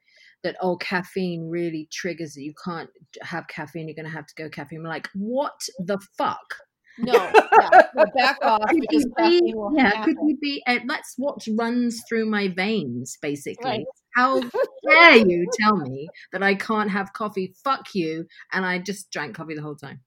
that 0.44 0.58
oh, 0.62 0.78
caffeine 0.78 1.48
really 1.50 1.88
triggers 1.92 2.38
it. 2.38 2.42
You 2.42 2.54
can't 2.66 2.90
have 3.22 3.48
caffeine. 3.48 3.88
You're 3.88 3.96
going 3.96 4.06
to 4.06 4.12
have 4.12 4.26
to 4.28 4.36
go 4.36 4.50
caffeine. 4.50 4.80
I'm 4.80 4.86
like, 4.86 5.10
what 5.14 5.68
the 5.78 6.00
fuck? 6.18 6.56
No, 6.98 7.14
yeah, 7.14 7.82
no, 7.96 8.06
back 8.16 8.38
off 8.44 8.70
Could 8.70 8.86
you 8.92 9.14
be, 9.18 9.54
yeah, 9.74 9.90
happen. 9.90 10.04
could 10.04 10.18
you 10.28 10.38
be? 10.42 10.64
Uh, 10.68 10.80
that's 10.88 11.14
what 11.18 11.46
runs 11.58 12.02
through 12.08 12.26
my 12.30 12.50
veins, 12.50 13.18
basically. 13.22 13.70
Right. 13.70 13.86
How 14.16 14.42
dare 14.90 15.18
you 15.18 15.50
tell 15.60 15.78
me 15.78 16.10
that 16.32 16.44
I 16.44 16.56
can't 16.56 16.90
have 16.92 17.14
coffee? 17.14 17.54
Fuck 17.64 17.96
you! 17.96 18.26
And 18.52 18.66
I 18.66 18.80
just 18.80 19.12
drank 19.12 19.36
coffee 19.36 19.56
the 19.56 19.62
whole 19.62 19.76
time. 19.76 20.02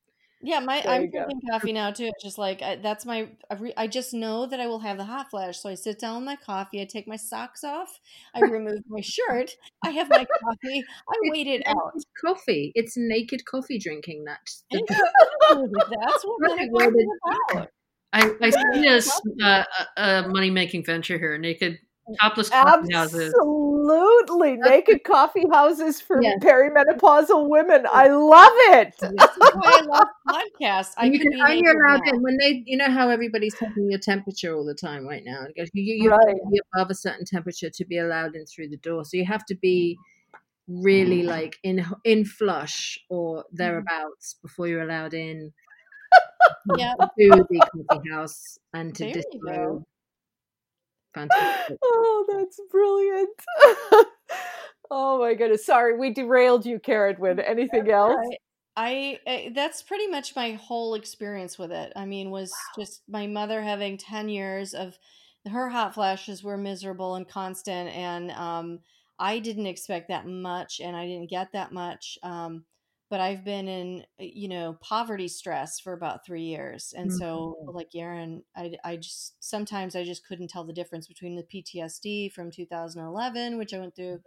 Yeah, 0.46 0.60
my 0.60 0.82
There 0.82 0.92
I'm 0.92 1.10
drinking 1.10 1.40
coffee 1.50 1.72
now 1.72 1.90
too. 1.90 2.04
It's 2.04 2.22
just 2.22 2.36
like 2.36 2.60
I, 2.60 2.76
that's 2.76 3.06
my. 3.06 3.28
I, 3.50 3.54
re, 3.54 3.72
I 3.78 3.86
just 3.86 4.12
know 4.12 4.44
that 4.44 4.60
I 4.60 4.66
will 4.66 4.80
have 4.80 4.98
the 4.98 5.04
hot 5.04 5.30
flash, 5.30 5.58
so 5.58 5.70
I 5.70 5.74
sit 5.74 5.98
down 5.98 6.16
with 6.16 6.24
my 6.24 6.36
coffee. 6.36 6.82
I 6.82 6.84
take 6.84 7.08
my 7.08 7.16
socks 7.16 7.64
off. 7.64 7.98
I 8.34 8.40
remove 8.42 8.82
my 8.86 9.00
shirt. 9.00 9.52
I 9.82 9.90
have 9.90 10.10
my 10.10 10.26
coffee. 10.42 10.84
I 11.08 11.14
wait 11.30 11.46
it 11.46 11.62
out. 11.66 11.94
Coffee. 12.22 12.72
It's 12.74 12.94
naked 12.96 13.46
coffee 13.46 13.78
drinking. 13.78 14.24
That's 14.26 14.64
the 14.70 14.82
That's 16.02 16.24
what 16.24 16.36
my 16.40 16.68
the- 16.90 16.98
is 16.98 17.08
about. 17.54 17.68
I, 18.12 18.30
I 18.40 18.50
see 18.50 18.80
this 18.80 19.20
uh, 19.42 19.64
a, 19.96 20.02
a 20.02 20.28
money 20.28 20.50
making 20.50 20.84
venture 20.84 21.18
here. 21.18 21.36
Naked 21.38 21.78
topless 22.20 22.50
coffee 22.50 22.92
houses. 22.92 23.34
Absolutely. 23.34 24.56
Naked 24.56 25.04
coffee 25.04 25.44
houses 25.50 26.00
for 26.00 26.20
Yes. 26.22 26.38
perimenopausal 26.42 27.48
women. 27.48 27.86
I 27.90 28.08
love 28.08 28.52
it. 28.78 28.94
This 29.00 29.10
is 29.10 29.36
why 29.38 29.80
I 29.80 29.80
love 29.86 30.08
podcasts. 30.28 30.92
I 30.96 31.06
you 31.06 31.18
can 31.18 31.30
naked 31.32 31.66
allowed 31.76 32.06
in 32.06 32.22
when 32.22 32.36
they, 32.38 32.62
you 32.66 32.76
know 32.76 32.90
how 32.90 33.08
everybody's 33.08 33.54
taking 33.54 33.90
your 33.90 34.00
temperature 34.00 34.54
all 34.54 34.64
the 34.64 34.74
time 34.74 35.06
right 35.06 35.22
now. 35.24 35.46
You, 35.56 35.66
you, 35.74 36.10
Right. 36.10 36.18
have 36.28 36.36
to 36.36 36.50
be 36.50 36.60
above 36.74 36.90
a 36.90 36.94
certain 36.94 37.24
temperature 37.24 37.70
to 37.70 37.84
be 37.84 37.98
allowed 37.98 38.34
in 38.36 38.46
through 38.46 38.68
the 38.68 38.76
door. 38.76 39.04
So 39.04 39.16
you 39.16 39.24
have 39.24 39.44
to 39.46 39.54
be 39.54 39.96
really 40.66 41.22
like 41.22 41.56
in 41.62 41.84
in 42.04 42.24
flush 42.24 42.98
or 43.10 43.38
mm-hmm. 43.38 43.56
thereabouts 43.56 44.36
before 44.42 44.66
you're 44.66 44.82
allowed 44.82 45.12
in 45.14 45.52
Yeah. 46.76 46.94
to 46.94 47.06
the 47.18 47.66
coffee 47.88 48.10
house 48.10 48.58
and 48.72 48.94
to 48.96 49.12
disrobe. 49.12 49.84
Fantastic. 51.14 51.78
Oh, 51.82 52.26
that's 52.28 52.60
brilliant. 52.70 53.30
oh 54.90 55.18
my 55.18 55.34
goodness. 55.34 55.64
Sorry, 55.64 55.96
we 55.96 56.12
derailed 56.12 56.66
you, 56.66 56.80
Wynn. 57.18 57.40
Anything 57.40 57.90
else? 57.90 58.16
I, 58.76 59.18
I, 59.26 59.30
I 59.30 59.52
that's 59.54 59.82
pretty 59.82 60.08
much 60.08 60.36
my 60.36 60.52
whole 60.52 60.94
experience 60.94 61.58
with 61.58 61.72
it. 61.72 61.92
I 61.96 62.04
mean, 62.04 62.30
was 62.30 62.52
just 62.76 63.02
my 63.08 63.26
mother 63.26 63.62
having 63.62 63.96
ten 63.96 64.28
years 64.28 64.74
of 64.74 64.98
her 65.50 65.68
hot 65.68 65.94
flashes 65.94 66.42
were 66.42 66.56
miserable 66.56 67.14
and 67.14 67.28
constant, 67.28 67.90
and 67.90 68.30
um, 68.32 68.80
I 69.18 69.38
didn't 69.38 69.66
expect 69.66 70.08
that 70.08 70.26
much, 70.26 70.80
and 70.80 70.96
I 70.96 71.06
didn't 71.06 71.30
get 71.30 71.52
that 71.52 71.72
much. 71.72 72.18
Um, 72.22 72.64
but 73.14 73.20
I've 73.20 73.44
been 73.44 73.68
in 73.68 74.04
uh, 74.20 74.24
you 74.24 74.48
know 74.48 74.76
poverty 74.80 75.28
stress 75.28 75.78
for 75.78 75.92
about 75.92 76.26
three 76.26 76.42
years, 76.42 76.92
and 76.96 77.12
so 77.12 77.58
mm-hmm. 77.60 77.76
like 77.76 77.90
Aaron, 77.94 78.42
I 78.56 78.74
I 78.82 78.96
just 78.96 79.36
sometimes 79.38 79.94
I 79.94 80.02
just 80.02 80.26
couldn't 80.26 80.48
tell 80.48 80.64
the 80.64 80.72
difference 80.72 81.06
between 81.06 81.36
the 81.36 81.44
PTSD 81.44 82.32
from 82.32 82.50
2011, 82.50 83.56
which 83.56 83.72
I 83.72 83.78
went 83.78 83.94
through 83.94 84.18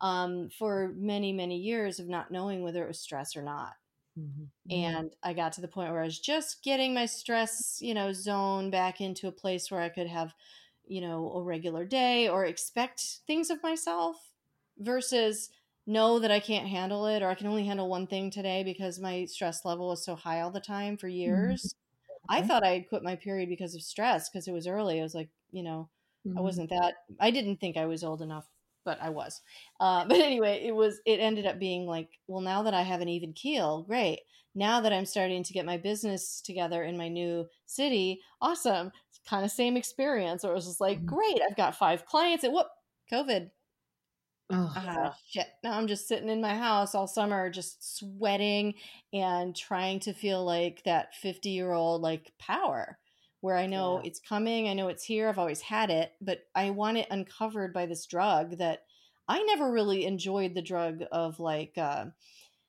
um, 0.00 0.48
for 0.56 0.92
many, 0.96 1.32
many 1.32 1.56
years 1.56 1.98
of 1.98 2.08
not 2.08 2.30
knowing 2.30 2.62
whether 2.62 2.84
it 2.84 2.86
was 2.86 3.00
stress 3.00 3.34
or 3.34 3.42
not. 3.42 3.72
Mm-hmm. 4.16 4.42
Mm-hmm. 4.42 4.96
And 4.96 5.10
I 5.24 5.32
got 5.32 5.54
to 5.54 5.60
the 5.60 5.66
point 5.66 5.90
where 5.90 6.02
I 6.02 6.04
was 6.04 6.20
just 6.20 6.62
getting 6.62 6.94
my 6.94 7.06
stress, 7.06 7.78
you 7.80 7.94
know, 7.94 8.12
zone 8.12 8.70
back 8.70 9.00
into 9.00 9.26
a 9.26 9.32
place 9.32 9.72
where 9.72 9.80
I 9.80 9.88
could 9.88 10.06
have, 10.06 10.34
you 10.86 11.00
know, 11.00 11.32
a 11.32 11.42
regular 11.42 11.84
day 11.84 12.28
or 12.28 12.44
expect 12.44 13.02
things 13.26 13.50
of 13.50 13.60
myself 13.60 14.14
versus 14.78 15.50
know 15.86 16.18
that 16.18 16.30
I 16.30 16.40
can't 16.40 16.68
handle 16.68 17.06
it 17.06 17.22
or 17.22 17.28
I 17.28 17.34
can 17.34 17.46
only 17.46 17.64
handle 17.66 17.88
one 17.88 18.06
thing 18.06 18.30
today 18.30 18.62
because 18.64 18.98
my 19.00 19.24
stress 19.26 19.64
level 19.64 19.88
was 19.88 20.04
so 20.04 20.14
high 20.16 20.40
all 20.40 20.50
the 20.50 20.60
time 20.60 20.96
for 20.96 21.08
years. 21.08 21.74
I 22.28 22.42
Okay. 22.42 22.42
thought 22.42 22.64
I 22.64 22.70
had 22.70 22.88
quit 22.88 23.02
my 23.02 23.16
period 23.16 23.48
because 23.48 23.74
of 23.74 23.82
stress 23.82 24.28
because 24.30 24.48
it 24.48 24.52
was 24.52 24.66
early. 24.66 25.00
I 25.00 25.02
was 25.02 25.14
like, 25.14 25.30
you 25.50 25.62
know, 25.62 25.90
I 26.36 26.40
Mhm. 26.40 26.40
wasn't 26.42 26.70
that. 26.70 26.94
I 27.20 27.30
didn't 27.30 27.56
think 27.58 27.76
I 27.76 27.86
was 27.86 28.04
old 28.04 28.22
enough, 28.22 28.48
but 28.84 29.00
I 29.00 29.10
was. 29.10 29.42
Uh, 29.80 30.04
but 30.08 30.18
anyway, 30.20 30.62
it 30.64 30.72
was. 30.74 31.00
It 31.06 31.20
ended 31.20 31.46
up 31.46 31.58
being 31.58 31.86
like, 31.86 32.20
well, 32.26 32.40
now 32.40 32.62
that 32.62 32.74
I 32.74 32.82
have 32.82 33.00
an 33.00 33.08
even 33.08 33.32
keel, 33.32 33.82
great. 33.82 34.20
Now 34.54 34.80
that 34.80 34.92
I'm 34.92 35.06
starting 35.06 35.42
to 35.44 35.52
get 35.52 35.64
my 35.66 35.76
business 35.76 36.40
together 36.40 36.82
in 36.82 36.96
my 36.96 37.08
new 37.08 37.48
city, 37.66 38.20
awesome. 38.40 38.90
It's 39.08 39.20
kind 39.28 39.44
of 39.44 39.50
same 39.50 39.76
experience. 39.76 40.44
Or 40.44 40.50
it 40.52 40.54
was 40.54 40.66
just 40.66 40.80
like, 40.80 41.04
Mhm. 41.04 41.06
great. 41.06 41.40
I've 41.48 41.56
got 41.56 41.76
five 41.76 42.04
clients. 42.06 42.44
And 42.44 42.52
whoop, 42.52 42.66
COVID. 43.12 43.50
Oh, 44.50 44.76
Ah, 44.76 45.16
shit. 45.26 45.48
Now 45.64 45.76
I'm 45.76 45.86
just 45.88 46.06
sitting 46.06 46.28
in 46.28 46.40
my 46.40 46.54
house 46.56 46.94
all 46.94 47.06
summer, 47.08 47.50
just 47.50 47.96
sweating 47.98 48.74
and 49.12 49.54
trying 49.54 49.98
to 50.00 50.12
feel 50.12 50.44
like 50.44 50.82
that 50.84 51.14
50 51.14 51.50
year 51.50 51.72
old 51.72 52.02
like 52.02 52.32
power 52.38 52.98
where 53.40 53.56
I 53.56 53.66
know 53.66 53.98
Yeah. 53.98 54.04
it's 54.04 54.20
coming. 54.20 54.68
I 54.68 54.74
know 54.74 54.88
it's 54.88 55.04
here. 55.04 55.28
I've 55.28 55.38
always 55.38 55.60
had 55.62 55.90
it, 55.90 56.12
but 56.20 56.42
I 56.54 56.70
want 56.70 56.98
it 56.98 57.08
uncovered 57.10 57.72
by 57.72 57.86
this 57.86 58.06
drug 58.06 58.58
that 58.58 58.84
I 59.28 59.42
never 59.42 59.70
really 59.72 60.04
enjoyed 60.04 60.54
the 60.54 60.62
drug 60.62 61.02
of 61.10 61.40
like 61.40 61.76
uh, 61.78 62.06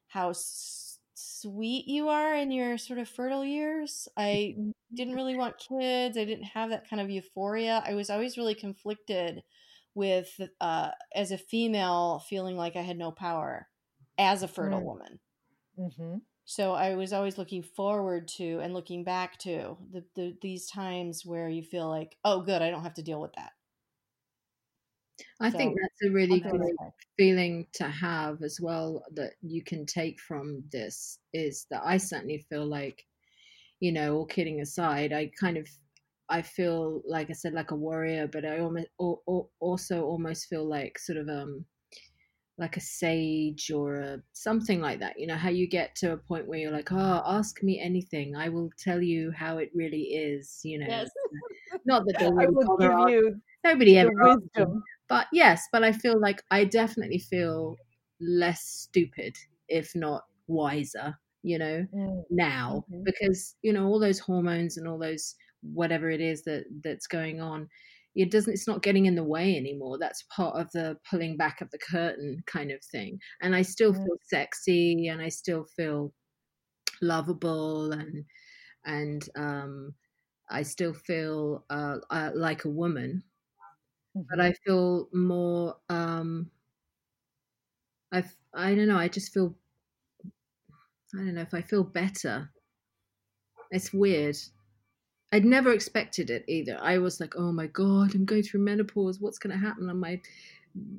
how 0.08 0.30
s- 0.32 1.00
sweet 1.14 1.88
you 1.88 2.10
are 2.10 2.36
in 2.36 2.52
your 2.52 2.78
sort 2.78 3.00
of 3.00 3.10
fertile 3.10 3.46
years. 3.46 4.08
I 4.18 4.60
didn't 4.96 5.16
really 5.16 5.36
want 5.36 5.58
kids. 5.58 6.18
I 6.18 6.26
didn't 6.26 6.46
have 6.46 6.70
that 6.70 6.90
kind 6.90 7.02
of 7.02 7.10
euphoria. 7.10 7.82
I 7.86 7.94
was 7.96 8.10
always 8.10 8.38
really 8.38 8.56
conflicted 8.56 9.44
with 9.96 10.40
uh 10.62 10.92
as 11.16 11.32
a 11.32 11.38
female 11.38 12.20
feeling 12.20 12.56
like 12.58 12.76
I 12.76 12.82
had 12.82 12.98
no 12.98 13.12
power 13.12 13.70
as 14.18 14.44
a 14.44 14.48
fertile 14.48 14.84
Mm. 14.84 14.86
woman. 14.86 15.20
Mm-hmm. 15.78 16.18
So 16.46 16.74
I 16.74 16.94
was 16.96 17.14
always 17.14 17.40
looking 17.40 17.64
forward 17.64 18.28
to 18.38 18.60
and 18.60 18.74
looking 18.76 19.04
back 19.04 19.40
to 19.40 19.78
the, 19.90 20.06
the 20.16 20.38
these 20.40 20.68
times 20.70 21.26
where 21.26 21.50
you 21.50 21.64
feel 21.64 21.88
like, 21.90 22.18
oh 22.24 22.42
good, 22.44 22.62
I 22.62 22.70
don't 22.70 22.84
have 22.84 22.94
to 22.96 23.04
deal 23.04 23.20
with 23.22 23.34
that. 23.34 23.54
I 25.42 25.50
So, 25.50 25.76
think 25.76 25.78
that's 25.80 26.02
a 26.04 26.12
really 26.12 26.40
good 26.42 26.78
feeling 27.18 27.68
to 27.74 27.90
have 27.90 28.42
as 28.44 28.60
well 28.62 29.04
that 29.12 29.34
you 29.42 29.62
can 29.64 29.86
take 29.86 30.20
from 30.22 30.68
this 30.72 31.20
is 31.34 31.66
that 31.70 31.82
I 31.86 31.98
certainly 31.98 32.38
feel 32.50 32.66
like, 32.66 33.08
you 33.82 33.92
know, 33.92 34.18
all 34.18 34.28
kidding 34.28 34.62
aside, 34.62 35.14
I 35.14 35.28
kind 35.40 35.58
of 35.58 35.70
I 36.32 36.42
feel 36.44 37.04
like 37.08 37.30
I 37.30 37.34
said 37.34 37.54
like 37.54 37.72
a 37.72 37.76
warrior, 37.78 38.28
but 38.28 38.46
I 38.46 38.60
almost 38.60 38.88
also 38.98 40.04
almost 40.06 40.48
feel 40.48 40.68
like 40.68 41.00
sort 41.00 41.18
of 41.20 41.30
um 41.30 41.66
like 42.58 42.78
a 42.78 42.82
sage 42.82 43.72
or 43.72 43.96
a, 43.96 44.24
something 44.34 44.82
like 44.82 45.00
that. 45.00 45.20
You 45.20 45.28
know 45.28 45.36
how 45.38 45.50
you 45.50 45.68
get 45.68 45.96
to 45.98 46.14
a 46.14 46.18
point 46.18 46.48
where 46.48 46.60
you're 46.60 46.72
like, 46.72 46.92
oh, 46.92 47.24
ask 47.26 47.64
me 47.64 47.80
anything, 47.80 48.36
I 48.36 48.50
will 48.50 48.70
tell 48.78 49.02
you 49.02 49.32
how 49.32 49.58
it 49.58 49.72
really 49.74 50.04
is. 50.04 50.62
You 50.64 50.80
know, 50.80 50.88
Yes. 50.88 51.10
not 51.86 52.04
that 52.06 52.16
they 52.20 52.30
I 52.40 52.48
really 52.48 52.56
will 52.56 52.72
give 52.80 52.98
you 53.00 53.42
nobody 53.64 53.98
ever 53.98 54.12
wisdom. 54.20 54.84
But 55.10 55.28
yes, 55.34 55.68
but 55.72 55.84
I 55.84 55.92
feel 55.92 56.20
like 56.20 56.44
I 56.52 56.66
definitely 56.66 57.20
feel 57.20 57.80
less 58.20 58.64
stupid, 58.64 59.38
if 59.68 59.96
not 59.96 60.24
wiser. 60.48 61.16
You 61.44 61.58
know, 61.60 61.88
Mm, 61.94 62.24
now 62.30 62.88
mhm. 62.90 63.06
because 63.06 63.56
you 63.64 63.74
know 63.74 63.88
all 63.88 64.00
those 64.00 64.20
hormones 64.20 64.78
and 64.78 64.88
all 64.88 65.00
those 65.00 65.36
whatever 65.62 66.10
it 66.10 66.22
is 66.22 66.44
that 66.44 66.66
that's 66.84 67.08
going 67.08 67.42
on 67.42 67.68
it 68.16 68.32
doesn't 68.32 68.54
it's 68.54 68.68
not 68.68 68.84
getting 68.84 69.06
in 69.06 69.16
the 69.16 69.24
way 69.24 69.56
anymore. 69.56 69.98
That's 69.98 70.24
part 70.24 70.58
of 70.60 70.70
the 70.72 70.98
pulling 71.10 71.38
back 71.38 71.62
of 71.62 71.70
the 71.72 71.78
curtain 71.78 72.44
kind 72.46 72.70
of 72.72 72.84
thing. 72.84 73.20
And 73.42 73.56
i 73.56 73.62
still 73.62 73.94
feel 73.94 74.18
sexy 74.24 75.08
and 75.08 75.22
i 75.22 75.30
still 75.30 75.64
feel 75.66 76.14
lovable 77.02 77.92
and 77.94 78.26
and 78.86 79.30
um 79.38 79.96
i 80.50 80.64
still 80.64 80.94
feel 80.94 81.66
uh, 81.72 82.00
uh 82.12 82.32
like 82.36 82.66
a 82.66 82.70
woman. 82.70 83.24
But 84.30 84.40
Mhm. 84.40 84.42
i 84.42 84.54
feel 84.66 85.10
more 85.14 85.80
um 85.90 86.50
i 88.12 88.24
i 88.54 88.74
don't 88.76 88.88
know 88.88 88.98
i 88.98 89.08
just 89.10 89.34
feel 89.34 89.56
i 91.14 91.18
don't 91.20 91.36
know 91.36 91.42
if 91.42 91.54
i 91.54 91.62
feel 91.62 91.84
better. 91.86 92.52
It's 93.72 93.92
weird 93.92 94.38
I'd 95.32 95.46
never 95.46 95.72
expected 95.72 96.30
it 96.30 96.44
either. 96.48 96.78
I 96.82 96.98
was 96.98 97.20
like, 97.20 97.36
oh 97.38 97.52
my 97.52 97.68
God, 97.68 98.14
I'm 98.16 98.26
going 98.26 98.44
through 98.44 98.62
menopause. 98.62 99.20
What's 99.20 99.40
going 99.40 99.58
to 99.58 99.66
happen? 99.66 99.90
And 99.90 100.00
my 100.00 100.20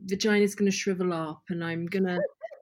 vagina's 0.06 0.54
going 0.54 0.70
to 0.70 0.76
shrivel 0.76 1.12
up 1.12 1.42
and 1.50 1.62
I'm 1.62 1.86
going 1.86 2.06
to, 2.06 2.18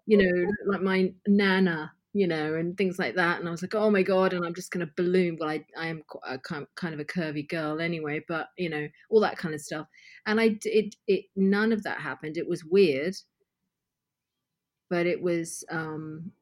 you 0.06 0.18
know, 0.18 0.50
like 0.66 0.82
my 0.82 1.12
nana, 1.28 1.92
you 2.12 2.26
know, 2.26 2.54
and 2.54 2.76
things 2.76 2.98
like 2.98 3.14
that. 3.14 3.38
And 3.38 3.46
I 3.46 3.52
was 3.52 3.62
like, 3.62 3.76
oh 3.76 3.88
my 3.88 4.02
God, 4.02 4.32
and 4.32 4.44
I'm 4.44 4.54
just 4.54 4.72
going 4.72 4.84
to 4.84 4.92
balloon. 4.96 5.36
Well, 5.38 5.48
I, 5.48 5.64
I 5.78 5.86
am 5.86 6.02
a 6.26 6.38
kind 6.38 6.94
of 6.94 6.98
a 6.98 7.04
curvy 7.04 7.48
girl 7.48 7.80
anyway, 7.80 8.24
but, 8.26 8.48
you 8.58 8.68
know, 8.68 8.88
all 9.08 9.20
that 9.20 9.38
kind 9.38 9.54
of 9.54 9.60
stuff. 9.60 9.86
And 10.26 10.40
I, 10.40 10.58
it, 10.64 10.96
it, 11.06 11.26
none 11.36 11.72
of 11.72 11.84
that 11.84 12.00
happened. 12.00 12.36
It 12.36 12.48
was 12.48 12.64
weird, 12.64 13.14
but 14.88 15.06
it 15.06 15.22
was 15.22 15.64
um, 15.70 16.32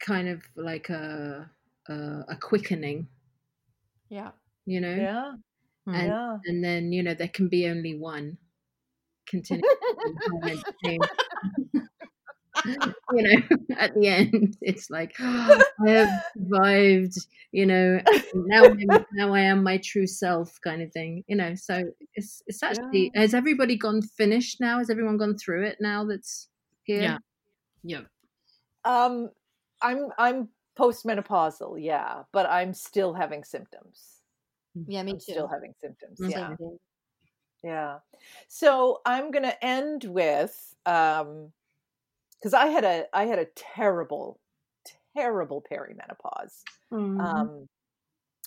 kind 0.00 0.28
of 0.28 0.42
like 0.56 0.88
a, 0.88 1.50
a, 1.88 1.92
a 2.28 2.36
quickening, 2.40 3.06
Yeah. 4.08 4.30
You 4.66 4.80
know? 4.80 4.94
Yeah, 4.94 5.32
And 5.86 6.08
yeah. 6.08 6.36
and 6.44 6.64
then 6.64 6.92
you 6.92 7.02
know 7.02 7.14
there 7.14 7.28
can 7.28 7.48
be 7.48 7.68
only 7.68 7.98
one 7.98 8.38
continue 9.26 9.62
you 10.84 10.98
know 13.12 13.42
at 13.78 13.94
the 13.94 14.06
end 14.06 14.56
it's 14.60 14.90
like 14.90 15.14
i 15.18 15.62
have 15.86 16.24
survived 16.36 17.14
you 17.50 17.64
know 17.64 17.98
now 18.34 18.64
I'm, 18.64 18.78
now 19.14 19.32
i 19.32 19.40
am 19.40 19.62
my 19.62 19.78
true 19.78 20.06
self 20.06 20.58
kind 20.62 20.82
of 20.82 20.92
thing 20.92 21.24
you 21.28 21.36
know 21.36 21.54
so 21.54 21.84
it's 22.14 22.42
it's 22.46 22.62
actually 22.62 23.10
has 23.14 23.32
everybody 23.32 23.76
gone 23.76 24.02
finished 24.02 24.60
now 24.60 24.78
has 24.78 24.90
everyone 24.90 25.16
gone 25.16 25.36
through 25.36 25.64
it 25.64 25.78
now 25.80 26.04
that's 26.04 26.48
here 26.84 27.02
Yeah. 27.02 27.18
Yep. 27.84 28.06
Um, 28.84 29.30
I'm 29.80 30.08
I'm 30.18 30.48
postmenopausal, 30.78 31.82
yeah, 31.82 32.22
but 32.32 32.46
I'm 32.46 32.74
still 32.74 33.14
having 33.14 33.44
symptoms. 33.44 34.21
Yeah, 34.74 35.02
me 35.02 35.12
I'm 35.12 35.18
too. 35.18 35.32
still 35.32 35.48
having 35.48 35.74
symptoms. 35.80 36.20
Yeah, 36.20 36.54
yeah. 37.62 37.98
So 38.48 39.00
I'm 39.06 39.30
gonna 39.30 39.56
end 39.62 40.04
with 40.04 40.74
um, 40.86 41.52
because 42.40 42.54
I 42.54 42.66
had 42.66 42.84
a 42.84 43.06
I 43.14 43.26
had 43.26 43.38
a 43.38 43.46
terrible, 43.56 44.40
terrible 45.16 45.64
perimenopause. 45.70 46.62
Mhm. 46.90 47.20
Um, 47.20 47.68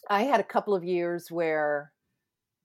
I 0.09 0.23
had 0.23 0.39
a 0.39 0.43
couple 0.43 0.75
of 0.75 0.83
years 0.83 1.31
where 1.31 1.93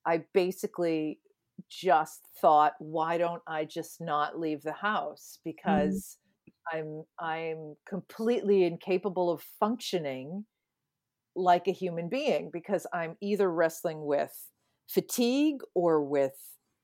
I 0.06 0.24
basically 0.34 1.20
just 1.68 2.22
thought, 2.40 2.74
why 2.80 3.18
don't 3.18 3.42
I 3.46 3.64
just 3.66 4.00
not 4.00 4.38
leave 4.40 4.62
the 4.62 4.72
house? 4.72 5.38
Because 5.44 6.18
I'm 6.72 7.04
I'm 7.20 7.76
completely 7.86 8.64
incapable 8.64 9.30
of 9.30 9.42
functioning 9.42 10.46
like 11.36 11.68
a 11.68 11.72
human 11.72 12.08
being 12.08 12.50
because 12.50 12.86
I'm 12.92 13.16
either 13.20 13.50
wrestling 13.50 14.04
with 14.04 14.50
fatigue 14.88 15.62
or 15.74 16.02
with 16.02 16.34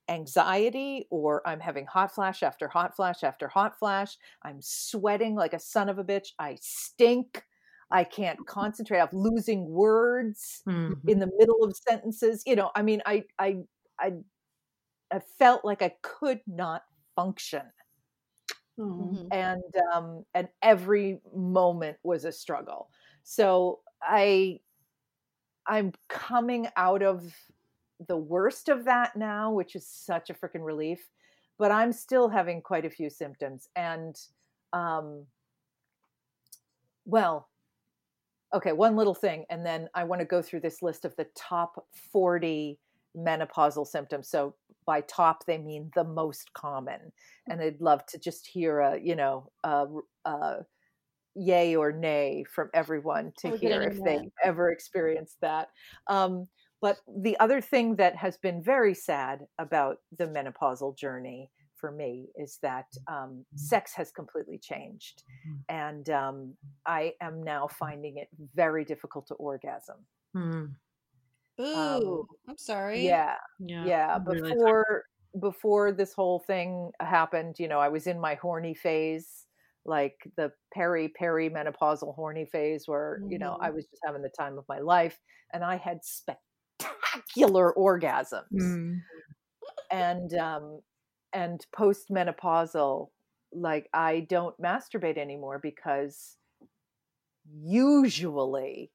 anxiety 0.09 1.07
or 1.11 1.47
I'm 1.49 1.61
having 1.61 1.87
hot 1.87 2.15
flash 2.15 2.43
after 2.43 2.69
hot 2.69 2.95
flash 2.95 3.25
after 3.25 3.49
hot 3.49 3.79
flash. 3.79 4.17
I'm 4.43 4.61
sweating 4.63 5.35
like 5.35 5.53
a 5.53 5.59
son 5.59 5.89
of 5.89 5.99
a 5.99 6.05
bitch. 6.05 6.29
I 6.39 6.59
stink. 6.61 7.43
I 7.91 8.05
can't 8.05 8.45
concentrate. 8.47 9.01
I'm 9.01 9.09
losing 9.13 9.67
words 9.69 10.65
Mhm. 10.67 11.09
in 11.09 11.19
the 11.21 11.31
middle 11.39 11.65
of 11.65 11.77
sentences. 11.77 12.43
You 12.47 12.57
know, 12.57 12.71
I 12.77 12.83
mean, 12.83 13.03
I 13.07 13.25
I 13.39 13.59
I 13.99 14.13
I 15.13 15.21
felt 15.21 15.65
like 15.65 15.83
I 15.83 15.97
could 16.03 16.43
not 16.47 16.85
function. 17.17 17.73
Mhm. 18.95 19.31
and 19.31 19.63
um 19.93 20.25
and 20.35 20.49
every 20.63 21.21
moment 21.35 21.97
was 22.03 22.25
a 22.25 22.33
struggle 22.33 22.91
so 23.25 23.81
i 24.03 24.59
i'm 25.67 25.93
coming 26.09 26.69
out 26.77 27.03
of 27.03 27.35
the 28.09 28.17
worst 28.17 28.69
of 28.69 28.85
that 28.85 29.17
now 29.17 29.53
which 29.53 29.75
is 29.75 29.87
such 29.87 30.31
a 30.31 30.35
freaking 30.35 30.65
relief 30.65 31.09
but 31.59 31.71
i'm 31.71 31.93
still 31.93 32.29
having 32.29 32.61
quite 32.61 32.85
a 32.85 32.91
few 32.91 33.09
symptoms 33.09 33.69
and 33.77 34.17
um 34.73 35.25
well 37.05 37.49
okay 38.55 38.73
one 38.73 38.97
little 38.97 39.15
thing 39.15 39.45
and 39.51 39.65
then 39.65 39.89
i 39.95 40.05
want 40.05 40.21
to 40.21 40.27
go 40.27 40.43
through 40.43 40.61
this 40.61 40.83
list 40.83 41.05
of 41.05 41.17
the 41.17 41.27
top 41.35 41.87
40 42.13 42.79
menopausal 43.17 43.87
symptoms 43.87 44.29
so 44.29 44.55
by 44.87 45.01
top 45.03 45.45
they 45.47 45.59
mean 45.59 45.91
the 45.95 46.05
most 46.05 46.53
common 46.55 47.13
and 47.49 47.61
I'd 47.61 47.81
love 47.81 48.07
to 48.07 48.19
just 48.19 48.47
hear 48.47 48.81
a 48.81 48.99
you 49.01 49.17
know 49.17 49.51
a, 49.65 49.87
a 50.25 50.57
yay 51.37 51.77
or 51.77 51.93
nay 51.93 52.45
from 52.45 52.71
everyone 52.75 53.33
to 53.39 53.51
hear 53.51 53.83
if 53.83 54.03
they 54.05 54.31
ever 54.45 54.71
experienced 54.71 55.39
that. 55.43 55.69
Um, 56.09 56.47
but 56.81 56.99
the 57.09 57.39
other 57.41 57.61
thing 57.61 57.97
that 57.97 58.17
has 58.17 58.37
been 58.39 58.63
very 58.63 58.95
sad 58.95 59.47
about 59.59 59.99
the 60.17 60.27
menopausal 60.27 60.97
journey 60.97 61.51
for 61.75 61.91
me 61.93 62.29
is 62.37 62.59
that 62.63 62.87
um, 63.09 63.45
sex 63.55 63.95
has 63.95 64.11
completely 64.13 64.59
changed, 64.59 65.25
and 65.69 66.09
um, 66.11 66.57
I 66.87 67.15
am 67.21 67.43
now 67.43 67.69
finding 67.69 68.19
it 68.19 68.29
very 68.55 68.85
difficult 68.85 69.27
to 69.29 69.35
orgasm. 69.35 70.07
Mhm. 70.35 70.77
Ooh, 71.61 72.27
I'm 72.49 72.57
sorry. 72.59 73.03
Yeah, 73.03 73.37
Yeah. 73.59 73.85
yeah 73.85 74.15
I'm 74.15 74.27
really 74.29 74.55
before 74.55 75.05
before 75.41 75.93
this 75.93 76.15
whole 76.15 76.39
thing 76.41 76.91
happened 77.01 77.59
you 77.59 77.69
know 77.69 77.79
i 77.79 77.89
was 77.91 78.07
in 78.07 78.19
my 78.19 78.35
horny 78.37 78.75
phase 78.75 79.46
like 79.87 80.17
the 80.37 80.53
peri 80.75 81.09
peri 81.09 81.49
menopausal 81.51 82.15
horny 82.15 82.45
phase 82.45 82.85
where 82.87 83.21
you 83.29 83.39
know 83.39 83.57
i 83.61 83.71
was 83.71 83.85
just 83.87 84.03
having 84.05 84.23
the 84.23 84.29
time 84.39 84.59
of 84.59 84.65
my 84.69 84.79
life 84.81 85.19
and 85.53 85.65
i 85.65 85.77
had 85.77 85.99
spectacular 86.03 87.73
orgasms 87.77 88.43
Mm. 88.53 89.01
and 89.91 90.35
um 90.35 90.81
and 91.33 91.65
postmenopausal 91.79 93.09
like 93.53 93.89
i 93.95 94.21
don't 94.29 94.61
masturbate 94.61 95.19
anymore 95.19 95.59
because 95.63 96.37
usually 97.63 98.91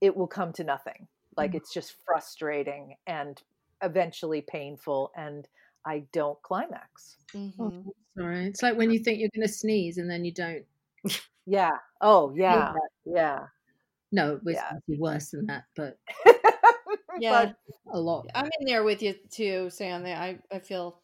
it 0.00 0.16
will 0.16 0.26
come 0.26 0.52
to 0.54 0.64
nothing 0.64 1.06
like 1.36 1.52
Mm. 1.52 1.56
it's 1.56 1.72
just 1.72 1.94
frustrating 2.04 2.96
and 3.06 3.42
eventually 3.82 4.40
painful 4.42 5.12
and 5.16 5.48
i 5.84 6.00
don't 6.12 6.40
climax 6.42 7.16
Mhm. 7.34 7.86
Sorry, 8.18 8.44
it's 8.46 8.62
like 8.62 8.76
when 8.76 8.90
you 8.90 8.98
think 8.98 9.20
you're 9.20 9.30
going 9.34 9.46
to 9.46 9.52
sneeze 9.52 9.96
and 9.96 10.10
then 10.10 10.22
you 10.22 10.32
don't. 10.32 10.66
yeah 11.46 11.78
oh 12.02 12.30
yeah 12.36 12.74
yeah 13.06 13.46
No, 14.12 14.34
it 14.36 14.44
was 14.44 14.56
Yeah. 14.56 14.76
worse 14.98 15.30
than 15.30 15.46
that, 15.46 15.64
but 15.74 15.98
Yeah, 17.18 17.30
but 17.30 17.56
a 17.92 17.98
lot. 17.98 18.26
I'm 18.34 18.50
in 18.60 18.66
there 18.66 18.84
with 18.84 19.02
you 19.02 19.14
too, 19.30 19.70
Sam. 19.70 20.04
I 20.04 20.38
I 20.50 20.58
feel, 20.58 21.00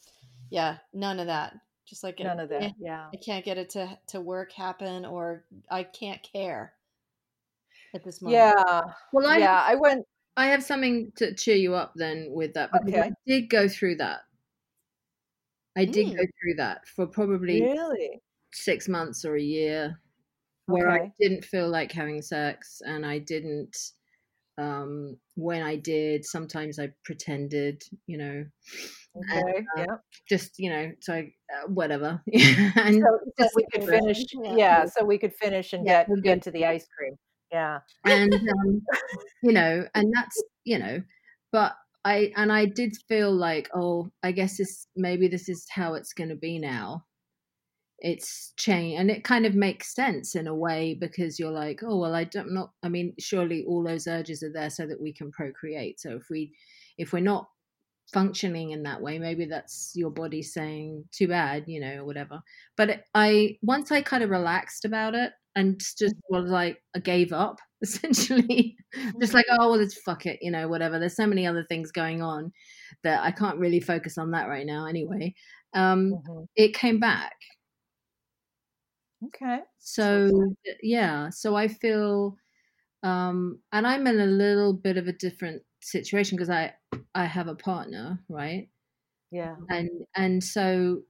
yeah, 0.51 0.79
none 0.93 1.19
of 1.19 1.27
that. 1.27 1.55
Just 1.87 2.05
like 2.05 2.19
none 2.21 2.39
of 2.41 2.53
eh, 2.53 2.61
that 2.61 2.75
yeah 2.79 3.09
I 3.13 3.17
can't 3.17 3.45
get 3.45 3.57
it 3.57 3.71
to 3.71 3.99
to 4.09 4.21
work 4.21 4.53
happen, 4.53 5.05
or 5.07 5.45
I 5.71 5.83
can't 5.85 6.23
care 6.23 6.75
at 7.95 8.05
this 8.05 8.21
moment. 8.21 8.55
yeah 8.55 8.83
Well, 9.13 9.27
I 9.27 9.39
yeah 9.39 9.63
i 9.67 9.75
went 9.75 10.05
I 10.37 10.47
have 10.47 10.63
something 10.63 11.11
to 11.17 11.35
cheer 11.35 11.57
you 11.57 11.75
up 11.75 11.95
then 11.97 12.29
with 12.31 12.55
that 12.55 12.71
because 12.73 13.01
I 13.01 13.11
did 13.27 13.49
go 13.51 13.67
through 13.69 13.97
that. 13.97 14.21
I 15.79 15.85
did 15.87 16.09
Mm. 16.09 16.17
go 16.17 16.25
through 16.41 16.55
that 16.57 16.87
for 16.89 17.07
probably 17.07 17.63
really 17.63 18.21
six 18.53 18.89
months 18.89 19.25
or 19.25 19.37
a 19.37 19.43
year 19.43 20.01
where 20.67 20.91
I 20.91 21.13
didn't 21.21 21.45
feel 21.45 21.69
like 21.71 21.93
having 21.93 22.21
sex 22.23 22.83
and 22.85 23.07
I 23.07 23.19
didn't 23.21 23.77
um, 24.59 25.17
when 25.37 25.63
I 25.63 25.77
did. 25.77 26.25
Sometimes 26.25 26.79
I 26.81 26.91
pretended, 27.05 27.83
you 28.07 28.19
know, 28.19 28.45
and, 29.15 29.45
uh, 29.49 29.63
yeah. 29.77 29.97
just 30.29 30.59
you 30.59 30.71
know, 30.71 30.93
so 31.01 31.15
I, 31.15 31.33
uh, 31.55 31.69
whatever. 31.69 32.23
and 32.77 33.03
So, 33.03 33.19
so 33.41 33.49
we 33.55 33.65
could 33.73 33.85
finish. 33.85 34.25
Yeah. 34.45 34.55
Yeah. 34.57 34.85
So 34.87 35.05
we 35.05 35.19
could 35.19 35.35
finish 35.35 35.73
and 35.73 35.87
Yeah, 35.87 36.01
get 36.01 36.09
we're 36.09 36.21
get 36.21 36.43
to 36.43 36.51
the 36.51 36.67
ice 36.67 36.87
cream. 36.97 37.17
Yeah. 37.53 37.81
and 38.05 38.33
um, 38.35 38.83
you 39.43 39.53
know, 39.53 39.87
and 39.95 40.13
that's 40.15 40.43
you 40.65 40.79
know, 40.79 41.03
but 41.53 41.75
I 42.09 42.33
and 42.37 42.51
I 42.51 42.65
did 42.65 42.97
feel 43.07 43.31
like, 43.31 43.69
oh, 43.75 44.11
I 44.23 44.33
guess 44.33 44.57
this 44.57 44.87
maybe 44.97 45.29
this 45.29 45.49
is 45.49 45.67
how 45.71 45.95
it's 45.95 46.15
going 46.15 46.31
to 46.31 46.37
be 46.37 46.59
now. 46.59 47.05
It's 47.99 48.55
changed, 48.57 49.01
and 49.01 49.11
it 49.11 49.25
kind 49.25 49.45
of 49.45 49.55
makes 49.55 49.95
sense 49.95 50.35
in 50.35 50.47
a 50.47 50.55
way 50.55 50.97
because 50.99 51.39
you're 51.39 51.51
like, 51.53 51.81
oh 51.83 51.99
well, 51.99 52.15
I 52.15 52.25
don't 52.25 52.55
not. 52.55 52.71
I 52.83 52.89
mean, 52.89 53.15
surely 53.19 53.65
all 53.69 53.85
those 53.85 54.07
urges 54.07 54.43
are 54.43 54.53
there 54.53 54.71
so 54.71 54.87
that 54.87 55.01
we 55.01 55.13
can 55.13 55.31
procreate. 55.33 56.01
So 56.01 56.17
if 56.17 56.25
we, 56.31 56.53
if 56.97 57.13
we're 57.13 57.21
not 57.21 57.47
functioning 58.15 58.71
in 58.71 58.85
that 58.85 59.03
way, 59.03 59.19
maybe 59.19 59.45
that's 59.45 59.93
your 59.95 60.11
body 60.11 60.43
saying, 60.43 61.05
too 61.13 61.29
bad, 61.29 61.65
you 61.67 61.81
know, 61.81 61.97
or 61.99 62.05
whatever. 62.07 62.41
But 62.77 63.03
I 63.15 63.59
once 63.63 63.93
I 63.93 64.01
kind 64.01 64.23
of 64.23 64.31
relaxed 64.31 64.87
about 64.87 65.15
it 65.15 65.33
and 65.57 65.79
just 65.79 66.17
mm. 66.17 66.21
was 66.31 66.51
like, 66.51 66.79
I 66.97 67.01
gave 67.01 67.35
up 67.35 67.59
essentially 67.83 68.77
just 69.21 69.35
like 69.35 69.47
oh 69.51 69.71
well 69.71 69.81
it's 69.81 70.01
fuck 70.03 70.27
it 70.27 70.39
you 70.43 70.51
know 70.51 70.69
whatever 70.69 70.99
there's 70.99 71.17
so 71.17 71.27
many 71.27 71.47
other 71.47 71.65
things 71.65 71.93
going 71.93 72.23
on 72.23 72.53
that 73.05 73.23
i 73.23 73.31
can't 73.31 73.59
really 73.59 73.81
focus 73.81 74.19
on 74.19 74.33
that 74.33 74.49
right 74.49 74.67
now 74.67 74.87
anyway 74.87 75.33
um 75.75 76.23
Mhm. 76.29 76.49
it 76.57 76.75
came 76.75 76.99
back 76.99 77.35
Okay. 79.25 79.63
so 79.79 80.31
yeah 80.83 81.29
so 81.31 81.55
i 81.57 81.69
feel 81.69 82.37
um 83.03 83.61
and 83.73 83.87
i'm 83.87 84.07
in 84.07 84.21
a 84.21 84.27
little 84.27 84.73
bit 84.75 84.97
of 84.97 85.09
a 85.09 85.13
different 85.13 85.63
situation 85.81 86.37
because 86.37 86.51
i 86.51 86.73
i 87.15 87.25
have 87.25 87.49
a 87.49 87.55
partner 87.55 88.21
right 88.29 88.69
Yeah. 89.31 89.57
and 89.69 89.89
and 90.17 90.43
so 90.43 91.03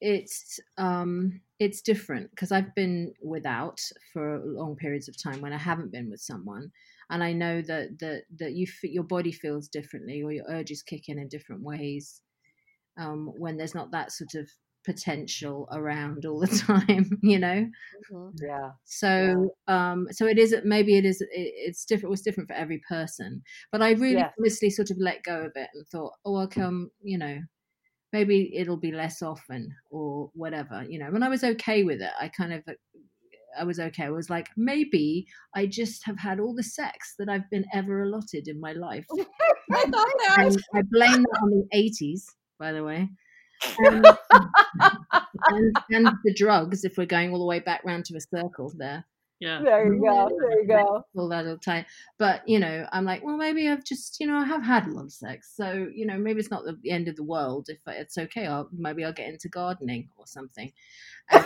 it's 0.00 0.60
um 0.78 1.40
it's 1.58 1.80
different 1.80 2.30
because 2.30 2.52
i've 2.52 2.74
been 2.74 3.12
without 3.22 3.80
for 4.12 4.40
long 4.44 4.76
periods 4.76 5.08
of 5.08 5.20
time 5.22 5.40
when 5.40 5.52
i 5.52 5.58
haven't 5.58 5.92
been 5.92 6.10
with 6.10 6.20
someone 6.20 6.70
and 7.10 7.24
i 7.24 7.32
know 7.32 7.62
that 7.62 7.98
that 7.98 8.24
that 8.38 8.52
you 8.54 8.66
your 8.82 9.04
body 9.04 9.32
feels 9.32 9.68
differently 9.68 10.22
or 10.22 10.32
your 10.32 10.44
urges 10.48 10.82
kick 10.82 11.08
in 11.08 11.18
in 11.18 11.28
different 11.28 11.62
ways 11.62 12.22
um 12.98 13.28
when 13.38 13.56
there's 13.56 13.74
not 13.74 13.90
that 13.92 14.12
sort 14.12 14.34
of 14.34 14.50
potential 14.84 15.68
around 15.72 16.24
all 16.26 16.40
the 16.40 16.46
time 16.66 17.10
you 17.22 17.38
know 17.38 17.68
Mhm. 17.92 18.34
Yeah. 18.38 18.74
so 18.84 19.50
um 19.66 20.06
so 20.12 20.26
it 20.26 20.38
is 20.38 20.54
maybe 20.64 20.96
it 20.96 21.04
is 21.04 21.20
it, 21.20 21.28
it's 21.32 21.84
different 21.84 22.04
it 22.04 22.10
was 22.10 22.22
different 22.22 22.48
for 22.48 22.54
every 22.54 22.80
person 22.88 23.42
but 23.72 23.82
i 23.82 23.92
really 23.92 24.22
Yes. 24.22 24.34
honestly 24.38 24.70
sort 24.70 24.90
of 24.90 24.96
let 25.00 25.22
go 25.24 25.42
of 25.44 25.52
it 25.56 25.68
and 25.74 25.86
thought 25.88 26.12
oh 26.24 26.36
i'll 26.36 26.48
come 26.48 26.90
you 27.02 27.18
know 27.18 27.40
maybe 28.16 28.50
it'll 28.56 28.78
be 28.88 28.92
less 28.92 29.20
often 29.20 29.70
or 29.90 30.30
whatever 30.32 30.82
you 30.88 30.98
know 30.98 31.10
when 31.10 31.22
i 31.22 31.28
was 31.28 31.44
okay 31.44 31.84
with 31.84 32.00
it 32.00 32.12
i 32.18 32.28
kind 32.28 32.52
of 32.52 32.62
i 33.58 33.64
was 33.64 33.78
okay. 33.78 34.04
I 34.04 34.10
was 34.10 34.30
like 34.30 34.48
maybe 34.56 35.26
i 35.54 35.66
just 35.66 36.04
have 36.06 36.18
had 36.18 36.40
all 36.40 36.54
the 36.54 36.62
sex 36.62 37.14
that 37.18 37.28
i've 37.28 37.48
been 37.50 37.66
ever 37.74 38.02
allotted 38.04 38.48
in 38.48 38.58
my 38.58 38.72
life. 38.72 39.04
I 39.72 39.82
thought 39.82 40.14
that. 40.22 40.36
and 40.38 40.56
i 40.74 40.82
blame 40.90 41.22
that 41.22 41.40
on 41.42 41.50
the 41.50 41.66
80s 41.74 42.22
by 42.58 42.72
the 42.72 42.84
way. 42.84 43.08
And, 43.78 44.06
and, 45.48 45.76
and 45.90 46.08
the 46.24 46.34
drugs 46.34 46.84
if 46.84 46.96
we're 46.96 47.06
going 47.06 47.32
all 47.32 47.38
the 47.38 47.52
way 47.54 47.60
back 47.60 47.82
round 47.84 48.06
to 48.06 48.16
a 48.16 48.20
circle 48.20 48.72
there 48.76 49.04
Yeah. 49.38 49.60
There 49.62 49.92
you 49.92 50.00
go. 50.00 50.28
There 50.40 50.62
you 50.62 50.66
go. 50.68 51.04
all 51.14 51.28
that 51.28 51.44
little 51.44 51.58
time. 51.58 51.84
But 52.18 52.48
you 52.48 52.58
know, 52.58 52.86
I'm 52.92 53.04
like, 53.04 53.22
well, 53.24 53.36
maybe 53.36 53.68
I've 53.68 53.84
just, 53.84 54.18
you 54.18 54.26
know, 54.26 54.36
I 54.36 54.44
have 54.44 54.62
had 54.62 54.86
a 54.86 54.90
lot 54.90 55.04
of 55.04 55.12
sex, 55.12 55.52
so 55.54 55.88
you 55.94 56.06
know, 56.06 56.16
maybe 56.18 56.40
it's 56.40 56.50
not 56.50 56.64
the, 56.64 56.78
the 56.82 56.90
end 56.90 57.08
of 57.08 57.16
the 57.16 57.22
world. 57.24 57.68
If 57.68 57.78
it's 57.86 58.16
okay, 58.16 58.46
I'll 58.46 58.68
maybe 58.72 59.04
I'll 59.04 59.12
get 59.12 59.28
into 59.28 59.48
gardening 59.48 60.08
or 60.16 60.26
something. 60.26 60.72
And 61.30 61.44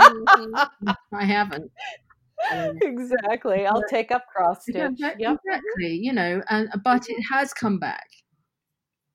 Mhm. 0.00 0.96
I 1.12 1.24
haven't. 1.24 1.70
Um, 2.52 2.78
exactly. 2.82 3.66
I'll 3.66 3.82
take 3.90 4.10
up 4.10 4.26
cross 4.34 4.64
yeah, 4.68 4.88
stitch. 4.88 4.92
exactly, 4.92 5.22
Yep. 5.24 5.36
exactly, 5.44 5.94
you 5.96 6.12
know, 6.12 6.42
and 6.48 6.68
but 6.84 7.04
it 7.08 7.22
has 7.30 7.52
come 7.52 7.78
back. 7.78 8.06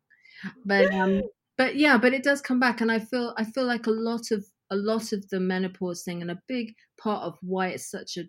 But 0.65 0.93
um 0.95 1.23
but 1.57 1.77
yeah, 1.77 1.99
but 1.99 2.15
it 2.15 2.23
does 2.23 2.41
come 2.41 2.61
back 2.61 2.81
and 2.81 2.91
I 2.93 2.99
feel 2.99 3.35
I 3.37 3.45
feel 3.45 3.65
like 3.65 3.87
a 3.87 3.91
lot 3.93 4.31
of 4.31 4.47
a 4.71 4.77
lot 4.77 5.13
of 5.13 5.29
the 5.31 5.41
menopause 5.41 6.03
thing 6.05 6.23
and 6.23 6.31
a 6.31 6.43
big 6.47 6.75
part 7.01 7.25
of 7.25 7.39
why 7.43 7.69
it's 7.69 7.91
such 7.91 8.17
a 8.17 8.25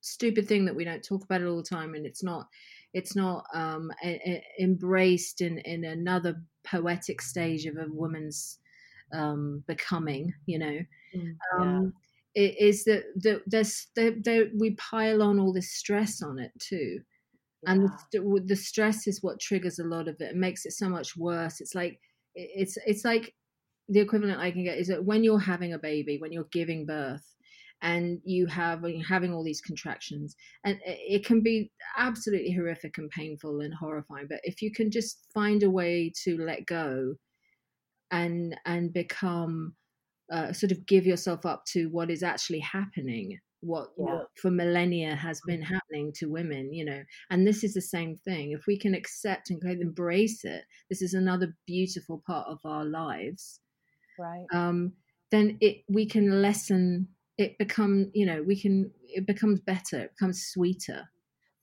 stupid 0.00 0.46
thing 0.46 0.64
that 0.66 0.76
we 0.76 0.84
don't 0.84 1.04
talk 1.04 1.24
about 1.24 1.40
it 1.40 1.46
all 1.46 1.56
the 1.56 1.62
time 1.62 1.94
and 1.94 2.06
it's 2.06 2.22
not 2.22 2.46
it's 2.92 3.16
not 3.16 3.44
um 3.54 3.90
a, 4.04 4.20
a- 4.26 4.44
embraced 4.62 5.40
in 5.40 5.58
in 5.60 5.84
another 5.84 6.42
poetic 6.64 7.20
stage 7.22 7.66
of 7.66 7.76
a 7.76 7.86
woman's 7.88 8.58
um 9.12 9.64
becoming, 9.66 10.34
you 10.46 10.58
know? 10.58 10.78
Um, 11.58 11.94
it 12.34 12.58
is 12.60 12.84
that 12.84 13.04
that 13.16 13.42
there's 13.46 13.88
there, 13.96 14.12
there, 14.22 14.46
we 14.58 14.72
pile 14.76 15.22
on 15.22 15.38
all 15.40 15.52
this 15.52 15.72
stress 15.72 16.22
on 16.22 16.38
it 16.38 16.52
too 16.58 17.00
and 17.66 17.84
the, 17.84 17.92
st- 18.12 18.48
the 18.48 18.56
stress 18.56 19.06
is 19.06 19.22
what 19.22 19.40
triggers 19.40 19.78
a 19.78 19.84
lot 19.84 20.08
of 20.08 20.16
it. 20.20 20.32
And 20.32 20.40
makes 20.40 20.64
it 20.64 20.72
so 20.72 20.88
much 20.88 21.16
worse. 21.16 21.60
It's 21.60 21.74
like 21.74 22.00
it's 22.36 22.76
it's 22.86 23.04
like 23.04 23.34
the 23.88 24.00
equivalent 24.00 24.40
i 24.40 24.50
can 24.50 24.64
get 24.64 24.78
is 24.78 24.88
that 24.88 25.04
when 25.04 25.24
you're 25.24 25.38
having 25.38 25.72
a 25.72 25.78
baby 25.78 26.18
when 26.18 26.32
you're 26.32 26.48
giving 26.52 26.86
birth 26.86 27.34
and 27.82 28.18
you 28.24 28.46
have 28.46 28.82
you're 28.82 29.06
having 29.06 29.32
all 29.32 29.44
these 29.44 29.60
contractions 29.60 30.34
and 30.64 30.78
it 30.84 30.98
it 31.08 31.26
can 31.26 31.42
be 31.42 31.70
absolutely 31.96 32.52
horrific 32.52 32.98
and 32.98 33.10
painful 33.10 33.60
and 33.60 33.74
horrifying 33.74 34.26
but 34.28 34.40
if 34.44 34.62
you 34.62 34.70
can 34.72 34.90
just 34.90 35.26
find 35.32 35.62
a 35.62 35.70
way 35.70 36.12
to 36.24 36.36
let 36.38 36.64
go 36.66 37.14
and 38.10 38.56
and 38.64 38.92
become 38.92 39.74
uh, 40.32 40.52
sort 40.52 40.72
of 40.72 40.84
give 40.86 41.06
yourself 41.06 41.46
up 41.46 41.64
to 41.64 41.86
what 41.90 42.10
is 42.10 42.24
actually 42.24 42.58
happening 42.58 43.38
what, 43.60 43.90
Yeah. 43.96 44.20
what 44.20 44.28
for 44.40 44.50
millennia 44.50 45.14
has 45.16 45.40
been 45.42 45.62
happening 45.62 46.12
to 46.12 46.30
women 46.30 46.72
you 46.72 46.84
know 46.84 47.02
and 47.30 47.46
this 47.46 47.64
is 47.64 47.74
the 47.74 47.80
same 47.80 48.16
thing 48.16 48.52
if 48.52 48.66
we 48.66 48.78
can 48.78 48.94
accept 48.94 49.50
and 49.50 49.62
embrace 49.64 50.44
it 50.44 50.64
this 50.90 51.02
is 51.02 51.14
another 51.14 51.56
beautiful 51.66 52.22
part 52.26 52.46
of 52.48 52.60
our 52.64 52.84
lives 52.84 53.60
Right. 54.18 54.50
um 54.52 54.92
then 55.30 55.58
it 55.60 55.84
we 55.88 56.06
can 56.06 56.42
lessen 56.42 57.08
it 57.38 57.58
become 57.58 58.10
you 58.14 58.26
know 58.26 58.42
we 58.42 58.60
can 58.60 58.92
it 59.04 59.26
becomes 59.26 59.60
better 59.60 60.00
it 60.00 60.12
becomes 60.12 60.46
sweeter 60.46 61.08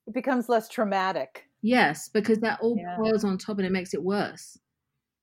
It 0.07 0.13
becomes 0.13 0.47
less 0.47 0.69
traumatic. 0.69 1.49
Yes, 1.61 2.09
because 2.09 2.39
that 2.39 2.59
all 2.61 2.83
Yeah. 2.83 3.03
piles 3.03 3.23
on 3.23 3.37
top 3.37 3.57
and 3.57 3.65
it 3.65 3.71
makes 3.71 3.93
it 3.93 4.03
worse. 4.03 4.59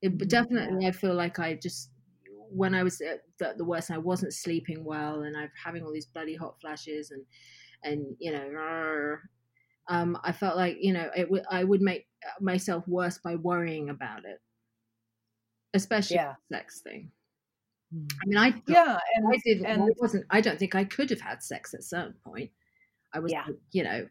It 0.03 0.19
Mhm. 0.19 0.31
definitely, 0.31 0.87
I 0.87 0.93
feel 0.93 1.15
like 1.15 1.39
I 1.41 1.55
just 1.57 1.90
when 2.51 2.75
I 2.75 2.83
was 2.83 3.01
at 3.01 3.23
the, 3.39 3.55
the 3.57 3.65
worst, 3.65 3.91
I 3.91 3.99
wasn't 3.99 4.35
sleeping 4.35 4.85
well, 4.85 5.23
and 5.23 5.37
I'm 5.37 5.51
having 5.63 5.83
all 5.85 5.93
these 5.93 6.07
bloody 6.07 6.35
hot 6.35 6.61
flashes, 6.61 7.11
and 7.11 7.25
and 7.83 8.17
you 8.19 8.33
know, 8.33 9.17
um, 9.89 10.19
I 10.23 10.33
felt 10.33 10.57
like 10.57 10.77
you 10.81 10.93
know 10.93 11.11
it 11.17 11.31
would 11.31 11.45
I 11.51 11.65
would 11.65 11.81
make 11.81 12.07
uh, 12.25 12.43
myself 12.43 12.87
worse 12.87 13.19
by 13.19 13.37
worrying 13.37 13.89
about 13.91 14.25
it, 14.25 14.41
especially 15.75 16.17
Yeah. 16.17 16.35
the 16.51 16.57
sex 16.57 16.81
thing. 16.81 17.11
Hmm. 17.93 18.07
I 18.23 18.27
mean, 18.27 18.39
I 18.39 18.63
Yeah. 18.67 18.99
And, 19.17 19.27
I 19.29 19.39
didn't. 19.45 19.67
and 19.67 19.83
I 19.83 19.87
wasn't. 19.99 20.27
I 20.31 20.41
don't 20.41 20.59
think 20.59 20.75
I 20.75 20.85
could 20.85 21.11
have 21.11 21.21
had 21.21 21.43
sex 21.43 21.75
at 21.75 21.81
a 21.81 21.85
certain 21.85 22.15
point. 22.25 22.51
I 23.13 23.19
was, 23.19 23.33
Yeah. 23.33 23.47
you 23.73 23.83
know, 23.83 24.09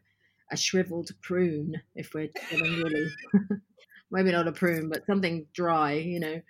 a 0.50 0.56
shriveled 0.56 1.10
prune. 1.22 1.80
If 1.94 2.12
we're 2.12 2.28
getting 2.28 2.60
really, 2.82 3.06
maybe 4.10 4.32
not 4.32 4.48
a 4.48 4.52
prune, 4.52 4.88
but 4.88 5.06
something 5.06 5.46
dry, 5.52 5.92
you 5.92 6.20
know. 6.20 6.40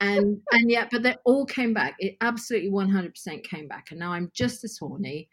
And 0.00 0.40
and 0.52 0.70
yet, 0.70 0.88
but 0.90 1.02
they 1.02 1.16
all 1.24 1.44
came 1.44 1.74
back. 1.74 1.94
It 1.98 2.16
absolutely 2.20 2.70
one 2.70 2.88
hundred 2.88 3.12
percent 3.14 3.44
came 3.44 3.68
back. 3.68 3.90
And 3.90 4.00
now 4.00 4.12
I'm 4.12 4.30
just 4.34 4.64
as 4.64 4.78
horny 4.78 5.28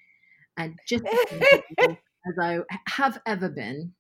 and 0.58 0.78
just 0.88 1.06
as 1.06 1.60
as 1.80 2.38
I 2.42 2.60
have 2.88 3.22
ever 3.26 3.48
been. 3.50 3.94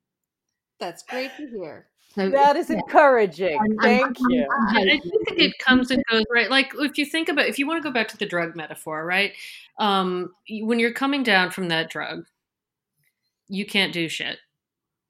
That's 0.79 1.03
great 1.03 1.31
to 1.37 1.47
hear. 1.47 1.87
So 2.13 2.29
that 2.29 2.55
is 2.55 2.69
yeah. 2.69 2.77
encouraging. 2.77 3.57
I'm- 3.59 3.77
I'm- 3.79 3.81
Thank 3.81 4.03
I'm- 4.19 4.29
you. 4.29 4.47
I 4.51 4.81
I 4.81 4.99
think 4.99 5.39
it 5.39 5.57
comes 5.59 5.91
and 5.91 6.03
goes, 6.09 6.23
right? 6.33 6.49
Like 6.49 6.73
if 6.79 6.97
you 6.97 7.05
think 7.05 7.29
about, 7.29 7.47
if 7.47 7.59
you 7.59 7.67
want 7.67 7.81
to 7.81 7.87
go 7.87 7.93
back 7.93 8.07
to 8.09 8.17
the 8.17 8.25
drug 8.25 8.55
metaphor, 8.55 9.05
right? 9.05 9.33
Um, 9.79 10.33
when 10.49 10.79
you're 10.79 10.93
coming 10.93 11.23
down 11.23 11.51
from 11.51 11.69
that 11.69 11.89
drug, 11.89 12.25
you 13.47 13.65
can't 13.65 13.93
do 13.93 14.09
shit. 14.09 14.39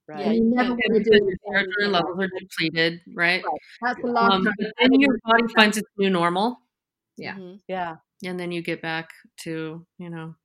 Right. 0.08 0.26
And 0.26 0.36
you 0.36 0.44
never 0.46 0.70
Yeah, 0.70 0.76
want 0.76 0.82
to 0.96 1.00
Because 1.00 1.20
do 1.20 1.26
your 1.26 1.38
serotonin 1.66 1.92
levels 1.92 2.20
are 2.20 2.30
depleted, 2.40 3.02
right? 3.14 3.44
That's 3.82 4.02
the 4.02 4.08
last 4.08 4.32
Um, 4.34 4.44
time. 4.46 4.54
but 4.58 4.74
then 4.80 5.00
your 5.02 5.18
body 5.26 5.44
finds 5.56 5.78
its 5.78 5.88
new 5.98 6.10
normal, 6.10 6.62
Yeah. 7.18 7.36
Mhm. 7.36 7.62
Yeah. 7.68 7.98
and 8.24 8.40
then 8.40 8.52
you 8.52 8.62
get 8.62 8.82
back 8.82 9.10
to, 9.44 9.86
you 10.00 10.10
know, 10.10 10.36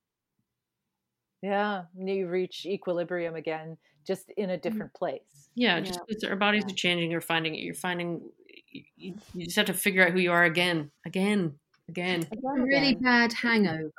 Yeah. 1.41 1.85
And 1.97 2.09
You 2.09 2.29
reach 2.29 2.65
equilibrium 2.65 3.35
again, 3.35 3.77
just 4.07 4.29
in 4.37 4.49
a 4.51 4.57
different 4.57 4.93
place. 4.93 5.49
yeah, 5.55 5.79
Yeah. 5.79 5.81
just 5.81 5.99
it's, 6.07 6.23
our 6.23 6.35
bodies 6.35 6.63
Yeah. 6.63 6.71
are 6.71 6.75
changing. 6.75 7.11
You're 7.11 7.21
finding 7.21 7.55
it. 7.55 7.61
You're 7.61 7.73
finding 7.75 8.29
you, 8.71 9.15
you 9.33 9.45
just 9.45 9.57
have 9.57 9.67
to 9.67 9.73
figure 9.73 10.05
out 10.05 10.13
who 10.13 10.19
you 10.19 10.31
are 10.31 10.43
again, 10.45 10.91
again, 11.05 11.59
again. 11.89 12.23
a 12.31 12.61
really 12.61 12.95
bad 12.95 13.33
hangover. 13.33 13.91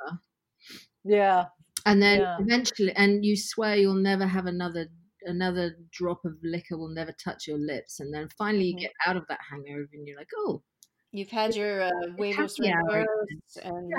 Yeah. 1.03 1.45
and 1.85 2.01
then 2.01 2.19
Yeah. 2.21 2.37
eventually 2.39 2.91
and 2.93 3.23
you 3.23 3.35
swear 3.37 3.75
you'll 3.75 3.93
never 3.93 4.25
have 4.25 4.47
another 4.47 4.87
another 5.25 5.75
drop 5.91 6.23
of 6.25 6.33
liquor 6.43 6.77
will 6.77 6.89
never 6.89 7.11
touch 7.23 7.47
your 7.47 7.57
lips 7.57 7.99
and 7.99 8.13
then 8.13 8.29
finally 8.37 8.65
you 8.65 8.75
Mhm. 8.75 8.81
get 8.81 8.91
out 9.05 9.17
of 9.17 9.23
that 9.27 9.39
hangover 9.49 9.87
and 9.93 10.07
you're 10.07 10.17
like 10.17 10.29
oh 10.37 10.61
You've 11.11 11.29
had 11.29 11.55
your 11.55 11.83
uh, 11.83 11.91
huevos 12.17 12.57
happy 12.57 12.71
hour 12.71 13.05
and 13.63 13.91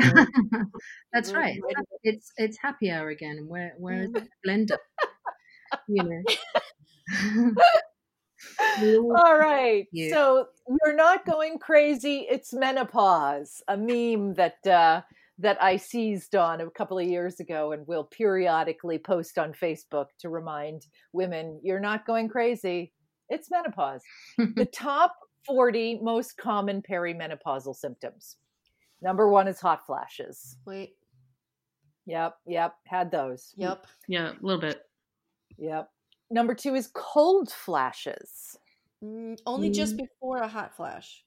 that's 1.12 1.34
right 1.34 1.58
it's 2.02 2.32
it's 2.36 2.58
happy 2.58 2.90
hour 2.90 3.08
again 3.08 3.46
where 3.48 3.74
where 3.78 4.02
is 4.02 4.10
Mhm. 4.10 4.14
that 4.14 4.28
blender 4.46 4.78
you 5.88 6.04
know 6.04 6.22
all- 8.78 9.22
All 9.24 9.38
right. 9.38 9.86
you. 9.92 10.10
So 10.10 10.48
you're 10.84 10.94
not 10.96 11.24
going 11.24 11.58
crazy. 11.58 12.26
It's 12.30 12.52
menopause, 12.52 13.62
a 13.68 13.76
meme 13.76 14.34
that 14.34 14.66
uh, 14.66 15.02
that 15.38 15.62
I 15.62 15.76
seized 15.76 16.34
on 16.34 16.60
a 16.60 16.70
couple 16.70 16.98
of 16.98 17.06
years 17.06 17.40
ago, 17.40 17.72
and 17.72 17.86
will 17.86 18.04
periodically 18.04 18.98
post 18.98 19.38
on 19.38 19.52
Facebook 19.52 20.06
to 20.20 20.28
remind 20.30 20.86
women 21.12 21.60
you're 21.62 21.80
not 21.80 22.06
going 22.06 22.28
crazy. 22.28 22.92
It's 23.28 23.50
menopause. 23.50 24.02
the 24.38 24.64
top 24.72 25.14
40 25.46 26.00
most 26.02 26.36
common 26.36 26.82
perimenopausal 26.82 27.74
symptoms. 27.76 28.36
Number 29.02 29.28
one 29.28 29.46
is 29.46 29.60
hot 29.60 29.86
flashes. 29.86 30.56
wait. 30.66 30.94
Yep, 32.06 32.36
yep, 32.46 32.74
had 32.86 33.10
those. 33.10 33.52
Yep. 33.56 33.84
Yeah, 34.08 34.30
a 34.30 34.34
little 34.40 34.60
bit. 34.60 34.80
Yep. 35.58 35.90
Number 36.30 36.54
two 36.54 36.76
is 36.76 36.88
cold 36.94 37.50
flashes. 37.50 38.56
Mm, 39.04 39.36
only 39.44 39.70
just 39.70 39.96
before 39.96 40.38
a 40.38 40.48
hot 40.48 40.76
flash. 40.76 41.24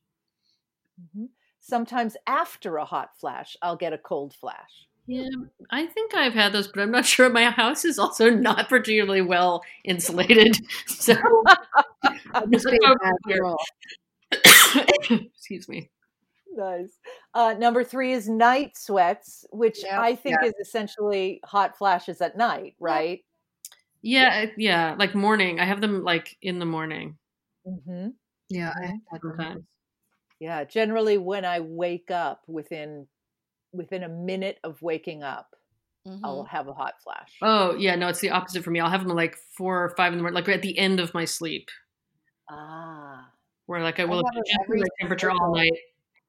Mhm. 1.18 1.28
Sometimes 1.70 2.18
after 2.28 2.78
a 2.78 2.86
hot 2.86 3.12
flash, 3.20 3.56
I'll 3.62 3.76
get 3.76 3.94
a 3.94 3.98
cold 3.98 4.34
flash. 4.34 4.88
Yeah, 5.08 5.30
I 5.72 5.86
think 5.86 6.14
I've 6.16 6.34
had 6.34 6.52
those, 6.52 6.68
but 6.68 6.82
I'm 6.82 6.92
not 6.92 7.06
sure. 7.06 7.30
My 7.30 7.46
house 7.46 7.86
is 7.86 8.00
also 8.00 8.30
not 8.30 8.70
particularly 8.70 9.22
well 9.22 9.64
insulated, 9.84 10.58
so 10.88 11.14
Must 12.48 12.66
be 12.66 12.80
a 12.84 12.96
bad 12.96 13.14
draw. 13.28 13.56
excuse 15.12 15.68
me. 15.70 15.90
Nice. 16.56 17.00
Uh, 17.34 17.56
number 17.58 17.84
three 17.84 18.14
is 18.14 18.28
night 18.28 18.78
sweats, 18.78 19.46
which 19.52 19.84
Yeah. 19.84 20.02
I 20.02 20.16
think 20.16 20.38
is 20.44 20.54
essentially 20.60 21.40
hot 21.46 21.78
flashes 21.78 22.22
at 22.22 22.36
night, 22.36 22.76
right? 22.80 23.24
Yeah, 24.02 24.48
yeah, 24.58 24.96
like 24.98 25.14
morning. 25.14 25.60
I 25.60 25.66
have 25.66 25.82
them 25.82 26.04
like 26.04 26.38
in 26.42 26.60
the 26.60 26.66
morning 26.66 27.18
hmm 27.66 28.08
yeah 28.50 28.74
I 28.76 28.86
have 28.86 29.00
had 29.12 29.22
them. 29.22 29.68
Sometimes. 30.40 30.60
Yeah. 30.60 30.64
Generally, 30.66 31.18
when 31.20 31.46
I 31.46 31.60
wake 31.60 32.12
up 32.12 32.44
within 32.48 33.08
within 33.74 34.04
a 34.04 34.10
minute 34.10 34.60
of 34.64 34.82
waking 34.82 35.24
up, 35.24 35.56
Mhm. 36.08 36.20
I'll 36.24 36.44
have 36.46 36.68
a 36.68 36.74
hot 36.74 36.96
flash. 37.04 37.34
Oh 37.42 37.76
yeah, 37.76 37.96
no, 37.96 38.08
it's 38.10 38.20
the 38.22 38.30
opposite 38.32 38.64
for 38.64 38.72
me. 38.72 38.80
I'll 38.80 38.90
have 38.90 39.06
them 39.06 39.16
like 39.16 39.36
four 39.38 39.84
or 39.84 39.90
five 39.96 40.12
in 40.14 40.18
the 40.20 40.24
morning, 40.24 40.36
like 40.36 40.50
at 40.50 40.62
the 40.62 40.78
end 40.78 41.00
of 41.00 41.14
my 41.14 41.26
sleep, 41.26 41.70
Ah. 42.50 43.32
where 43.66 43.82
like 43.84 44.00
I 44.00 44.06
I 44.06 44.06
will 44.06 44.22
have 44.26 44.44
every 44.64 44.82
my 44.82 44.88
temperature 45.00 45.32
all 45.32 45.54
night. 45.56 45.72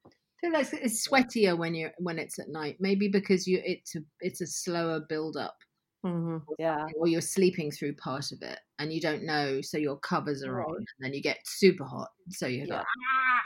I 0.06 0.40
feel 0.40 0.52
like 0.52 0.72
it's 0.72 1.06
sweatier 1.06 1.56
when 1.56 1.74
you're 1.74 1.92
when 1.98 2.18
it's 2.18 2.38
at 2.38 2.48
night. 2.48 2.76
Maybe 2.80 3.08
because 3.08 3.46
you 3.46 3.60
it's 3.64 3.94
a 3.94 4.00
it's 4.20 4.40
a 4.40 4.46
slower 4.46 5.00
build 5.00 5.36
up, 5.36 5.58
hmm 6.02 6.38
Yeah. 6.58 6.86
or 6.96 7.06
you're 7.08 7.20
sleeping 7.20 7.70
through 7.70 7.94
part 7.96 8.32
of 8.32 8.42
it 8.42 8.58
and 8.78 8.92
you 8.92 9.00
don't 9.00 9.24
know, 9.24 9.60
so 9.60 9.76
your 9.78 9.98
covers 9.98 10.42
are 10.42 10.62
on, 10.62 10.76
and 10.76 10.86
then 11.00 11.12
you 11.12 11.22
get 11.22 11.38
super 11.44 11.84
hot, 11.84 12.08
so 12.30 12.46
you're 12.46 12.66
Yeah. 12.66 12.82
ah, 12.82 13.40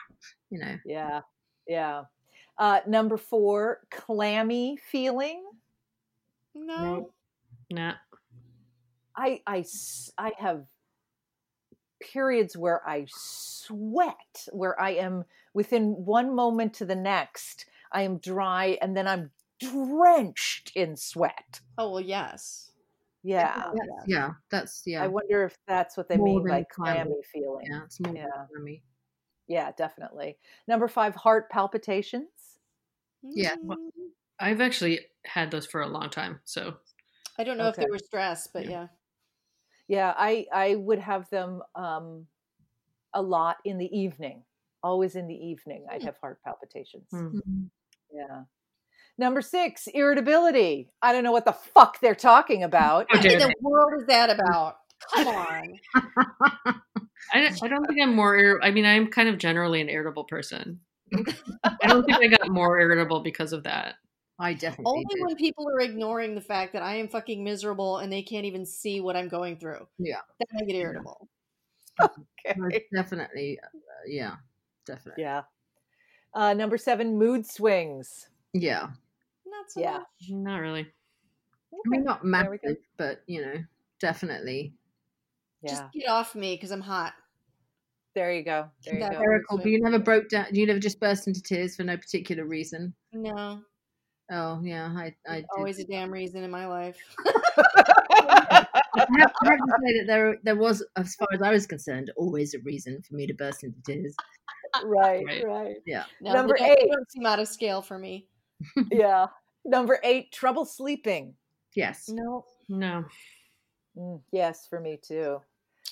you 0.50 0.58
know. 0.60 0.76
Yeah. 0.86 1.20
Yeah. 1.66 2.04
Uh, 2.58 2.80
number 2.86 3.16
four, 3.16 3.80
clammy 3.90 4.76
feeling. 4.76 5.44
No. 6.54 7.10
No. 7.70 7.86
Nah. 7.88 7.94
I 9.16 9.40
have 10.38 10.66
periods 12.00 12.56
where 12.56 12.86
I 12.88 13.06
sweat, 13.08 14.48
where 14.52 14.80
I 14.80 14.90
am 14.90 15.24
within 15.54 15.92
one 16.04 16.34
moment 16.34 16.74
to 16.74 16.84
the 16.84 16.94
next, 16.94 17.66
I 17.92 18.02
am 18.02 18.18
dry 18.18 18.78
and 18.82 18.96
then 18.96 19.08
I'm 19.08 19.30
drenched 19.70 20.72
in 20.74 20.96
sweat. 20.96 21.60
Oh 21.78 21.92
well, 21.92 22.00
yes. 22.00 22.70
Yeah. 23.22 23.54
That's- 23.56 23.74
yeah. 23.74 24.04
yeah, 24.06 24.30
that's 24.50 24.82
yeah, 24.86 25.02
I 25.02 25.08
wonder 25.08 25.44
if 25.44 25.56
that's 25.66 25.96
what 25.96 26.08
they 26.08 26.16
More 26.18 26.26
mean 26.26 26.46
by 26.46 26.64
clammy. 26.70 27.00
clammy 27.10 27.22
feeling. 27.32 27.66
yeah. 27.70 27.84
It's 27.84 28.00
more 28.00 28.14
Yeah. 28.14 28.26
clammy. 28.52 28.82
Yeah, 29.46 29.72
definitely. 29.72 30.38
Number 30.68 30.88
five, 30.88 31.14
heart 31.14 31.50
palpitations. 31.50 32.58
Yeah. 33.22 33.56
Mm, 33.56 33.76
I've 34.38 34.60
actually 34.60 35.00
had 35.24 35.50
those 35.50 35.66
for 35.66 35.80
a 35.80 35.86
long 35.88 36.10
time. 36.10 36.40
So 36.44 36.76
I 37.38 37.44
don't 37.44 37.56
know 37.58 37.68
if 37.68 37.76
they 37.76 37.86
were 37.90 37.98
stress, 37.98 38.46
but 38.46 38.64
Yeah. 38.64 38.70
yeah. 38.70 38.86
Yeah, 39.86 40.14
I 40.16 40.46
I 40.52 40.74
would 40.76 40.98
have 40.98 41.28
them 41.30 41.62
um, 41.74 42.26
a 43.12 43.20
lot 43.22 43.58
in 43.64 43.76
the 43.78 43.98
evening. 43.98 44.44
Always 44.82 45.14
in 45.16 45.26
the 45.28 45.34
evening, 45.34 45.86
I'd 45.90 46.02
Hmm. 46.02 46.06
have 46.06 46.18
heart 46.18 46.42
palpitations. 46.42 47.08
Hmm. 47.10 47.38
Mhm. 47.38 47.70
Yeah. 48.12 48.44
Number 49.16 49.40
six, 49.42 49.86
irritability. 49.94 50.90
I 51.00 51.12
don't 51.12 51.22
know 51.24 51.32
what 51.32 51.44
the 51.44 51.52
fuck 51.52 52.00
they're 52.00 52.14
talking 52.14 52.62
about. 52.64 53.06
What 53.12 53.24
in 53.24 53.38
the 53.38 53.54
world 53.60 53.92
is 54.00 54.06
that 54.08 54.28
about? 54.30 54.76
Come 55.14 55.28
on. 55.28 55.78
I, 57.32 57.40
don't- 57.40 57.62
I 57.62 57.68
don't 57.68 57.86
think 57.86 58.00
I'm 58.02 58.14
more. 58.16 58.36
Ir- 58.36 58.60
I 58.62 58.70
mean, 58.70 58.84
I'm 58.86 59.08
kind 59.08 59.28
of 59.28 59.38
generally 59.38 59.80
an 59.80 59.88
irritable 59.88 60.24
person. 60.24 60.80
I 61.14 61.86
don't 61.86 62.04
think 62.04 62.18
I 62.18 62.26
got 62.26 62.48
more 62.48 62.78
irritable 62.80 63.20
because 63.20 63.52
of 63.52 63.62
that. 63.64 63.94
I 64.40 64.52
definitely 64.54 64.86
Only 64.90 65.04
did. 65.14 65.22
when 65.24 65.36
people 65.36 65.68
are 65.68 65.80
ignoring 65.80 66.34
the 66.34 66.40
fact 66.40 66.72
that 66.72 66.82
I 66.82 66.96
am 66.96 67.06
fucking 67.06 67.44
miserable 67.44 67.98
and 67.98 68.12
they 68.12 68.22
can't 68.22 68.46
even 68.46 68.66
see 68.66 69.00
what 69.00 69.14
I'm 69.14 69.28
going 69.28 69.58
through. 69.58 69.86
Yeah. 69.98 70.20
Then 70.40 70.60
I 70.60 70.64
get 70.64 70.74
irritable. 70.76 71.28
Okay. 72.02 72.54
Most 72.56 72.74
definitely, 72.92 73.60
uh, 73.62 73.68
yeah, 74.08 74.34
definitely, 74.86 75.22
Yeah. 75.22 75.42
Uh, 76.34 76.52
number 76.52 76.76
seven, 76.76 77.16
mood 77.16 77.46
swings. 77.46 78.28
yeah. 78.54 78.88
Not 79.64 79.70
so 79.72 79.80
Yeah. 79.80 79.98
much. 79.98 80.06
Not 80.30 80.56
really. 80.58 80.82
I 81.72 81.88
mean, 81.88 82.04
not 82.04 82.22
There 82.22 82.30
massive, 82.30 82.76
but 82.96 83.22
you 83.26 83.42
know, 83.42 83.64
definitely. 84.00 84.74
Yeah. 85.62 85.70
Just 85.70 85.84
get 85.92 86.08
off 86.08 86.34
me 86.34 86.54
because 86.54 86.70
I'm 86.70 86.80
hot. 86.80 87.14
there 88.14 88.32
you 88.32 88.44
go. 88.44 88.70
There 88.84 88.94
you 88.94 89.00
That 89.00 89.12
go. 89.12 89.18
very- 89.18 89.38
Hysterical, 89.40 89.58
but 89.58 89.66
you 89.66 89.80
never 89.80 89.98
broke 89.98 90.28
down. 90.28 90.46
You 90.52 90.66
never 90.66 90.78
just 90.78 91.00
burst 91.00 91.26
into 91.26 91.42
tears 91.42 91.74
for 91.76 91.82
no 91.82 91.96
particular 91.96 92.44
reason. 92.46 92.94
No, 93.12 93.62
Oh 94.30 94.60
yeah, 94.62 94.86
I, 94.96 95.14
I 95.28 95.34
did. 95.36 95.46
always 95.56 95.78
a 95.80 95.84
damn 95.84 96.10
reason 96.12 96.44
in 96.44 96.50
my 96.50 96.66
life. 96.66 96.96
I 97.26 98.66
have, 99.18 99.32
I 99.42 99.50
have 99.50 99.58
to 99.58 99.76
say 99.84 99.98
that 99.98 100.04
there, 100.06 100.36
there 100.44 100.56
was, 100.56 100.84
as 100.96 101.14
far 101.16 101.26
as 101.34 101.42
I 101.42 101.50
was 101.50 101.66
concerned, 101.66 102.10
always 102.16 102.54
a 102.54 102.58
reason 102.60 103.02
for 103.02 103.14
me 103.16 103.26
to 103.26 103.34
burst 103.34 103.64
into 103.64 103.78
tears. 103.84 104.14
right, 104.84 105.24
Right. 105.26 105.44
right. 105.46 105.76
Yeah, 105.86 106.04
No, 106.20 106.32
Number 106.32 106.54
they 106.58 106.66
don't, 106.66 106.76
they 106.78 106.82
eight. 106.84 106.90
don't 106.92 107.10
seem 107.10 107.26
out 107.26 107.38
of 107.40 107.48
scale 107.48 107.82
for 107.82 107.98
me. 107.98 108.28
Yeah. 108.92 109.26
Number 109.64 109.98
eight, 110.02 110.30
trouble 110.32 110.64
sleeping. 110.64 111.34
yes, 111.74 112.08
No. 112.08 112.44
No. 112.68 113.04
Mm, 113.96 114.20
yes, 114.32 114.66
for 114.68 114.80
me 114.80 114.98
too. 115.02 115.40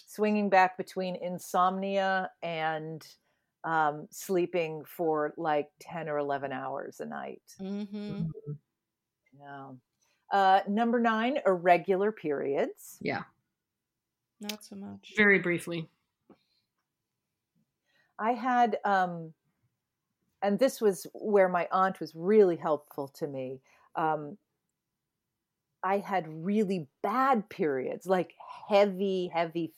Swinging 0.07 0.49
back 0.51 0.77
between 0.77 1.17
insomnia 1.17 2.31
and 2.43 3.07
um, 3.65 4.09
sleeping 4.11 4.85
for 4.85 5.33
like 5.37 5.69
10 5.81 6.09
or 6.09 6.19
11 6.19 6.53
hours 6.53 7.01
a 7.01 7.07
night. 7.07 7.43
Mm-hmm. 7.61 8.23
Yeah. 9.41 9.69
Uh, 10.33 10.61
number 10.69 10.99
nine, 10.99 11.39
irregular 11.47 12.11
periods. 12.11 12.97
yeah, 13.01 13.23
Not 14.41 14.65
so 14.65 14.77
much. 14.77 15.13
Very 15.17 15.39
briefly. 15.39 15.89
I 18.19 18.33
had, 18.33 18.79
um, 18.85 19.33
and 20.43 20.59
this 20.59 20.81
was 20.81 21.07
where 21.15 21.49
my 21.49 21.69
aunt 21.73 22.01
was 22.01 22.15
really 22.15 22.57
helpful 22.57 23.09
to 23.09 23.27
me. 23.27 23.63
Um, 23.95 24.39
I 25.83 25.99
had 25.99 26.29
really 26.29 26.89
bad 27.03 27.49
periods, 27.51 28.07
like 28.07 28.35
heavy, 28.69 29.29
heavy. 29.29 29.75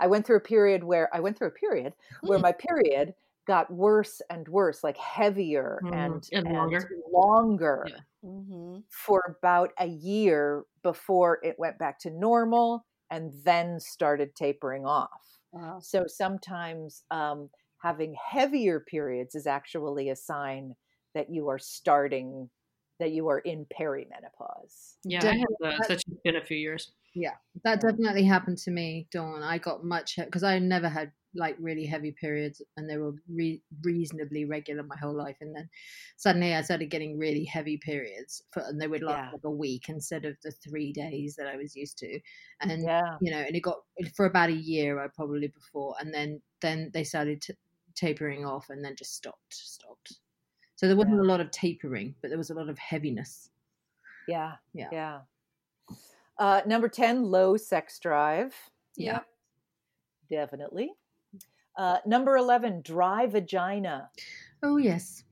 I 0.00 0.06
went 0.06 0.26
through 0.26 0.36
a 0.36 0.40
period 0.40 0.84
where 0.84 1.14
I 1.14 1.20
went 1.20 1.38
through 1.38 1.48
a 1.48 1.52
period 1.52 1.94
where 2.24 2.38
Hmm. 2.38 2.42
my 2.42 2.52
period 2.52 3.14
got 3.46 3.72
worse 3.72 4.20
and 4.28 4.46
worse, 4.48 4.84
like 4.84 4.96
heavier 4.98 5.84
Mhm. 5.84 5.88
and, 5.92 6.28
And 6.32 6.46
longer. 6.50 6.90
longer 7.12 7.88
Yeah. 7.88 8.00
Mm-hmm. 8.24 8.80
for 8.90 9.22
about 9.38 9.72
a 9.78 9.86
year 9.86 10.64
before 10.82 11.40
it 11.44 11.58
went 11.58 11.78
back 11.78 11.98
to 12.00 12.10
normal 12.10 12.86
and 13.10 13.32
then 13.44 13.80
started 13.80 14.34
tapering 14.34 14.86
off. 14.86 15.40
Wow. 15.52 15.80
So 15.80 16.04
sometimes 16.06 17.04
um, 17.10 17.50
having 17.78 18.14
heavier 18.14 18.80
periods 18.80 19.34
is 19.34 19.46
actually 19.46 20.08
a 20.10 20.16
sign 20.16 20.74
that 21.14 21.30
you 21.30 21.48
are 21.48 21.58
starting, 21.58 22.50
that 22.98 23.12
you 23.12 23.28
are 23.28 23.38
in 23.40 23.66
perimenopause. 23.78 24.94
Yeah, 25.04 25.18
I 25.18 25.22
Definitely. 25.22 25.56
had 25.60 25.72
those. 25.72 25.80
Uh, 25.80 25.88
That's 25.88 26.04
just 26.04 26.22
been 26.24 26.36
a 26.36 26.44
few 26.44 26.56
years. 26.56 26.92
Yeah, 27.14 27.34
that 27.64 27.80
definitely 27.80 28.24
happened 28.24 28.58
to 28.58 28.70
me, 28.70 29.06
Dawn. 29.10 29.42
I 29.42 29.56
got 29.56 29.84
much 29.84 30.16
because 30.16 30.42
I 30.42 30.58
never 30.58 30.88
had 30.88 31.12
like 31.34 31.56
really 31.58 31.86
heavy 31.86 32.12
periods, 32.12 32.60
and 32.76 32.88
they 32.88 32.98
were 32.98 33.14
re- 33.28 33.62
reasonably 33.82 34.44
regular 34.44 34.82
my 34.82 34.96
whole 34.98 35.14
life. 35.16 35.36
And 35.40 35.54
then 35.56 35.68
suddenly 36.18 36.54
I 36.54 36.60
started 36.60 36.90
getting 36.90 37.16
really 37.18 37.44
heavy 37.44 37.78
periods, 37.78 38.42
for, 38.50 38.62
and 38.66 38.78
they 38.80 38.86
would 38.86 39.02
last 39.02 39.28
Yeah. 39.28 39.30
like 39.32 39.44
a 39.44 39.50
week 39.50 39.88
instead 39.88 40.26
of 40.26 40.36
the 40.42 40.50
three 40.50 40.92
days 40.92 41.36
that 41.36 41.46
I 41.46 41.56
was 41.56 41.74
used 41.74 41.96
to. 41.98 42.20
And 42.60 42.82
Yeah. 42.82 43.16
you 43.22 43.30
know, 43.30 43.38
and 43.38 43.56
it 43.56 43.60
got 43.60 43.78
for 44.14 44.26
about 44.26 44.50
a 44.50 44.54
year, 44.54 45.02
I 45.02 45.08
probably 45.08 45.48
before, 45.48 45.94
and 45.98 46.12
then 46.12 46.42
then 46.60 46.90
they 46.92 47.04
started 47.04 47.40
t- 47.40 47.54
tapering 47.96 48.44
off, 48.44 48.70
and 48.70 48.84
then 48.84 48.94
just 48.94 49.14
stopped, 49.14 49.52
stopped. 49.54 50.18
So 50.76 50.86
there 50.86 50.96
wasn't 50.96 51.16
Yeah. 51.16 51.22
a 51.22 51.30
lot 51.32 51.40
of 51.40 51.50
tapering, 51.50 52.14
but 52.20 52.28
there 52.28 52.38
was 52.38 52.50
a 52.50 52.54
lot 52.54 52.68
of 52.68 52.78
heaviness. 52.78 53.50
Yeah. 54.28 54.56
Yeah. 54.72 54.88
Yeah. 54.92 55.20
Uh, 56.38 56.60
number 56.66 56.88
10, 56.88 57.24
low 57.24 57.56
sex 57.56 57.98
drive. 57.98 58.54
Yeah. 58.96 59.12
Yep. 59.14 59.26
Definitely. 60.30 60.92
Uh, 61.76 61.98
number 62.06 62.36
11, 62.36 62.82
dry 62.82 63.26
vagina. 63.26 64.10
Oh 64.62 64.76
yes. 64.76 65.24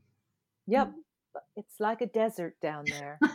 Yep. 0.67 0.93
It's 1.57 1.81
like 1.81 2.01
a 2.01 2.07
desert 2.07 2.59
down 2.61 2.85
there. 2.89 3.19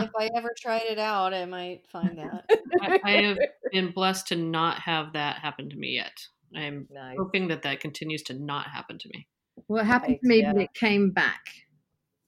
If 0.00 0.10
I 0.16 0.30
ever 0.36 0.54
tried 0.56 0.84
it 0.88 1.00
out, 1.00 1.34
I 1.34 1.44
might 1.44 1.84
find 1.88 2.16
that. 2.18 2.48
I, 2.82 3.00
I 3.02 3.10
have 3.22 3.38
been 3.72 3.90
blessed 3.90 4.28
to 4.28 4.36
not 4.36 4.78
have 4.78 5.12
that 5.14 5.38
happen 5.40 5.68
to 5.70 5.76
me 5.76 5.88
yet. 5.96 6.24
I'm 6.56 6.86
nice. 6.90 7.16
hoping 7.18 7.48
that 7.48 7.62
that 7.62 7.80
continues 7.80 8.22
to 8.24 8.34
not 8.34 8.68
happen 8.68 8.98
to 8.98 9.08
me. 9.14 9.26
What 9.66 9.84
happened 9.86 10.12
Right, 10.14 10.20
to 10.22 10.28
me, 10.28 10.40
yeah. 10.40 10.52
but 10.52 10.62
it 10.62 10.74
came 10.74 11.10
back. 11.10 11.44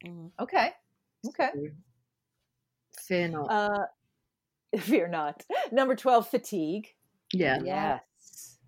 Mhm. 0.04 0.30
Okay. 0.40 0.70
Okay. 1.28 1.50
So, 2.92 3.02
Fear 3.06 3.28
not. 3.28 3.46
Uh, 3.50 3.86
fear 4.78 5.08
not. 5.08 5.44
Number 5.72 5.94
12, 5.96 6.28
fatigue. 6.28 6.88
yeah. 7.32 7.58
Yes. 7.64 8.58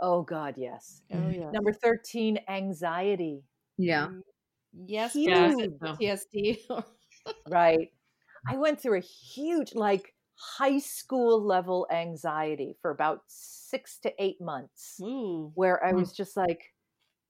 Oh, 0.00 0.22
God, 0.22 0.54
yes. 0.58 1.02
Oh 1.12 1.28
yeah. 1.28 1.50
Number 1.52 1.72
13, 1.72 2.38
anxiety. 2.48 3.42
Yeah. 3.78 4.08
Mm, 4.08 4.20
Yes, 4.86 5.14
Yeah, 5.16 5.48
because 5.48 5.70
so- 5.80 5.96
it's 6.00 6.26
PTSD. 6.68 6.84
Right. 7.48 7.90
I 8.46 8.56
went 8.58 8.80
through 8.80 8.98
a 8.98 9.00
huge, 9.00 9.74
like, 9.74 10.12
high 10.36 10.78
school 10.78 11.42
level 11.44 11.86
anxiety 11.90 12.76
for 12.80 12.90
about 12.90 13.22
six 13.28 13.98
to 14.00 14.12
eight 14.22 14.40
months. 14.40 15.02
Ooh. 15.02 15.54
where 15.54 15.84
I 15.84 15.92
Mm. 15.92 15.94
was 15.94 16.12
just 16.12 16.36
like, 16.36 16.74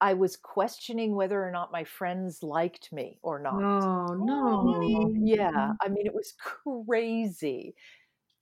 I 0.00 0.14
was 0.14 0.36
questioning 0.36 1.14
whether 1.16 1.44
or 1.46 1.50
not 1.52 1.72
my 1.72 1.84
friends 1.84 2.42
liked 2.42 2.92
me 2.92 3.18
or 3.22 3.38
not. 3.40 3.88
Oh 3.88 4.14
no. 4.14 5.10
Yeah, 5.18 5.72
I 5.80 5.88
mean, 5.88 6.06
it 6.06 6.14
was 6.14 6.34
crazy. 6.38 7.74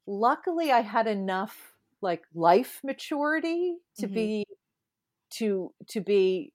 Luckily, 0.06 0.72
I 0.72 0.80
had 0.82 1.06
enough 1.06 1.76
like 2.02 2.24
life 2.34 2.80
maturity 2.84 3.78
to 3.96 4.06
Mhm. 4.06 4.08
be 4.08 4.44
to 5.30 5.74
to 5.88 6.00
be 6.00 6.52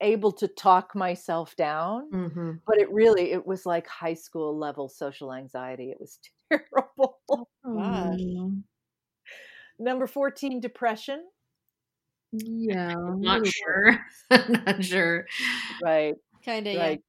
able 0.00 0.32
to 0.32 0.48
talk 0.48 0.94
myself 0.96 1.56
down. 1.56 2.12
Mm-hmm. 2.12 2.58
But 2.66 2.78
it 2.80 2.90
really, 2.92 3.32
it 3.32 3.46
was 3.46 3.66
like 3.66 3.86
high 3.88 4.14
school 4.14 4.58
level 4.58 4.88
social 4.88 5.32
anxiety. 5.34 5.90
It 5.90 6.00
was 6.00 6.18
terrible. 6.52 7.13
Gosh. 7.36 7.46
Oh, 7.66 8.52
Number 9.78 10.06
14, 10.06 10.60
depression. 10.60 11.24
Yeah. 12.32 12.92
a 12.96 13.16
Not 13.16 13.40
little 13.40 13.44
sure. 13.44 13.98
not 14.66 14.84
sure. 14.84 15.26
Right, 15.82 16.14
Kind 16.44 16.66
of. 16.66 16.76
right. 16.76 17.00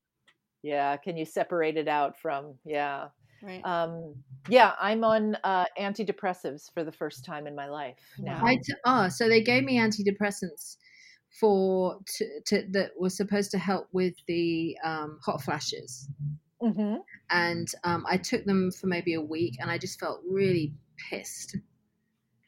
Yeah. 0.64 0.98
Can 0.98 1.18
you 1.18 1.26
separate 1.26 1.78
it 1.78 1.88
out 1.88 2.20
from, 2.20 2.56
yeah. 2.66 3.08
Yeah. 3.44 3.48
Right. 3.48 3.62
um 3.66 4.16
yeah 4.50 4.72
i'm 4.80 5.04
on 5.04 5.38
uh 5.44 5.66
antidepressives 5.80 6.72
for 6.74 6.84
the 6.84 6.92
first 6.92 7.26
time 7.26 7.46
in 7.46 7.54
my 7.54 7.68
life 7.68 8.00
now 8.18 8.40
I 8.44 8.56
t- 8.56 8.74
oh, 8.86 9.08
so 9.10 9.28
they 9.28 9.42
gave 9.44 9.64
me 9.64 9.78
antidepressants 9.78 10.78
for 11.40 12.00
to, 12.16 12.26
to 12.48 12.64
that 12.72 12.92
was 12.98 13.16
supposed 13.18 13.52
to 13.52 13.60
help 13.60 13.88
with 13.92 14.14
the 14.28 14.78
um, 14.84 15.20
hot 15.24 15.42
flashes, 15.44 16.08
Mhm. 16.62 17.00
and 17.30 17.68
um, 17.84 18.06
I 18.10 18.18
took 18.18 18.46
them 18.46 18.72
for 18.72 18.88
maybe 18.88 19.14
a 19.16 19.22
week, 19.22 19.56
and 19.60 19.70
I 19.70 19.78
just 19.78 20.00
felt 20.00 20.22
really 20.30 20.74
pissed. 21.10 21.56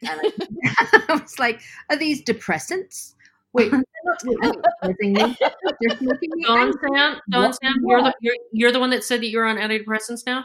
And 0.01 0.19
I, 0.23 0.31
I 1.09 1.19
was 1.21 1.37
like, 1.39 1.61
"Are 1.89 1.95
these 1.97 2.23
depressants? 2.23 3.13
Wait, 3.53 3.71
they're 3.71 3.83
not 4.05 4.19
depressing 4.19 5.13
me. 5.13 5.35
They're 5.39 5.97
making 6.01 6.29
me 6.35 6.43
Dawn. 6.45 6.73
Sam, 6.73 7.19
Dawn 7.29 7.43
What- 7.45 7.55
Sam, 7.61 7.73
you're 7.85 8.01
the 8.03 8.13
you're, 8.21 8.35
you're 8.53 8.71
the 8.71 8.79
one 8.79 8.91
that 8.91 9.03
said 9.03 9.21
that 9.21 9.27
you're 9.29 9.45
on 9.45 9.57
antidepressants 9.57 10.25
now. 10.25 10.43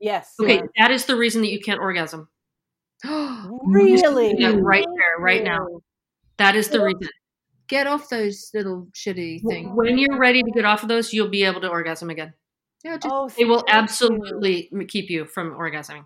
yes 0.00 0.34
Okay, 0.40 0.56
yeah. 0.56 0.62
that 0.78 0.90
is 0.90 1.04
the 1.06 1.16
reason 1.16 1.40
that 1.42 1.50
you 1.52 1.60
can't 1.60 1.80
orgasm. 1.80 2.28
really 3.04 4.34
Yeah, 4.38 4.54
right 4.58 4.84
there, 4.86 5.16
right 5.24 5.42
now. 5.44 5.66
That 6.38 6.56
is 6.56 6.68
the 6.68 6.78
Well, 6.78 6.86
reason. 6.86 7.08
Get 7.68 7.86
off 7.86 8.08
those 8.08 8.50
little 8.52 8.88
shitty 8.92 9.42
things. 9.46 9.70
When 9.74 9.96
you're 9.96 10.18
ready 10.18 10.42
to 10.42 10.50
get 10.50 10.64
off 10.64 10.82
of 10.82 10.88
those, 10.88 11.12
you'll 11.12 11.28
be 11.28 11.44
able 11.44 11.60
to 11.60 11.68
orgasm 11.68 12.10
again. 12.10 12.32
Yeah, 12.84 12.96
just 12.96 13.06
oh 13.12 13.28
They 13.36 13.44
will 13.44 13.58
thank 13.58 13.68
you. 13.68 13.74
absolutely 13.74 14.70
keep 14.88 15.10
you 15.10 15.26
from 15.26 15.52
orgasming. 15.52 16.04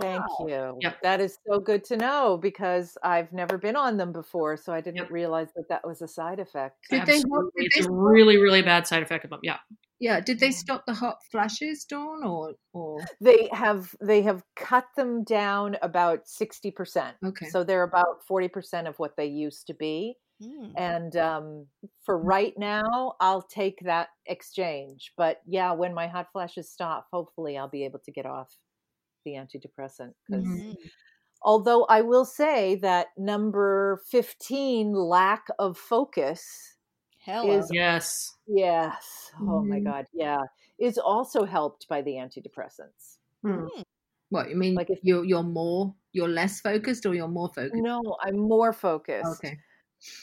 thank 0.00 0.24
you 0.48 0.76
Yep. 0.80 1.02
that 1.02 1.20
is 1.20 1.38
so 1.48 1.60
good 1.60 1.84
to 1.84 1.96
know 1.96 2.36
because 2.40 2.98
i've 3.04 3.32
never 3.32 3.56
been 3.58 3.76
on 3.76 3.96
them 3.96 4.12
before 4.12 4.56
so 4.56 4.72
i 4.72 4.80
didn't 4.80 4.96
Yep. 4.96 5.10
realize 5.10 5.48
that 5.54 5.68
that 5.68 5.86
was 5.86 6.02
a 6.02 6.08
side 6.08 6.40
effect 6.40 6.76
Did 6.90 7.06
they 7.06 7.18
help- 7.18 7.52
did 7.56 7.66
It's 7.66 7.74
they 7.76 7.80
a 7.80 7.82
stop- 7.84 7.94
really, 7.96 8.36
really 8.36 8.62
bad 8.62 8.86
side 8.86 9.02
effect 9.04 9.24
of 9.24 9.30
them. 9.30 9.40
Yeah. 9.42 9.58
yeah. 10.00 10.20
Did 10.20 10.40
they 10.40 10.48
mm-hmm. 10.48 10.52
stop 10.66 10.84
the 10.86 10.94
hot 10.94 11.18
flashes, 11.30 11.84
Dawn, 11.84 12.24
or 12.24 12.54
or 12.72 12.98
they 13.20 13.48
have 13.52 13.94
they 14.02 14.22
have 14.22 14.42
cut 14.56 14.86
them 14.96 15.22
down 15.24 15.76
about 15.80 16.26
60% 16.26 17.14
okay? 17.24 17.46
so 17.48 17.62
they're 17.64 17.84
about 17.84 18.20
40% 18.30 18.88
of 18.88 18.98
what 18.98 19.16
they 19.16 19.26
used 19.26 19.66
to 19.68 19.74
be 19.74 20.16
Mm. 20.44 20.72
and 20.76 21.16
um, 21.16 21.66
for 22.02 22.18
right 22.18 22.52
now 22.58 23.14
i'll 23.20 23.42
take 23.42 23.78
that 23.84 24.08
exchange 24.26 25.12
but 25.16 25.40
yeah 25.46 25.72
when 25.72 25.94
my 25.94 26.06
hot 26.06 26.26
flashes 26.32 26.70
stop 26.70 27.06
hopefully 27.12 27.56
i'll 27.56 27.68
be 27.68 27.84
able 27.84 28.00
to 28.00 28.10
get 28.12 28.26
off 28.26 28.54
the 29.24 29.32
antidepressant 29.32 30.12
because 30.26 30.44
Mhm. 30.46 30.60
Mm. 30.72 30.76
although 31.42 31.84
i 31.84 32.00
will 32.02 32.24
say 32.24 32.74
that 32.76 33.08
number 33.16 34.02
15 34.10 34.92
lack 34.92 35.46
of 35.58 35.78
focus 35.78 36.76
Hello. 37.20 37.58
is- 37.58 37.70
Yes. 37.72 38.36
yes 38.46 39.30
oh 39.40 39.62
my 39.64 39.78
Mhm. 39.80 39.84
god 39.84 40.06
yeah 40.12 40.42
is 40.78 40.98
also 40.98 41.44
helped 41.44 41.88
by 41.88 42.02
the 42.02 42.12
antidepressants 42.14 43.18
Hmm. 43.42 43.66
What 44.30 44.48
you 44.48 44.56
mean? 44.56 44.74
Like 44.74 44.88
Like 44.88 44.90
if- 44.90 44.98
if 44.98 45.04
you're 45.04 45.24
you're 45.24 45.42
more 45.44 45.94
you're 46.12 46.28
less 46.28 46.60
focused 46.60 47.04
or 47.06 47.14
you're 47.14 47.28
more 47.28 47.48
focused? 47.48 47.74
no 47.82 48.00
i'm 48.24 48.38
more 48.38 48.72
focused 48.72 49.44
Okay. 49.44 49.58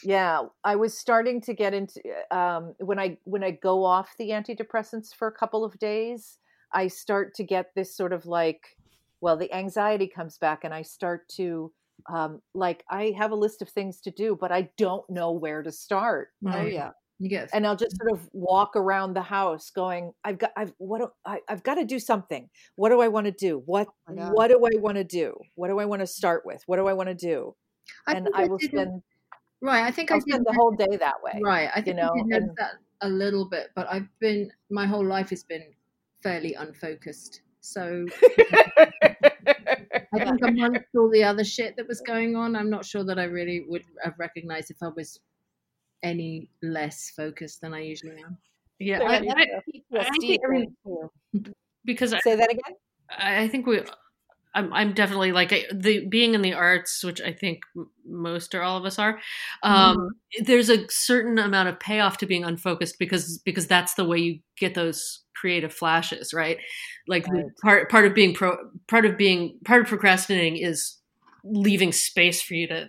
Yeah 0.04 0.42
i 0.64 0.76
was 0.76 0.96
starting 0.96 1.40
to 1.40 1.54
get 1.54 1.74
into 1.74 2.00
um, 2.30 2.74
when 2.78 2.98
i 2.98 3.16
when 3.24 3.42
i 3.44 3.50
go 3.50 3.84
off 3.84 4.14
the 4.18 4.30
antidepressants 4.30 5.14
for 5.14 5.28
a 5.28 5.32
couple 5.32 5.64
of 5.64 5.78
days 5.78 6.38
i 6.72 6.86
start 6.86 7.34
to 7.34 7.44
get 7.44 7.70
this 7.74 7.96
sort 7.96 8.12
of 8.12 8.26
like 8.26 8.76
well 9.20 9.36
the 9.36 9.52
anxiety 9.52 10.06
comes 10.06 10.38
back 10.38 10.64
and 10.64 10.74
i 10.74 10.82
start 10.82 11.28
to 11.28 11.72
um, 12.12 12.40
like 12.54 12.84
i 12.90 13.12
have 13.16 13.30
a 13.30 13.36
list 13.36 13.62
of 13.62 13.68
things 13.68 14.00
to 14.00 14.10
do 14.10 14.36
but 14.40 14.50
i 14.50 14.68
don't 14.76 15.08
know 15.08 15.32
where 15.32 15.62
to 15.62 15.70
start. 15.70 16.28
Oh 16.46 16.50
Right. 16.50 16.72
yeah. 16.72 16.90
You 17.20 17.28
get 17.28 17.50
and 17.54 17.64
i'll 17.64 17.76
just 17.76 17.96
sort 17.96 18.10
of 18.10 18.28
walk 18.32 18.74
around 18.74 19.14
the 19.14 19.22
house 19.22 19.70
going 19.70 20.12
i've 20.24 20.38
got 20.38 20.50
i've 20.56 20.72
what 20.78 20.98
do, 20.98 21.08
I, 21.24 21.38
i've 21.48 21.62
got 21.62 21.76
to 21.76 21.84
do 21.84 22.00
something. 22.00 22.48
What 22.74 22.88
do 22.88 23.00
i 23.00 23.06
want 23.06 23.26
to 23.26 23.32
do? 23.32 23.62
What 23.64 23.86
Oh 24.08 24.32
what 24.32 24.48
do 24.48 24.56
i 24.56 24.80
want 24.80 24.96
to 24.96 25.04
do? 25.04 25.34
What 25.54 25.68
do 25.68 25.78
i 25.78 25.84
want 25.84 26.00
to 26.00 26.06
start 26.06 26.42
with? 26.44 26.62
What 26.66 26.78
do 26.78 26.88
i 26.88 26.92
want 26.92 27.10
to 27.10 27.14
do? 27.14 27.54
I 28.08 28.14
and 28.14 28.24
think 28.24 28.36
i 28.36 28.46
will 28.46 28.58
spend 28.58 29.02
right. 29.62 29.84
I 29.84 29.90
think 29.90 30.10
I 30.10 30.14
i'll 30.16 30.20
spend 30.20 30.44
the 30.46 30.52
whole 30.52 30.72
day 30.72 30.96
that 30.98 31.22
way 31.22 31.40
Right. 31.42 31.70
I 31.74 31.80
think 31.80 31.96
you 31.96 32.02
know, 32.02 32.10
I 32.14 32.36
and- 32.36 32.50
that 32.58 32.72
a 33.00 33.08
little 33.08 33.48
bit, 33.48 33.70
but 33.74 33.86
I've 33.90 34.08
been 34.20 34.52
my 34.70 34.86
whole 34.86 35.04
life 35.04 35.30
has 35.30 35.42
been 35.42 35.64
fairly 36.22 36.54
unfocused. 36.54 37.42
So 37.60 38.06
I 39.02 40.18
think 40.24 40.40
amongst 40.42 40.84
all 40.96 41.10
the 41.10 41.24
other 41.24 41.44
shit 41.44 41.76
that 41.76 41.88
was 41.88 42.00
going 42.00 42.36
on, 42.36 42.54
I'm 42.56 42.70
not 42.70 42.84
sure 42.84 43.04
that 43.04 43.18
I 43.18 43.24
really 43.24 43.64
would 43.68 43.84
have 44.04 44.14
recognized 44.18 44.70
if 44.70 44.76
I 44.82 44.88
was 44.88 45.18
any 46.02 46.48
less 46.62 47.10
focused 47.10 47.60
than 47.60 47.74
I 47.74 47.80
usually 47.80 48.22
am. 48.22 48.36
Yeah. 48.78 48.98
There 48.98 49.08
I, 49.08 49.20
you 49.20 49.30
I, 49.30 49.46
go. 49.46 49.98
I 50.00 50.10
think 50.18 50.40
every- 50.44 50.68
because 51.84 52.12
I, 52.12 52.20
Say 52.20 52.36
that 52.36 52.50
again. 52.50 52.74
I 53.16 53.48
think 53.48 53.66
we. 53.66 53.82
I'm, 54.54 54.72
I'm 54.72 54.92
definitely 54.92 55.32
like 55.32 55.52
I- 55.52 55.66
the 55.72 56.06
being 56.06 56.34
in 56.34 56.42
the 56.42 56.52
arts, 56.54 57.02
which 57.02 57.20
I 57.20 57.32
think 57.32 57.60
m- 57.76 57.90
most 58.06 58.54
or 58.54 58.62
all 58.62 58.76
of 58.76 58.84
us 58.84 58.98
are. 58.98 59.18
Um, 59.62 60.10
There's 60.40 60.70
a 60.70 60.86
certain 60.90 61.38
amount 61.38 61.68
of 61.68 61.80
payoff 61.80 62.18
to 62.18 62.26
being 62.26 62.44
unfocused 62.44 62.98
because 62.98 63.38
because 63.38 63.66
that's 63.66 63.94
the 63.94 64.04
way 64.04 64.18
you 64.18 64.40
get 64.58 64.74
those 64.74 65.22
creative 65.34 65.72
flashes, 65.72 66.32
right? 66.34 66.58
Like 67.08 67.26
Right. 67.28 67.44
part 67.62 67.90
part 67.90 68.04
of 68.06 68.14
being 68.14 68.34
pro 68.34 68.56
part 68.88 69.06
of 69.06 69.16
being 69.16 69.58
part 69.64 69.82
of 69.82 69.88
procrastinating 69.88 70.56
is 70.58 70.98
leaving 71.44 71.92
space 71.92 72.40
for 72.42 72.54
you 72.54 72.68
to 72.68 72.88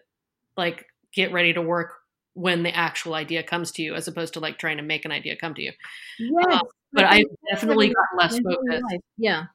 like 0.58 0.86
get 1.14 1.32
ready 1.32 1.54
to 1.54 1.62
work 1.62 1.96
when 2.34 2.64
the 2.64 2.76
actual 2.76 3.14
idea 3.14 3.44
comes 3.44 3.72
to 3.74 3.82
you, 3.84 3.94
as 3.96 4.08
opposed 4.08 4.34
to 4.34 4.40
like 4.40 4.58
trying 4.58 4.78
to 4.78 4.84
make 4.84 5.06
an 5.06 5.12
idea 5.12 5.36
come 5.38 5.54
to 5.54 5.62
you. 5.62 5.72
Yes, 6.20 6.62
but 6.92 7.06
I 7.06 7.26
definitely 7.52 7.88
got 7.90 8.06
less 8.18 8.40
focused. 8.40 8.86
Yeah, 9.18 9.46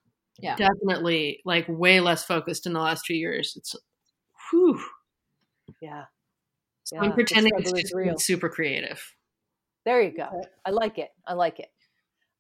Yeah. 0.41 0.57
definitely 0.57 1.41
like 1.45 1.67
way 1.69 2.01
less 2.01 2.25
focused 2.25 2.67
in 2.67 2.73
the 2.73 2.81
last 2.81 3.05
few 3.07 3.17
years. 3.17 3.55
It's 3.57 3.75
whew. 4.51 4.81
Yeah. 5.83 6.05
So 6.85 6.97
Yeah, 6.97 7.03
I'm 7.03 7.13
pretending 7.13 7.53
it's 7.59 7.73
just 7.73 7.95
real. 7.95 8.17
super 8.19 8.49
creative. 8.49 9.03
There 9.85 10.01
you 10.01 10.11
go. 10.17 10.29
I 10.65 10.71
like 10.71 10.99
it. 10.99 11.11
I 11.27 11.35
like 11.35 11.59
it. 11.61 11.69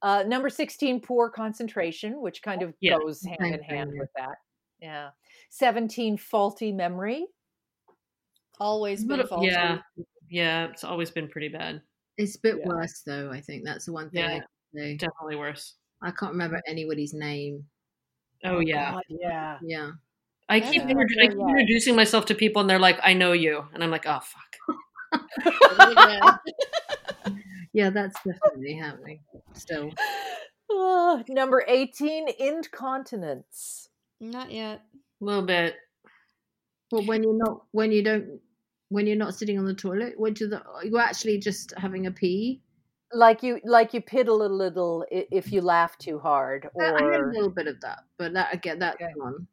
Uh, 0.00 0.22
number 0.26 0.48
16, 0.48 1.00
poor 1.00 1.28
concentration, 1.28 2.20
which 2.20 2.40
kind 2.42 2.62
of 2.62 2.72
Yeah, 2.80 2.98
goes 2.98 3.22
hand 3.24 3.54
in 3.54 3.62
hand 3.62 3.90
with 3.98 4.10
that. 4.16 4.36
Yeah. 4.80 5.10
17, 5.50 6.16
faulty 6.18 6.70
memory. 6.72 7.26
Always 8.60 9.00
been 9.04 9.16
Little- 9.18 9.26
faulty. 9.28 9.48
yeah, 9.48 9.78
yeah, 10.30 10.66
it's 10.70 10.84
always 10.84 11.10
been 11.10 11.28
pretty 11.28 11.48
bad. 11.48 11.82
It's 12.16 12.36
a 12.36 12.40
bit 12.40 12.58
Yeah. 12.58 12.66
worse 12.68 13.02
though. 13.02 13.30
I 13.30 13.40
think 13.40 13.64
that's 13.64 13.86
the 13.86 13.92
one 13.92 14.10
thing 14.10 14.24
I 14.24 14.32
Yeah. 14.34 14.38
can 14.40 14.48
say. 14.74 14.96
Definitely 14.96 15.36
worse. 15.36 15.76
I 16.02 16.10
can't 16.10 16.32
remember 16.32 16.60
anybody's 16.66 17.14
name. 17.14 17.68
Oh, 18.44 18.56
oh, 18.56 18.60
yeah, 18.60 18.92
God, 18.92 19.02
yeah. 19.08 19.58
Yeah. 19.62 19.90
I 20.48 20.60
keep, 20.60 20.82
Yeah. 20.82 20.88
introdu- 20.88 21.22
I 21.22 21.26
keep 21.28 21.38
Yeah. 21.38 21.48
introducing 21.48 21.96
myself 21.96 22.26
to 22.26 22.34
people, 22.34 22.60
and 22.60 22.70
they're 22.70 22.78
like, 22.78 22.98
"I 23.02 23.12
know 23.12 23.32
you," 23.32 23.66
and 23.74 23.82
I'm 23.84 23.90
like, 23.90 24.06
"Oh 24.06 24.20
fuck." 24.20 24.56
Yeah. 25.96 26.36
Yeah, 27.74 27.90
that's 27.90 28.16
definitely 28.24 28.74
happening. 28.74 29.20
Still. 29.52 29.92
Number 31.28 31.64
18, 31.68 32.28
incontinence. 32.38 33.88
Not 34.20 34.50
yet. 34.50 34.82
A 35.20 35.24
little 35.24 35.42
bit. 35.44 35.76
Well, 36.90 37.04
when 37.04 37.22
you're 37.22 37.36
not, 37.36 37.66
when 37.72 37.92
you 37.92 38.02
don't, 38.02 38.40
when 38.88 39.06
you're 39.06 39.16
not 39.16 39.34
sitting 39.34 39.58
on 39.58 39.66
the 39.66 39.74
toilet, 39.74 40.14
what 40.16 40.34
do 40.34 40.48
the, 40.48 40.62
you're 40.82 40.98
actually 41.00 41.38
just 41.38 41.74
having 41.76 42.06
a 42.06 42.10
pee. 42.10 42.62
Like 43.12 43.42
you 43.42 43.60
like 43.64 43.94
you 43.94 44.02
piddle 44.02 44.44
a 44.44 44.52
little 44.52 45.06
if 45.10 45.50
you 45.50 45.62
laugh 45.62 45.96
too 45.96 46.18
hard 46.18 46.68
or 46.74 46.98
I 46.98 47.02
had 47.12 47.20
a 47.22 47.26
little 47.28 47.50
bit 47.50 47.66
of 47.66 47.80
that, 47.80 48.00
but 48.18 48.34
that 48.34 48.52
again, 48.54 48.78
that's 48.78 48.96
Okay. 49.02 49.12
gone. 49.18 49.46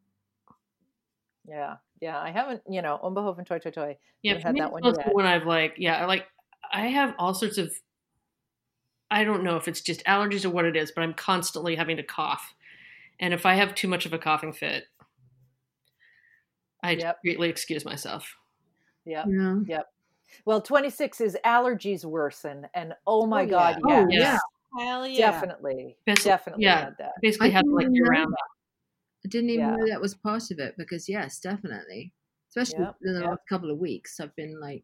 yeah. 1.47 1.77
Yeah, 2.01 2.19
I 2.19 2.31
haven't, 2.31 2.61
you 2.69 2.81
know, 2.81 2.99
Umbehofen 3.01 3.45
toy 3.45 3.59
toy 3.59 3.71
toy. 3.71 3.97
Yeah, 4.21 4.37
had 4.39 4.57
that 4.57 4.71
one 4.71 4.83
yet. 4.83 5.13
when 5.13 5.25
I've 5.25 5.45
like, 5.45 5.75
yeah, 5.77 6.05
like 6.05 6.25
I 6.71 6.87
have 6.87 7.15
all 7.17 7.33
sorts 7.33 7.57
of. 7.57 7.73
I 9.11 9.23
don't 9.23 9.43
know 9.43 9.55
if 9.55 9.67
it's 9.67 9.81
just 9.81 10.03
allergies 10.05 10.45
or 10.45 10.49
what 10.49 10.65
it 10.65 10.75
is, 10.75 10.91
but 10.91 11.01
I'm 11.03 11.13
constantly 11.13 11.75
having 11.75 11.97
to 11.97 12.03
cough, 12.03 12.53
and 13.19 13.33
if 13.33 13.45
I 13.45 13.55
have 13.55 13.75
too 13.75 13.87
much 13.87 14.05
of 14.05 14.13
a 14.13 14.19
coughing 14.19 14.51
fit, 14.53 14.85
I 16.83 16.95
Yep. 16.95 17.21
greatly 17.23 17.49
excuse 17.49 17.85
myself. 17.85 18.35
Yeah. 19.05 19.25
Yeah. 19.67 19.81
Well, 20.45 20.61
26 20.61 21.21
is 21.21 21.37
allergies 21.45 22.03
worsen 22.05 22.67
and 22.73 22.93
oh 23.07 23.25
my 23.25 23.43
Oh, 23.43 23.47
god, 23.47 23.77
yeah. 23.87 24.03
Oh, 24.03 24.07
yes. 24.09 24.39
Hell 24.77 25.07
yeah. 25.07 25.31
Definitely. 25.31 25.97
Best- 26.05 26.25
Definitely 26.25 26.63
yeah. 26.65 26.85
had 26.85 26.97
that. 26.99 27.13
Basically, 27.21 27.47
I 27.47 27.51
have 27.51 27.63
didn't 27.63 27.75
like 27.75 27.83
even 27.85 27.95
year 27.95 28.05
round. 28.11 28.33
I 29.25 29.27
didn't 29.29 29.49
even 29.49 29.67
Yeah. 29.67 29.75
know 29.75 29.87
that 29.87 30.01
was 30.01 30.13
part 30.15 30.51
of 30.51 30.59
it 30.59 30.75
because 30.77 31.09
yes, 31.09 31.39
definitely, 31.39 32.13
especially 32.49 32.83
Yep, 32.83 32.95
in 33.03 33.13
the 33.13 33.21
yep. 33.21 33.29
last 33.31 33.41
couple 33.49 33.71
of 33.71 33.77
weeks, 33.79 34.19
I've 34.19 34.35
been 34.35 34.59
like 34.59 34.83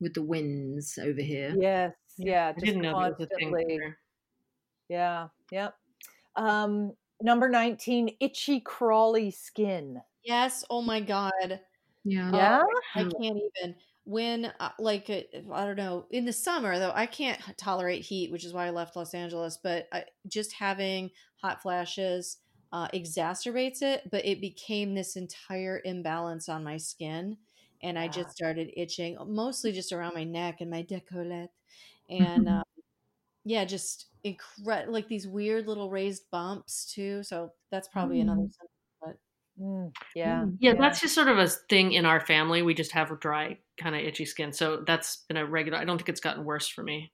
with 0.00 0.14
the 0.14 0.22
winds 0.22 0.98
over 0.98 1.20
here. 1.20 1.54
Yes. 1.58 1.94
Yeah, 2.18 2.48
I 2.48 2.52
just 2.52 2.66
didn't 2.66 2.82
know 2.82 2.94
that 2.98 3.18
was 3.18 3.20
a 3.20 3.26
thing. 3.26 3.50
constantly. 3.50 3.78
Yeah. 4.88 5.28
Yep. 5.50 5.74
Um 6.36 6.92
number 7.22 7.48
19 7.48 8.16
itchy 8.20 8.60
crawly 8.60 9.30
skin. 9.30 10.02
Yes. 10.22 10.64
Oh 10.70 10.82
my 10.82 11.00
god. 11.00 11.60
Yeah. 12.04 12.30
Yeah? 12.32 12.62
I 12.94 13.02
can't 13.02 13.38
even. 13.38 13.74
When 14.06 14.52
uh, 14.60 14.70
like 14.78 15.08
uh, 15.08 15.52
I 15.52 15.64
don't 15.64 15.76
know 15.76 16.06
in 16.10 16.26
the 16.26 16.32
summer 16.32 16.78
though 16.78 16.92
I 16.94 17.06
can't 17.06 17.40
tolerate 17.56 18.02
heat, 18.02 18.30
which 18.30 18.44
is 18.44 18.52
why 18.52 18.66
I 18.66 18.70
left 18.70 18.96
Los 18.96 19.14
Angeles. 19.14 19.58
But 19.62 19.88
I, 19.92 20.04
just 20.28 20.52
having 20.52 21.10
hot 21.36 21.62
flashes 21.62 22.38
uh, 22.72 22.88
exacerbates 22.88 23.80
it. 23.80 24.02
But 24.10 24.26
it 24.26 24.42
became 24.42 24.94
this 24.94 25.16
entire 25.16 25.80
imbalance 25.86 26.50
on 26.50 26.62
my 26.62 26.76
skin, 26.76 27.38
and 27.82 27.98
I 27.98 28.08
just 28.08 28.30
started 28.30 28.72
itching, 28.76 29.16
mostly 29.26 29.72
just 29.72 29.92
around 29.92 30.14
my 30.14 30.24
neck 30.24 30.60
and 30.60 30.70
my 30.70 30.82
décolleté, 30.82 31.48
and 32.10 32.48
uh, 32.48 32.62
yeah, 33.44 33.64
just 33.64 34.08
incredible 34.24 34.92
like 34.92 35.08
these 35.08 35.26
weird 35.28 35.66
little 35.66 35.90
raised 35.90 36.24
bumps 36.30 36.92
too. 36.92 37.22
So 37.22 37.52
that's 37.70 37.88
probably 37.88 38.20
another. 38.20 38.42
Mm. 38.42 38.52
symptom. 38.52 38.73
Mm, 39.60 39.92
yeah. 40.16 40.42
Mm. 40.44 40.56
Yeah, 40.60 40.74
that's 40.74 41.00
just 41.00 41.14
sort 41.14 41.28
of 41.28 41.38
a 41.38 41.48
thing 41.48 41.92
in 41.92 42.04
our 42.06 42.20
family. 42.20 42.62
We 42.62 42.74
just 42.74 42.92
have 42.92 43.18
dry, 43.20 43.58
kind 43.78 43.94
of 43.94 44.02
itchy 44.02 44.24
skin, 44.24 44.52
so 44.52 44.82
that's 44.86 45.18
been 45.28 45.36
a 45.36 45.46
regular. 45.46 45.78
I 45.78 45.84
don't 45.84 45.96
think 45.98 46.08
it's 46.08 46.20
gotten 46.20 46.44
worse 46.44 46.66
for 46.68 46.82
me. 46.82 47.12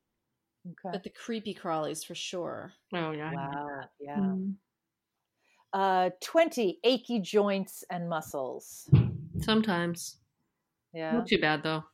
Okay. 0.66 0.90
But 0.92 1.02
the 1.04 1.10
creepy 1.10 1.54
crawlies 1.54 2.04
for 2.04 2.14
sure. 2.14 2.72
Oh 2.94 3.10
yeah, 3.12 3.32
Wow. 3.34 3.80
Yeah. 4.00 4.16
Mm. 4.18 4.54
Uh 5.72 6.10
20 6.20 6.80
achy 6.84 7.20
joints 7.20 7.84
and 7.90 8.08
muscles. 8.08 8.88
Sometimes 9.38 10.16
Yeah. 10.92 11.12
not 11.12 11.26
too 11.28 11.38
bad 11.40 11.62
though. 11.62 11.84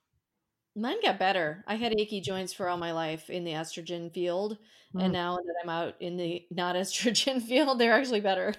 Mine 0.74 1.00
got 1.02 1.18
better. 1.18 1.64
I 1.66 1.76
had 1.76 1.94
achy 1.98 2.20
joints 2.20 2.52
for 2.52 2.68
all 2.68 2.76
my 2.76 2.92
life 2.92 3.30
in 3.30 3.44
the 3.44 3.52
estrogen 3.52 4.12
field, 4.12 4.58
Mm. 4.94 5.04
and 5.04 5.12
now 5.12 5.36
that 5.36 5.54
I'm 5.62 5.68
out 5.68 5.94
in 6.00 6.16
the 6.16 6.46
not 6.50 6.76
estrogen 6.76 7.42
field, 7.46 7.78
they're 7.78 7.92
actually 7.92 8.20
better. 8.20 8.54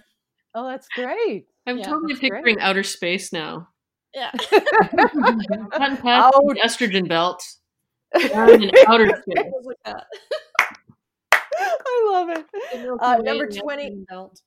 Oh, 0.55 0.67
that's 0.67 0.87
great. 0.89 1.45
I'm 1.67 1.77
Yeah, 1.77 1.83
totally 1.85 2.13
that's 2.13 2.19
great. 2.19 2.31
picturing 2.33 2.59
outer 2.59 2.83
space 2.83 3.31
now. 3.33 3.67
Yeah. 4.13 4.31
Gotten 4.51 5.97
past 5.97 6.33
Oh. 6.35 6.53
the 6.53 6.61
estrogen 6.63 7.07
belt. 7.07 7.43
In 8.15 8.71
outer 8.87 9.07
space. 9.21 9.43
I 11.59 12.09
love 12.11 12.29
it. 12.29 12.45
Uh, 13.01 13.17
number 13.17 13.47
20. 13.47 14.05
belt. 14.09 14.41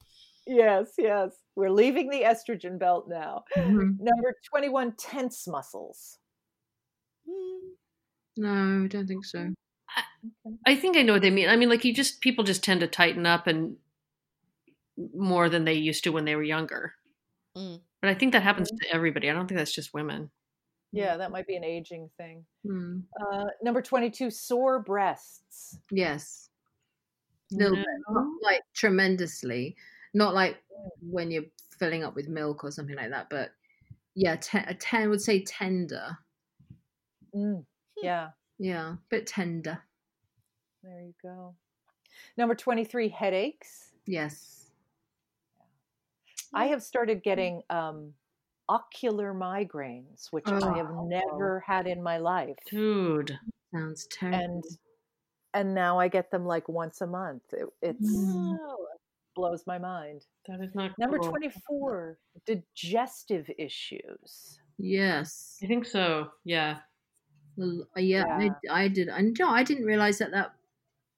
Yes, 0.47 0.93
yes. 0.99 1.31
We're 1.57 1.71
leaving 1.71 2.09
the 2.09 2.23
estrogen 2.23 2.79
belt 2.79 3.07
now. 3.09 3.45
Mhm. 3.57 3.99
Number 4.01 4.35
21, 4.49 4.93
tense 4.97 5.47
muscles. 5.47 6.19
Hmm. 7.29 7.69
No, 8.37 8.85
I 8.85 8.89
don't 8.89 9.07
think 9.07 9.25
so. 9.25 9.53
I 10.67 10.75
think 10.77 10.97
I 10.97 11.03
know 11.03 11.13
what 11.15 11.23
they 11.23 11.31
mean. 11.31 11.49
I 11.49 11.57
mean, 11.57 11.69
like 11.69 11.85
you 11.85 11.93
just 11.93 12.21
people 12.21 12.45
just 12.45 12.63
tend 12.65 12.81
to 12.81 12.87
tighten 12.87 13.27
up 13.27 13.47
and 13.47 13.77
more 15.15 15.49
than 15.49 15.65
they 15.65 15.75
used 15.75 16.05
to 16.05 16.11
when 16.11 16.25
they 16.25 16.37
were 16.37 16.43
younger. 16.43 16.95
Mm. 17.57 17.81
But 18.01 18.11
I 18.11 18.15
think 18.15 18.33
that 18.33 18.43
happens 18.43 18.71
to 18.71 18.95
everybody. 18.95 19.29
I 19.29 19.33
don't 19.35 19.47
think 19.47 19.59
that's 19.59 19.73
just 19.75 19.93
women. 19.95 20.31
Yeah, 20.93 21.17
that 21.19 21.31
might 21.31 21.47
be 21.47 21.57
an 21.57 21.65
aging 21.65 22.11
thing. 22.17 22.45
Mm. 22.67 23.03
Uh, 23.21 23.45
number 23.63 23.81
22, 23.83 24.31
sore 24.31 24.81
breasts. 24.81 25.79
Yes. 25.91 26.49
Little 27.53 27.77
No. 27.77 27.83
bit. 27.83 27.87
Not 28.09 28.27
like 28.43 28.63
tremendously. 28.75 29.77
Not 30.15 30.35
like 30.35 30.57
when 31.01 31.31
you're 31.31 31.45
filling 31.79 32.03
up 32.05 32.15
with 32.17 32.29
milk 32.29 32.65
or 32.65 32.71
something 32.71 32.97
like 32.97 33.11
that, 33.11 33.29
but 33.31 33.51
yeah, 34.15 34.37
te- 34.37 34.59
a 34.67 34.75
10 34.75 35.11
would 35.11 35.21
say 35.21 35.45
tender. 35.45 36.19
Mm, 37.35 37.65
yeah, 38.03 38.31
Yeah, 38.59 38.97
bit 39.09 39.27
tender. 39.27 39.83
there 40.83 41.01
you 41.03 41.15
go. 41.23 41.55
Number 42.37 42.55
23, 42.55 43.09
headaches. 43.09 43.93
Yes. 44.07 44.60
I 46.53 46.67
have 46.67 46.83
started 46.83 47.23
getting 47.23 47.63
um, 47.71 48.15
ocular 48.69 49.33
migraines, 49.35 50.29
which 50.33 50.47
I 50.49 50.77
have 50.77 50.91
Oh. 50.91 51.07
never 51.07 51.61
had 51.61 51.87
in 51.87 52.03
my 52.03 52.19
life. 52.19 52.57
Dude. 52.67 53.39
Sounds 53.75 54.07
terrible. 54.09 54.39
And 54.45 54.65
and 55.53 55.75
now 55.75 55.99
I 55.99 56.07
get 56.09 56.31
them 56.31 56.45
like 56.47 56.69
once 56.69 57.01
a 57.01 57.07
month. 57.07 57.43
It 57.53 57.67
it's 57.83 58.17
Mm. 58.17 58.57
blows 59.35 59.67
my 59.67 59.79
mind. 59.79 60.27
That 60.47 60.61
is 60.61 60.75
not 60.75 60.97
Number 60.99 61.19
cool. 61.19 61.31
24, 61.31 62.19
digestive 62.47 63.51
issues. 63.59 64.61
yes. 64.79 65.59
I 65.63 65.67
think 65.67 65.85
so. 65.87 66.33
Yeah. 66.45 66.81
Uh, 67.61 67.83
Yeah, 67.97 68.25
Yeah. 68.41 68.55
I, 68.71 68.85
I 68.85 68.89
did. 68.89 69.09
And 69.09 69.37
no, 69.39 69.49
I 69.51 69.63
didn't 69.65 69.85
realize 69.87 70.19
that 70.19 70.31
that. 70.33 70.55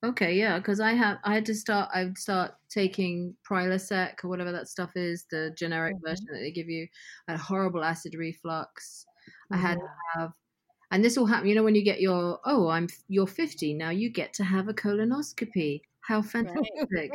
Okay, 0.05 0.35
yeah, 0.37 0.59
because 0.59 0.81
I 0.81 0.93
have 0.95 1.19
I 1.23 1.33
had 1.35 1.47
to 1.47 1.55
start. 1.55 1.89
I 1.95 2.05
would 2.05 2.19
start 2.19 2.57
taking 2.69 3.37
Prilosec 3.49 4.25
or 4.25 4.29
whatever 4.29 4.51
that 4.51 4.67
stuff 4.67 4.97
is, 4.97 5.27
the 5.31 5.55
generic 5.57 5.95
Mhm. 5.95 6.03
version 6.05 6.27
that 6.33 6.41
they 6.41 6.51
give 6.51 6.69
you. 6.69 6.89
I 7.29 7.33
had 7.33 7.41
horrible 7.41 7.85
acid 7.85 8.15
reflux. 8.17 9.07
I 9.53 9.59
had 9.59 9.75
Yeah. 9.75 9.87
to 10.15 10.21
have, 10.21 10.33
and 10.93 11.05
this 11.05 11.17
will 11.19 11.27
happen. 11.27 11.49
You 11.49 11.55
know, 11.57 11.65
when 11.65 11.77
you 11.77 11.85
get 11.85 12.01
your 12.01 12.41
oh, 12.47 12.69
I'm 12.69 12.89
you're 13.09 13.27
50 13.29 13.75
now, 13.75 13.91
you 13.91 14.11
get 14.11 14.35
to 14.35 14.45
have 14.45 14.69
a 14.69 14.75
colonoscopy. 14.75 15.83
How 16.03 16.23
fantastic! 16.23 17.15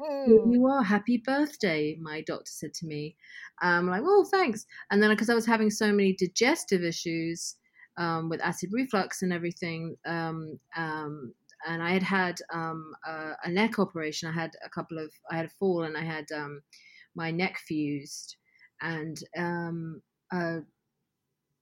Mm. 0.00 0.38
you 0.44 0.66
are, 0.66 0.82
happy 0.82 1.18
birthday, 1.18 1.96
my 2.00 2.20
doctor 2.22 2.50
said 2.50 2.74
to 2.74 2.86
me. 2.86 3.16
Um, 3.62 3.86
like, 3.88 4.02
oh, 4.04 4.24
thanks. 4.24 4.66
And 4.90 5.02
then 5.02 5.10
because 5.10 5.30
I 5.30 5.34
was 5.34 5.46
having 5.46 5.70
so 5.70 5.92
many 5.92 6.14
digestive 6.14 6.82
issues 6.82 7.56
um, 7.96 8.28
with 8.28 8.40
acid 8.40 8.70
reflux 8.72 9.22
and 9.22 9.32
everything, 9.32 9.96
um, 10.06 10.60
um, 10.76 11.34
and 11.66 11.82
I 11.82 11.90
had 11.92 12.02
had 12.02 12.36
um, 12.52 12.94
a, 13.06 13.32
a 13.44 13.50
neck 13.50 13.78
operation. 13.78 14.28
I 14.28 14.32
had 14.32 14.52
a 14.64 14.68
couple 14.68 14.98
of, 14.98 15.12
I 15.30 15.36
had 15.36 15.46
a 15.46 15.50
fall 15.58 15.84
and 15.84 15.96
I 15.96 16.04
had 16.04 16.26
um, 16.34 16.62
my 17.14 17.30
neck 17.30 17.58
fused, 17.58 18.36
and 18.80 19.18
um, 19.36 20.02
uh, 20.32 20.58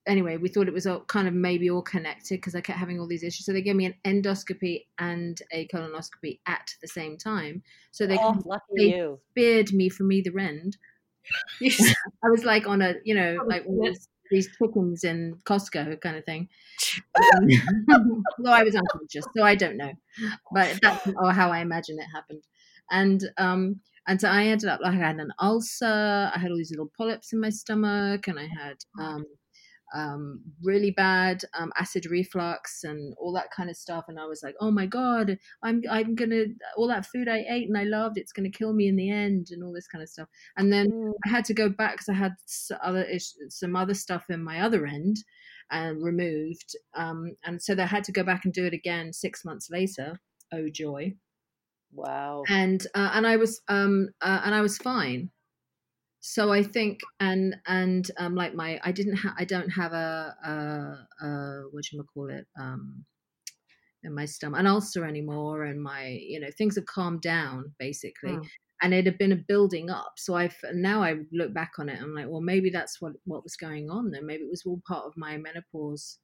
anyway, 0.06 0.36
we 0.36 0.48
thought 0.48 0.68
it 0.68 0.74
was 0.74 0.86
all 0.86 1.01
kind 1.01 1.28
of 1.28 1.35
maybe 1.35 1.68
all 1.68 1.82
connected 1.82 2.36
because 2.36 2.55
I 2.55 2.60
kept 2.60 2.78
having 2.78 3.01
all 3.01 3.06
these 3.06 3.23
issues. 3.23 3.44
So 3.44 3.52
they 3.52 3.62
gave 3.62 3.77
me 3.77 3.86
an 3.86 3.94
endoscopy 4.05 4.85
and 4.98 5.40
a 5.52 5.68
colonoscopy 5.68 6.40
at 6.47 6.70
the 6.81 6.89
same 6.89 7.16
time. 7.16 7.62
So 7.90 8.06
they, 8.06 8.18
oh, 8.18 8.40
lucky 8.44 8.62
they 8.77 8.97
you. 8.97 9.20
speared 9.31 9.73
me 9.73 9.89
from 9.89 10.12
either 10.12 10.39
end. 10.39 10.77
I 11.62 12.31
was 12.31 12.44
like 12.44 12.66
on 12.66 12.82
a, 12.82 12.94
you 13.05 13.14
know, 13.14 13.39
like 13.47 13.64
one 13.64 13.90
of 13.90 13.98
these- 14.31 14.48
chickens 14.57 15.05
in 15.05 15.36
Costco 15.44 16.01
kind 16.01 16.16
of 16.16 16.24
thing. 16.24 16.48
Um, 17.35 17.48
Although 18.39 18.53
I 18.53 18.62
was 18.62 18.74
unconscious, 18.74 19.24
so 19.36 19.43
I 19.43 19.55
don't 19.55 19.77
know, 19.77 19.93
but 20.53 20.78
that's 20.82 21.07
or 21.16 21.32
how 21.32 21.51
I 21.51 21.61
imagine 21.61 21.98
it 21.98 22.07
happened. 22.15 22.43
And 22.90 23.23
um, 23.39 23.81
and 24.07 24.20
so 24.20 24.28
I 24.28 24.44
ended 24.44 24.69
up 24.69 24.81
like 24.81 24.94
I 24.94 24.97
had 24.97 25.16
an 25.19 25.32
ulcer. 25.40 26.31
I 26.35 26.39
had 26.39 26.51
all 26.51 26.57
these 26.57 26.70
little 26.70 26.90
polyps 26.97 27.32
in 27.32 27.40
my 27.40 27.51
stomach, 27.51 28.28
and 28.28 28.39
I 28.39 28.47
had 28.47 28.77
um, 29.01 29.24
um, 29.94 30.40
really 30.62 30.90
bad 30.90 31.42
um, 31.54 31.72
acid 31.76 32.06
reflux 32.06 32.84
and 32.84 33.14
all 33.18 33.32
that 33.34 33.50
kind 33.50 33.70
of 33.70 33.76
stuff. 33.76 34.04
And 34.08 34.18
I 34.18 34.26
was 34.26 34.42
like, 34.42 34.54
oh 34.60 34.70
my 34.70 34.86
god, 34.86 35.38
I'm 35.62 35.82
I'm 35.90 36.14
gonna 36.14 36.44
all 36.76 36.88
that 36.88 37.06
food 37.06 37.28
I 37.28 37.44
ate 37.48 37.68
and 37.68 37.78
I 37.78 37.84
loved, 37.84 38.18
it's 38.18 38.32
gonna 38.32 38.50
kill 38.50 38.72
me 38.72 38.88
in 38.88 38.96
the 38.96 39.10
end, 39.10 39.48
and 39.50 39.62
all 39.62 39.72
this 39.72 39.88
kind 39.88 40.02
of 40.02 40.08
stuff. 40.08 40.28
And 40.56 40.72
then 40.72 40.88
Mm. 40.88 41.12
I 41.24 41.28
had 41.30 41.44
to 41.46 41.54
go 41.54 41.68
back 41.68 41.92
because 41.94 42.08
I 42.08 42.14
had 42.14 42.32
other 42.82 43.06
some 43.48 43.76
other 43.76 43.94
stuff 43.94 44.24
in 44.30 44.42
my 44.42 44.60
other 44.60 44.86
end 44.86 45.16
and 45.70 46.02
removed. 46.02 46.76
Um, 46.94 47.36
and 47.44 47.62
so 47.62 47.74
they 47.74 47.86
had 47.86 48.04
to 48.04 48.12
go 48.12 48.22
back 48.22 48.44
and 48.44 48.52
do 48.54 48.66
it 48.66 48.74
again 48.74 49.12
six 49.12 49.44
months 49.44 49.70
later. 49.70 50.20
Oh 50.52 50.68
joy! 50.68 51.14
Wow. 51.92 52.44
And 52.48 52.86
uh, 52.94 53.10
and 53.14 53.26
I 53.26 53.36
was 53.36 53.60
um 53.68 54.08
uh, 54.20 54.40
and 54.44 54.54
I 54.54 54.60
was 54.60 54.78
fine. 54.78 55.30
So 56.20 56.52
I 56.52 56.62
think 56.62 57.01
and 57.20 57.56
and 57.66 58.10
um 58.18 58.34
like 58.34 58.55
my 58.55 58.80
I 58.82 58.93
didn't 58.93 59.16
have 59.18 59.34
I 59.38 59.44
don't 59.44 59.70
have 59.70 59.93
a 59.93 60.36
a, 60.44 61.24
a 61.26 61.62
what 61.70 61.90
you 61.93 62.02
call 62.05 62.30
it 62.30 62.47
um 62.59 63.06
in 64.02 64.14
my 64.14 64.24
stomach 64.24 64.60
an 64.60 64.66
ulcer 64.66 65.05
anymore 65.05 65.64
and 65.64 65.82
my 65.82 66.09
you 66.09 66.38
know 66.40 66.51
things 66.56 66.76
have 66.76 66.86
calmed 66.86 67.20
down 67.22 67.74
basically 67.78 68.38
Mm. 68.38 68.48
and 68.82 68.93
it 68.94 69.06
had 69.06 69.18
been 69.18 69.32
a 69.32 69.36
building 69.48 69.90
up 69.90 70.12
so 70.18 70.34
I've 70.34 70.59
now 70.72 71.02
i 71.02 71.16
look 71.32 71.52
back 71.55 71.72
on 71.78 71.88
it 71.88 71.94
and 71.97 72.05
i'm 72.05 72.14
like 72.14 72.28
well 72.28 72.40
maybe 72.43 72.70
that's 72.70 73.01
what 73.01 73.14
what 73.24 73.43
was 73.43 73.56
going 73.56 73.90
on 73.90 74.10
then 74.10 74.26
maybe 74.26 74.44
it 74.44 74.51
was 74.51 74.64
all 74.66 74.80
part 74.86 75.06
of 75.06 75.14
my 75.16 75.36
menopause 75.38 76.18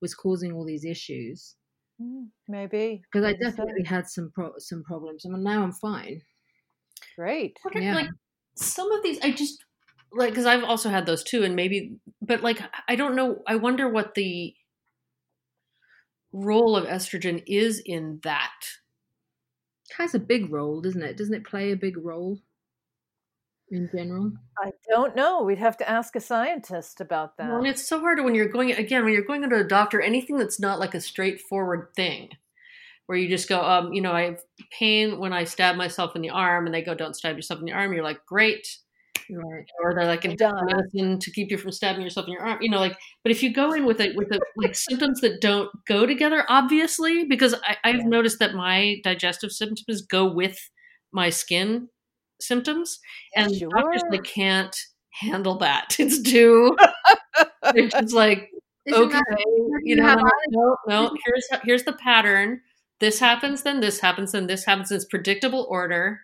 was 0.00 0.14
causing 0.14 0.52
all 0.52 0.64
these 0.66 0.84
issues 0.84 1.56
Mm, 2.00 2.30
Maybe. 2.46 3.08
because 3.10 3.24
i 3.24 3.32
Maybe 3.32 3.46
so. 3.48 3.64
definitely 3.64 3.84
had 3.84 4.06
some 4.08 4.30
pro- 4.34 4.58
some 4.58 4.82
problems 4.84 5.24
and 5.24 5.42
now 5.42 5.62
i'm 5.62 5.72
fine 5.72 6.20
Great. 7.16 7.58
What 7.62 7.74
Yeah. 7.74 7.94
Like 7.94 8.08
some 8.56 8.90
of 8.92 9.02
these, 9.02 9.18
I 9.22 9.30
just 9.32 9.64
like 10.12 10.30
because 10.30 10.46
I've 10.46 10.64
also 10.64 10.88
had 10.88 11.06
those 11.06 11.24
too, 11.24 11.42
and 11.44 11.56
maybe, 11.56 11.96
but 12.22 12.42
like 12.42 12.60
I 12.88 12.96
don't 12.96 13.16
know. 13.16 13.42
I 13.46 13.56
wonder 13.56 13.88
what 13.88 14.14
the 14.14 14.54
role 16.34 16.76
of 16.76 16.84
estrogen 16.84 17.42
is 17.46 17.80
in 17.84 18.20
that. 18.24 18.60
it 19.88 20.02
has 20.02 20.14
a 20.14 20.18
big 20.18 20.52
role 20.52 20.80
doesn't 20.80 21.02
it 21.02 21.16
doesn't 21.16 21.34
it 21.34 21.44
play 21.44 21.70
a 21.70 21.76
big 21.76 21.96
role 21.96 22.40
in 23.70 23.88
general 23.94 24.32
I 24.62 24.70
don't 24.88 25.16
know. 25.16 25.42
We'd 25.42 25.58
have 25.58 25.76
to 25.78 25.88
ask 25.88 26.14
a 26.14 26.20
scientist 26.20 27.00
about 27.00 27.36
that. 27.36 27.48
Well, 27.48 27.58
and 27.58 27.66
it's 27.66 27.86
so 27.86 28.00
hard 28.00 28.22
when 28.22 28.34
you're 28.34 28.48
going 28.48 28.72
again 28.72 29.04
when 29.04 29.12
you're 29.12 29.24
going 29.24 29.42
into 29.42 29.56
a 29.56 29.64
doctor. 29.64 30.00
Anything 30.00 30.36
that's 30.36 30.60
not 30.60 30.78
like 30.78 30.94
a 30.94 31.00
straightforward 31.00 31.88
thing, 31.96 32.30
where 33.06 33.18
you 33.18 33.28
just 33.28 33.48
go, 33.48 33.60
um, 33.62 33.92
you 33.92 34.00
know, 34.02 34.12
I 34.12 34.22
have 34.22 34.40
pain 34.78 35.18
when 35.18 35.32
I 35.32 35.44
stab 35.44 35.76
myself 35.76 36.16
in 36.16 36.22
the 36.22 36.30
arm, 36.30 36.66
and 36.66 36.74
they 36.74 36.82
go, 36.82 36.94
"Don't 36.94 37.14
stab 37.14 37.36
yourself 37.36 37.60
in 37.60 37.66
the 37.66 37.72
arm." 37.72 37.92
You're 37.92 38.04
like, 38.04 38.24
"Great," 38.26 38.66
right 39.30 39.64
or 39.82 39.94
they're 39.94 40.06
like, 40.06 40.22
Done. 40.22 40.32
"Inject 40.32 40.54
medicine 40.64 41.18
to 41.20 41.30
keep 41.30 41.50
you 41.50 41.58
from 41.58 41.72
stabbing 41.72 42.02
yourself 42.02 42.26
in 42.26 42.32
your 42.32 42.42
arm." 42.46 42.58
You 42.62 42.70
know, 42.70 42.78
like, 42.80 42.96
but 43.22 43.30
if 43.32 43.42
you 43.42 43.52
go 43.52 43.72
in 43.72 43.84
with 43.86 44.00
it 44.00 44.16
with 44.16 44.28
the 44.30 44.40
like 44.56 44.74
symptoms 44.74 45.20
that 45.22 45.40
don't 45.40 45.70
go 45.86 46.06
together, 46.06 46.44
obviously, 46.48 47.24
because 47.24 47.54
I, 47.66 47.76
I've 47.84 47.96
Yeah. 47.96 48.02
noticed 48.06 48.38
that 48.40 48.54
my 48.54 48.96
digestive 49.04 49.52
symptoms 49.52 50.02
go 50.02 50.26
with 50.32 50.58
my 51.12 51.30
skin 51.30 51.88
symptoms, 52.40 52.98
and 53.36 53.48
doctors 53.70 54.00
Sure. 54.02 54.10
like 54.10 54.24
can't 54.24 54.76
handle 55.10 55.58
that. 55.58 55.96
It's 56.00 56.20
too. 56.22 56.76
They're 57.74 57.88
just 57.88 58.14
like, 58.14 58.50
Isn't 58.86 59.02
okay, 59.04 59.20
you 59.84 59.96
know, 59.96 60.16
no, 60.50 60.76
no. 60.88 61.16
Here's 61.26 61.48
here's 61.64 61.84
the 61.84 61.94
pattern. 61.94 62.60
This 63.00 63.18
happens, 63.20 63.62
then 63.62 63.80
this 63.80 64.00
happens, 64.00 64.32
then 64.32 64.46
this 64.46 64.64
happens. 64.64 64.90
in 64.90 64.96
its 64.96 65.04
predictable 65.06 65.66
order, 65.70 66.20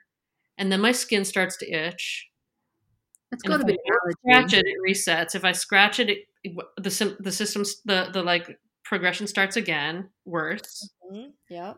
and 0.58 0.70
then 0.72 0.80
my 0.80 0.92
skin 0.92 1.24
starts 1.24 1.56
to 1.58 1.70
itch. 1.70 2.28
it's 3.32 3.42
And 3.44 3.52
got 3.52 3.58
to 3.58 3.64
be 3.64 3.78
scratch 4.22 4.52
it, 4.54 4.66
it 4.66 4.76
resets. 4.86 5.34
If 5.34 5.44
I 5.44 5.52
scratch 5.52 6.00
it, 6.00 6.10
it, 6.44 6.56
the 6.76 7.16
the 7.20 7.32
systems 7.32 7.80
the 7.84 8.10
the 8.12 8.22
like 8.22 8.58
progression 8.84 9.26
starts 9.26 9.56
again, 9.56 10.10
worse. 10.24 10.90
Mhm, 11.12 11.32
Yep. 11.48 11.76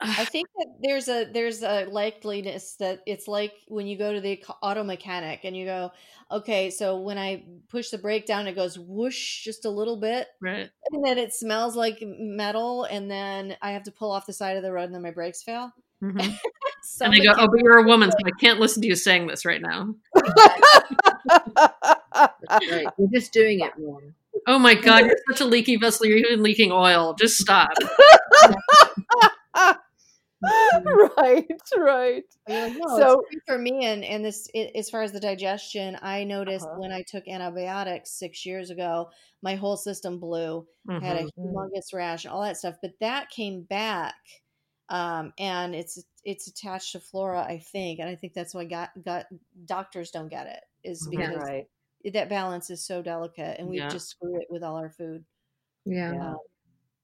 I 0.00 0.24
think 0.24 0.48
that 0.56 0.66
there's 0.82 1.08
a 1.08 1.24
there's 1.32 1.62
a 1.62 1.86
likeliness 1.86 2.76
that 2.78 3.00
it's 3.06 3.28
like 3.28 3.52
when 3.68 3.86
you 3.86 3.96
go 3.96 4.12
to 4.12 4.20
the 4.20 4.42
auto 4.62 4.84
mechanic 4.84 5.40
and 5.44 5.56
you 5.56 5.64
go, 5.64 5.92
okay, 6.30 6.70
so 6.70 6.98
when 6.98 7.16
I 7.16 7.44
push 7.68 7.90
the 7.90 7.98
brake 7.98 8.26
down, 8.26 8.46
it 8.46 8.54
goes 8.54 8.78
whoosh 8.78 9.44
just 9.44 9.64
a 9.64 9.70
little 9.70 9.96
bit, 9.96 10.28
right. 10.40 10.68
and 10.90 11.04
then 11.04 11.18
it 11.18 11.32
smells 11.32 11.76
like 11.76 11.98
metal, 12.02 12.84
and 12.84 13.10
then 13.10 13.56
I 13.62 13.72
have 13.72 13.84
to 13.84 13.92
pull 13.92 14.10
off 14.10 14.26
the 14.26 14.32
side 14.32 14.56
of 14.56 14.62
the 14.62 14.72
road, 14.72 14.84
and 14.84 14.94
then 14.94 15.02
my 15.02 15.12
brakes 15.12 15.42
fail. 15.42 15.72
Mhm. 16.02 16.20
And 16.20 16.38
Some 16.82 17.12
they 17.12 17.20
go, 17.20 17.32
"Oh, 17.34 17.46
but 17.48 17.60
you're 17.62 17.78
a 17.78 17.82
woman, 17.84 18.10
so 18.10 18.18
I 18.26 18.30
can't 18.38 18.60
listen 18.60 18.82
to 18.82 18.88
you 18.88 18.94
saying 18.96 19.26
this 19.26 19.46
right 19.46 19.62
now." 19.62 19.94
That's 22.14 22.70
right. 22.70 22.86
We're 22.98 23.08
just 23.10 23.32
doing 23.32 23.60
it 23.60 23.72
wrong. 23.78 24.12
Oh 24.46 24.58
my 24.58 24.74
god, 24.74 25.06
you're 25.06 25.16
such 25.30 25.40
a 25.40 25.46
leaky 25.46 25.76
vessel. 25.76 26.04
You're 26.04 26.18
even 26.18 26.42
leaking 26.42 26.72
oil. 26.72 27.14
Just 27.14 27.38
stop. 27.38 27.70
right, 31.16 31.46
right. 31.76 32.24
You're 32.48 32.68
like, 32.68 32.76
no, 32.76 32.96
So- 32.98 33.22
for 33.46 33.58
me, 33.58 33.84
and 33.86 34.04
and 34.04 34.24
this 34.24 34.48
i 34.54 34.70
as 34.74 34.90
far 34.90 35.02
as 35.02 35.12
the 35.12 35.20
digestion, 35.20 35.98
I 36.02 36.24
noticed 36.24 36.66
Uh-huh. 36.66 36.78
when 36.78 36.92
I 36.92 37.02
took 37.02 37.26
antibiotics 37.28 38.10
six 38.12 38.44
years 38.46 38.70
ago, 38.70 39.10
my 39.42 39.54
whole 39.56 39.76
system 39.76 40.18
blew. 40.18 40.66
I 40.88 40.98
had 41.00 41.16
a 41.18 41.24
Mhm. 41.24 41.30
humongous 41.38 41.92
rash, 41.92 42.26
all 42.26 42.42
that 42.42 42.56
stuff. 42.56 42.76
But 42.82 42.98
that 43.00 43.30
came 43.30 43.62
back, 43.62 44.14
um, 44.88 45.32
and 45.38 45.74
it's 45.74 46.02
it's 46.24 46.46
attached 46.48 46.92
to 46.92 47.00
flora, 47.00 47.42
I 47.42 47.58
think, 47.58 47.98
and 48.00 48.08
I 48.08 48.16
think 48.16 48.32
that's 48.32 48.54
why 48.54 48.64
got 48.64 48.90
got 49.02 49.26
doctors 49.66 50.10
don't 50.10 50.28
get 50.28 50.46
it 50.46 50.64
is 50.82 51.06
Mhm. 51.08 51.12
Yeah. 51.20 51.28
because 51.28 51.42
Right. 51.44 51.70
that 52.12 52.28
balance 52.28 52.70
is 52.70 52.84
so 52.84 53.02
delicate, 53.02 53.58
and 53.58 53.68
we 53.68 53.78
Yeah. 53.78 53.88
just 53.88 54.08
screw 54.08 54.40
it 54.40 54.46
with 54.50 54.62
all 54.62 54.76
our 54.76 54.90
food. 54.90 55.24
Yeah. 55.84 56.12
Yeah. 56.12 56.34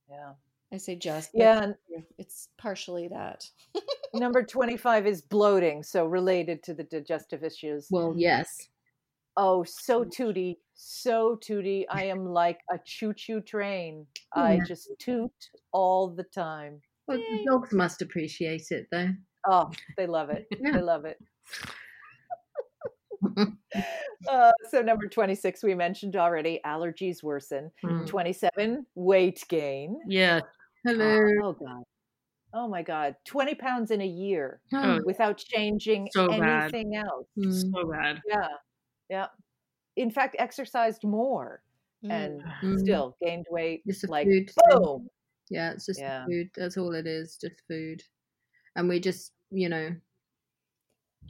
Yeah. 0.09 0.35
I 0.73 0.77
say 0.77 0.97
just, 0.97 1.31
Yeah. 1.35 1.63
and 1.63 1.75
it's 2.19 2.49
partially 2.59 3.09
that. 3.09 3.45
number 4.15 4.43
25 4.43 5.07
is 5.07 5.23
bloating, 5.23 5.83
so 5.83 6.07
related 6.07 6.63
to 6.65 6.75
the 6.75 6.85
digestive 6.85 7.43
issues. 7.43 7.89
Well, 7.91 8.15
yes. 8.17 8.69
Oh, 9.37 9.65
so 9.65 10.05
tooty, 10.05 10.59
so 10.75 11.37
tooty. 11.37 11.89
I 11.89 12.05
am 12.05 12.27
like 12.27 12.61
a 12.71 12.79
choo 12.85 13.15
choo 13.15 13.41
train. 13.41 14.07
I 14.35 14.61
just 14.67 14.91
toot 14.99 15.33
all 15.73 16.09
the 16.09 16.25
time. 16.25 16.81
Well, 17.09 17.19
the 17.19 17.45
dogs 17.51 17.73
must 17.73 18.03
appreciate 18.03 18.71
it, 18.71 18.87
though. 18.93 19.09
Oh, 19.49 19.71
they 19.97 20.07
love 20.07 20.31
it. 20.31 20.47
Yeah. 20.61 20.73
They 20.73 20.83
love 20.83 21.05
it. 21.05 21.19
Uh, 24.29 24.53
so, 24.69 24.83
number 24.83 25.07
26, 25.07 25.63
we 25.63 25.75
mentioned 25.75 26.15
already 26.17 26.61
allergies 26.67 27.23
worsen. 27.23 27.71
Mm. 27.85 28.07
27, 28.07 28.85
weight 28.95 29.43
gain. 29.49 29.99
Yeah. 30.07 30.41
Hello. 30.85 31.19
Oh, 31.43 31.53
God. 31.53 31.83
Oh, 32.53 32.69
my 32.69 32.83
God. 32.83 33.17
20 33.27 33.55
pounds 33.55 33.91
in 33.91 34.01
a 34.01 34.07
year 34.07 34.61
Oh, 34.73 35.01
without 35.05 35.39
changing 35.39 36.09
So 36.13 36.29
bad. 36.29 36.75
anything 36.75 36.97
else. 36.97 37.27
mm, 37.39 37.53
So 37.53 37.91
bad. 37.91 38.21
Yeah. 38.27 38.49
Yeah. 39.09 39.27
In 39.97 40.11
fact, 40.11 40.37
exercised 40.39 41.05
more 41.05 41.63
Mm. 42.05 42.11
and 42.11 42.43
mm. 42.65 42.79
still 42.79 43.15
gained 43.23 43.45
weight. 43.51 43.83
It's 43.85 44.05
like, 44.05 44.27
food 44.27 44.49
thing. 44.49 44.79
boom. 44.81 45.09
Yeah, 45.51 45.73
it's 45.73 45.85
just 45.87 46.01
Yeah. 46.01 46.25
food. 46.25 46.49
That's 46.57 46.79
all 46.79 46.95
it 46.95 47.07
is, 47.07 47.37
just 47.37 47.61
food. 47.69 48.03
And 48.75 48.89
we 48.89 49.01
just, 49.01 49.33
you 49.51 49.69
know, 49.69 49.95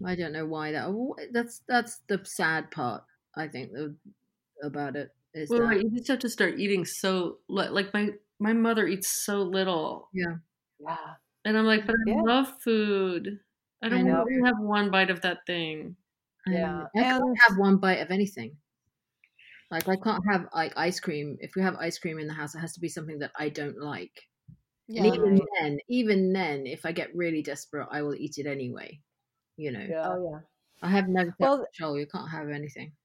I 0.05 0.15
don't 0.15 0.33
know 0.33 0.47
why 0.47 0.73
that. 0.73 0.87
oh, 0.87 1.17
That's 1.33 1.63
that's 1.69 1.99
the 2.09 2.21
sad 2.25 2.71
part. 2.71 3.03
I 3.37 3.49
think 3.49 3.73
the, 3.73 3.97
about 4.63 4.97
it 4.97 5.11
is 5.35 5.51
Well, 5.51 5.61
that. 5.61 5.67
right. 5.67 5.81
You 5.83 5.91
just 5.91 6.09
have 6.09 6.21
to 6.21 6.29
start 6.29 6.59
eating 6.61 6.85
so 6.85 7.39
li- 7.49 7.69
like 7.69 7.93
my 7.93 8.11
my 8.41 8.53
mother 8.53 8.87
eats 8.89 9.09
so 9.09 9.43
little, 9.43 10.09
Yeah. 10.13 10.37
Yeah. 10.81 11.15
and 11.45 11.57
I'm 11.59 11.67
like, 11.67 11.87
but 11.87 11.95
I 11.97 12.11
Yeah. 12.11 12.23
love 12.23 12.63
food. 12.63 13.41
I 13.83 13.89
don't 13.89 14.05
know. 14.07 14.25
want 14.25 14.29
to 14.31 14.45
have 14.47 14.59
one 14.61 14.91
bite 14.91 15.11
of 15.11 15.23
that 15.23 15.47
thing. 15.47 15.97
Yeah, 16.47 16.87
I 16.97 17.03
can't 17.03 17.25
and- 17.25 17.39
have 17.49 17.59
one 17.59 17.79
bite 17.79 18.01
of 18.01 18.11
anything. 18.11 18.59
Like 19.71 19.89
I 19.89 19.97
can't 19.97 20.25
have 20.31 20.49
like 20.55 20.73
ice 20.77 20.99
cream. 21.01 21.37
If 21.41 21.55
we 21.55 21.63
have 21.63 21.77
ice 21.77 21.99
cream 21.99 22.19
in 22.19 22.27
the 22.27 22.33
house, 22.35 22.55
it 22.55 22.59
has 22.59 22.73
to 22.75 22.81
be 22.81 22.89
something 22.89 23.19
that 23.21 23.33
I 23.39 23.49
don't 23.51 23.79
like. 23.79 24.29
Yeah. 24.89 25.05
And 25.05 25.15
even 25.15 25.41
then, 25.61 25.79
even 25.89 26.33
then, 26.33 26.67
if 26.67 26.85
I 26.85 26.93
get 26.93 27.15
really 27.15 27.43
desperate, 27.43 27.89
I 27.91 28.03
will 28.03 28.15
eat 28.17 28.39
it 28.39 28.47
anyway. 28.47 29.01
You 29.57 29.71
know, 29.73 29.81
Yeah. 29.89 30.09
Oh 30.09 30.31
yeah. 30.33 30.41
I 30.83 30.91
have 30.91 31.09
no 31.09 31.31
Well, 31.39 31.65
control. 31.67 31.99
You 31.99 32.07
can't 32.07 32.31
have 32.31 32.49
anything. 32.51 32.97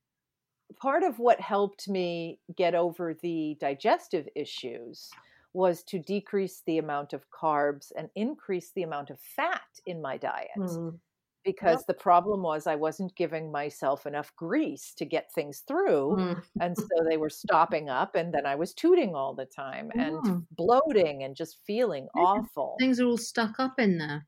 Part 0.78 1.04
of 1.04 1.20
what 1.20 1.40
helped 1.42 1.88
me 1.90 2.40
get 2.56 2.76
over 2.76 3.14
the 3.14 3.58
digestive 3.60 4.28
issues 4.36 5.10
was 5.54 5.84
to 5.84 6.00
decrease 6.00 6.62
the 6.66 6.78
amount 6.78 7.14
of 7.14 7.30
carbs 7.32 7.92
and 7.98 8.10
increase 8.16 8.72
the 8.72 8.84
amount 8.84 9.10
of 9.10 9.20
fat 9.20 9.62
in 9.86 10.02
my 10.02 10.18
diet. 10.18 10.50
Mm. 10.58 11.00
Because 11.46 11.80
Yep. 11.82 11.88
the 11.88 11.94
problem 11.94 12.42
was 12.42 12.66
I 12.68 12.76
wasn't 12.76 13.16
giving 13.16 13.52
myself 13.52 14.06
enough 14.08 14.36
grease 14.36 14.94
to 14.96 15.06
get 15.06 15.32
things 15.32 15.60
through. 15.68 16.16
Mm. 16.18 16.44
And 16.60 16.76
so 16.78 17.04
they 17.08 17.18
were 17.18 17.30
stopping 17.30 17.88
up, 17.90 18.16
and 18.16 18.34
then 18.34 18.46
I 18.48 18.56
was 18.56 18.74
tooting 18.74 19.16
all 19.16 19.34
the 19.36 19.46
time 19.46 19.92
and 19.96 20.18
Mm. 20.24 20.46
bloating 20.52 21.24
and 21.24 21.36
just 21.36 21.60
feeling 21.66 22.08
Yeah. 22.16 22.24
awful. 22.24 22.76
Things 22.80 23.00
are 23.00 23.06
all 23.06 23.18
stuck 23.18 23.60
up 23.60 23.80
in 23.80 23.98
there. 24.00 24.28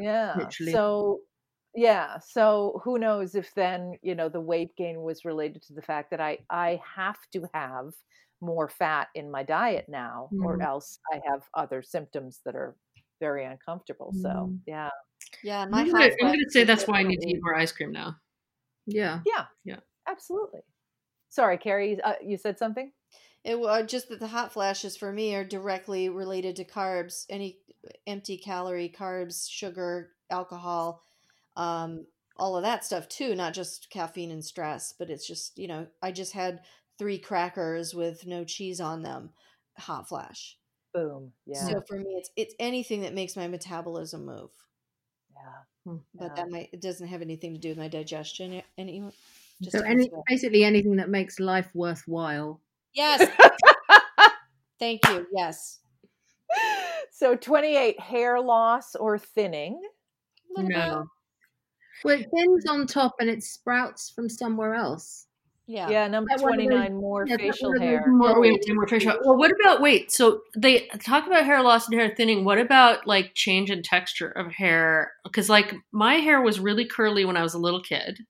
Yeah. 0.00 0.36
literally. 0.36 0.72
So, 0.72 1.20
yeah. 1.74 2.18
So 2.18 2.80
who 2.84 2.98
knows 2.98 3.34
if 3.34 3.54
then 3.54 3.94
you 4.02 4.14
know 4.14 4.28
the 4.28 4.40
weight 4.40 4.76
gain 4.76 5.00
was 5.02 5.24
related 5.24 5.62
to 5.62 5.74
the 5.74 5.82
fact 5.82 6.10
that 6.10 6.20
I 6.20 6.38
I 6.50 6.80
have 6.96 7.18
to 7.32 7.48
have 7.54 7.90
more 8.40 8.68
fat 8.68 9.08
in 9.14 9.30
my 9.30 9.42
diet 9.42 9.86
now, 9.88 10.30
or 10.42 10.58
Mm. 10.58 10.64
else 10.64 10.98
I 11.12 11.20
have 11.26 11.42
other 11.54 11.82
symptoms 11.82 12.40
that 12.44 12.54
are 12.54 12.76
very 13.20 13.44
uncomfortable. 13.44 14.12
So 14.12 14.28
Mm. 14.28 14.60
yeah, 14.66 14.90
Yeah, 15.42 15.62
I'm 15.62 15.70
gonna, 15.70 16.04
I'm 16.04 16.26
gonna 16.26 16.50
say 16.50 16.64
that's 16.64 16.86
why 16.86 17.00
I 17.00 17.02
need 17.02 17.20
to 17.20 17.28
eat 17.28 17.42
more 17.42 17.54
ice 17.54 17.72
cream 17.72 17.92
now. 17.92 18.16
Yeah. 18.86 19.20
yeah, 19.26 19.46
Yeah. 19.64 19.80
absolutely. 20.06 20.60
Sorry, 21.28 21.58
Carrie, 21.58 22.00
uh, 22.00 22.14
you 22.22 22.36
said 22.38 22.58
something. 22.58 22.92
It 23.44 23.58
was 23.58 23.90
just 23.90 24.08
that 24.08 24.20
the 24.20 24.26
hot 24.26 24.52
flashes 24.52 24.96
for 24.96 25.12
me 25.12 25.34
are 25.34 25.44
directly 25.44 26.08
related 26.08 26.56
to 26.56 26.64
carbs, 26.64 27.24
any 27.28 27.60
empty 28.06 28.38
calorie 28.38 28.88
carbs, 28.96 29.48
sugar, 29.50 30.12
alcohol, 30.30 31.02
um, 31.58 32.06
all 32.38 32.56
of 32.56 32.62
that 32.62 32.84
stuff 32.84 33.08
too, 33.08 33.34
not 33.34 33.52
just 33.52 33.90
caffeine 33.90 34.30
and 34.30 34.42
stress, 34.44 34.94
but 34.98 35.10
it's 35.10 35.26
just, 35.26 35.58
you 35.58 35.68
know, 35.68 35.86
I 36.00 36.12
just 36.12 36.32
had 36.32 36.60
three 36.98 37.18
crackers 37.18 37.94
with 37.94 38.26
no 38.26 38.44
cheese 38.44 38.80
on 38.80 39.02
them, 39.02 39.30
hot 39.76 40.08
flash. 40.08 40.56
Boom. 40.94 41.32
Yeah. 41.46 41.66
So 41.66 41.82
for 41.86 41.98
me 41.98 42.14
it's 42.16 42.30
it's 42.36 42.54
anything 42.58 43.02
that 43.02 43.12
makes 43.12 43.36
my 43.36 43.46
metabolism 43.48 44.24
move. 44.24 44.50
yeah. 45.34 45.94
But 46.14 46.30
Yeah. 46.30 46.34
that 46.36 46.50
might 46.50 46.70
it 46.72 46.80
doesn't 46.80 47.08
have 47.08 47.22
anything 47.22 47.52
to 47.54 47.60
do 47.60 47.68
with 47.70 47.78
my 47.78 47.88
digestion 47.88 48.52
a- 48.54 48.64
any 48.78 49.02
just 49.60 49.76
So 49.76 49.82
any, 49.84 50.10
basically 50.28 50.64
anything 50.64 50.96
that 50.96 51.08
makes 51.10 51.38
life 51.40 51.68
worthwhile. 51.74 52.60
Yes. 52.94 53.28
Thank 54.78 55.00
you. 55.08 55.26
Yes. 55.34 55.80
so 57.10 57.34
28 57.36 57.98
hair 58.00 58.40
loss 58.40 58.94
or 58.94 59.18
thinning. 59.18 59.80
Little 60.54 60.68
bit. 60.68 60.76
No. 60.78 61.06
Well, 62.04 62.18
it 62.20 62.26
thins 62.34 62.66
on 62.66 62.86
top 62.86 63.16
and 63.20 63.28
it 63.28 63.42
sprouts 63.42 64.10
from 64.10 64.28
somewhere 64.28 64.74
else. 64.74 65.26
Yeah. 65.66 65.90
Yeah, 65.90 66.08
number 66.08 66.28
That 66.34 66.42
one 66.42 66.54
of 66.54 66.58
those- 66.60 66.66
29 66.68 66.94
more 66.96 67.26
yeah, 67.26 67.36
facial 67.36 67.68
one 67.68 67.76
of 67.76 67.82
those 67.82 67.88
hair. 67.88 68.04
More, 68.08 68.28
Yeah. 68.30 68.38
wait, 68.38 68.64
more 68.74 68.88
facial. 68.88 69.18
Well, 69.22 69.36
what 69.36 69.50
about 69.60 69.82
wait? 69.82 70.10
So 70.10 70.40
they 70.56 70.86
talk 71.04 71.26
about 71.26 71.44
hair 71.44 71.62
loss 71.62 71.86
and 71.88 71.98
hair 72.00 72.14
thinning. 72.16 72.44
What 72.46 72.58
about 72.58 73.06
like 73.06 73.32
change 73.34 73.70
in 73.70 73.82
texture 73.82 74.30
of 74.30 74.52
hair? 74.52 75.12
Because 75.24 75.50
like 75.50 75.74
my 75.92 76.14
hair 76.16 76.40
was 76.40 76.58
really 76.58 76.86
curly 76.86 77.26
when 77.26 77.36
I 77.36 77.42
was 77.42 77.52
a 77.52 77.58
little 77.58 77.82
kid, 77.82 78.20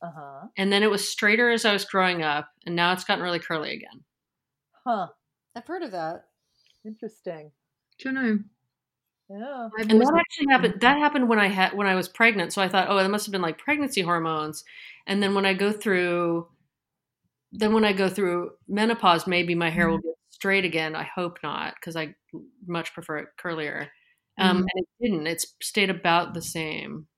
Uh-huh. 0.00 0.46
and 0.56 0.72
then 0.72 0.82
it 0.82 0.90
was 0.90 1.06
straighter 1.06 1.50
as 1.50 1.66
I 1.66 1.74
was 1.74 1.84
growing 1.84 2.22
up, 2.22 2.48
and 2.64 2.74
now 2.74 2.92
it's 2.94 3.04
gotten 3.04 3.22
really 3.22 3.38
curly 3.38 3.72
again. 3.72 4.04
Huh. 4.86 5.08
I've 5.54 5.66
heard 5.66 5.82
of 5.82 5.90
that. 5.90 6.24
Interesting. 6.86 7.52
Do 7.98 8.08
you 8.08 8.12
know? 8.14 8.38
Yeah. 9.32 9.68
And 9.78 10.00
that 10.00 10.14
actually 10.20 10.46
happened. 10.52 10.80
That 10.80 10.98
happened 10.98 11.28
when 11.28 11.38
I 11.38 11.48
had 11.48 11.74
when 11.74 11.86
I 11.86 11.94
was 11.94 12.08
pregnant. 12.08 12.52
So 12.52 12.60
I 12.62 12.68
thought, 12.68 12.88
oh, 12.90 12.96
that 12.96 13.10
must 13.10 13.26
have 13.26 13.32
been 13.32 13.42
like 13.42 13.58
pregnancy 13.58 14.02
hormones. 14.02 14.64
And 15.06 15.22
then 15.22 15.34
when 15.34 15.46
I 15.46 15.54
go 15.54 15.72
through, 15.72 16.48
then 17.52 17.72
when 17.72 17.84
I 17.84 17.92
go 17.92 18.08
through 18.08 18.52
menopause, 18.68 19.26
maybe 19.26 19.54
my 19.54 19.70
hair 19.70 19.88
will 19.88 19.98
get 19.98 20.14
straight 20.30 20.64
again. 20.64 20.94
I 20.96 21.04
hope 21.04 21.38
not, 21.42 21.74
because 21.76 21.96
I 21.96 22.14
much 22.66 22.92
prefer 22.94 23.18
it 23.18 23.28
curlier. 23.42 23.88
Um, 24.38 24.58
Mhm. 24.58 24.66
And 24.74 24.84
it 24.84 24.88
didn't. 25.00 25.26
It's 25.26 25.54
stayed 25.62 25.90
about 25.90 26.34
the 26.34 26.42
same. 26.42 27.08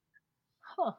Huh. 0.77 0.95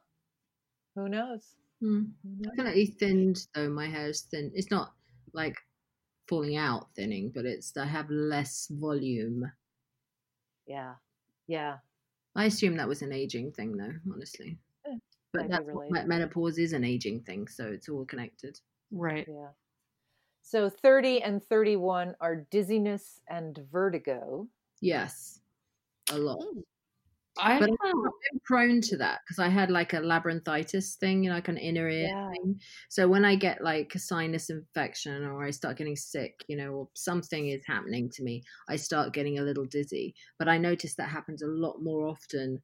Who 0.96 1.10
knows? 1.10 1.56
Hmm. 1.80 2.06
Who 2.24 2.30
knows? 2.44 2.58
definitely 2.58 2.88
thinned 2.88 3.48
though. 3.54 3.70
My 3.70 3.88
hair 3.88 4.10
is 4.10 4.24
thin. 4.24 4.52
It's 4.56 4.72
not 4.72 4.94
like 5.34 5.56
falling 6.30 6.58
out 6.58 6.96
thinning, 6.96 7.32
but 7.32 7.46
it's 7.46 7.76
I 7.78 7.86
have 7.88 8.10
less 8.10 8.68
volume. 8.70 9.52
Yeah. 10.68 10.96
Yeah. 11.48 11.78
I 12.36 12.46
assume 12.46 12.76
that 12.78 12.88
was 12.88 13.02
an 13.02 13.14
aging 13.14 13.52
thing 13.52 13.78
though, 13.78 13.94
honestly. 14.14 14.58
Might 14.86 15.00
But 15.34 15.42
be 15.44 15.48
that's 15.50 15.66
what, 15.68 16.08
menopause 16.08 16.58
is 16.58 16.74
an 16.74 16.84
aging 16.84 17.22
thing, 17.22 17.48
so 17.48 17.66
it's 17.66 17.90
all 17.90 18.06
connected. 18.06 18.60
Right. 18.92 19.28
Yeah. 19.28 19.50
So 20.42 20.70
30 20.70 21.24
and 21.24 21.44
31 21.44 22.16
are 22.22 22.46
dizziness 22.52 23.20
and 23.28 23.60
vertigo. 23.72 24.48
Yes, 24.80 25.42
a 26.12 26.18
lot. 26.18 26.40
Mm. 26.40 26.62
I 27.38 27.60
But 27.60 27.70
I'm. 27.84 28.10
Prone 28.46 28.82
to 28.82 28.98
that 28.98 29.22
because 29.26 29.40
I 29.40 29.50
had 29.50 29.72
like 29.72 29.94
a 29.94 29.98
labyrinthitis 29.98 30.98
thing, 30.98 31.24
you 31.24 31.30
know, 31.30 31.36
like 31.36 31.48
an 31.48 31.58
inner 31.58 31.90
ear 31.90 32.08
Yeah. 32.08 32.36
thing. 32.44 32.62
So 32.90 33.08
when 33.08 33.26
I 33.26 33.36
get 33.36 33.64
like 33.64 33.94
a 33.96 34.00
sinus 34.00 34.50
infection 34.50 35.24
or 35.24 35.44
I 35.46 35.52
start 35.52 35.78
getting 35.78 35.96
sick, 35.96 36.44
you 36.48 36.56
know, 36.58 36.72
or 36.74 36.90
something 36.96 37.48
is 37.50 37.66
happening 37.66 38.10
to 38.12 38.24
me, 38.24 38.44
I 38.70 38.76
start 38.78 39.14
getting 39.14 39.40
a 39.40 39.44
little 39.44 39.66
dizzy. 39.66 40.16
But 40.38 40.48
I 40.50 40.58
noticed 40.60 40.98
that 40.98 41.10
happens 41.10 41.42
a 41.42 41.48
lot 41.48 41.82
more 41.82 42.08
often 42.08 42.62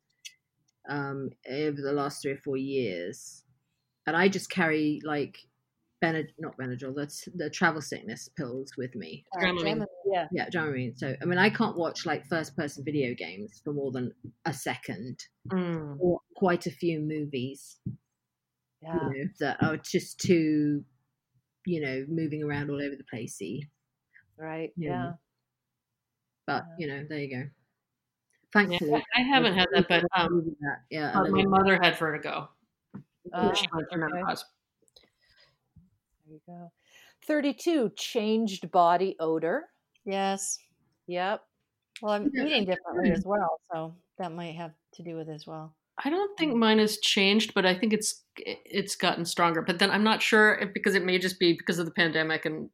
um, 0.89 1.29
over 1.49 1.81
the 1.81 1.93
last 1.93 2.21
three 2.21 2.31
or 2.31 2.37
four 2.37 2.57
years. 2.57 3.45
And 4.07 4.17
I 4.17 4.29
just 4.29 4.49
carry 4.51 5.01
like 5.05 5.37
Benad- 6.01 6.33
not 6.39 6.57
Benadryl, 6.57 6.95
that's 6.95 7.27
the 7.35 7.49
travel 7.49 7.81
sickness 7.81 8.27
pills 8.35 8.73
with 8.77 8.95
me. 8.95 9.23
Uh, 9.35 9.39
Dramamine. 9.41 9.63
Dramamine. 9.77 9.85
Yeah. 10.11 10.27
Yeah, 10.31 10.49
do 10.49 10.57
you 10.59 10.63
I 10.65 10.69
mean? 10.71 10.95
So, 10.95 11.15
I 11.21 11.25
mean, 11.25 11.37
I 11.37 11.49
can't 11.49 11.77
watch 11.77 12.05
like 12.05 12.25
first 12.25 12.55
person 12.55 12.83
video 12.83 13.13
games 13.13 13.61
for 13.63 13.71
more 13.73 13.91
than 13.91 14.11
a 14.45 14.53
second 14.53 15.23
Mm. 15.49 15.97
or 15.99 16.19
quite 16.35 16.65
a 16.65 16.71
few 16.71 16.99
movies 16.99 17.79
Yeah. 18.81 18.95
you 19.13 19.25
know, 19.25 19.29
that 19.39 19.61
are 19.63 19.77
just 19.77 20.19
too, 20.19 20.83
you 21.65 21.81
know, 21.81 22.05
moving 22.07 22.43
around 22.43 22.69
all 22.71 22.81
over 22.81 22.95
the 22.95 23.03
placey. 23.03 23.69
Right. 24.37 24.73
Yeah. 24.75 24.89
Yeah. 24.89 25.11
But 26.47 26.63
Yeah. 26.67 26.75
you 26.79 26.87
know, 26.87 27.05
there 27.07 27.19
you 27.19 27.29
go. 27.29 27.37
Yeah, 27.43 27.49
Thankfully, 28.53 29.05
I 29.15 29.21
haven't 29.21 29.53
had 29.53 29.69
that, 29.71 29.87
but 29.87 30.03
um, 30.13 30.55
that, 30.59 30.79
yeah, 30.89 31.11
uh, 31.17 31.27
my 31.29 31.45
mother 31.45 31.79
had 31.81 31.97
vertigo. 31.97 32.49
Ah, 33.33 33.53
she 33.53 33.65
went 33.73 33.87
through 33.89 34.03
okay. 34.03 34.13
menopause. 34.13 34.43
There 36.31 36.39
you 36.47 36.61
go. 36.61 36.71
32 37.27 37.91
changed 37.97 38.71
body 38.71 39.15
odor. 39.19 39.65
Yes. 40.05 40.57
Yep. 41.07 41.41
Well, 42.01 42.13
I'm 42.13 42.31
eating 42.35 42.65
differently 42.65 43.09
hmm. 43.09 43.15
as 43.15 43.25
well, 43.25 43.59
so 43.71 43.95
that 44.17 44.31
might 44.31 44.55
have 44.55 44.71
to 44.93 45.03
do 45.03 45.15
with 45.15 45.29
it 45.29 45.33
as 45.33 45.45
well. 45.45 45.75
I 46.03 46.09
don't 46.09 46.35
think 46.37 46.53
mm. 46.53 46.57
mine 46.57 46.79
has 46.79 46.97
changed, 46.99 47.53
but 47.53 47.65
I 47.65 47.75
think 47.75 47.93
it's 47.93 48.23
it's 48.37 48.95
gotten 48.95 49.25
stronger. 49.25 49.61
But 49.61 49.77
then 49.77 49.91
I'm 49.91 50.03
not 50.03 50.21
sure 50.21 50.55
if 50.55 50.73
because 50.73 50.95
it 50.95 51.03
may 51.03 51.19
just 51.19 51.37
be 51.37 51.53
because 51.53 51.77
of 51.77 51.85
the 51.85 51.91
pandemic 51.91 52.45
and 52.45 52.69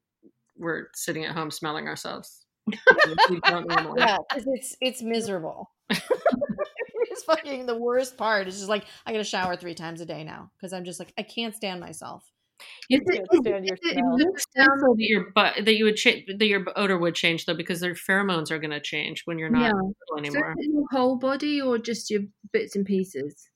we're 0.56 0.88
sitting 0.94 1.26
at 1.26 1.36
home 1.36 1.52
smelling 1.52 1.88
ourselves. 1.88 2.46
yeah, 2.72 3.40
don't 3.44 3.68
normally. 3.68 4.00
Yeah, 4.00 4.18
'cause 4.32 4.46
it's 4.46 4.78
it's 4.80 5.02
miserable. 5.02 5.72
it's 5.90 7.24
fucking 7.24 7.66
the 7.66 7.78
worst 7.78 8.18
part. 8.18 8.48
It's 8.48 8.58
just 8.58 8.70
like 8.70 8.86
I 9.06 9.12
got 9.12 9.18
to 9.18 9.24
shower 9.26 9.58
three 9.58 9.76
times 9.76 10.00
a 10.00 10.06
day 10.06 10.24
now 10.24 10.52
because 10.56 10.72
I'm 10.72 10.86
just 10.86 11.00
like 11.00 11.12
I 11.18 11.24
can't 11.24 11.56
stand 11.56 11.82
myself. 11.82 12.24
Is 12.60 12.66
You 12.90 13.00
it- 13.00 13.06
can't 13.06 13.28
is 13.34 13.46
your 13.46 13.56
it- 13.58 13.64
is 13.66 13.72
it- 13.84 13.92
smell. 13.94 14.16
is 14.16 14.26
it 14.26 14.44
that 14.56 14.96
your 15.00 15.32
butt 15.32 15.66
that 15.66 15.76
you 15.76 15.86
would 15.86 15.96
change 15.98 16.26
that 16.38 16.46
your 16.46 16.66
odor 16.76 16.98
would 16.98 17.16
change 17.16 17.46
though 17.46 17.54
because 17.56 17.80
their 17.80 17.94
pheromones 17.94 18.50
are 18.52 18.60
going 18.60 18.72
to 18.72 18.80
change 18.82 19.24
when 19.26 19.38
you're 19.38 19.50
not 19.50 19.62
Yeah. 19.62 19.74
little 19.74 19.96
So 20.10 20.18
anymore. 20.18 20.56
is 20.58 20.66
it 20.68 20.72
your 20.74 20.88
whole 20.92 21.16
body 21.18 21.62
or 21.62 21.78
just 21.78 22.10
your 22.10 22.24
bits 22.52 22.76
and 22.76 22.86
pieces? 22.86 23.50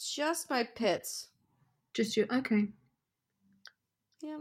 Just 0.00 0.50
my 0.50 0.64
pits. 0.64 1.28
Just 1.94 2.16
your 2.16 2.26
okay. 2.34 2.68
Yeah. 4.22 4.38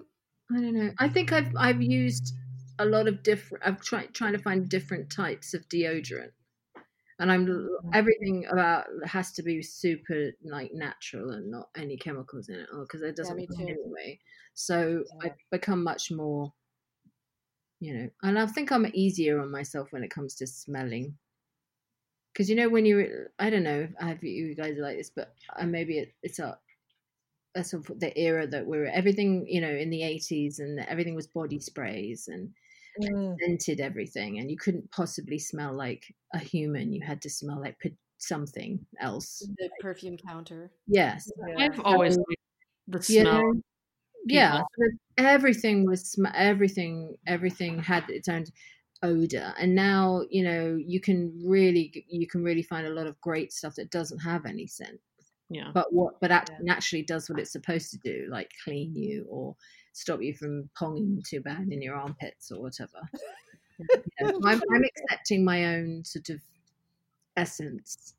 I 0.52 0.56
don't 0.62 0.74
know. 0.76 0.92
I 1.00 1.10
think 1.10 1.32
I've 1.32 1.56
I've 1.56 1.82
used 1.82 2.34
a 2.80 2.86
lot 2.86 3.08
of 3.08 3.24
different. 3.24 3.64
I've 3.66 3.82
tried 3.82 4.14
trying 4.14 4.34
to 4.34 4.40
find 4.40 4.68
different 4.68 5.12
types 5.12 5.54
of 5.54 5.68
deodorant, 5.70 6.32
and 7.20 7.32
I'm 7.32 7.70
everything 7.94 8.46
about 8.52 8.86
has 9.06 9.32
to 9.34 9.44
be 9.44 9.62
super 9.62 10.32
like 10.44 10.74
natural 10.74 11.32
and 11.32 11.52
not 11.52 11.70
any 11.76 11.98
chemicals 11.98 12.50
in 12.50 12.56
it, 12.56 12.70
because 12.82 13.02
it 13.02 13.16
doesn't 13.16 13.38
me 13.38 13.48
work 13.50 13.60
anyway. 13.62 14.20
So 14.54 15.04
Yeah. 15.22 15.30
I've 15.30 15.38
become 15.52 15.84
much 15.84 16.12
more, 16.12 16.54
you 17.80 17.94
know, 17.94 18.10
and 18.24 18.40
I 18.40 18.46
think 18.48 18.72
I'm 18.72 18.90
easier 18.94 19.40
on 19.40 19.52
myself 19.52 19.92
when 19.92 20.04
it 20.04 20.12
comes 20.12 20.36
to 20.36 20.48
smelling. 20.48 21.18
Because 22.34 22.50
you 22.50 22.56
know 22.56 22.70
when 22.70 22.86
you, 22.86 23.28
I 23.38 23.50
don't 23.52 23.64
know, 23.64 23.88
if 24.02 24.24
you 24.24 24.56
guys 24.56 24.78
are 24.78 24.82
like 24.82 24.98
this, 24.98 25.12
but 25.12 25.36
uh, 25.56 25.66
maybe 25.66 26.00
it, 26.00 26.14
it's 26.24 26.40
a 26.40 26.58
that's 27.54 27.72
sort 27.72 27.90
of 27.90 28.00
the 28.00 28.18
era 28.18 28.48
that 28.48 28.66
we're 28.66 28.86
everything 28.88 29.46
you 29.48 29.62
know 29.62 29.70
in 29.70 29.90
the 29.92 30.02
80s 30.02 30.60
and 30.60 30.80
everything 30.80 31.16
was 31.16 31.28
body 31.28 31.60
sprays 31.60 32.28
and 32.28 32.52
Mm, 33.02 33.36
scented 33.40 33.80
everything 33.80 34.38
and 34.38 34.52
you 34.52 34.58
couldn't 34.58 34.92
possibly 34.92 35.40
smell 35.40 35.74
like 35.74 36.04
a 36.36 36.38
human 36.38 36.94
you 36.94 37.02
had 37.02 37.22
to 37.24 37.30
smell 37.30 37.60
like 37.60 37.76
something 38.20 38.86
else 39.02 39.40
The 39.58 39.70
perfume 39.82 40.16
counter. 40.18 40.72
yes 40.86 41.32
yeah. 41.48 41.66
I've 41.66 41.80
always 41.80 42.18
liked 42.18 42.42
the 42.88 43.02
smell 43.02 43.24
know 43.42 43.54
yeah 44.28 44.52
people. 44.52 44.68
sort 44.78 44.88
of 44.94 45.00
everything 45.26 45.86
was 45.88 46.12
sm- 46.12 46.28
everything 46.36 47.16
everything 47.26 47.80
had 47.80 48.04
its 48.10 48.30
own 48.30 48.46
odor 49.02 49.54
and 49.58 49.74
now 49.74 50.22
you 50.30 50.44
know 50.44 50.78
you 50.80 51.00
can 51.02 51.42
really 51.44 52.06
you 52.08 52.28
can 52.28 52.44
really 52.44 52.62
find 52.64 52.86
a 52.86 52.92
lot 52.94 53.08
of 53.08 53.20
great 53.22 53.52
stuff 53.52 53.74
that 53.76 53.90
doesn't 53.90 54.20
have 54.20 54.46
any 54.46 54.68
scent 54.68 55.00
Yeah. 55.50 55.72
but 55.74 55.92
what 55.92 56.22
but 56.22 56.30
act- 56.32 56.52
Yeah. 56.64 56.74
actually 56.74 57.04
does 57.04 57.28
what 57.30 57.40
it's 57.40 57.52
supposed 57.52 57.90
to 57.92 57.98
do 57.98 58.28
like 58.30 58.52
clean 58.64 58.96
you 58.96 59.26
or 59.30 59.56
stop 59.94 60.22
you 60.22 60.34
from 60.34 60.70
ponging 60.80 61.24
too 61.28 61.40
bad 61.42 61.68
in 61.70 61.82
your 61.82 61.96
armpits 61.96 62.52
or 62.52 62.62
whatever 62.62 63.00
You 63.80 63.88
know, 64.22 64.40
I'm, 64.46 64.62
I'm 64.72 64.84
accepting 64.84 65.46
my 65.46 65.76
own 65.76 66.04
sort 66.04 66.30
of 66.30 66.42
essence 67.38 68.14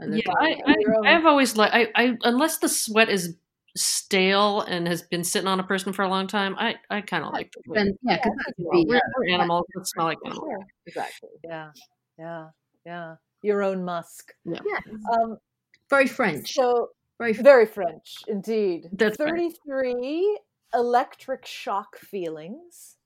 Yeah, 0.00 0.20
I. 0.38 0.56
I, 0.66 0.74
I've 1.06 1.26
always 1.26 1.56
like 1.56 1.72
I, 1.72 1.88
I 1.94 2.16
unless 2.24 2.58
the 2.58 2.68
sweat 2.68 3.08
is 3.08 3.36
stale 3.76 4.60
and 4.62 4.86
has 4.86 5.02
been 5.02 5.24
sitting 5.24 5.48
on 5.48 5.58
a 5.60 5.64
person 5.64 5.92
for 5.92 6.02
a 6.02 6.08
long 6.08 6.26
time, 6.28 6.54
I, 6.58 6.76
I 6.90 7.00
kind 7.00 7.24
of 7.24 7.32
like 7.32 7.50
to 7.52 7.60
then 7.72 7.98
yeah, 8.02 8.18
'cause 8.18 8.32
Yeah, 8.36 8.42
that's 8.46 8.58
well, 8.58 8.82
the, 8.82 8.88
we're, 8.88 9.00
we're 9.18 9.34
animals 9.34 9.66
that 9.74 9.86
smell 9.88 10.06
like 10.06 10.18
animals. 10.24 10.48
Sure. 10.48 10.66
Exactly. 10.86 11.28
Yeah. 11.42 11.70
Yeah. 12.18 12.48
Yeah. 12.86 13.16
Your 13.42 13.62
own 13.62 13.84
musk. 13.84 14.32
yeah, 14.44 14.60
Um, 15.12 15.38
very 15.90 16.06
French. 16.06 16.54
so 16.54 16.90
Very 17.18 17.32
very 17.32 17.66
French 17.66 18.22
indeed. 18.28 18.88
That's 18.92 19.18
right. 19.18 19.52
33 19.66 20.38
electric 20.74 21.46
shock 21.46 21.96
feelings. 21.98 22.96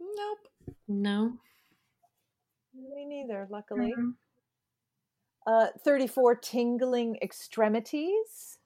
Nope. 0.00 0.48
No. 0.88 1.38
Me 2.74 3.04
neither, 3.06 3.46
luckily. 3.50 3.94
Mhm. 3.96 4.14
Uh, 5.46 5.68
34 5.84 6.34
tingling 6.36 7.16
extremities. 7.22 8.58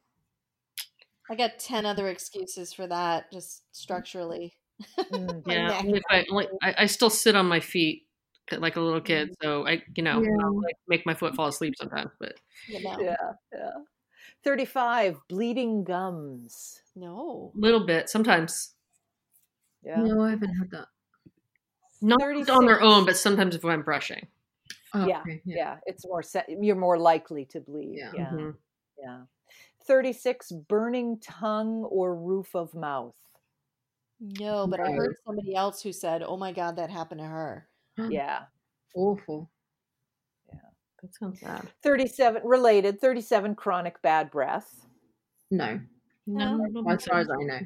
I 1.30 1.34
got 1.36 1.58
10 1.58 1.86
other 1.86 2.08
excuses 2.08 2.72
for 2.72 2.86
that, 2.88 3.30
just 3.32 3.62
structurally. 3.72 4.54
Mm, 4.98 5.42
Yeah. 5.46 5.82
If 5.84 6.02
I, 6.10 6.24
like, 6.30 6.48
I 6.62 6.74
I 6.78 6.86
still 6.86 7.10
sit 7.10 7.36
on 7.36 7.46
my 7.46 7.60
feet 7.60 8.06
like 8.50 8.74
a 8.76 8.80
little 8.80 9.00
kid, 9.00 9.32
so 9.42 9.66
I 9.66 9.82
you 9.94 10.02
know 10.02 10.20
Yeah. 10.22 10.36
I'll, 10.42 10.60
like 10.60 10.74
make 10.88 11.06
my 11.06 11.14
foot 11.14 11.36
fall 11.36 11.46
asleep 11.48 11.74
sometimes. 11.76 12.10
But 12.18 12.34
You 12.66 12.82
know. 12.82 12.96
yeah, 12.98 13.32
yeah. 13.52 13.70
35 14.42 15.18
bleeding 15.28 15.84
gums. 15.84 16.79
No. 16.96 17.52
a 17.54 17.58
little 17.58 17.86
bit 17.86 18.08
sometimes, 18.10 18.74
Yeah. 19.82 20.02
No, 20.02 20.22
I 20.24 20.30
haven't 20.30 20.54
had 20.54 20.70
that. 20.72 20.88
not 22.02 22.20
36. 22.20 22.50
on 22.50 22.66
their 22.66 22.80
own, 22.82 23.04
but 23.06 23.16
sometimes 23.16 23.54
if 23.54 23.64
I'm 23.64 23.82
brushing. 23.82 24.26
Oh, 24.94 25.06
Yeah, 25.06 25.20
okay, 25.20 25.40
Yeah, 25.44 25.78
it's 25.86 26.04
more 26.06 26.22
se- 26.22 26.56
you're 26.60 26.76
more 26.76 26.98
likely 26.98 27.44
to 27.46 27.60
bleed. 27.60 27.96
Yeah. 27.98 28.12
Yeah. 28.14 28.30
Mhm. 28.30 28.56
Yeah. 28.98 29.24
36 29.84 30.50
burning 30.52 31.18
tongue 31.20 31.84
or 31.84 32.14
roof 32.14 32.54
of 32.54 32.74
mouth. 32.74 33.14
No, 34.20 34.66
but 34.66 34.80
I 34.80 34.92
heard 34.92 35.16
somebody 35.24 35.54
else 35.54 35.80
who 35.82 35.92
said, 35.92 36.22
"Oh 36.22 36.36
my 36.36 36.52
god, 36.52 36.76
that 36.76 36.90
happened 36.90 37.20
to 37.20 37.26
her." 37.26 37.68
Yeah. 37.96 38.46
Awful. 38.94 39.50
Yeah. 40.52 40.60
That 41.02 41.14
sounds 41.14 41.40
bad. 41.40 41.72
37 41.82 42.42
related 42.44 43.00
37 43.00 43.54
chronic 43.54 44.02
bad 44.02 44.30
breath. 44.30 44.86
No, 45.50 45.80
No, 46.34 46.56
No. 46.56 46.84
I 46.90 46.94
as 46.94 47.04
far 47.04 47.20
as 47.20 47.28
I 47.30 47.36
know. 47.44 47.60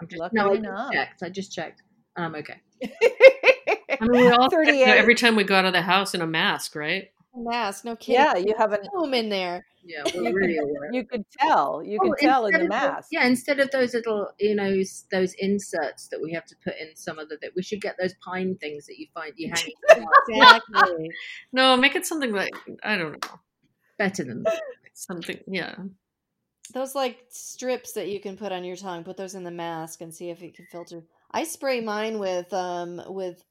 I'm 0.00 0.08
just, 0.08 0.20
Lucky 0.20 0.36
no, 0.36 0.50
I 0.50 0.54
enough. 0.54 0.78
just 0.78 0.92
checked. 0.92 1.22
I 1.22 1.28
just 1.28 1.52
checked. 1.52 1.82
I'm 2.16 2.34
okay. 2.36 2.60
I 2.84 4.06
mean, 4.06 4.22
we 4.26 4.28
all 4.30 4.48
check 4.50 4.64
38. 4.66 4.84
every 4.88 5.14
time 5.14 5.36
we 5.36 5.44
go 5.44 5.54
out 5.56 5.64
of 5.64 5.72
the 5.72 5.82
house 5.82 6.14
in 6.14 6.20
a 6.22 6.26
mask, 6.26 6.74
right? 6.74 7.10
Mask, 7.34 7.84
no 7.84 7.96
kidding. 7.96 8.20
yeah, 8.20 8.36
you 8.36 8.54
have 8.58 8.72
a 8.74 8.78
Boom 8.92 9.14
in 9.14 9.28
there. 9.30 9.64
Yeah, 9.84 10.02
we're 10.14 10.32
really 10.34 10.58
aware. 10.58 10.92
you 10.92 11.04
could 11.04 11.24
tell. 11.40 11.82
You 11.84 11.98
Oh, 12.02 12.10
could 12.10 12.18
tell 12.18 12.46
in 12.46 12.52
the 12.52 12.62
of 12.64 12.68
mask. 12.68 13.08
Yeah, 13.10 13.26
instead 13.26 13.58
of 13.58 13.70
those 13.70 13.94
little, 13.94 14.28
you 14.38 14.54
know, 14.54 14.80
those 15.10 15.34
inserts 15.38 16.08
that 16.08 16.20
we 16.22 16.32
have 16.34 16.44
to 16.46 16.54
put 16.62 16.74
in 16.78 16.94
some 16.94 17.18
of 17.18 17.28
the, 17.30 17.38
that 17.42 17.52
we 17.56 17.62
should 17.62 17.80
get 17.80 17.96
those 18.00 18.14
pine 18.24 18.56
things 18.56 18.86
that 18.86 18.98
you 18.98 19.06
find 19.14 19.32
you 19.36 19.50
hang 19.52 19.72
Exactly. 20.28 21.10
No, 21.52 21.76
make 21.76 21.96
it 21.96 22.06
something 22.06 22.32
like 22.32 22.54
I 22.82 22.96
don't 22.96 23.12
know, 23.12 23.30
better 23.98 24.24
than 24.24 24.42
that. 24.44 24.60
something. 24.92 25.38
Yeah, 25.48 25.74
those 26.72 26.94
like 26.94 27.18
strips 27.28 27.92
that 27.92 28.08
you 28.08 28.20
can 28.20 28.36
put 28.36 28.52
on 28.52 28.64
your 28.64 28.76
tongue. 28.76 29.04
Put 29.04 29.16
those 29.16 29.34
in 29.34 29.44
the 29.44 29.50
mask 29.50 30.00
and 30.00 30.14
see 30.14 30.30
if 30.30 30.42
it 30.42 30.54
can 30.54 30.66
filter. 30.70 31.02
I 31.30 31.44
spray 31.44 31.80
mine 31.80 32.18
with 32.18 32.52
um 32.52 33.00
with 33.08 33.42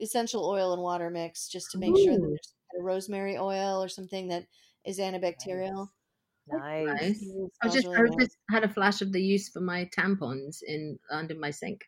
essential 0.00 0.48
oil 0.48 0.72
and 0.72 0.82
water 0.82 1.10
mix 1.10 1.48
just 1.48 1.70
to 1.72 1.78
make 1.78 1.96
sure 1.96 2.14
that 2.14 2.20
there's 2.20 2.54
a 2.78 2.82
rosemary 2.82 3.36
oil 3.36 3.82
or 3.82 3.88
something 3.88 4.28
that 4.28 4.46
is 4.84 4.98
antibacterial. 4.98 5.88
Nice. 6.50 6.86
Nice. 6.86 7.24
I 7.62 7.68
just, 7.68 7.88
I 7.88 8.06
just 8.18 8.36
had 8.50 8.64
a 8.64 8.68
flash 8.68 9.02
of 9.02 9.12
the 9.12 9.20
use 9.20 9.50
for 9.50 9.60
my 9.60 9.88
tampons 9.96 10.58
in 10.66 10.98
under 11.10 11.34
my 11.34 11.50
sink. 11.50 11.82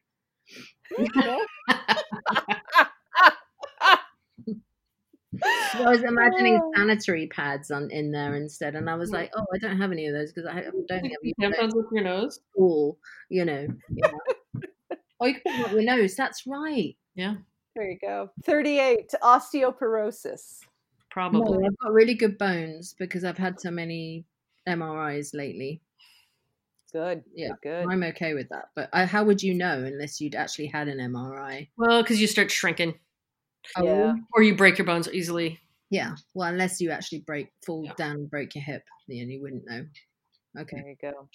Okay. 0.99 1.39
So 5.73 5.85
I 5.85 5.91
was 5.91 6.03
imagining 6.03 6.61
Oh. 6.61 6.73
sanitary 6.77 7.29
pads 7.29 7.71
on 7.71 7.91
in 7.91 8.11
there 8.11 8.35
instead, 8.35 8.75
and 8.75 8.91
I 8.91 8.97
was 8.97 9.11
mm. 9.11 9.15
like, 9.15 9.33
"Oh, 9.37 9.47
I 9.55 9.59
don't 9.59 9.79
have 9.79 9.93
any 9.93 10.07
of 10.07 10.15
those 10.15 10.33
because 10.33 10.49
I 10.49 10.63
don't 10.63 11.07
have 11.07 11.15
I'm 11.41 11.53
tampons 11.53 11.75
with 11.77 11.87
your 11.93 12.03
nose. 12.05 12.41
cool." 12.57 12.99
You 13.29 13.45
know. 13.45 13.69
Yeah. 13.95 14.11
oh, 15.21 15.27
you 15.27 15.35
can 15.35 15.43
put 15.45 15.53
them 15.53 15.65
up 15.65 15.73
your 15.73 15.83
nose. 15.83 16.17
That's 16.17 16.47
right. 16.47 16.97
Yeah, 17.15 17.35
There 17.77 17.89
you 17.91 17.99
go. 18.01 18.31
38 18.45 19.15
osteoporosis. 19.23 20.61
probably. 21.11 21.59
No, 21.59 21.67
I've 21.67 21.79
got 21.79 21.93
really 21.93 22.15
good 22.15 22.39
bones 22.39 22.95
because 22.99 23.25
I've 23.25 23.39
had 23.39 23.61
so 23.61 23.71
many 23.71 24.25
MRIs 24.69 25.35
lately. 25.35 25.81
Good. 26.93 27.23
Yeah, 27.35 27.51
Good. 27.63 27.87
I'm 27.89 28.03
okay 28.03 28.35
with 28.35 28.49
that. 28.49 28.71
But 28.75 28.91
I, 28.93 29.05
how 29.07 29.23
would 29.25 29.43
you 29.43 29.55
know 29.55 29.85
unless 29.85 30.21
you'd 30.21 30.35
actually 30.35 30.67
had 30.67 30.89
an 30.89 30.99
MRI? 30.99 31.69
Well, 31.77 32.03
because 32.03 32.21
you 32.21 32.27
start 32.27 32.51
shrinking, 32.51 32.95
Yeah. 33.81 34.15
or 34.35 34.43
you 34.43 34.55
break 34.57 34.79
your 34.79 34.87
bones 34.87 35.09
easily. 35.13 35.61
Yeah. 35.91 36.17
Well, 36.35 36.49
unless 36.49 36.81
you 36.81 36.91
actually 36.91 37.21
break, 37.21 37.49
fall 37.65 37.85
Yeah. 37.85 37.95
down 37.95 38.13
and 38.17 38.31
break 38.31 38.55
your 38.55 38.65
hip, 38.65 38.83
then 39.09 39.29
you 39.31 39.41
wouldn't 39.43 39.65
know. 39.69 39.87
Okay. 40.59 40.77
There 40.81 40.91
you 40.91 40.97
go. 41.01 41.29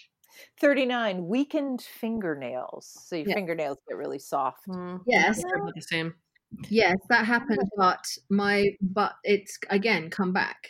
39 0.59 1.27
weakened 1.27 1.81
fingernails. 1.81 2.87
So 3.05 3.15
your 3.15 3.27
Yeah. 3.27 3.35
fingernails 3.35 3.77
get 3.87 3.97
really 3.97 4.19
soft. 4.19 4.67
Mm, 4.67 5.01
Yes. 5.07 5.41
they're 5.43 5.71
the 5.73 5.81
same. 5.81 6.15
Yes, 6.69 6.97
that 7.09 7.25
happened, 7.25 7.69
but 7.75 8.05
my 8.29 8.77
but 8.81 9.15
it's 9.23 9.57
again 9.69 10.09
come 10.09 10.31
back. 10.31 10.69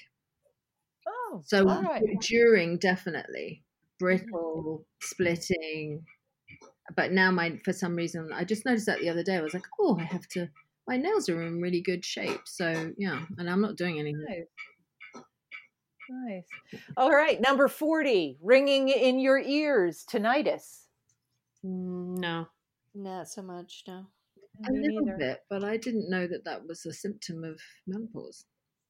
Oh, 1.07 1.41
So 1.45 1.68
all 1.69 1.82
right. 1.84 2.03
during 2.22 2.77
definitely 2.77 3.64
brittle, 3.99 4.86
splitting, 5.02 6.06
but 6.95 7.11
now 7.11 7.30
my 7.32 7.60
for 7.64 7.73
some 7.73 7.95
reason 7.95 8.32
I 8.34 8.44
just 8.45 8.65
noticed 8.65 8.86
that 8.88 8.99
the 8.99 9.10
other 9.10 9.23
day. 9.23 9.36
I 9.38 9.41
was 9.41 9.53
like, 9.53 9.68
oh, 9.80 9.98
I 9.99 10.03
have 10.03 10.27
to. 10.30 10.49
My 10.88 10.98
nails 10.98 11.30
are 11.30 11.41
in 11.41 11.62
really 11.62 11.82
good 11.82 12.06
shape. 12.06 12.41
So 12.45 12.91
yeah, 12.98 13.26
and 13.38 13.49
I'm 13.49 13.62
not 13.62 13.76
doing 13.76 13.99
anything. 13.99 14.24
Nice. 14.28 15.24
Nice. 16.10 16.82
All 16.98 17.12
right. 17.12 17.41
Number 17.41 17.68
40 17.68 18.38
ringing 18.41 18.90
in 18.90 19.20
your 19.20 19.40
ears, 19.40 20.06
tinnitus. 20.10 20.84
Mm, 21.66 22.20
No. 22.20 22.48
Not 22.94 23.28
so 23.28 23.41
much, 23.41 23.84
no. 23.88 24.06
A 24.70 24.72
little 24.72 25.18
bit, 25.18 25.40
but 25.49 25.66
I 25.66 25.76
didn't 25.76 26.10
know 26.10 26.28
that 26.28 26.45
that 26.45 26.66
was 26.66 26.86
a 26.86 26.94
symptom 26.94 27.44
of 27.44 27.60
menopause. 27.88 28.45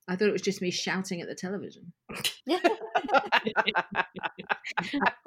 I 0.07 0.15
thought 0.15 0.27
it 0.27 0.33
was 0.33 0.41
just 0.41 0.61
me 0.61 0.69
shouting 0.71 1.21
at 1.21 1.27
the 1.27 1.35
television. 1.35 1.91
I 2.49 2.61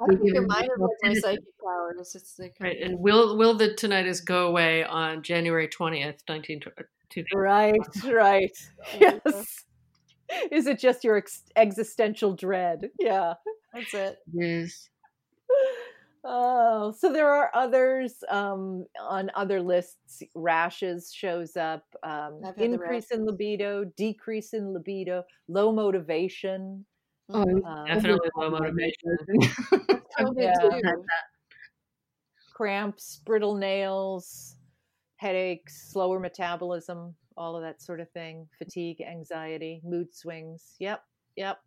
think 0.07 0.21
your 0.23 0.33
Giving 0.33 0.47
mind 0.47 0.69
is 0.71 0.79
like 0.79 0.89
my 1.03 1.13
psychic 1.13 1.43
powers. 1.63 2.15
It's 2.15 2.39
like 2.39 2.55
Right, 2.59 2.77
and 2.81 2.99
will 2.99 3.37
will 3.37 3.55
the 3.55 3.69
tinnitus 3.69 4.23
go 4.23 4.47
away 4.47 4.83
on 4.83 5.21
January 5.23 5.67
twentieth, 5.67 6.23
nineteen 6.29 6.61
two 6.61 7.23
thousand? 7.23 7.39
Right, 7.39 7.79
right. 8.05 8.51
There 8.99 9.13
you 9.13 9.21
go. 9.25 9.31
Yes. 9.33 9.65
Is 10.51 10.67
it 10.67 10.79
just 10.79 11.03
your 11.03 11.17
ex- 11.17 11.43
existential 11.55 12.35
dread? 12.35 12.91
Yeah. 12.99 13.33
That's 13.73 13.93
it. 13.93 14.19
Yes. 14.31 14.89
Oh, 16.23 16.91
so 16.91 17.13
there 17.13 17.29
are 17.31 17.49
others 17.53 18.23
um, 18.29 18.85
on 18.99 19.31
other 19.35 19.61
lists. 19.61 20.21
Rashes 20.35 21.13
shows 21.13 21.55
up. 21.55 21.85
Um, 22.03 22.41
I've 22.43 22.55
had 22.55 22.57
the 22.57 22.63
increase 22.65 23.11
in 23.11 23.25
libido, 23.25 23.85
decrease 23.85 24.53
in 24.53 24.73
libido, 24.73 25.23
low 25.47 25.71
motivation. 25.71 26.85
Oh, 27.29 27.45
Um, 27.65 27.85
Definitely 27.87 28.29
low 28.35 28.49
motivation. 28.51 29.17
COVID 30.19 30.35
Yeah. 30.37 30.93
cramps, 32.53 33.21
brittle 33.25 33.55
nails, 33.55 34.57
headaches, 35.17 35.89
slower 35.91 36.19
metabolism, 36.19 37.15
all 37.37 37.55
of 37.55 37.61
that 37.61 37.81
sort 37.81 37.99
of 38.01 38.09
thing, 38.11 38.47
fatigue, 38.57 39.01
anxiety, 39.01 39.79
mood 39.83 40.13
swings. 40.13 40.75
Yep, 40.79 41.03
yep. 41.37 41.59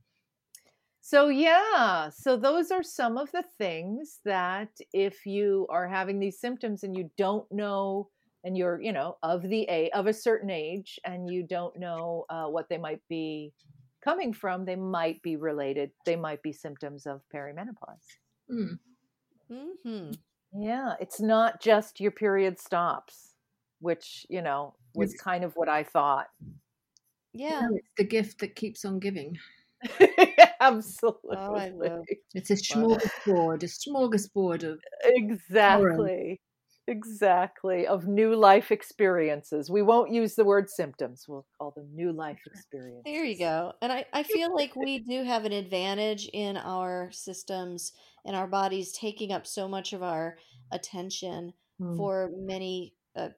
So, 1.04 1.28
yeah, 1.28 2.10
so 2.10 2.36
those 2.36 2.70
are 2.70 2.84
some 2.84 3.18
of 3.18 3.30
the 3.32 3.42
things 3.58 4.20
that 4.24 4.70
if 4.92 5.26
you 5.26 5.66
are 5.68 5.88
having 5.88 6.20
these 6.20 6.38
symptoms 6.38 6.84
and 6.84 6.96
you 6.96 7.10
don't 7.18 7.50
know, 7.50 8.08
and 8.44 8.56
you're, 8.56 8.80
you 8.80 8.92
know, 8.92 9.16
of 9.24 9.42
the 9.42 9.66
a 9.68 9.90
of 9.90 10.06
a 10.06 10.12
certain 10.12 10.48
age, 10.48 11.00
and 11.04 11.28
you 11.28 11.42
don't 11.42 11.76
know 11.76 12.24
uh, 12.30 12.46
what 12.46 12.68
they 12.68 12.78
might 12.78 13.00
be 13.08 13.52
coming 14.02 14.32
from, 14.32 14.64
they 14.64 14.76
might 14.76 15.20
be 15.22 15.34
related. 15.34 15.90
They 16.06 16.14
might 16.14 16.40
be 16.40 16.52
symptoms 16.52 17.04
of 17.04 17.20
perimenopause. 17.34 18.06
Hmm. 18.48 18.74
Mm-hmm. 19.50 20.12
Yeah, 20.54 20.94
it's 21.00 21.20
not 21.20 21.60
just 21.60 21.98
your 22.00 22.12
period 22.12 22.60
stops, 22.60 23.34
which, 23.80 24.24
you 24.30 24.40
know, 24.40 24.74
was 24.94 25.14
kind 25.14 25.42
of 25.42 25.52
what 25.56 25.68
I 25.68 25.82
thought. 25.82 26.28
Yeah. 27.32 27.60
No, 27.62 27.76
it's 27.76 27.92
the 27.98 28.04
gift 28.04 28.38
that 28.38 28.54
keeps 28.54 28.84
on 28.84 29.00
giving. 29.00 29.36
Absolutely. 30.60 31.36
love- 31.36 32.04
It's 32.34 32.50
a 32.50 32.54
smorgasbord, 32.54 33.62
a 33.62 33.66
smorgasbord 33.66 34.62
of 34.64 34.78
Exactly. 35.04 36.40
Exactly. 36.88 37.86
Of 37.86 38.06
new 38.08 38.34
life 38.34 38.72
experiences. 38.72 39.70
We 39.70 39.82
won't 39.82 40.10
use 40.12 40.34
the 40.34 40.44
word 40.44 40.68
symptoms. 40.68 41.26
We'll 41.28 41.46
call 41.58 41.72
them 41.76 41.88
new 41.94 42.12
life 42.12 42.40
experiences. 42.46 43.02
There 43.04 43.24
you 43.24 43.38
go. 43.38 43.72
And 43.80 43.92
I, 43.92 44.04
I 44.12 44.22
feel 44.24 44.54
like 44.54 44.74
we 44.74 44.98
do 44.98 45.22
have 45.22 45.44
an 45.44 45.52
advantage 45.52 46.28
in 46.32 46.56
our 46.56 47.10
systems 47.12 47.92
and 48.24 48.34
our 48.34 48.46
bodies 48.48 48.92
taking 48.92 49.32
up 49.32 49.46
so 49.46 49.68
much 49.68 49.92
of 49.92 50.02
our 50.02 50.36
attention 50.70 51.52
Hmm. 51.78 51.96
for 51.96 52.30
many 52.34 52.94
uh, 53.16 53.30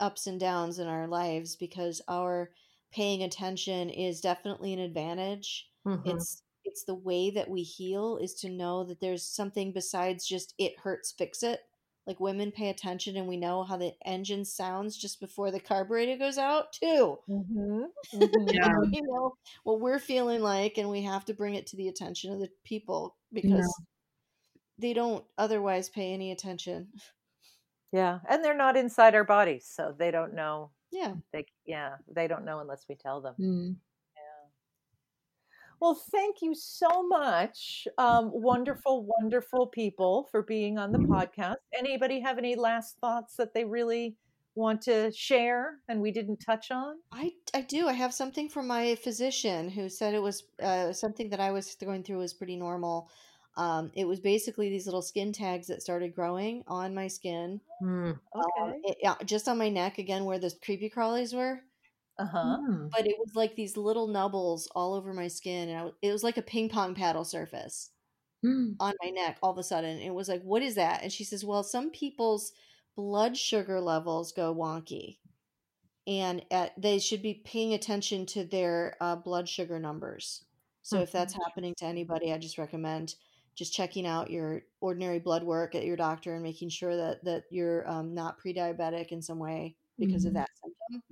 ups 0.00 0.26
and 0.26 0.40
downs 0.40 0.78
in 0.78 0.86
our 0.86 1.06
lives 1.06 1.56
because 1.56 2.00
our 2.08 2.50
paying 2.92 3.22
attention 3.22 3.90
is 3.90 4.20
definitely 4.20 4.72
an 4.72 4.78
advantage. 4.78 5.70
Mhm. 5.84 6.04
It's 6.04 6.42
it's 6.64 6.84
the 6.84 6.94
way 6.94 7.30
that 7.30 7.50
we 7.50 7.62
heal 7.64 8.16
is 8.18 8.34
to 8.34 8.48
know 8.48 8.84
that 8.84 9.00
there's 9.00 9.24
something 9.26 9.72
besides 9.72 10.26
just 10.26 10.54
it 10.58 10.78
hurts 10.80 11.12
fix 11.12 11.42
it. 11.42 11.60
Like 12.06 12.20
women 12.20 12.52
pay 12.52 12.68
attention 12.68 13.16
and 13.16 13.28
we 13.28 13.36
know 13.36 13.64
how 13.64 13.76
the 13.76 13.94
engine 14.04 14.44
sounds 14.44 14.96
just 14.96 15.20
before 15.20 15.50
the 15.50 15.60
carburetor 15.60 16.16
goes 16.16 16.38
out 16.38 16.72
too. 16.72 17.18
Mhm, 17.28 17.92
mhm. 18.14 18.52
Yeah. 18.52 18.72
we 18.92 19.00
know 19.02 19.36
what 19.64 19.80
we're 19.80 19.98
feeling 19.98 20.40
like 20.42 20.78
and 20.78 20.90
we 20.90 21.02
have 21.02 21.24
to 21.26 21.34
bring 21.34 21.54
it 21.54 21.66
to 21.68 21.76
the 21.76 21.88
attention 21.88 22.32
of 22.32 22.40
the 22.40 22.50
people 22.64 23.16
because 23.32 23.68
they 24.76 24.92
don't 24.92 25.26
otherwise 25.38 25.88
pay 25.88 26.12
any 26.12 26.30
attention. 26.30 26.92
Yeah. 27.92 28.20
And 28.28 28.44
they're 28.44 28.54
not 28.54 28.76
inside 28.76 29.14
our 29.14 29.24
bodies, 29.24 29.66
so 29.66 29.92
they 29.96 30.10
don't 30.10 30.34
know. 30.34 30.72
Yeah. 30.92 31.14
They 31.32 31.46
yeah, 31.66 31.96
they 32.14 32.28
don't 32.28 32.44
know 32.44 32.60
unless 32.60 32.84
we 32.88 32.94
tell 32.94 33.20
them. 33.20 33.34
Mm. 33.40 33.76
Well, 35.82 36.00
thank 36.12 36.36
you 36.42 36.54
so 36.54 37.08
much, 37.08 37.88
um, 37.98 38.30
wonderful, 38.32 39.04
wonderful 39.18 39.66
people, 39.66 40.28
for 40.30 40.42
being 40.44 40.78
on 40.78 40.92
the 40.92 41.00
podcast. 41.00 41.56
Anybody 41.76 42.20
have 42.20 42.38
any 42.38 42.54
last 42.54 42.98
thoughts 43.00 43.34
that 43.34 43.52
they 43.52 43.64
really 43.64 44.14
want 44.54 44.80
to 44.82 45.10
share 45.10 45.78
and 45.88 46.00
we 46.00 46.12
didn't 46.12 46.36
touch 46.36 46.70
on? 46.70 46.98
I, 47.10 47.32
I 47.52 47.62
do. 47.62 47.88
I 47.88 47.94
have 47.94 48.14
something 48.14 48.48
from 48.48 48.68
my 48.68 48.94
physician 48.94 49.68
who 49.68 49.88
said 49.88 50.14
it 50.14 50.22
was 50.22 50.44
uh, 50.62 50.92
something 50.92 51.28
that 51.30 51.40
I 51.40 51.50
was 51.50 51.74
going 51.74 52.04
through 52.04 52.18
was 52.18 52.32
pretty 52.32 52.54
normal. 52.54 53.10
Um, 53.56 53.90
it 53.94 54.06
was 54.06 54.20
basically 54.20 54.70
these 54.70 54.86
little 54.86 55.02
skin 55.02 55.32
tags 55.32 55.66
that 55.66 55.82
started 55.82 56.14
growing 56.14 56.64
on 56.66 56.94
my 56.94 57.08
skin, 57.08 57.60
Mm. 57.82 58.18
um, 58.34 58.42
Okay. 58.68 58.80
it- 58.84 58.98
yeah, 59.02 59.16
just 59.24 59.48
on 59.48 59.58
my 59.58 59.68
neck 59.68 59.98
again, 59.98 60.24
where 60.24 60.38
the 60.38 60.50
creepy 60.64 60.88
crawlies 60.90 61.34
were. 61.34 61.60
Uh 62.18 62.26
huh. 62.26 62.58
Mm. 62.68 62.90
But 62.90 63.06
it 63.06 63.18
was 63.18 63.34
like 63.34 63.54
these 63.56 63.76
little 63.76 64.06
nubbles 64.06 64.68
all 64.74 64.94
over 64.94 65.12
my 65.14 65.28
skin, 65.28 65.68
and 65.68 65.76
I, 65.78 65.80
w- 65.82 65.96
it 66.02 66.12
was 66.12 66.22
like 66.24 66.36
a 66.38 66.42
ping 66.42 66.68
pong 66.68 66.94
paddle 66.94 67.24
surface. 67.24 67.90
Mm. 68.44 68.74
on 68.80 68.94
my 69.02 69.10
neck 69.10 69.38
all 69.42 69.52
of 69.52 69.58
a 69.58 69.62
sudden. 69.62 70.00
It 70.00 70.10
was 70.12 70.28
like, 70.28 70.42
what 70.42 70.62
is 70.62 70.74
that? 70.74 71.02
And 71.04 71.12
she 71.12 71.22
says, 71.24 71.44
well, 71.44 71.62
some 71.62 71.90
people's 71.90 72.52
blood 72.96 73.36
sugar 73.36 73.80
levels 73.80 74.32
go 74.32 74.52
wonky. 74.54 75.18
And 76.06 76.44
at, 76.50 76.72
they 76.80 76.98
should 76.98 77.22
be 77.22 77.34
paying 77.44 77.72
attention 77.74 78.26
to 78.26 78.44
their 78.44 78.96
uh, 79.00 79.14
blood 79.16 79.48
sugar 79.48 79.78
numbers. 79.78 80.44
So 80.82 80.98
if 81.00 81.12
that's 81.12 81.34
happening 81.34 81.74
to 81.78 81.84
anybody, 81.84 82.32
I 82.32 82.38
just 82.38 82.58
recommend 82.58 83.14
just 83.54 83.72
checking 83.74 84.06
out 84.06 84.30
your 84.30 84.62
ordinary 84.80 85.18
blood 85.18 85.42
work 85.42 85.74
at 85.74 85.84
your 85.84 85.96
doctor 85.96 86.34
and 86.34 86.42
making 86.42 86.68
sure 86.70 86.96
that 86.96 87.24
that 87.24 87.44
you're 87.50 87.88
um, 87.88 88.14
not 88.14 88.38
pre-diabetic 88.38 89.08
in 89.08 89.20
some 89.22 89.38
way 89.38 89.76
because 89.98 90.24
of 90.24 90.32
Mhm. 90.32 90.36
that 90.36 90.50
symptom. 90.62 91.02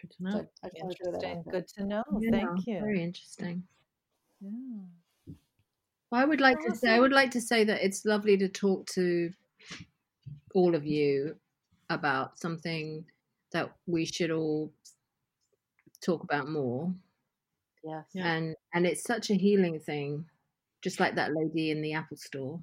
Good 0.00 0.10
to 0.12 0.22
know. 0.22 0.30
So 0.30 0.48
I 0.62 0.68
to 0.68 0.76
that 0.76 0.84
Interesting. 0.84 1.42
Good 1.50 1.68
to 1.68 1.84
know. 1.84 2.04
Yeah, 2.20 2.30
Thank 2.30 2.66
you. 2.66 2.80
Very 2.80 3.02
interesting. 3.02 3.66
Yeah. 4.40 4.50
Well, 6.10 6.22
I 6.22 6.24
would 6.24 6.40
like 6.40 6.58
to 6.66 6.74
say 6.74 6.90
I 6.90 7.00
would 7.00 7.12
like 7.12 7.30
to 7.32 7.40
say 7.40 7.64
that 7.64 7.84
it's 7.84 8.04
lovely 8.04 8.36
to 8.38 8.48
talk 8.48 8.86
to 8.94 9.32
all 10.54 10.74
of 10.74 10.86
you 10.86 11.36
about 11.90 12.38
something 12.38 13.04
that 13.52 13.74
we 13.86 14.04
should 14.04 14.30
all 14.30 14.72
talk 16.00 16.22
about 16.22 16.48
more. 16.48 16.94
Yes. 17.84 18.06
Yeah. 18.14 18.32
And 18.32 18.56
and 18.74 18.86
it's 18.86 19.02
such 19.02 19.30
a 19.30 19.34
healing 19.34 19.80
thing, 19.80 20.26
just 20.82 21.00
like 21.00 21.16
that 21.16 21.32
lady 21.34 21.70
in 21.70 21.82
the 21.82 21.94
Apple 21.94 22.16
store. 22.16 22.62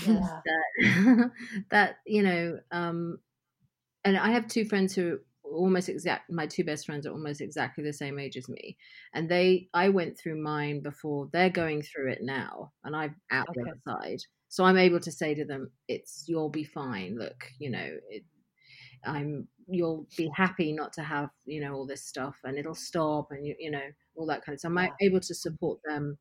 Yeah. 0.00 0.42
That 0.44 1.30
that 1.70 1.96
you 2.06 2.22
know, 2.22 2.60
um, 2.70 3.18
and 4.04 4.16
I 4.16 4.30
have 4.32 4.48
two 4.48 4.64
friends 4.64 4.94
who 4.94 5.14
are 5.14 5.50
almost 5.50 5.88
exact. 5.88 6.30
My 6.30 6.46
two 6.46 6.64
best 6.64 6.86
friends 6.86 7.06
are 7.06 7.12
almost 7.12 7.40
exactly 7.40 7.84
the 7.84 7.92
same 7.92 8.18
age 8.18 8.36
as 8.36 8.48
me, 8.48 8.76
and 9.14 9.30
they 9.30 9.68
I 9.74 9.88
went 9.90 10.18
through 10.18 10.42
mine 10.42 10.82
before. 10.82 11.28
They're 11.32 11.50
going 11.50 11.82
through 11.82 12.12
it 12.12 12.20
now, 12.22 12.72
and 12.84 12.96
I'm 12.96 13.16
out 13.30 13.50
the 13.54 13.62
other 13.62 13.78
side. 13.88 14.20
So 14.48 14.64
I'm 14.64 14.78
able 14.78 15.00
to 15.00 15.12
say 15.12 15.34
to 15.34 15.44
them, 15.44 15.72
"It's 15.88 16.26
you'll 16.28 16.50
be 16.50 16.64
fine. 16.64 17.18
Look, 17.18 17.50
you 17.58 17.70
know, 17.70 17.98
it, 18.10 18.24
I'm 19.04 19.48
you'll 19.68 20.06
be 20.16 20.30
happy 20.34 20.72
not 20.72 20.92
to 20.94 21.02
have 21.02 21.30
you 21.44 21.60
know 21.60 21.74
all 21.74 21.86
this 21.86 22.04
stuff, 22.06 22.36
and 22.44 22.58
it'll 22.58 22.74
stop, 22.74 23.28
and 23.30 23.46
you 23.46 23.54
you 23.58 23.70
know 23.70 23.90
all 24.16 24.26
that 24.26 24.44
kind 24.44 24.54
of 24.54 24.60
stuff. 24.60 24.72
I'm 24.76 24.88
Yeah. 24.88 24.96
able 25.00 25.20
to 25.20 25.34
support 25.34 25.80
them 25.84 26.18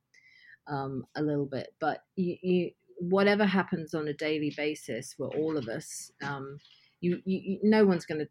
um, 0.69 1.05
a 1.15 1.21
little 1.21 1.45
bit, 1.45 1.69
but 1.79 2.03
you, 2.15 2.37
you 2.41 2.71
whatever 2.99 3.45
happens 3.45 3.93
on 3.93 4.07
a 4.07 4.13
daily 4.13 4.53
basis 4.57 5.13
for 5.13 5.27
all 5.35 5.57
of 5.57 5.67
us, 5.67 6.11
um, 6.23 6.57
you, 6.99 7.21
you, 7.25 7.59
no 7.63 7.85
one's 7.85 8.05
going 8.05 8.19
to 8.19 8.27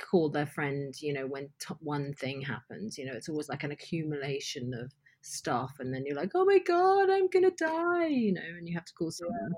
call 0.00 0.30
their 0.30 0.46
friend, 0.46 0.94
you 1.00 1.12
know, 1.12 1.26
when 1.26 1.48
t- 1.60 1.74
one 1.80 2.12
thing 2.14 2.40
happens. 2.40 2.98
You 2.98 3.06
know, 3.06 3.12
it's 3.12 3.28
always 3.28 3.48
like 3.48 3.64
an 3.64 3.70
accumulation 3.72 4.72
of 4.74 4.92
stuff, 5.22 5.76
and 5.78 5.92
then 5.94 6.04
you're 6.06 6.16
like, 6.16 6.32
oh 6.34 6.44
my 6.44 6.58
god, 6.58 7.10
I'm 7.10 7.28
gonna 7.28 7.50
die, 7.50 8.06
you 8.06 8.32
know, 8.32 8.40
and 8.56 8.66
you 8.68 8.74
have 8.74 8.86
to 8.86 8.94
call 8.94 9.10
someone. 9.10 9.52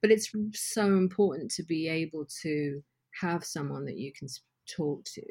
But 0.00 0.10
it's 0.10 0.32
so 0.54 0.86
important 0.86 1.50
to 1.52 1.62
be 1.62 1.88
able 1.88 2.26
to 2.42 2.82
have 3.20 3.44
someone 3.44 3.84
that 3.84 3.98
you 3.98 4.12
can 4.18 4.28
talk 4.66 5.04
to. 5.04 5.22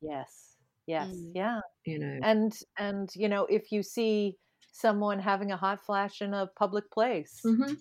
Yes. 0.00 0.56
Yes. 0.86 1.08
Mm. 1.08 1.32
Yeah. 1.34 1.60
You 1.84 1.98
know, 1.98 2.18
And 2.22 2.52
and 2.78 3.08
you 3.14 3.28
know, 3.28 3.46
if 3.46 3.72
you 3.72 3.82
see 3.82 4.36
someone 4.76 5.18
having 5.18 5.52
a 5.52 5.56
hot 5.56 5.80
flash 5.84 6.20
in 6.20 6.34
a 6.34 6.46
public 6.58 6.90
place, 6.90 7.40
Mhm. 7.44 7.80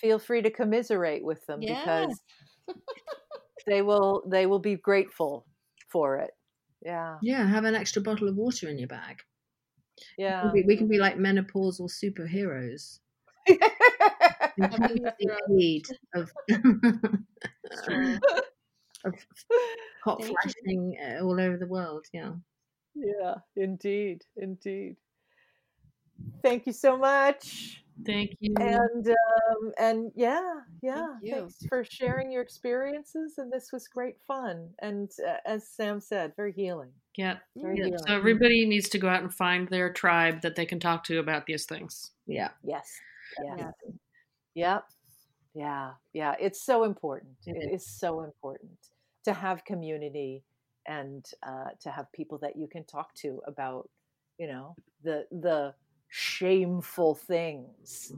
feel 0.00 0.18
free 0.18 0.42
to 0.42 0.50
commiserate 0.50 1.24
with 1.24 1.44
them 1.46 1.60
Yeah. 1.62 1.80
because 1.80 2.20
they 3.66 3.82
will 3.82 4.22
they 4.28 4.46
will 4.46 4.60
be 4.60 4.76
grateful 4.76 5.46
for 5.88 6.18
it. 6.18 6.30
Yeah. 6.84 7.18
yeah, 7.22 7.46
have 7.46 7.64
an 7.64 7.74
extra 7.76 8.02
bottle 8.02 8.28
of 8.28 8.36
water 8.36 8.68
in 8.68 8.78
your 8.78 8.88
bag. 8.88 9.22
Yeah. 10.18 10.50
We, 10.52 10.62
we 10.62 10.76
can 10.76 10.88
be 10.88 10.98
like 10.98 11.16
menopausal 11.16 11.88
superheroes. 11.90 12.98
in 13.46 13.58
Have 14.58 14.92
of 14.92 15.14
need 15.48 15.86
of, 16.14 16.30
of 19.04 19.14
hot 20.04 20.22
Thank 20.22 20.36
flashing 20.38 20.96
uh, 21.02 21.24
all 21.24 21.40
over 21.40 21.56
the 21.56 21.66
world. 21.66 22.06
Yeah. 22.12 22.32
yeah, 22.94 23.34
indeed. 23.56 24.24
Indeed. 24.36 24.96
Thank 26.42 26.66
you 26.66 26.72
so 26.72 26.96
much. 26.96 27.82
Thank 28.04 28.36
you. 28.40 28.54
And 28.58 29.06
um 29.08 29.72
and 29.78 30.12
yeah, 30.16 30.40
yeah, 30.82 31.14
you. 31.22 31.34
thanks 31.34 31.56
for 31.68 31.84
sharing 31.84 32.32
your 32.32 32.42
experiences 32.42 33.34
and 33.38 33.52
this 33.52 33.70
was 33.72 33.86
great 33.86 34.16
fun 34.26 34.70
and 34.80 35.10
uh, 35.26 35.36
as 35.46 35.68
Sam 35.68 36.00
said, 36.00 36.32
very 36.34 36.52
healing. 36.52 36.90
yeah. 37.16 37.36
Very 37.54 37.76
yeah. 37.78 37.84
healing. 37.84 37.98
So 38.06 38.14
everybody 38.14 38.66
needs 38.66 38.88
to 38.90 38.98
go 38.98 39.08
out 39.08 39.22
and 39.22 39.32
find 39.32 39.68
their 39.68 39.92
tribe 39.92 40.40
that 40.42 40.56
they 40.56 40.66
can 40.66 40.80
talk 40.80 41.04
to 41.04 41.18
about 41.18 41.46
these 41.46 41.66
things. 41.66 42.12
Yeah. 42.26 42.48
Yes. 42.64 42.90
Yes. 43.44 43.58
Yeah. 43.58 43.70
Yep. 44.54 44.84
Yeah. 45.54 45.90
Yeah. 46.12 46.34
It's 46.40 46.62
so 46.64 46.84
important. 46.84 47.36
It 47.46 47.56
it 47.56 47.74
is 47.74 47.86
so 47.86 48.22
important 48.24 48.78
to 49.24 49.32
have 49.32 49.64
community 49.64 50.42
and 50.86 51.24
uh, 51.46 51.70
to 51.80 51.90
have 51.90 52.10
people 52.12 52.38
that 52.38 52.56
you 52.56 52.66
can 52.66 52.84
talk 52.84 53.14
to 53.14 53.40
about, 53.46 53.88
you 54.38 54.48
know, 54.48 54.74
the 55.04 55.26
the 55.30 55.74
shameful 56.14 57.14
things, 57.14 58.12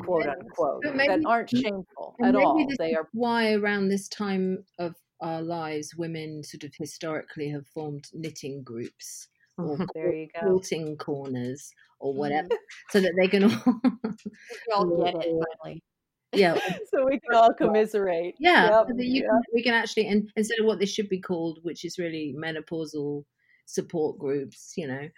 quote 0.00 0.26
unquote, 0.28 0.82
But 0.84 0.96
that 1.06 1.20
aren't 1.26 1.50
shameful 1.50 2.14
at 2.22 2.36
all. 2.36 2.68
They 2.78 2.94
are 2.94 3.08
why 3.12 3.52
around 3.54 3.88
this 3.88 4.08
time 4.08 4.64
of 4.78 4.94
our 5.20 5.42
lives, 5.42 5.94
women 5.96 6.42
sort 6.44 6.64
of 6.64 6.72
historically 6.78 7.48
have 7.50 7.66
formed 7.66 8.04
knitting 8.12 8.62
groups 8.62 9.28
or 9.58 9.76
there 9.94 10.12
you 10.14 10.28
go. 10.34 10.40
quilting 10.40 10.96
corners 10.98 11.70
or 12.00 12.14
whatever, 12.14 12.48
Mhm. 12.48 12.56
so 12.90 13.00
that 13.00 13.12
they 13.20 13.28
can 13.28 13.44
all, 13.44 13.80
all 14.74 15.04
get 15.04 15.14
it 15.14 15.34
finally. 15.62 15.82
yeah, 16.34 16.54
So 16.94 17.04
we 17.06 17.18
can 17.20 17.34
all 17.34 17.52
commiserate. 17.54 18.34
yeah, 18.38 18.70
Yep, 18.70 18.86
so 18.88 18.94
that 18.96 19.06
you 19.06 19.22
yep. 19.22 19.30
can, 19.30 19.42
we 19.54 19.62
can 19.62 19.74
actually, 19.74 20.06
and 20.08 20.30
instead 20.36 20.58
of 20.60 20.66
what 20.66 20.78
they 20.78 20.86
should 20.86 21.08
be 21.08 21.20
called, 21.20 21.58
which 21.62 21.84
is 21.84 21.98
really 21.98 22.34
menopausal 22.38 23.24
support 23.66 24.18
groups, 24.18 24.74
you 24.76 24.86
know, 24.88 25.08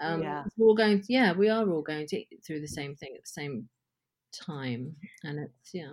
um, 0.00 0.22
Yeah. 0.22 0.44
we're 0.56 0.66
all 0.68 0.74
going, 0.74 1.04
yeah, 1.08 1.32
we 1.32 1.48
are 1.48 1.68
all 1.68 1.82
going 1.82 2.06
to, 2.08 2.24
through 2.44 2.60
the 2.60 2.68
same 2.68 2.94
thing 2.96 3.12
at 3.14 3.22
the 3.22 3.28
same 3.28 3.68
time, 4.32 4.96
and 5.24 5.38
it's 5.40 5.74
yeah, 5.74 5.92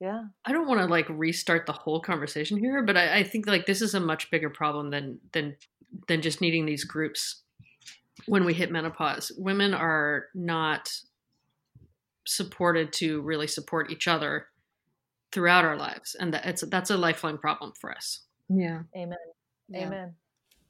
yeah. 0.00 0.24
I 0.44 0.52
don't 0.52 0.68
want 0.68 0.80
to 0.80 0.86
like 0.86 1.06
restart 1.08 1.66
the 1.66 1.72
whole 1.72 2.00
conversation 2.00 2.58
here, 2.58 2.82
but 2.82 2.96
I, 2.96 3.18
I 3.18 3.22
think 3.24 3.46
like 3.46 3.66
this 3.66 3.82
is 3.82 3.94
a 3.94 4.00
much 4.00 4.30
bigger 4.30 4.50
problem 4.50 4.90
than 4.90 5.18
than 5.32 5.56
than 6.08 6.22
just 6.22 6.40
needing 6.40 6.66
these 6.66 6.84
groups 6.84 7.42
when 8.26 8.44
we 8.44 8.54
hit 8.54 8.70
menopause. 8.70 9.32
Women 9.36 9.74
are 9.74 10.26
not 10.34 10.92
supported 12.26 12.92
to 12.92 13.20
really 13.22 13.46
support 13.46 13.90
each 13.90 14.06
other 14.06 14.46
throughout 15.32 15.64
our 15.64 15.76
lives, 15.76 16.14
and 16.18 16.32
that 16.34 16.46
it's 16.46 16.62
that's 16.68 16.90
a 16.90 16.96
lifelong 16.96 17.38
problem 17.38 17.72
for 17.80 17.90
us. 17.92 18.20
Yeah. 18.48 18.82
Amen. 18.96 19.18
Yeah, 19.68 19.86
Amen. 19.86 20.14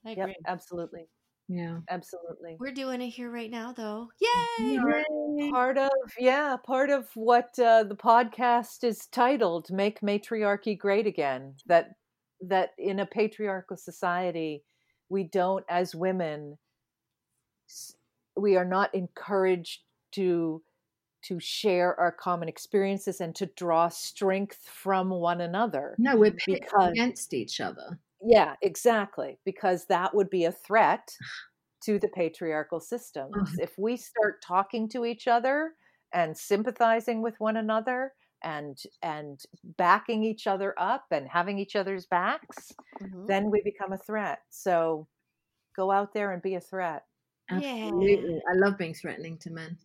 I 0.05 0.11
Yep. 0.11 0.19
agree. 0.19 0.37
Absolutely. 0.47 1.09
Yeah. 1.53 1.79
Absolutely. 1.91 2.57
We're 2.61 2.71
doing 2.71 3.03
it 3.03 3.09
here 3.09 3.29
right 3.29 3.51
now, 3.51 3.73
though. 3.73 4.09
Yay! 4.21 4.79
part 5.51 5.77
of 5.79 5.91
yeah 6.19 6.57
part 6.65 6.91
of 6.91 7.09
what 7.15 7.59
uh, 7.59 7.83
the 7.83 7.97
podcast 7.97 8.85
is 8.85 9.07
titled 9.07 9.69
make 9.71 10.01
matriarchy 10.03 10.77
great 10.79 11.07
again 11.07 11.55
that 11.67 11.93
that 12.43 12.71
in 12.79 13.01
a 13.01 13.07
patriarchal 13.07 13.77
society 13.77 14.63
we 15.09 15.25
don't 15.25 15.65
as 15.69 15.95
women 15.95 16.57
we 18.37 18.57
are 18.57 18.65
not 18.65 18.95
encouraged 18.95 19.81
to 20.13 20.63
to 21.23 21.41
share 21.41 21.99
our 21.99 22.13
common 22.13 22.49
experiences 22.49 23.21
and 23.21 23.35
to 23.35 23.47
draw 23.57 23.89
strength 23.89 24.59
from 24.73 25.11
one 25.11 25.41
another 25.41 25.95
No, 25.99 26.17
we're 26.17 26.31
pitted 26.33 26.63
Because- 26.63 26.91
against 26.93 27.35
each 27.35 27.61
other. 27.61 27.99
Yeah 28.23 28.55
exactly 28.63 29.39
because 29.45 29.87
that 29.87 30.15
would 30.15 30.29
be 30.31 30.45
a 30.45 30.53
threat 30.53 31.17
to 31.83 31.99
the 31.99 32.09
patriarchal 32.09 32.81
systems 32.81 33.35
Mhm. 33.35 33.61
if 33.63 33.79
we 33.79 33.97
start 33.97 34.43
talking 34.43 34.89
to 34.91 35.05
each 35.07 35.27
other 35.29 35.75
and 36.13 36.37
sympathizing 36.37 37.23
with 37.23 37.35
one 37.41 37.57
another 37.57 38.13
and 38.43 38.83
and 39.03 39.43
backing 39.77 40.25
each 40.25 40.47
other 40.47 40.75
up 40.79 41.07
and 41.11 41.29
having 41.29 41.59
each 41.59 41.77
other's 41.77 42.07
backs 42.07 42.73
Mhm. 43.03 43.27
then 43.27 43.51
we 43.51 43.63
become 43.63 43.93
a 43.93 43.99
threat 43.99 44.41
so 44.51 45.07
go 45.77 45.91
out 45.91 46.13
there 46.13 46.33
and 46.33 46.43
be 46.43 46.55
a 46.57 46.61
threat 46.61 47.05
Absolutely. 47.51 48.41
I 48.49 48.53
love 48.55 48.79
being 48.79 48.95
threatening 48.95 49.37
to 49.39 49.51
men. 49.51 49.77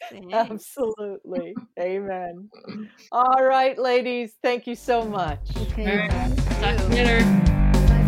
Thanks. 0.10 0.32
absolutely 0.32 1.54
amen 1.80 2.50
all 3.12 3.42
right 3.44 3.78
ladies 3.78 4.34
thank 4.42 4.66
you 4.66 4.74
so 4.76 5.04
much 5.04 5.40
Okay. 5.56 5.90
All 5.90 5.96
right. 5.96 6.36
Talk 6.60 6.76
to 6.76 6.82
you. 6.82 6.88
you 6.88 7.04
later. 7.04 7.52